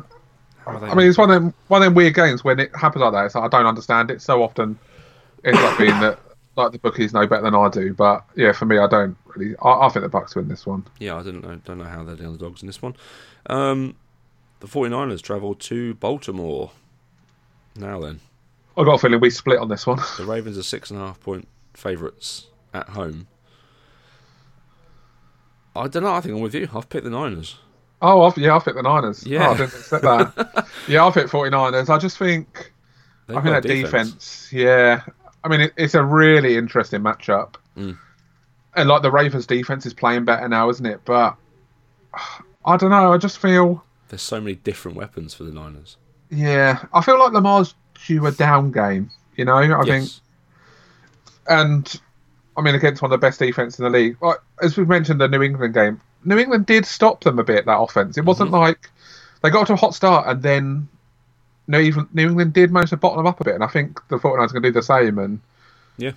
How 0.59 0.73
are 0.73 0.79
they 0.79 0.87
I 0.87 0.93
mean, 0.95 1.07
it's 1.07 1.17
one 1.17 1.31
of 1.31 1.41
them 1.41 1.53
one 1.67 1.81
of 1.81 1.85
them 1.85 1.95
weird 1.95 2.13
games 2.13 2.43
when 2.43 2.59
it 2.59 2.75
happens 2.75 3.01
like 3.01 3.13
that. 3.13 3.25
It's 3.25 3.35
like, 3.35 3.45
I 3.45 3.57
don't 3.57 3.65
understand 3.65 4.11
it. 4.11 4.21
So 4.21 4.43
often, 4.43 4.77
it 5.43 5.55
ends 5.55 5.59
up 5.61 5.77
being 5.77 5.99
that 6.01 6.19
like 6.55 6.71
the 6.71 6.79
bookies 6.79 7.13
know 7.13 7.25
better 7.25 7.41
than 7.43 7.55
I 7.55 7.69
do. 7.69 7.93
But 7.93 8.25
yeah, 8.35 8.51
for 8.51 8.65
me, 8.65 8.77
I 8.77 8.87
don't 8.87 9.17
really. 9.35 9.55
I, 9.61 9.87
I 9.87 9.89
think 9.89 10.03
the 10.03 10.09
Bucs 10.09 10.35
win 10.35 10.47
this 10.47 10.65
one. 10.65 10.85
Yeah, 10.99 11.15
I 11.15 11.23
don't 11.23 11.41
know, 11.41 11.55
don't 11.65 11.77
know 11.79 11.85
how 11.85 12.03
they're 12.03 12.15
the 12.15 12.25
underdogs 12.25 12.61
in 12.61 12.67
this 12.67 12.81
one. 12.81 12.95
Um, 13.47 13.95
the 14.59 14.67
49ers 14.67 15.21
travel 15.21 15.55
to 15.55 15.93
Baltimore. 15.95 16.71
Now 17.75 17.99
then, 17.99 18.19
I 18.79 18.85
got 18.85 18.93
a 18.93 18.97
feeling 18.97 19.19
we 19.19 19.29
split 19.29 19.59
on 19.59 19.67
this 19.67 19.85
one. 19.85 19.99
the 20.17 20.25
Ravens 20.25 20.57
are 20.57 20.63
six 20.63 20.89
and 20.89 20.99
a 20.99 21.03
half 21.03 21.19
point 21.19 21.47
favourites 21.73 22.47
at 22.73 22.87
home. 22.89 23.27
I 25.75 25.87
don't 25.89 26.03
know. 26.03 26.13
I 26.13 26.21
think 26.21 26.35
I'm 26.35 26.41
with 26.41 26.55
you. 26.55 26.69
I've 26.73 26.87
picked 26.87 27.03
the 27.03 27.09
Niners. 27.09 27.57
Oh, 28.01 28.21
yeah. 28.21 28.27
I've, 28.27 28.37
yeah, 28.37 28.55
I 28.55 28.59
picked 28.59 28.77
the 28.77 28.83
Niners. 28.83 29.25
Yeah. 29.25 29.47
oh, 29.47 29.51
I 29.51 29.57
didn't 29.57 29.73
expect 29.75 30.03
that. 30.03 30.67
yeah, 30.87 31.05
I've 31.05 31.13
picked 31.13 31.29
49ers. 31.29 31.89
I 31.89 31.97
just 31.97 32.17
think 32.17 32.71
They've 33.27 33.37
I 33.37 33.41
think 33.41 33.61
that 33.61 33.67
defense. 33.67 34.49
Yeah, 34.51 35.03
I 35.43 35.49
mean, 35.49 35.61
it, 35.61 35.73
it's 35.77 35.93
a 35.93 36.03
really 36.03 36.55
interesting 36.55 37.01
matchup. 37.01 37.55
Mm. 37.77 37.97
And 38.75 38.89
like 38.89 39.01
the 39.01 39.11
Ravens' 39.11 39.45
defense 39.45 39.85
is 39.85 39.93
playing 39.93 40.25
better 40.25 40.47
now, 40.47 40.69
isn't 40.69 40.85
it? 40.85 41.01
But 41.03 41.35
I 42.65 42.77
don't 42.77 42.89
know. 42.89 43.11
I 43.11 43.17
just 43.17 43.39
feel. 43.39 43.83
There's 44.07 44.21
so 44.21 44.39
many 44.39 44.55
different 44.55 44.97
weapons 44.97 45.33
for 45.33 45.43
the 45.43 45.51
Niners. 45.51 45.97
Yeah, 46.31 46.85
I 46.93 47.01
feel 47.01 47.19
like 47.19 47.33
Lamar's 47.33 47.75
due 48.05 48.25
a 48.25 48.31
down 48.31 48.71
game. 48.71 49.09
You 49.35 49.45
know, 49.45 49.55
I 49.55 49.83
think, 49.85 50.09
and 51.47 51.99
I 52.57 52.61
mean 52.61 52.75
against 52.75 53.01
one 53.01 53.11
of 53.11 53.19
the 53.19 53.25
best 53.25 53.39
defense 53.39 53.79
in 53.79 53.83
the 53.83 53.89
league. 53.89 54.17
Like 54.21 54.37
as 54.61 54.77
we've 54.77 54.87
mentioned, 54.87 55.21
the 55.21 55.27
New 55.27 55.41
England 55.41 55.73
game, 55.73 56.01
New 56.25 56.37
England 56.37 56.65
did 56.65 56.85
stop 56.85 57.23
them 57.23 57.39
a 57.39 57.43
bit 57.43 57.65
that 57.65 57.77
offense. 57.79 58.17
It 58.17 58.25
wasn't 58.25 58.51
Mm-hmm. 58.51 58.59
like 58.61 58.89
they 59.41 59.49
got 59.49 59.67
to 59.67 59.73
a 59.73 59.77
hot 59.77 59.95
start 59.95 60.27
and 60.27 60.41
then 60.43 60.87
New 61.67 61.79
England, 61.79 62.09
New 62.13 62.27
England 62.27 62.53
did 62.53 62.71
manage 62.71 62.89
to 62.89 62.97
bottom 62.97 63.17
them 63.17 63.27
up 63.27 63.39
a 63.39 63.43
bit, 63.43 63.53
and 63.55 63.63
I 63.63 63.67
think 63.67 63.99
the 64.09 64.17
49ers 64.17 64.23
are 64.23 64.47
going 64.47 64.63
to 64.63 64.69
do 64.69 64.73
the 64.73 64.81
same. 64.83 65.17
And 65.19 65.39
Yeah. 65.97 66.11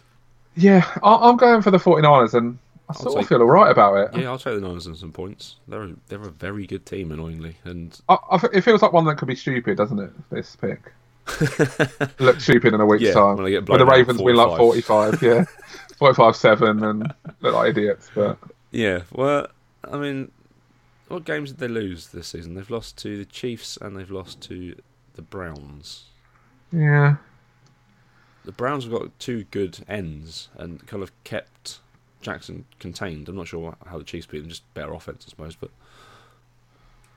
yeah, 0.57 0.91
I, 1.03 1.29
I'm 1.29 1.37
going 1.37 1.61
for 1.63 1.71
the 1.71 1.77
49ers, 1.79 2.33
and 2.35 2.59
I 2.89 2.95
sort 2.95 3.15
take- 3.17 3.23
of 3.25 3.29
feel 3.29 3.41
all 3.43 3.47
right 3.51 3.71
about 3.71 3.95
it. 4.15 4.19
Yeah, 4.21 4.31
I'll 4.31 4.39
take 4.39 4.55
the 4.55 4.67
Niners 4.67 4.87
and 4.87 4.97
some 4.97 5.13
points. 5.13 5.57
They're 5.69 5.83
a, 5.83 5.93
they're 6.09 6.23
a 6.23 6.31
very 6.31 6.67
good 6.67 6.87
team, 6.87 7.13
annoyingly, 7.13 7.59
and 7.65 7.97
I, 8.09 8.17
I, 8.31 8.41
it 8.55 8.63
feels 8.63 8.81
like 8.81 8.95
one 8.95 9.05
that 9.05 9.19
could 9.19 9.29
be 9.29 9.37
stupid, 9.37 9.77
doesn't 9.77 9.99
it? 9.99 10.11
This 10.31 10.57
pick 10.57 10.91
look 12.19 12.41
stupid 12.41 12.75
in 12.75 12.81
a 12.81 12.87
week's 12.87 13.03
Yeah, 13.05 13.13
time. 13.13 13.37
when 13.37 13.53
When 13.65 13.79
the 13.79 13.87
Ravens 13.87 14.21
win 14.21 14.37
like 14.37 14.57
45, 14.59 15.23
yeah, 15.23 15.45
45-7 16.01 16.89
and 16.89 17.15
look 17.41 17.55
like 17.55 17.71
idiots. 17.71 18.11
But 18.15 18.39
yeah. 18.71 19.03
Well, 19.13 19.49
I 19.91 19.97
mean, 19.99 20.31
what 21.09 21.25
games 21.25 21.51
did 21.53 21.59
they 21.61 21.69
lose 21.69 22.09
this 22.09 22.29
season? 22.29 22.55
They've 22.55 22.71
lost 22.71 22.97
to 22.99 23.17
the 23.19 23.25
Chiefs 23.25 23.77
and 23.81 23.97
they've 23.97 24.11
lost 24.11 24.41
to 24.43 24.75
the 25.15 25.23
Browns. 25.23 26.05
yeah, 26.73 27.17
The 28.45 28.53
Browns 28.53 28.85
have 28.85 28.93
got 28.93 29.19
two 29.19 29.45
good 29.51 29.85
ends 29.89 30.49
and 30.57 30.87
kind 30.87 31.03
of 31.03 31.13
kept 31.25 31.81
Jackson 32.21 32.65
contained. 32.79 33.29
I'm 33.29 33.37
not 33.37 33.49
sure 33.49 33.77
how 33.87 33.99
the 33.99 34.05
Chiefs 34.05 34.27
beat 34.27 34.41
them, 34.41 34.49
just 34.49 34.73
better 34.75 34.93
offense, 34.95 35.25
I 35.27 35.31
suppose. 35.31 35.55
But 35.57 35.71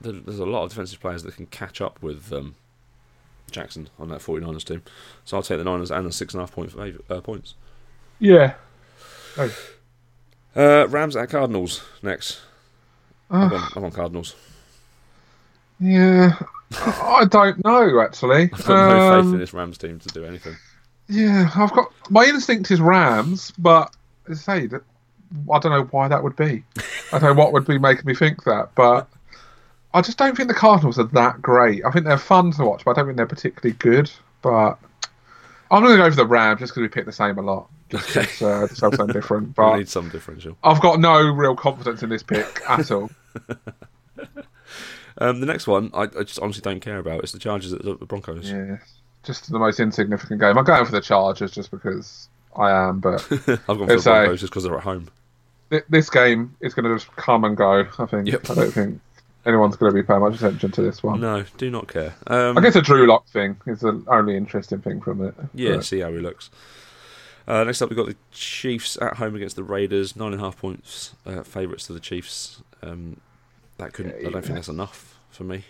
there's 0.01 0.39
a 0.39 0.45
lot 0.45 0.63
of 0.63 0.69
defensive 0.69 0.99
players 0.99 1.23
that 1.23 1.35
can 1.35 1.45
catch 1.47 1.79
up 1.81 2.01
with 2.01 2.31
um, 2.33 2.55
Jackson 3.51 3.89
on 3.99 4.09
that 4.09 4.19
49ers 4.21 4.63
team. 4.65 4.81
So 5.23 5.37
I'll 5.37 5.43
take 5.43 5.57
the 5.57 5.63
Niners 5.63 5.91
and 5.91 6.05
the 6.05 6.11
six 6.11 6.33
and 6.33 6.41
a 6.41 6.43
half 6.43 6.51
point 6.53 6.71
fav- 6.71 6.99
uh, 7.09 7.21
points. 7.21 7.53
yeah. 8.19 8.53
Uh, 10.55 10.87
Rams 10.87 11.15
at 11.15 11.29
Cardinals 11.29 11.83
next. 12.01 12.39
I'm 13.29 13.51
Uh, 13.51 13.55
on, 13.55 13.69
I'm 13.75 13.83
on 13.85 13.91
Cardinals. 13.91 14.35
yeah, 15.79 16.33
I 16.71 17.25
don't 17.29 17.63
know 17.65 17.99
actually. 18.01 18.43
I've 18.53 18.65
got 18.65 18.89
no 18.89 19.15
faith 19.17 19.25
Um, 19.27 19.33
in 19.33 19.39
this 19.39 19.53
Rams 19.53 19.77
team 19.77 19.99
to 19.99 20.07
do 20.09 20.23
anything. 20.25 20.55
Yeah, 21.09 21.49
I've 21.55 21.73
got 21.73 21.91
my 22.09 22.23
instinct 22.25 22.71
is 22.71 22.79
Rams, 22.81 23.51
but 23.57 23.93
as 24.29 24.47
I 24.47 24.59
say 24.61 24.67
that 24.67 24.81
I 25.51 25.59
don't 25.59 25.71
know 25.71 25.83
why 25.91 26.07
that 26.07 26.23
would 26.23 26.35
be. 26.35 26.63
I 27.11 27.19
don't 27.19 27.35
know 27.35 27.43
what 27.43 27.51
would 27.51 27.67
be 27.67 27.77
making 27.77 28.05
me 28.05 28.15
think 28.15 28.43
that, 28.45 28.69
but 28.75 29.07
I 29.95 30.01
just 30.01 30.17
don't 30.17 30.35
think 30.35 30.47
the 30.49 30.53
Cardinals 30.53 30.99
are 30.99 31.05
that 31.05 31.41
great. 31.41 31.83
I 31.85 31.91
think 31.91 32.05
they're 32.05 32.17
fun 32.17 32.51
to 32.51 32.63
watch, 32.65 32.83
but 32.85 32.91
I 32.91 32.93
don't 32.95 33.05
think 33.07 33.17
they're 33.17 33.25
particularly 33.25 33.75
good. 33.79 34.11
But 34.41 34.77
I'm 35.71 35.83
going 35.83 35.97
to 35.97 36.03
go 36.03 36.09
for 36.09 36.15
the 36.17 36.27
Rams 36.27 36.59
just 36.59 36.71
because 36.73 36.81
we 36.81 36.87
pick 36.89 37.05
the 37.05 37.11
same 37.11 37.37
a 37.37 37.41
lot, 37.41 37.69
just 37.89 38.15
Okay. 38.15 38.45
uh, 38.45 38.67
something 38.67 39.07
different. 39.07 39.57
We 39.57 39.77
need 39.77 39.89
some 39.89 40.09
differential. 40.09 40.57
I've 40.63 40.81
got 40.81 40.99
no 40.99 41.21
real 41.27 41.55
confidence 41.55 42.03
in 42.03 42.09
this 42.09 42.23
pick 42.23 42.61
at 42.69 42.91
all. 42.91 43.09
Um, 45.17 45.39
the 45.39 45.45
next 45.45 45.65
one, 45.65 45.91
I, 45.93 46.01
I 46.03 46.23
just 46.23 46.39
honestly 46.39 46.61
don't 46.61 46.81
care 46.81 46.97
about. 46.97 47.23
It's 47.23 47.31
the 47.31 47.39
Chargers 47.39 47.71
at 47.71 47.81
the 47.83 47.95
Broncos. 48.05 48.51
Yeah, 48.51 48.79
just 49.23 49.49
the 49.49 49.57
most 49.59 49.79
insignificant 49.79 50.41
game. 50.41 50.57
I'm 50.57 50.65
going 50.65 50.83
for 50.85 50.91
the 50.91 50.99
Chargers 50.99 51.51
just 51.51 51.71
because 51.71 52.27
I 52.53 52.69
am, 52.71 52.99
but 52.99 53.25
I've 53.31 53.45
gone 53.65 53.77
for 53.77 53.85
the 53.85 53.93
a- 53.93 54.01
Broncos 54.01 54.41
just 54.41 54.51
because 54.51 54.63
they're 54.65 54.75
at 54.75 54.83
home. 54.83 55.07
thi- 55.69 55.83
this 55.87 56.09
game 56.09 56.53
is 56.59 56.73
going 56.73 56.83
to 56.83 56.95
just 56.95 57.15
come 57.15 57.45
and 57.45 57.55
go. 57.55 57.87
I 57.97 58.05
think. 58.07 58.27
Yep. 58.27 58.49
I 58.49 58.53
don't 58.55 58.71
think 58.71 59.01
anyone's 59.45 59.75
going 59.75 59.91
to 59.91 59.95
be 59.95 60.03
paying 60.05 60.19
much 60.21 60.35
attention 60.35 60.71
to 60.71 60.81
this 60.81 61.03
one. 61.03 61.19
No, 61.21 61.43
do 61.57 61.69
not 61.69 61.87
care. 61.87 62.15
Um, 62.27 62.57
I 62.57 62.61
guess 62.61 62.75
a 62.75 62.81
Drew 62.81 63.07
Lock 63.07 63.27
thing 63.27 63.57
is 63.67 63.81
the 63.81 64.03
only 64.07 64.35
interesting 64.35 64.79
thing 64.81 65.01
from 65.01 65.25
it. 65.25 65.35
Yeah, 65.53 65.79
see 65.81 65.99
how 65.99 66.11
he 66.11 66.19
looks. 66.19 66.49
Uh, 67.47 67.63
next 67.63 67.81
up, 67.81 67.89
we've 67.89 67.97
got 67.97 68.07
the 68.07 68.15
Chiefs 68.31 68.97
at 69.01 69.15
home 69.17 69.35
against 69.35 69.55
the 69.55 69.63
Raiders. 69.63 70.15
Nine 70.15 70.33
and 70.33 70.41
a 70.41 70.43
half 70.43 70.57
points 70.57 71.13
uh, 71.25 71.43
favourites 71.43 71.85
to 71.87 71.93
the 71.93 71.99
Chiefs. 71.99 72.61
Um, 72.81 73.21
that 73.77 73.93
couldn't. 73.93 74.19
Yeah, 74.21 74.29
I 74.29 74.31
don't 74.31 74.41
think 74.41 74.55
that's 74.55 74.67
enough 74.67 75.19
for 75.29 75.43
me. 75.43 75.63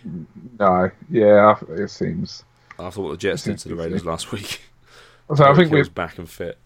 no, 0.60 0.90
yeah, 1.10 1.56
it 1.70 1.90
seems. 1.90 2.44
After 2.80 3.02
what 3.02 3.12
the 3.12 3.18
Jets 3.18 3.44
did 3.44 3.58
to 3.60 3.70
the 3.70 3.76
Raiders 3.76 4.06
last 4.06 4.32
week, 4.32 4.62
So 5.36 5.44
I 5.44 5.56
think 5.56 5.72
we, 5.72 5.80
was 5.80 5.90
back 5.90 6.18
and 6.18 6.30
fit. 6.30 6.58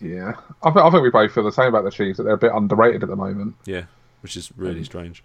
yeah, 0.00 0.32
I, 0.62 0.70
thi- 0.70 0.80
I 0.80 0.90
think 0.90 1.02
we 1.02 1.10
both 1.10 1.32
feel 1.32 1.44
the 1.44 1.50
same 1.52 1.68
about 1.68 1.84
the 1.84 1.90
Chiefs 1.90 2.18
that 2.18 2.24
they're 2.24 2.34
a 2.34 2.38
bit 2.38 2.52
underrated 2.54 3.02
at 3.02 3.08
the 3.08 3.16
moment. 3.16 3.54
Yeah, 3.64 3.84
which 4.20 4.36
is 4.36 4.52
really 4.56 4.84
strange. 4.84 5.24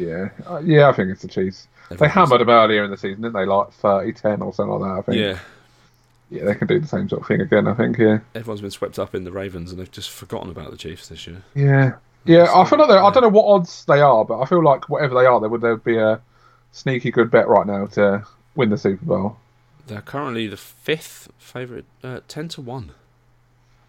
Yeah, 0.00 0.28
uh, 0.46 0.60
yeah, 0.64 0.88
I 0.88 0.92
think 0.92 1.10
it's 1.10 1.22
the 1.22 1.28
Chiefs. 1.28 1.68
They 1.90 2.08
hammered 2.08 2.40
them 2.40 2.50
earlier 2.50 2.84
in 2.84 2.90
the 2.90 2.96
season, 2.96 3.22
didn't 3.22 3.34
they? 3.34 3.44
Like 3.46 3.70
30-10 3.80 4.42
or 4.42 4.54
something 4.54 4.78
like 4.78 4.90
that. 4.90 4.98
I 4.98 5.02
think. 5.02 5.18
Yeah, 5.18 5.38
yeah, 6.30 6.44
they 6.44 6.54
can 6.54 6.68
do 6.68 6.78
the 6.78 6.86
same 6.86 7.08
sort 7.08 7.22
of 7.22 7.28
thing 7.28 7.40
again. 7.40 7.66
I 7.66 7.74
think. 7.74 7.98
Yeah. 7.98 8.20
everyone's 8.34 8.60
been 8.60 8.70
swept 8.70 8.98
up 8.98 9.14
in 9.14 9.24
the 9.24 9.32
Ravens, 9.32 9.70
and 9.72 9.80
they've 9.80 9.90
just 9.90 10.10
forgotten 10.10 10.50
about 10.50 10.70
the 10.70 10.76
Chiefs 10.76 11.08
this 11.08 11.26
year. 11.26 11.42
Yeah, 11.54 11.94
yeah. 12.24 12.46
I 12.54 12.64
feel 12.64 12.78
like 12.78 12.90
I 12.90 13.10
don't 13.10 13.22
know 13.22 13.28
what 13.28 13.46
odds 13.52 13.84
they 13.86 14.00
are, 14.00 14.24
but 14.24 14.40
I 14.40 14.46
feel 14.46 14.62
like 14.62 14.88
whatever 14.88 15.14
they 15.14 15.26
are, 15.26 15.40
there 15.40 15.48
would 15.48 15.60
there 15.60 15.76
be 15.76 15.96
a 15.96 16.20
sneaky 16.72 17.10
good 17.10 17.30
bet 17.30 17.48
right 17.48 17.66
now 17.66 17.86
to 17.86 18.24
win 18.54 18.70
the 18.70 18.78
Super 18.78 19.04
Bowl. 19.04 19.36
They're 19.88 20.00
currently 20.00 20.46
the 20.46 20.56
fifth 20.56 21.28
favourite, 21.38 21.86
uh, 22.04 22.20
ten 22.28 22.46
to 22.50 22.60
one. 22.60 22.92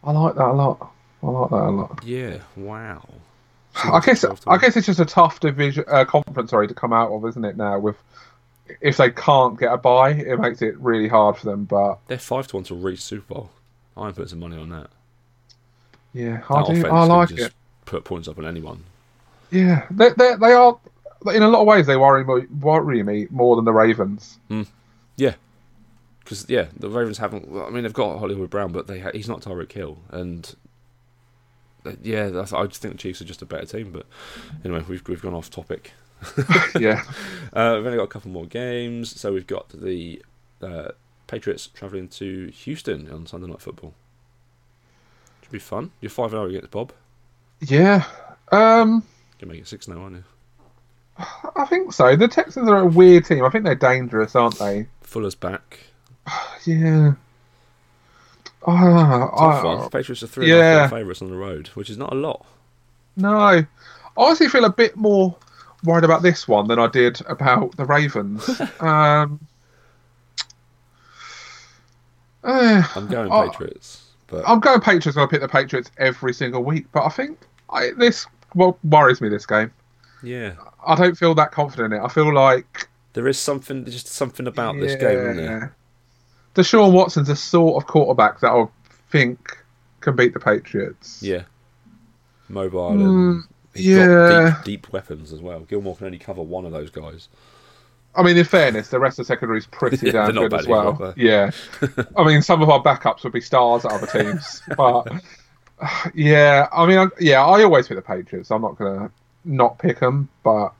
I 0.04 0.12
like 0.12 0.34
that 0.36 0.48
a 0.48 0.54
lot. 0.54 0.92
I 1.22 1.28
like 1.28 1.50
that 1.52 1.56
a 1.56 1.70
lot. 1.70 2.04
Yeah, 2.04 2.38
wow. 2.56 3.04
I 3.76 4.00
guess 4.06 4.26
I 4.48 4.58
guess 4.58 4.76
it's 4.76 4.86
just 4.88 5.00
a 5.00 5.06
tough 5.06 5.40
division 5.40 5.86
uh, 5.88 6.06
conference, 6.06 6.50
sorry, 6.52 6.68
to 6.68 6.74
come 6.74 6.94
out 6.94 7.12
of, 7.12 7.26
isn't 7.26 7.46
it? 7.46 7.58
Now 7.58 7.80
with 7.80 7.96
if 8.82 8.98
they 8.98 9.12
can't 9.12 9.60
get 9.60 9.72
a 9.74 9.78
buy, 9.78 10.12
it 10.12 10.40
makes 10.40 10.62
it 10.62 10.78
really 10.80 11.08
hard 11.08 11.38
for 11.38 11.46
them. 11.46 11.66
But 11.66 12.00
they're 12.08 12.18
five 12.18 12.48
to 12.48 12.58
one 12.58 12.64
to 12.66 12.76
reach 12.76 13.02
Super 13.02 13.34
Bowl. 13.34 13.50
I'm 13.98 14.14
putting 14.14 14.28
some 14.30 14.40
money 14.40 14.58
on 14.58 14.70
that. 14.70 14.90
yeah, 16.14 16.38
That 16.50 16.54
I 16.70 16.74
do. 16.74 16.88
I 16.88 17.04
like 17.06 17.30
just 17.30 17.42
it. 17.48 17.54
put 17.86 18.04
points 18.04 18.28
up 18.28 18.38
on 18.38 18.46
anyone. 18.46 18.84
Yeah, 19.52 19.86
they 19.92 20.10
they 20.18 20.36
they 20.36 20.54
are 20.54 20.78
in 21.34 21.44
a 21.44 21.48
lot 21.50 21.62
of 21.62 21.68
ways 21.68 21.86
they 21.88 21.98
worry 21.98 22.24
me, 22.24 22.48
worry 22.60 23.04
me 23.04 23.28
more 23.30 23.56
than 23.56 23.66
the 23.66 23.74
Ravens. 23.74 24.38
Yeah, 25.18 25.34
because 26.24 26.46
yeah, 26.50 26.68
the 26.78 26.90
Ravens 26.90 27.18
haven't. 27.18 27.50
I 27.56 27.70
mean, 27.70 27.84
they've 27.84 27.94
got 27.94 28.20
Hollywood 28.20 28.50
Brown, 28.50 28.72
but 28.72 28.88
they 28.88 29.00
ha- 29.00 29.12
he's 29.14 29.28
not 29.28 29.42
Tyreek 29.42 29.72
Hill, 29.72 29.98
and 30.10 30.56
yeah, 32.02 32.28
that's, 32.30 32.54
I 32.54 32.66
just 32.68 32.82
think 32.82 32.94
the 32.96 32.98
Chiefs 33.00 33.22
are 33.22 33.26
just 33.26 33.42
a 33.42 33.46
better 33.46 33.66
team. 33.66 33.92
But 33.92 34.06
anyway, 34.64 34.84
we've 34.88 35.06
we've 35.08 35.22
gone 35.22 35.34
off 35.34 35.50
topic. 35.50 35.94
yeah, 36.80 37.04
Uh, 37.54 37.74
we've 37.78 37.86
only 37.86 37.98
got 37.98 38.04
a 38.04 38.08
couple 38.08 38.32
more 38.32 38.46
games, 38.46 39.20
so 39.20 39.34
we've 39.34 39.48
got 39.48 39.70
the 39.70 40.22
uh, 40.62 40.90
Patriots 41.28 41.68
travelling 41.68 42.08
to 42.10 42.48
Houston 42.50 43.10
on 43.12 43.26
Sunday 43.26 43.48
Night 43.48 43.62
Football. 43.62 43.94
Should 45.42 45.52
be 45.52 45.60
fun. 45.60 45.92
You're 46.00 46.10
five 46.12 46.26
five 46.26 46.32
zero 46.32 46.46
against 46.46 46.72
Bob. 46.72 46.94
yeah. 47.60 48.06
Um, 48.52 49.04
You 49.34 49.40
can 49.40 49.50
make 49.50 49.60
it 49.62 49.68
six 49.68 49.88
now, 49.88 49.98
aren't 50.02 50.18
you? 50.18 50.24
I 51.56 51.66
think 51.66 51.94
so. 51.94 52.16
The 52.16 52.28
Texans 52.28 52.68
are 52.70 52.80
a 52.80 52.86
weird 52.86 53.26
team. 53.26 53.44
I 53.44 53.50
think 53.50 53.64
they're 53.66 53.76
dangerous, 53.76 54.36
aren't 54.36 54.58
they? 54.60 54.88
Fuller's 55.02 55.36
back. 55.36 55.80
Yeah. 56.66 57.14
Tough 58.66 59.66
Uh, 59.66 59.78
one. 59.78 59.90
Patriots 59.90 60.24
are 60.24 60.28
three 60.28 60.50
yeah. 60.50 60.88
favourites 60.88 61.22
on 61.22 61.30
the 61.30 61.38
road, 61.38 61.68
which 61.70 61.90
is 61.90 61.98
not 61.98 62.12
a 62.12 62.16
lot. 62.16 62.46
no. 63.16 63.38
I 63.38 63.68
honestly 64.18 64.48
feel 64.50 64.66
a 64.66 64.70
bit 64.72 64.96
more 64.98 65.36
worried 65.84 66.04
about 66.04 66.22
this 66.22 66.48
one 66.48 66.68
than 66.68 66.78
I 66.80 66.88
did 66.88 67.22
about 67.28 67.76
the 67.78 67.86
Ravens. 67.86 68.48
um, 68.80 69.40
uh, 72.44 72.84
I'm 72.96 73.08
going 73.08 73.32
Oh, 73.32 73.50
Patriots, 73.50 74.10
but 74.28 74.44
I'm 74.48 74.60
going 74.60 74.82
Patriots. 74.82 75.18
I 75.18 75.26
pick 75.28 75.42
the 75.42 75.48
Patriots 75.48 75.92
every 75.98 76.34
single 76.34 76.64
week, 76.64 76.88
but 76.92 77.04
I 77.06 77.10
think 77.10 77.38
I, 77.70 77.92
this 77.98 78.26
what 78.54 78.84
worries 78.86 79.22
me. 79.22 79.30
This 79.30 79.46
game, 79.46 79.72
yeah, 80.24 80.54
I 80.86 80.96
don't 80.96 81.18
feel 81.18 81.36
that 81.36 81.52
confident 81.52 81.94
in 81.94 82.00
it. 82.00 82.04
I 82.04 82.08
feel 82.10 82.34
like 82.34 82.88
there 83.14 83.28
is 83.28 83.38
something, 83.38 83.86
just 83.86 84.08
something 84.08 84.48
about 84.48 84.76
this 84.80 84.96
game, 84.96 85.20
isn't 85.20 85.38
there? 85.38 85.76
Deshaun 86.56 86.92
Watson's 86.92 87.30
a 87.30 87.36
sort 87.36 87.82
of 87.82 87.88
quarterback 87.88 88.40
that 88.42 88.52
I 88.52 88.66
think 89.10 89.58
can 90.02 90.16
beat 90.16 90.34
the 90.34 90.40
Patriots. 90.40 91.22
Yeah, 91.24 91.44
mobile 92.50 92.92
Mm, 92.92 93.34
and 93.36 93.44
he's 93.74 93.86
yeah. 93.88 94.50
got 94.50 94.64
deep, 94.66 94.84
deep 94.84 94.94
weapons 94.94 95.32
as 95.32 95.42
well. 95.42 95.62
Gilmore 95.62 95.96
can 95.96 96.08
only 96.08 96.20
cover 96.20 96.42
one 96.42 96.66
of 96.66 96.72
those 96.72 96.90
guys. 96.90 97.30
I 98.14 98.24
mean, 98.24 98.36
in 98.38 98.44
fairness, 98.44 98.90
the 98.90 99.00
rest 99.00 99.20
of 99.20 99.26
the 99.26 99.28
secondary 99.28 99.60
is 99.60 99.66
pretty 99.68 99.98
Yeah, 100.08 100.12
damn 100.12 100.34
good 100.34 100.54
as 100.54 100.66
bad 100.66 100.72
either, 100.74 100.92
well. 100.92 101.14
Yeah, 101.16 101.52
I 102.18 102.26
mean, 102.26 102.42
some 102.42 102.62
of 102.62 102.70
our 102.70 102.84
backups 102.84 103.24
would 103.24 103.32
be 103.34 103.42
stars 103.42 103.86
at 103.86 103.92
other 103.92 104.08
teams, 104.08 104.62
but 104.78 105.08
yeah, 106.14 106.68
I 106.74 106.86
mean, 106.86 106.98
I, 106.98 107.08
yeah, 107.20 107.46
I 107.46 107.64
always 107.64 107.88
pick 107.88 107.96
the 107.98 108.02
Patriots. 108.02 108.52
I'm 108.52 108.62
not 108.62 108.78
gonna 108.78 109.10
not 109.46 109.80
pick 109.80 110.00
them, 110.00 110.28
but 110.44 110.74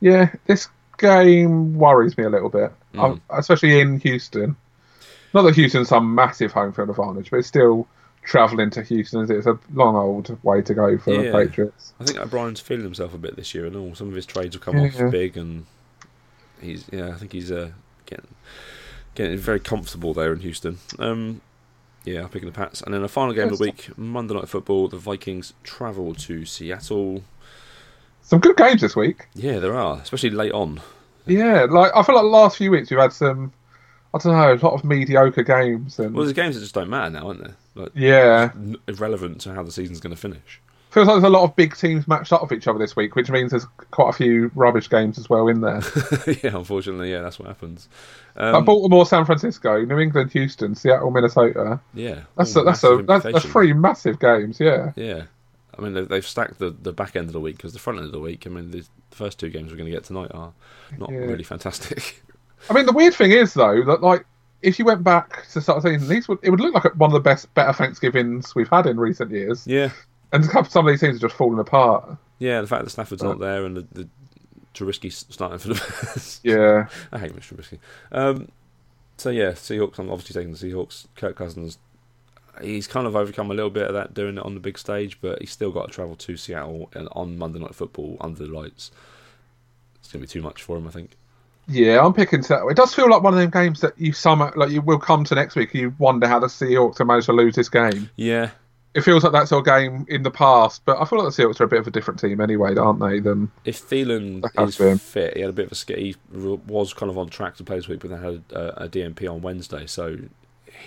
yeah, 0.00 0.30
this 0.46 0.68
game 0.98 1.74
worries 1.78 2.16
me 2.16 2.24
a 2.24 2.30
little 2.30 2.48
bit, 2.48 2.72
Mm. 2.94 3.20
I- 3.30 3.38
especially 3.38 3.80
in 3.80 4.00
Houston. 4.00 4.56
Not 5.34 5.42
that 5.42 5.54
Houston's 5.56 5.88
some 5.88 6.14
massive 6.14 6.52
home 6.52 6.72
field 6.72 6.88
advantage, 6.90 7.30
but 7.30 7.38
it's 7.38 7.48
still 7.48 7.86
travelling 8.22 8.70
to 8.70 8.82
Houston. 8.82 9.22
is? 9.22 9.30
It's 9.30 9.46
a 9.46 9.58
long 9.74 9.94
old 9.96 10.36
way 10.42 10.62
to 10.62 10.74
go 10.74 10.96
for 10.98 11.12
Yeah. 11.12 11.30
the 11.30 11.46
Patriots. 11.46 11.92
I 12.00 12.04
think 12.04 12.18
O'Brien's 12.18 12.60
feeling 12.60 12.84
himself 12.84 13.12
a 13.14 13.18
bit 13.18 13.36
this 13.36 13.54
year, 13.54 13.66
and 13.66 13.76
all 13.76 13.94
some 13.94 14.08
of 14.08 14.14
his 14.14 14.26
trades 14.26 14.54
have 14.54 14.62
come 14.62 14.76
Yeah. 14.78 14.86
off 15.06 15.10
big, 15.12 15.36
and 15.36 15.66
he's 16.60 16.86
yeah, 16.90 17.08
I 17.10 17.14
think 17.14 17.32
he's 17.32 17.52
uh, 17.52 17.70
getting 18.06 18.26
getting 19.14 19.38
very 19.38 19.60
comfortable 19.60 20.12
there 20.14 20.32
in 20.32 20.40
Houston. 20.40 20.78
Um, 20.98 21.40
yeah, 22.04 22.22
I'm 22.22 22.28
picking 22.28 22.48
the 22.48 22.54
Pats, 22.54 22.80
and 22.82 22.92
then 22.94 23.02
the 23.02 23.08
final 23.08 23.34
game 23.34 23.48
of 23.48 23.58
the 23.58 23.62
week, 23.64 23.90
Monday 23.98 24.34
Night 24.34 24.48
Football. 24.48 24.88
The 24.88 24.96
Vikings 24.98 25.52
travel 25.64 26.14
to 26.14 26.44
Seattle. 26.44 27.24
Some 28.26 28.40
good 28.40 28.56
games 28.56 28.80
this 28.80 28.94
week. 28.96 29.26
Yeah, 29.34 29.58
there 29.60 29.74
are, 29.76 29.98
especially 29.98 30.30
late 30.30 30.52
on. 30.52 30.80
Yeah, 31.26 31.66
like 31.70 31.92
I 31.94 32.02
feel 32.02 32.14
like 32.14 32.22
the 32.24 32.28
last 32.28 32.56
few 32.56 32.70
weeks 32.70 32.90
we've 32.90 33.00
had 33.00 33.12
some, 33.12 33.52
I 34.14 34.18
don't 34.18 34.32
know, 34.32 34.52
a 34.52 34.60
lot 34.66 34.74
of 34.74 34.84
mediocre 34.84 35.42
games 35.42 35.98
and 35.98 36.14
Well, 36.14 36.24
there's 36.24 36.34
games 36.34 36.54
that 36.54 36.60
just 36.60 36.74
don't 36.74 36.90
matter 36.90 37.10
now, 37.10 37.26
aren't 37.28 37.40
there? 37.42 37.56
Like, 37.74 37.90
yeah, 37.94 38.50
irrelevant 38.88 39.40
to 39.42 39.54
how 39.54 39.62
the 39.62 39.72
season's 39.72 40.00
going 40.00 40.14
to 40.14 40.20
finish. 40.20 40.60
feels 40.90 41.08
like 41.08 41.14
there's 41.14 41.24
a 41.24 41.28
lot 41.28 41.42
of 41.44 41.54
big 41.56 41.76
teams 41.76 42.06
matched 42.08 42.32
up 42.32 42.42
with 42.42 42.52
each 42.52 42.66
other 42.68 42.78
this 42.78 42.96
week, 42.96 43.16
which 43.16 43.28
means 43.28 43.50
there's 43.50 43.66
quite 43.90 44.10
a 44.10 44.12
few 44.12 44.50
rubbish 44.54 44.88
games 44.88 45.18
as 45.18 45.28
well 45.28 45.48
in 45.48 45.60
there. 45.60 45.82
yeah, 46.42 46.56
unfortunately, 46.56 47.10
yeah, 47.10 47.20
that's 47.22 47.38
what 47.38 47.48
happens. 47.48 47.88
like 48.36 48.54
Um, 48.54 48.64
Baltimore, 48.64 49.04
San 49.04 49.24
Francisco, 49.26 49.84
New 49.84 49.98
England, 49.98 50.32
Houston, 50.32 50.74
Seattle, 50.74 51.10
Minnesota. 51.10 51.80
yeah, 51.92 52.20
That's 52.36 52.54
a, 52.56 52.62
that's 52.62 52.82
a 52.84 53.02
that's, 53.06 53.24
that's 53.24 53.44
three 53.44 53.72
massive 53.72 54.18
games. 54.20 54.58
Yeah, 54.60 54.92
Yeah. 54.96 55.24
I 55.78 55.82
mean, 55.82 55.92
they've, 55.94 56.08
they've 56.08 56.26
stacked 56.26 56.58
the, 56.58 56.70
the 56.70 56.92
back 56.92 57.16
end 57.16 57.26
of 57.26 57.32
the 57.32 57.40
week 57.40 57.56
because 57.56 57.72
the 57.72 57.78
front 57.78 57.98
end 57.98 58.06
of 58.06 58.12
the 58.12 58.20
week, 58.20 58.46
I 58.46 58.50
mean, 58.50 58.70
the 58.70 58.84
first 59.10 59.38
two 59.38 59.50
games 59.50 59.70
we're 59.70 59.76
going 59.78 59.90
to 59.90 59.96
get 59.96 60.04
tonight 60.04 60.30
are 60.32 60.52
not 60.98 61.10
Yeah. 61.10 61.18
really 61.18 61.44
fantastic. 61.44 62.22
I 62.70 62.72
mean 62.72 62.86
the 62.86 62.92
weird 62.92 63.14
thing 63.14 63.32
is 63.32 63.52
though 63.54 63.84
that 63.84 64.02
like 64.02 64.24
if 64.62 64.78
you 64.78 64.84
went 64.86 65.04
back 65.04 65.46
to 65.52 65.60
start 65.60 65.82
the 65.82 65.90
season, 65.90 66.08
these 66.08 66.26
would 66.28 66.38
it 66.42 66.50
would 66.50 66.60
look 66.60 66.74
like 66.74 66.96
one 66.96 67.10
of 67.10 67.12
the 67.14 67.20
best, 67.20 67.52
better 67.54 67.72
Thanksgivings 67.72 68.54
we've 68.54 68.68
had 68.68 68.86
in 68.86 68.98
recent 68.98 69.30
years, 69.30 69.66
yeah. 69.66 69.90
and 70.32 70.44
some 70.44 70.86
of 70.86 70.92
these 70.92 71.00
teams 71.00 71.16
are 71.16 71.28
just 71.28 71.36
falling 71.36 71.58
apart. 71.60 72.16
Yeah, 72.38 72.60
the 72.62 72.66
fact 72.66 72.84
that 72.84 72.90
Stafford's 72.90 73.22
not 73.22 73.38
there 73.38 73.64
and 73.64 73.76
the, 73.76 73.86
the 73.92 74.08
Trubisky 74.74 75.12
starting 75.12 75.58
for 75.58 75.68
the 75.68 75.74
Bears. 75.74 76.40
Yeah, 76.42 76.88
I 77.12 77.18
hate 77.18 77.36
Mr. 77.36 77.54
Trubisky. 77.54 77.78
Um, 78.10 78.48
so 79.18 79.30
yeah, 79.30 79.50
Seahawks. 79.52 79.98
I'm 79.98 80.10
obviously 80.10 80.34
taking 80.34 80.52
the 80.52 80.58
Seahawks. 80.58 81.06
Kirk 81.14 81.36
Cousins. 81.36 81.78
He's 82.62 82.86
kind 82.86 83.06
of 83.06 83.16
overcome 83.16 83.50
a 83.50 83.54
little 83.54 83.70
bit 83.70 83.86
of 83.88 83.94
that 83.94 84.14
doing 84.14 84.38
it 84.38 84.44
on 84.44 84.54
the 84.54 84.60
big 84.60 84.78
stage, 84.78 85.20
but 85.20 85.40
he's 85.40 85.50
still 85.50 85.70
got 85.72 85.86
to 85.86 85.92
travel 85.92 86.16
to 86.16 86.36
Seattle 86.36 86.90
and 86.94 87.08
on 87.12 87.38
Monday 87.38 87.58
Night 87.58 87.74
Football 87.74 88.16
under 88.20 88.46
the 88.46 88.52
lights. 88.52 88.90
It's 90.00 90.12
going 90.12 90.20
to 90.24 90.26
be 90.26 90.30
too 90.30 90.42
much 90.42 90.62
for 90.62 90.76
him, 90.76 90.86
I 90.86 90.90
think. 90.90 91.16
yeah, 91.68 92.04
I'm 92.04 92.12
picking 92.14 92.42
Seattle. 92.42 92.68
It 92.68 92.76
does 92.76 92.94
feel 92.94 93.08
like 93.10 93.22
one 93.22 93.34
of 93.34 93.40
them 93.40 93.50
games 93.50 93.80
that 93.80 93.98
you 93.98 94.12
summer 94.12 94.52
like 94.56 94.70
you 94.70 94.80
will 94.80 94.98
come 94.98 95.24
to 95.24 95.34
next 95.34 95.56
week. 95.56 95.72
and 95.74 95.80
You 95.82 95.94
wonder 95.98 96.28
how 96.28 96.38
the 96.38 96.46
Seahawks 96.46 96.98
have 96.98 97.06
managed 97.08 97.26
to 97.26 97.32
lose 97.32 97.54
this 97.56 97.68
game. 97.68 98.08
Yeah, 98.16 98.50
It 98.94 99.00
feels 99.02 99.24
like 99.24 99.32
that 99.32 99.48
sort 99.48 99.66
of 99.66 99.74
game 99.74 100.06
in 100.08 100.22
the 100.22 100.30
past, 100.30 100.82
but 100.84 101.00
I 101.00 101.04
feel 101.04 101.22
like 101.22 101.34
the 101.34 101.42
Seahawks 101.42 101.60
are 101.60 101.64
a 101.64 101.68
bit 101.68 101.80
of 101.80 101.86
a 101.88 101.90
different 101.90 102.20
team 102.20 102.40
anyway, 102.40 102.76
aren't 102.76 103.00
they? 103.00 103.18
Than 103.18 103.50
if 103.64 103.82
Thielen 103.88 104.44
is 104.68 104.78
been. 104.78 104.98
fit, 104.98 105.34
he 105.34 105.40
had 105.40 105.50
a 105.50 105.52
bit 105.52 105.66
of 105.66 105.72
a 105.72 105.74
skit. 105.74 105.98
He 105.98 106.14
was 106.32 106.94
kind 106.94 107.10
of 107.10 107.18
on 107.18 107.28
track 107.28 107.56
to 107.56 107.64
play 107.64 107.76
this 107.76 107.88
week, 107.88 107.98
but 108.00 108.10
then 108.10 108.22
had 108.22 108.42
a, 108.52 108.84
a 108.84 108.88
DNP 108.88 109.28
on 109.28 109.42
Wednesday, 109.42 109.86
so 109.86 110.16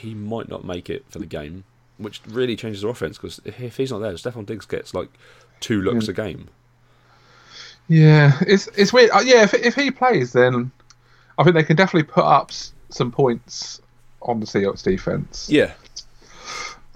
he 0.01 0.13
might 0.13 0.47
not 0.49 0.63
make 0.63 0.89
it 0.89 1.05
for 1.09 1.19
the 1.19 1.25
game, 1.25 1.63
which 1.97 2.21
really 2.27 2.55
changes 2.55 2.81
their 2.81 2.91
offense 2.91 3.17
because 3.17 3.39
if 3.45 3.77
he's 3.77 3.91
not 3.91 3.99
there, 3.99 4.13
Stefon 4.13 4.45
Diggs 4.45 4.65
gets 4.65 4.93
like 4.93 5.09
two 5.59 5.81
looks 5.81 6.07
a 6.07 6.13
game. 6.13 6.47
Yeah, 7.87 8.37
it's 8.41 8.67
it's 8.77 8.93
weird. 8.93 9.09
Uh, 9.11 9.21
yeah, 9.25 9.43
if 9.43 9.53
if 9.53 9.75
he 9.75 9.89
plays, 9.91 10.31
then 10.33 10.71
I 11.37 11.43
think 11.43 11.55
they 11.55 11.63
can 11.63 11.75
definitely 11.75 12.03
put 12.11 12.23
up 12.23 12.51
s- 12.51 12.71
some 12.89 13.11
points 13.11 13.81
on 14.21 14.39
the 14.39 14.45
Seahawks 14.45 14.83
defense. 14.83 15.49
Yeah, 15.49 15.73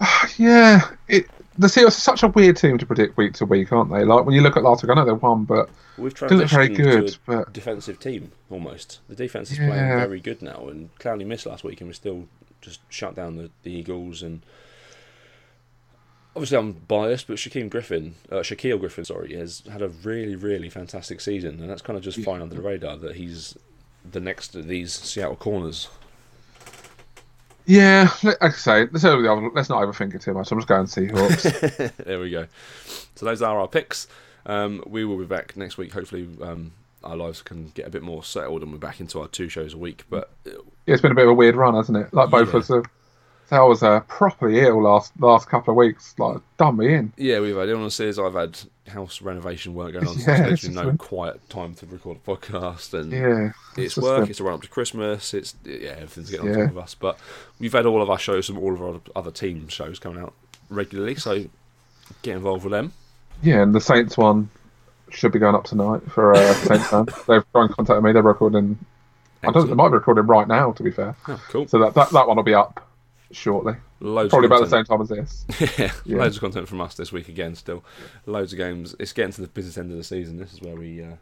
Yeah, 0.38 0.88
it 1.08 1.26
the 1.58 1.66
Seahawks 1.68 1.86
are 1.88 1.90
such 1.90 2.22
a 2.22 2.28
weird 2.28 2.56
team 2.56 2.78
to 2.78 2.86
predict 2.86 3.16
week 3.16 3.32
to 3.34 3.44
week, 3.46 3.72
aren't 3.72 3.90
they? 3.90 4.04
Like 4.04 4.24
when 4.24 4.34
you 4.34 4.40
look 4.40 4.56
at 4.56 4.62
last 4.62 4.82
week, 4.82 4.90
I 4.90 4.94
know 4.94 5.04
they 5.04 5.12
won, 5.12 5.44
but 5.44 5.68
we've 5.98 6.14
Didn't 6.14 6.38
look 6.38 6.48
very 6.48 6.68
good, 6.68 7.16
but- 7.26 7.52
defensive 7.52 7.98
team 8.00 8.32
almost. 8.50 9.00
The 9.08 9.14
defense 9.16 9.50
is 9.50 9.58
Yeah. 9.58 9.68
playing 9.68 9.88
very 9.98 10.20
good 10.20 10.42
now, 10.42 10.68
and 10.68 10.94
Clowney 10.98 11.26
missed 11.26 11.46
last 11.46 11.64
week, 11.64 11.80
and 11.80 11.88
we 11.88 11.94
still 11.94 12.26
just 12.64 12.80
shut 12.88 13.14
down 13.14 13.36
the, 13.36 13.50
the 13.62 13.70
Eagles. 13.72 14.22
And 14.22 14.42
obviously, 16.34 16.58
I'm 16.58 16.72
biased, 16.72 17.26
but 17.26 17.36
Shaquem 17.36 17.68
Griffin, 17.70 18.14
uh, 18.30 18.36
Shaquill 18.36 18.80
Griffin, 18.80 19.04
sorry, 19.04 19.34
has 19.34 19.62
had 19.70 19.82
a 19.82 19.88
really, 19.88 20.36
really 20.36 20.68
fantastic 20.70 21.20
season, 21.20 21.60
and 21.60 21.70
that's 21.70 21.82
kind 21.82 21.96
of 21.96 22.02
just 22.02 22.20
flying 22.20 22.42
under 22.42 22.54
the 22.54 22.62
radar 22.62 22.96
that 22.96 23.16
he's 23.16 23.56
the 24.10 24.20
next 24.20 24.54
of 24.54 24.66
these 24.66 24.92
Seattle 24.92 25.36
corners. 25.36 25.88
yeah, 27.66 28.10
like 28.22 28.36
I 28.42 28.50
say, 28.50 28.86
let's, 28.92 29.02
not- 29.04 29.54
let's 29.54 29.68
not 29.70 29.82
overthink 29.82 30.14
it 30.14 30.20
too 30.22 30.34
much. 30.34 30.50
I'm 30.52 30.58
just 30.58 30.68
going 30.68 30.84
Seahawks. 30.86 31.96
there 32.04 32.20
we 32.20 32.30
go. 32.30 32.46
So 33.14 33.24
those 33.26 33.40
are 33.42 33.58
our 33.58 33.68
picks. 33.68 34.06
Um, 34.46 34.82
we 34.86 35.04
will 35.06 35.16
be 35.16 35.24
back 35.24 35.56
next 35.56 35.78
week. 35.78 35.92
Hopefully, 35.92 36.28
um, 36.42 36.72
our 37.04 37.16
lives 37.16 37.42
can 37.42 37.68
get 37.74 37.86
a 37.86 37.90
bit 37.90 38.02
more 38.02 38.22
settled, 38.24 38.62
and 38.62 38.72
we're 38.72 38.78
back 38.78 39.00
into 39.00 39.20
our 39.20 39.28
two 39.28 39.48
shows 39.48 39.74
a 39.74 39.78
week. 39.78 40.04
But 40.10 40.30
yeah, 40.44 40.52
it's 40.86 41.02
been 41.02 41.12
a 41.12 41.14
bit 41.14 41.24
of 41.24 41.30
a 41.30 41.34
weird 41.34 41.56
run, 41.56 41.74
hasn't 41.74 41.98
it? 41.98 42.12
Like 42.12 42.30
both 42.30 42.48
Yeah. 42.48 42.56
of 42.56 42.62
us 42.62 42.68
have. 42.68 42.84
So 43.50 43.56
I 43.56 43.68
was 43.68 43.82
uh, 43.82 44.00
properly 44.00 44.60
ill 44.60 44.82
last 44.82 45.12
last 45.20 45.48
couple 45.50 45.72
of 45.72 45.76
weeks. 45.76 46.14
Like 46.18 46.38
done 46.56 46.78
me 46.78 46.94
in. 46.94 47.12
Yeah, 47.18 47.40
we've 47.40 47.54
had 47.54 47.68
illnesses. 47.68 48.18
I've 48.18 48.32
had 48.34 48.58
house 48.88 49.20
renovation 49.20 49.74
work 49.74 49.92
going 49.92 50.06
on. 50.08 50.18
So 50.18 50.30
Yeah, 50.30 50.38
there's 50.38 50.52
it's 50.54 50.62
literally 50.64 50.74
just 50.74 50.74
no 50.74 50.84
been- 50.84 50.98
quiet 50.98 51.48
time 51.50 51.74
to 51.74 51.86
record 51.86 52.18
a 52.26 52.30
podcast. 52.30 52.98
And 52.98 53.12
Yeah, 53.12 53.50
it's 53.76 53.94
just 53.96 54.02
work. 54.04 54.20
been- 54.22 54.30
It's 54.30 54.40
a 54.40 54.44
run 54.44 54.54
up 54.54 54.62
to 54.62 54.68
Christmas. 54.68 55.34
It's 55.34 55.54
yeah, 55.62 55.90
everything's 55.90 56.30
getting 56.30 56.48
on 56.52 56.58
Yeah. 56.58 56.64
top 56.64 56.70
of 56.72 56.78
us. 56.78 56.94
But 56.94 57.18
we've 57.60 57.72
had 57.72 57.84
all 57.84 58.00
of 58.00 58.08
our 58.08 58.18
shows 58.18 58.46
from 58.46 58.58
all 58.58 58.72
of 58.72 58.80
our 58.82 59.00
other 59.14 59.30
team 59.30 59.68
shows 59.68 59.98
coming 59.98 60.22
out 60.22 60.32
regularly. 60.70 61.14
So 61.16 61.44
get 62.22 62.36
involved 62.36 62.64
with 62.64 62.72
them. 62.72 62.94
Yeah, 63.42 63.62
and 63.62 63.74
the 63.74 63.80
Saints 63.80 64.16
one 64.16 64.48
should 65.10 65.32
be 65.32 65.38
going 65.38 65.54
up 65.54 65.64
tonight 65.64 66.02
for 66.10 66.34
uh, 66.34 66.54
Saints 66.54 66.86
fan. 66.88 67.06
They've 67.28 67.44
tried 67.52 67.64
and 67.66 67.70
contacted 67.76 68.02
me. 68.04 68.12
They're 68.12 68.22
recording. 68.22 68.78
I 69.42 69.50
don't. 69.52 69.68
They 69.68 69.74
might 69.74 69.88
be 69.88 69.94
recording 69.94 70.26
right 70.26 70.48
now. 70.48 70.72
To 70.72 70.82
be 70.82 70.90
fair, 70.90 71.14
Oh, 71.28 71.42
cool. 71.50 71.68
so 71.68 71.78
that 71.80 71.94
that, 71.94 72.10
that 72.10 72.26
one 72.26 72.36
will 72.36 72.44
be 72.44 72.54
up 72.54 72.88
shortly. 73.30 73.74
Loads 74.00 74.30
Probably 74.30 74.46
about 74.46 74.60
the 74.62 74.68
same 74.70 74.84
time 74.84 75.00
as 75.02 75.08
this. 75.08 75.44
yeah, 75.78 75.92
Yeah. 76.04 76.18
loads 76.18 76.36
of 76.36 76.40
content 76.40 76.68
from 76.68 76.80
us 76.80 76.94
this 76.94 77.12
week 77.12 77.28
again. 77.28 77.54
Still, 77.54 77.84
loads 78.26 78.52
of 78.52 78.58
games. 78.58 78.94
It's 78.98 79.12
getting 79.12 79.32
to 79.32 79.40
the 79.42 79.48
business 79.48 79.76
end 79.78 79.90
of 79.90 79.96
the 79.96 80.04
season. 80.04 80.36
This 80.38 80.52
is 80.52 80.60
where 80.62 80.76
we. 80.76 81.02
Uh, 81.02 81.16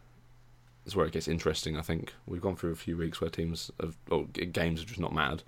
this 0.85 0.91
is 0.91 0.95
where 0.97 1.05
it 1.05 1.13
gets 1.13 1.27
interesting. 1.29 1.77
I 1.77 1.81
think 1.81 2.13
we've 2.25 2.41
gone 2.41 2.55
through 2.57 2.71
a 2.71 2.75
few 2.75 2.97
weeks 2.97 3.21
where 3.21 3.29
teams 3.29 3.71
have, 3.79 3.95
or 4.11 4.25
games 4.25 4.81
are 4.81 4.85
just 4.85 4.99
not 4.99 5.13
mad. 5.13 5.43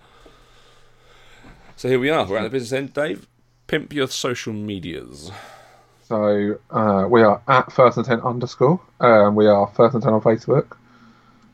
So 1.76 1.88
here 1.88 1.98
we 2.00 2.08
are. 2.08 2.24
We're 2.26 2.38
at 2.38 2.42
the 2.44 2.48
business 2.50 2.72
end. 2.72 2.94
Dave, 2.94 3.26
pimp 3.66 3.92
your 3.92 4.06
social 4.08 4.54
medias. 4.54 5.30
So 6.08 6.58
uh, 6.70 7.06
we 7.08 7.22
are 7.22 7.42
at 7.48 7.72
first 7.72 7.96
and 7.96 8.06
ten 8.06 8.20
underscore. 8.20 8.80
Um, 9.00 9.34
we 9.34 9.46
are 9.46 9.66
first 9.74 9.94
and 9.94 10.02
ten 10.02 10.12
on 10.12 10.20
Facebook. 10.20 10.76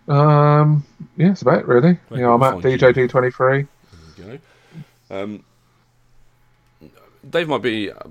Um, 0.09 0.85
yeah, 1.17 1.29
that's 1.29 1.43
about 1.43 1.61
it 1.61 1.67
really. 1.67 1.99
Where 2.09 2.21
Yeah, 2.21 2.35
I'm 2.35 2.43
at 2.43 2.57
we 2.57 2.63
find 2.63 2.81
you? 2.83 2.93
DJG23. 3.09 3.69
There 4.17 4.33
you 4.35 4.41
go. 5.11 5.17
Um, 5.17 5.45
Dave 7.29 7.49
might 7.49 7.63
be 7.63 7.89
a, 7.89 8.07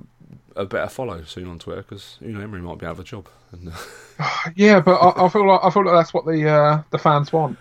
a 0.56 0.66
better 0.66 0.90
follow 0.90 1.24
soon 1.24 1.48
on 1.48 1.60
Twitter 1.60 1.82
because 1.82 2.18
you 2.22 2.30
know 2.30 2.42
Emery 2.42 2.62
might 2.62 2.78
be 2.80 2.86
out 2.86 2.94
of 2.94 3.00
a 3.00 3.04
job. 3.04 3.28
And, 3.52 3.70
uh, 3.70 4.30
Yeah, 4.56 4.80
but 4.80 4.96
I, 4.96 5.26
I 5.26 5.30
feel 5.30 5.48
like 5.48 5.60
I 5.64 5.70
feel 5.70 5.86
like 5.86 5.94
that's 5.96 6.14
what 6.14 6.26
the 6.26 6.50
uh, 6.50 6.84
the 6.92 6.98
fans 6.98 7.32
want. 7.34 7.58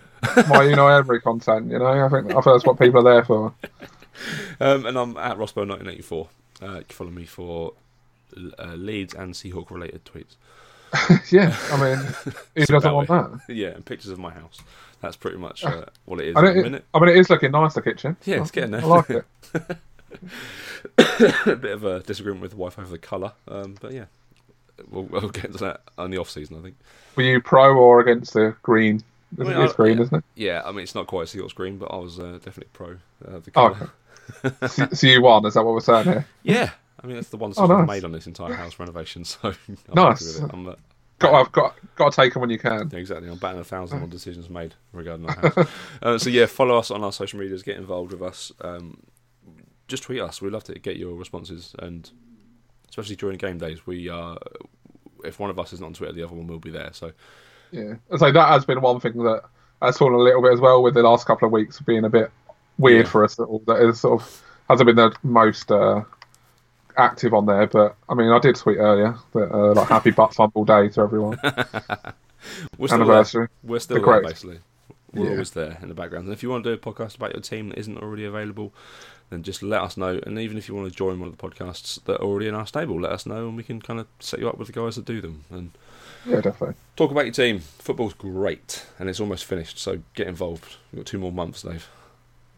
My 0.49 0.63
you 0.63 0.75
know 0.75 0.87
every 0.87 1.19
content. 1.21 1.69
You 1.71 1.79
know, 1.79 1.85
I 1.87 2.09
think 2.09 2.35
I 2.35 2.41
feel 2.41 2.53
that's 2.53 2.65
what 2.65 2.79
people 2.79 3.07
are 3.07 3.13
there 3.13 3.25
for. 3.25 3.53
Um, 4.59 4.85
and 4.85 4.97
I'm 4.99 5.17
at 5.17 5.37
Rosbo1984. 5.37 6.27
Uh, 6.61 6.65
you 6.65 6.83
can 6.83 6.83
follow 6.89 7.09
me 7.09 7.25
for 7.25 7.73
uh, 8.59 8.73
Leeds 8.75 9.13
and 9.13 9.33
Seahawk 9.33 9.71
related 9.71 10.05
tweets. 10.05 10.35
yeah, 11.31 11.55
I 11.71 11.81
mean, 11.81 11.97
who 12.55 12.65
doesn't 12.65 12.93
want 12.93 13.07
that? 13.07 13.39
Yeah, 13.47 13.69
and 13.69 13.85
pictures 13.85 14.11
of 14.11 14.19
my 14.19 14.31
house. 14.31 14.59
That's 15.01 15.15
pretty 15.15 15.37
much 15.37 15.63
uh, 15.63 15.85
what 16.05 16.19
it 16.19 16.27
is 16.29 16.35
I, 16.35 16.41
mean, 16.41 16.61
minute. 16.61 16.85
I 16.93 16.99
mean, 16.99 17.09
it 17.09 17.17
is 17.17 17.29
looking 17.29 17.51
nice. 17.51 17.73
The 17.73 17.81
kitchen. 17.81 18.17
Yeah, 18.25 18.41
it's 18.41 18.51
getting 18.51 18.71
there. 18.71 18.81
I 18.81 18.85
like 18.85 19.09
it. 19.09 19.25
a 20.97 21.55
bit 21.55 21.71
of 21.71 21.83
a 21.83 22.01
disagreement 22.01 22.41
with 22.41 22.51
the 22.51 22.57
wife 22.57 22.77
over 22.77 22.89
the 22.89 22.97
colour, 22.97 23.31
um, 23.47 23.75
but 23.81 23.93
yeah, 23.93 24.05
we'll, 24.89 25.03
we'll 25.03 25.29
get 25.29 25.45
into 25.45 25.59
that 25.59 25.81
on 25.97 26.11
the 26.11 26.17
off 26.17 26.29
season, 26.29 26.57
I 26.57 26.61
think. 26.61 26.75
Were 27.15 27.23
you 27.23 27.41
pro 27.41 27.75
or 27.77 27.99
against 28.01 28.33
the 28.33 28.55
green? 28.61 29.01
I 29.39 29.43
mean, 29.43 29.53
it's 29.53 29.73
I- 29.73 29.75
green, 29.77 29.97
yeah. 29.97 30.03
isn't 30.03 30.17
it? 30.17 30.23
Yeah, 30.35 30.61
I 30.65 30.71
mean 30.71 30.81
it's 30.81 30.95
not 30.95 31.07
quite 31.07 31.33
a 31.33 31.37
Seahawks 31.37 31.55
green, 31.55 31.77
but 31.77 31.85
I 31.85 31.95
was 31.97 32.19
uh, 32.19 32.33
definitely 32.43 32.67
pro 32.73 32.87
uh, 33.27 33.39
the 33.39 33.51
Oh, 33.55 33.69
colour. 33.69 33.89
okay. 34.45 34.67
so, 34.67 34.87
so 34.91 35.07
you 35.07 35.21
won? 35.21 35.45
Is 35.45 35.53
that 35.53 35.63
what 35.63 35.73
we're 35.73 35.79
saying 35.79 36.05
here? 36.05 36.25
Yeah, 36.43 36.71
I 37.03 37.07
mean 37.07 37.15
that's 37.15 37.29
the 37.29 37.37
one 37.37 37.49
Oh, 37.51 37.53
decision 37.53 37.71
I've 37.71 37.87
nice. 37.87 37.87
made 37.87 38.05
on 38.05 38.11
this 38.11 38.27
entire 38.27 38.53
house 38.53 38.79
renovation. 38.79 39.23
So 39.25 39.39
I'm 39.49 39.55
Nice. 39.93 40.19
happy 40.35 40.43
with 40.43 40.49
it. 40.49 40.53
I'm, 40.53 40.67
uh, 40.67 40.75
Got, 41.19 41.33
I've 41.35 41.51
got, 41.51 41.75
got 41.97 42.11
to 42.13 42.15
take 42.19 42.33
them 42.33 42.41
when 42.41 42.49
you 42.49 42.57
can. 42.57 42.89
Yeah, 42.91 42.97
exactly. 42.97 43.29
I'm 43.29 43.37
batting 43.37 43.61
a 43.61 43.63
thousand 43.63 44.01
on 44.01 44.09
decisions 44.09 44.49
made 44.49 44.73
regarding 44.91 45.29
our 45.29 45.35
house. 45.35 45.67
uh, 46.01 46.17
so 46.17 46.31
yeah, 46.31 46.47
follow 46.47 46.75
us 46.79 46.89
on 46.89 47.03
our 47.03 47.11
social 47.11 47.39
medias. 47.39 47.61
Get 47.61 47.77
involved 47.77 48.11
with 48.11 48.23
us. 48.23 48.51
Um, 48.61 48.97
just 49.87 50.01
tweet 50.01 50.19
us. 50.19 50.41
We'd 50.41 50.51
love 50.51 50.63
to 50.63 50.73
get 50.79 50.97
your 50.97 51.13
responses, 51.13 51.75
and 51.77 52.09
especially 52.89 53.15
during 53.17 53.37
game 53.37 53.59
days, 53.59 53.85
we 53.85 54.09
are. 54.09 54.35
If 55.23 55.39
one 55.39 55.51
of 55.51 55.59
us 55.59 55.73
is 55.73 55.79
not 55.79 55.87
on 55.87 55.93
Twitter, 55.93 56.13
the 56.13 56.23
other 56.23 56.33
one 56.33 56.47
will 56.47 56.57
be 56.57 56.71
there. 56.71 56.89
So 56.91 57.11
Yeah, 57.71 57.97
so 58.17 58.31
that 58.31 58.47
has 58.49 58.65
been 58.65 58.81
one 58.81 58.99
thing 58.99 59.13
that 59.23 59.43
has 59.79 59.99
fallen 59.99 60.15
a 60.15 60.17
little 60.17 60.41
bit 60.41 60.53
as 60.53 60.59
well 60.59 60.81
with 60.81 60.95
the 60.95 61.03
last 61.03 61.27
couple 61.27 61.45
of 61.45 61.51
weeks 61.51 61.79
being 61.81 62.03
a 62.03 62.09
bit 62.09 62.31
weird 62.79 63.05
Yeah. 63.05 63.11
for 63.11 63.23
us. 63.23 63.37
All 63.37 63.61
that 63.67 63.79
is 63.87 63.99
sort 63.99 64.21
of 64.23 64.43
hasn't 64.69 64.87
been 64.87 64.95
the 64.95 65.15
most 65.21 65.71
uh, 65.71 66.01
active 66.97 67.33
on 67.33 67.45
there, 67.45 67.67
but 67.67 67.95
I 68.09 68.13
mean, 68.13 68.29
I 68.29 68.39
did 68.39 68.55
tweet 68.55 68.77
earlier 68.77 69.15
that 69.33 69.51
uh, 69.53 69.73
like 69.73 69.87
happy 69.87 70.11
butt 70.11 70.33
fumble 70.35 70.65
day 70.65 70.89
to 70.89 71.01
everyone. 71.01 71.39
we're 72.77 72.87
still 72.87 73.01
Anniversary. 73.01 73.47
there. 73.47 73.69
We're 73.71 73.79
still 73.79 73.99
The 74.01 74.05
there, 74.05 74.21
basically. 74.21 74.59
We're 75.13 75.25
Yeah. 75.25 75.31
always 75.31 75.51
there 75.51 75.77
in 75.81 75.89
the 75.89 75.93
background. 75.93 76.25
And 76.25 76.33
if 76.33 76.41
you 76.41 76.49
want 76.49 76.63
to 76.63 76.69
do 76.69 76.73
a 76.73 76.77
podcast 76.93 77.15
about 77.17 77.33
your 77.33 77.41
team 77.41 77.69
that 77.69 77.77
isn't 77.77 77.97
already 77.97 78.23
available, 78.25 78.73
then 79.29 79.43
just 79.43 79.61
let 79.61 79.81
us 79.81 79.97
know. 79.97 80.19
And 80.25 80.39
even 80.39 80.57
if 80.57 80.67
you 80.69 80.75
want 80.75 80.89
to 80.89 80.95
join 80.95 81.19
one 81.19 81.27
of 81.29 81.37
the 81.37 81.41
podcasts 81.49 82.01
that 82.05 82.19
are 82.21 82.23
already 82.23 82.47
in 82.47 82.55
our 82.55 82.65
stable, 82.65 82.99
let 82.99 83.11
us 83.11 83.25
know, 83.25 83.47
and 83.47 83.57
we 83.57 83.63
can 83.63 83.81
kind 83.81 83.99
of 83.99 84.07
set 84.19 84.39
you 84.39 84.47
up 84.47 84.57
with 84.57 84.67
the 84.67 84.73
guys 84.73 84.95
that 84.95 85.05
do 85.05 85.19
them. 85.21 85.43
And 85.49 85.71
Yeah, 86.25 86.39
definitely. 86.41 86.75
talk 86.95 87.11
about 87.11 87.25
your 87.25 87.33
team. 87.33 87.59
Football's 87.59 88.13
great, 88.13 88.85
and 88.99 89.09
it's 89.09 89.19
almost 89.19 89.43
finished. 89.43 89.77
So 89.79 89.99
get 90.15 90.27
involved. 90.27 90.77
We've 90.93 91.01
got 91.01 91.07
two 91.07 91.19
more 91.19 91.31
months, 91.33 91.61
Dave. 91.63 91.89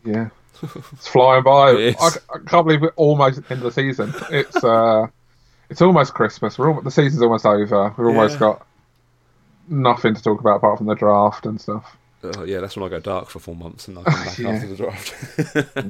Yeah, 0.05 0.29
it's 0.61 1.07
flying 1.07 1.43
by. 1.43 1.71
It. 1.71 1.95
I, 1.99 2.07
I 2.33 2.37
can't 2.45 2.65
believe 2.65 2.81
we're 2.81 2.89
almost 2.95 3.37
at 3.39 3.47
the 3.47 3.53
end 3.55 3.63
of 3.65 3.73
the 3.73 3.81
season. 3.81 4.13
It's 4.29 4.63
uh, 4.63 5.07
it's 5.69 5.81
almost 5.81 6.13
Christmas. 6.13 6.57
We're 6.57 6.71
all, 6.73 6.81
the 6.81 6.91
season's 6.91 7.21
almost 7.23 7.45
over. 7.45 7.93
We've 7.97 8.07
almost 8.07 8.33
Yeah. 8.35 8.39
got 8.39 8.67
nothing 9.69 10.13
to 10.13 10.21
talk 10.21 10.39
about 10.39 10.57
apart 10.57 10.77
from 10.77 10.87
the 10.87 10.95
draft 10.95 11.45
and 11.45 11.59
stuff. 11.59 11.97
Uh, 12.23 12.43
yeah, 12.43 12.59
that's 12.59 12.75
when 12.77 12.85
I 12.85 12.89
go 12.89 12.99
dark 12.99 13.29
for 13.29 13.39
four 13.39 13.55
months, 13.55 13.87
and 13.87 13.97
I 13.99 14.03
come 14.03 14.13
back 14.25 14.37
Yeah. 14.37 14.49
after 14.49 14.67
the 14.67 14.75
draft. 14.75 15.15
Yeah, 15.75 15.83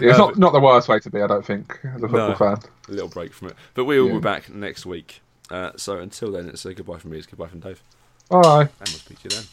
it's 0.10 0.18
not 0.18 0.36
not 0.38 0.52
the 0.52 0.60
worst 0.60 0.88
way 0.88 0.98
to 0.98 1.10
be, 1.10 1.20
I 1.22 1.26
don't 1.28 1.44
think, 1.46 1.78
as 1.84 1.96
a 2.02 2.08
football 2.08 2.28
No. 2.30 2.34
fan. 2.34 2.58
a 2.88 2.90
little 2.92 3.08
break 3.08 3.32
from 3.32 3.48
it. 3.48 3.56
But 3.74 3.84
we 3.84 4.00
will 4.00 4.08
Yeah. 4.08 4.14
be 4.14 4.20
back 4.20 4.48
next 4.50 4.86
week. 4.86 5.20
Uh, 5.50 5.70
so 5.76 5.98
until 5.98 6.32
then, 6.32 6.48
it's 6.48 6.64
a 6.64 6.74
goodbye 6.74 6.98
from 6.98 7.10
me. 7.10 7.18
It's 7.18 7.26
goodbye 7.26 7.48
from 7.48 7.60
Dave, 7.60 7.82
Bye. 8.28 8.62
and 8.62 8.70
we'll 8.80 8.86
speak 8.86 9.18
to 9.22 9.24
you 9.24 9.30
then. 9.36 9.44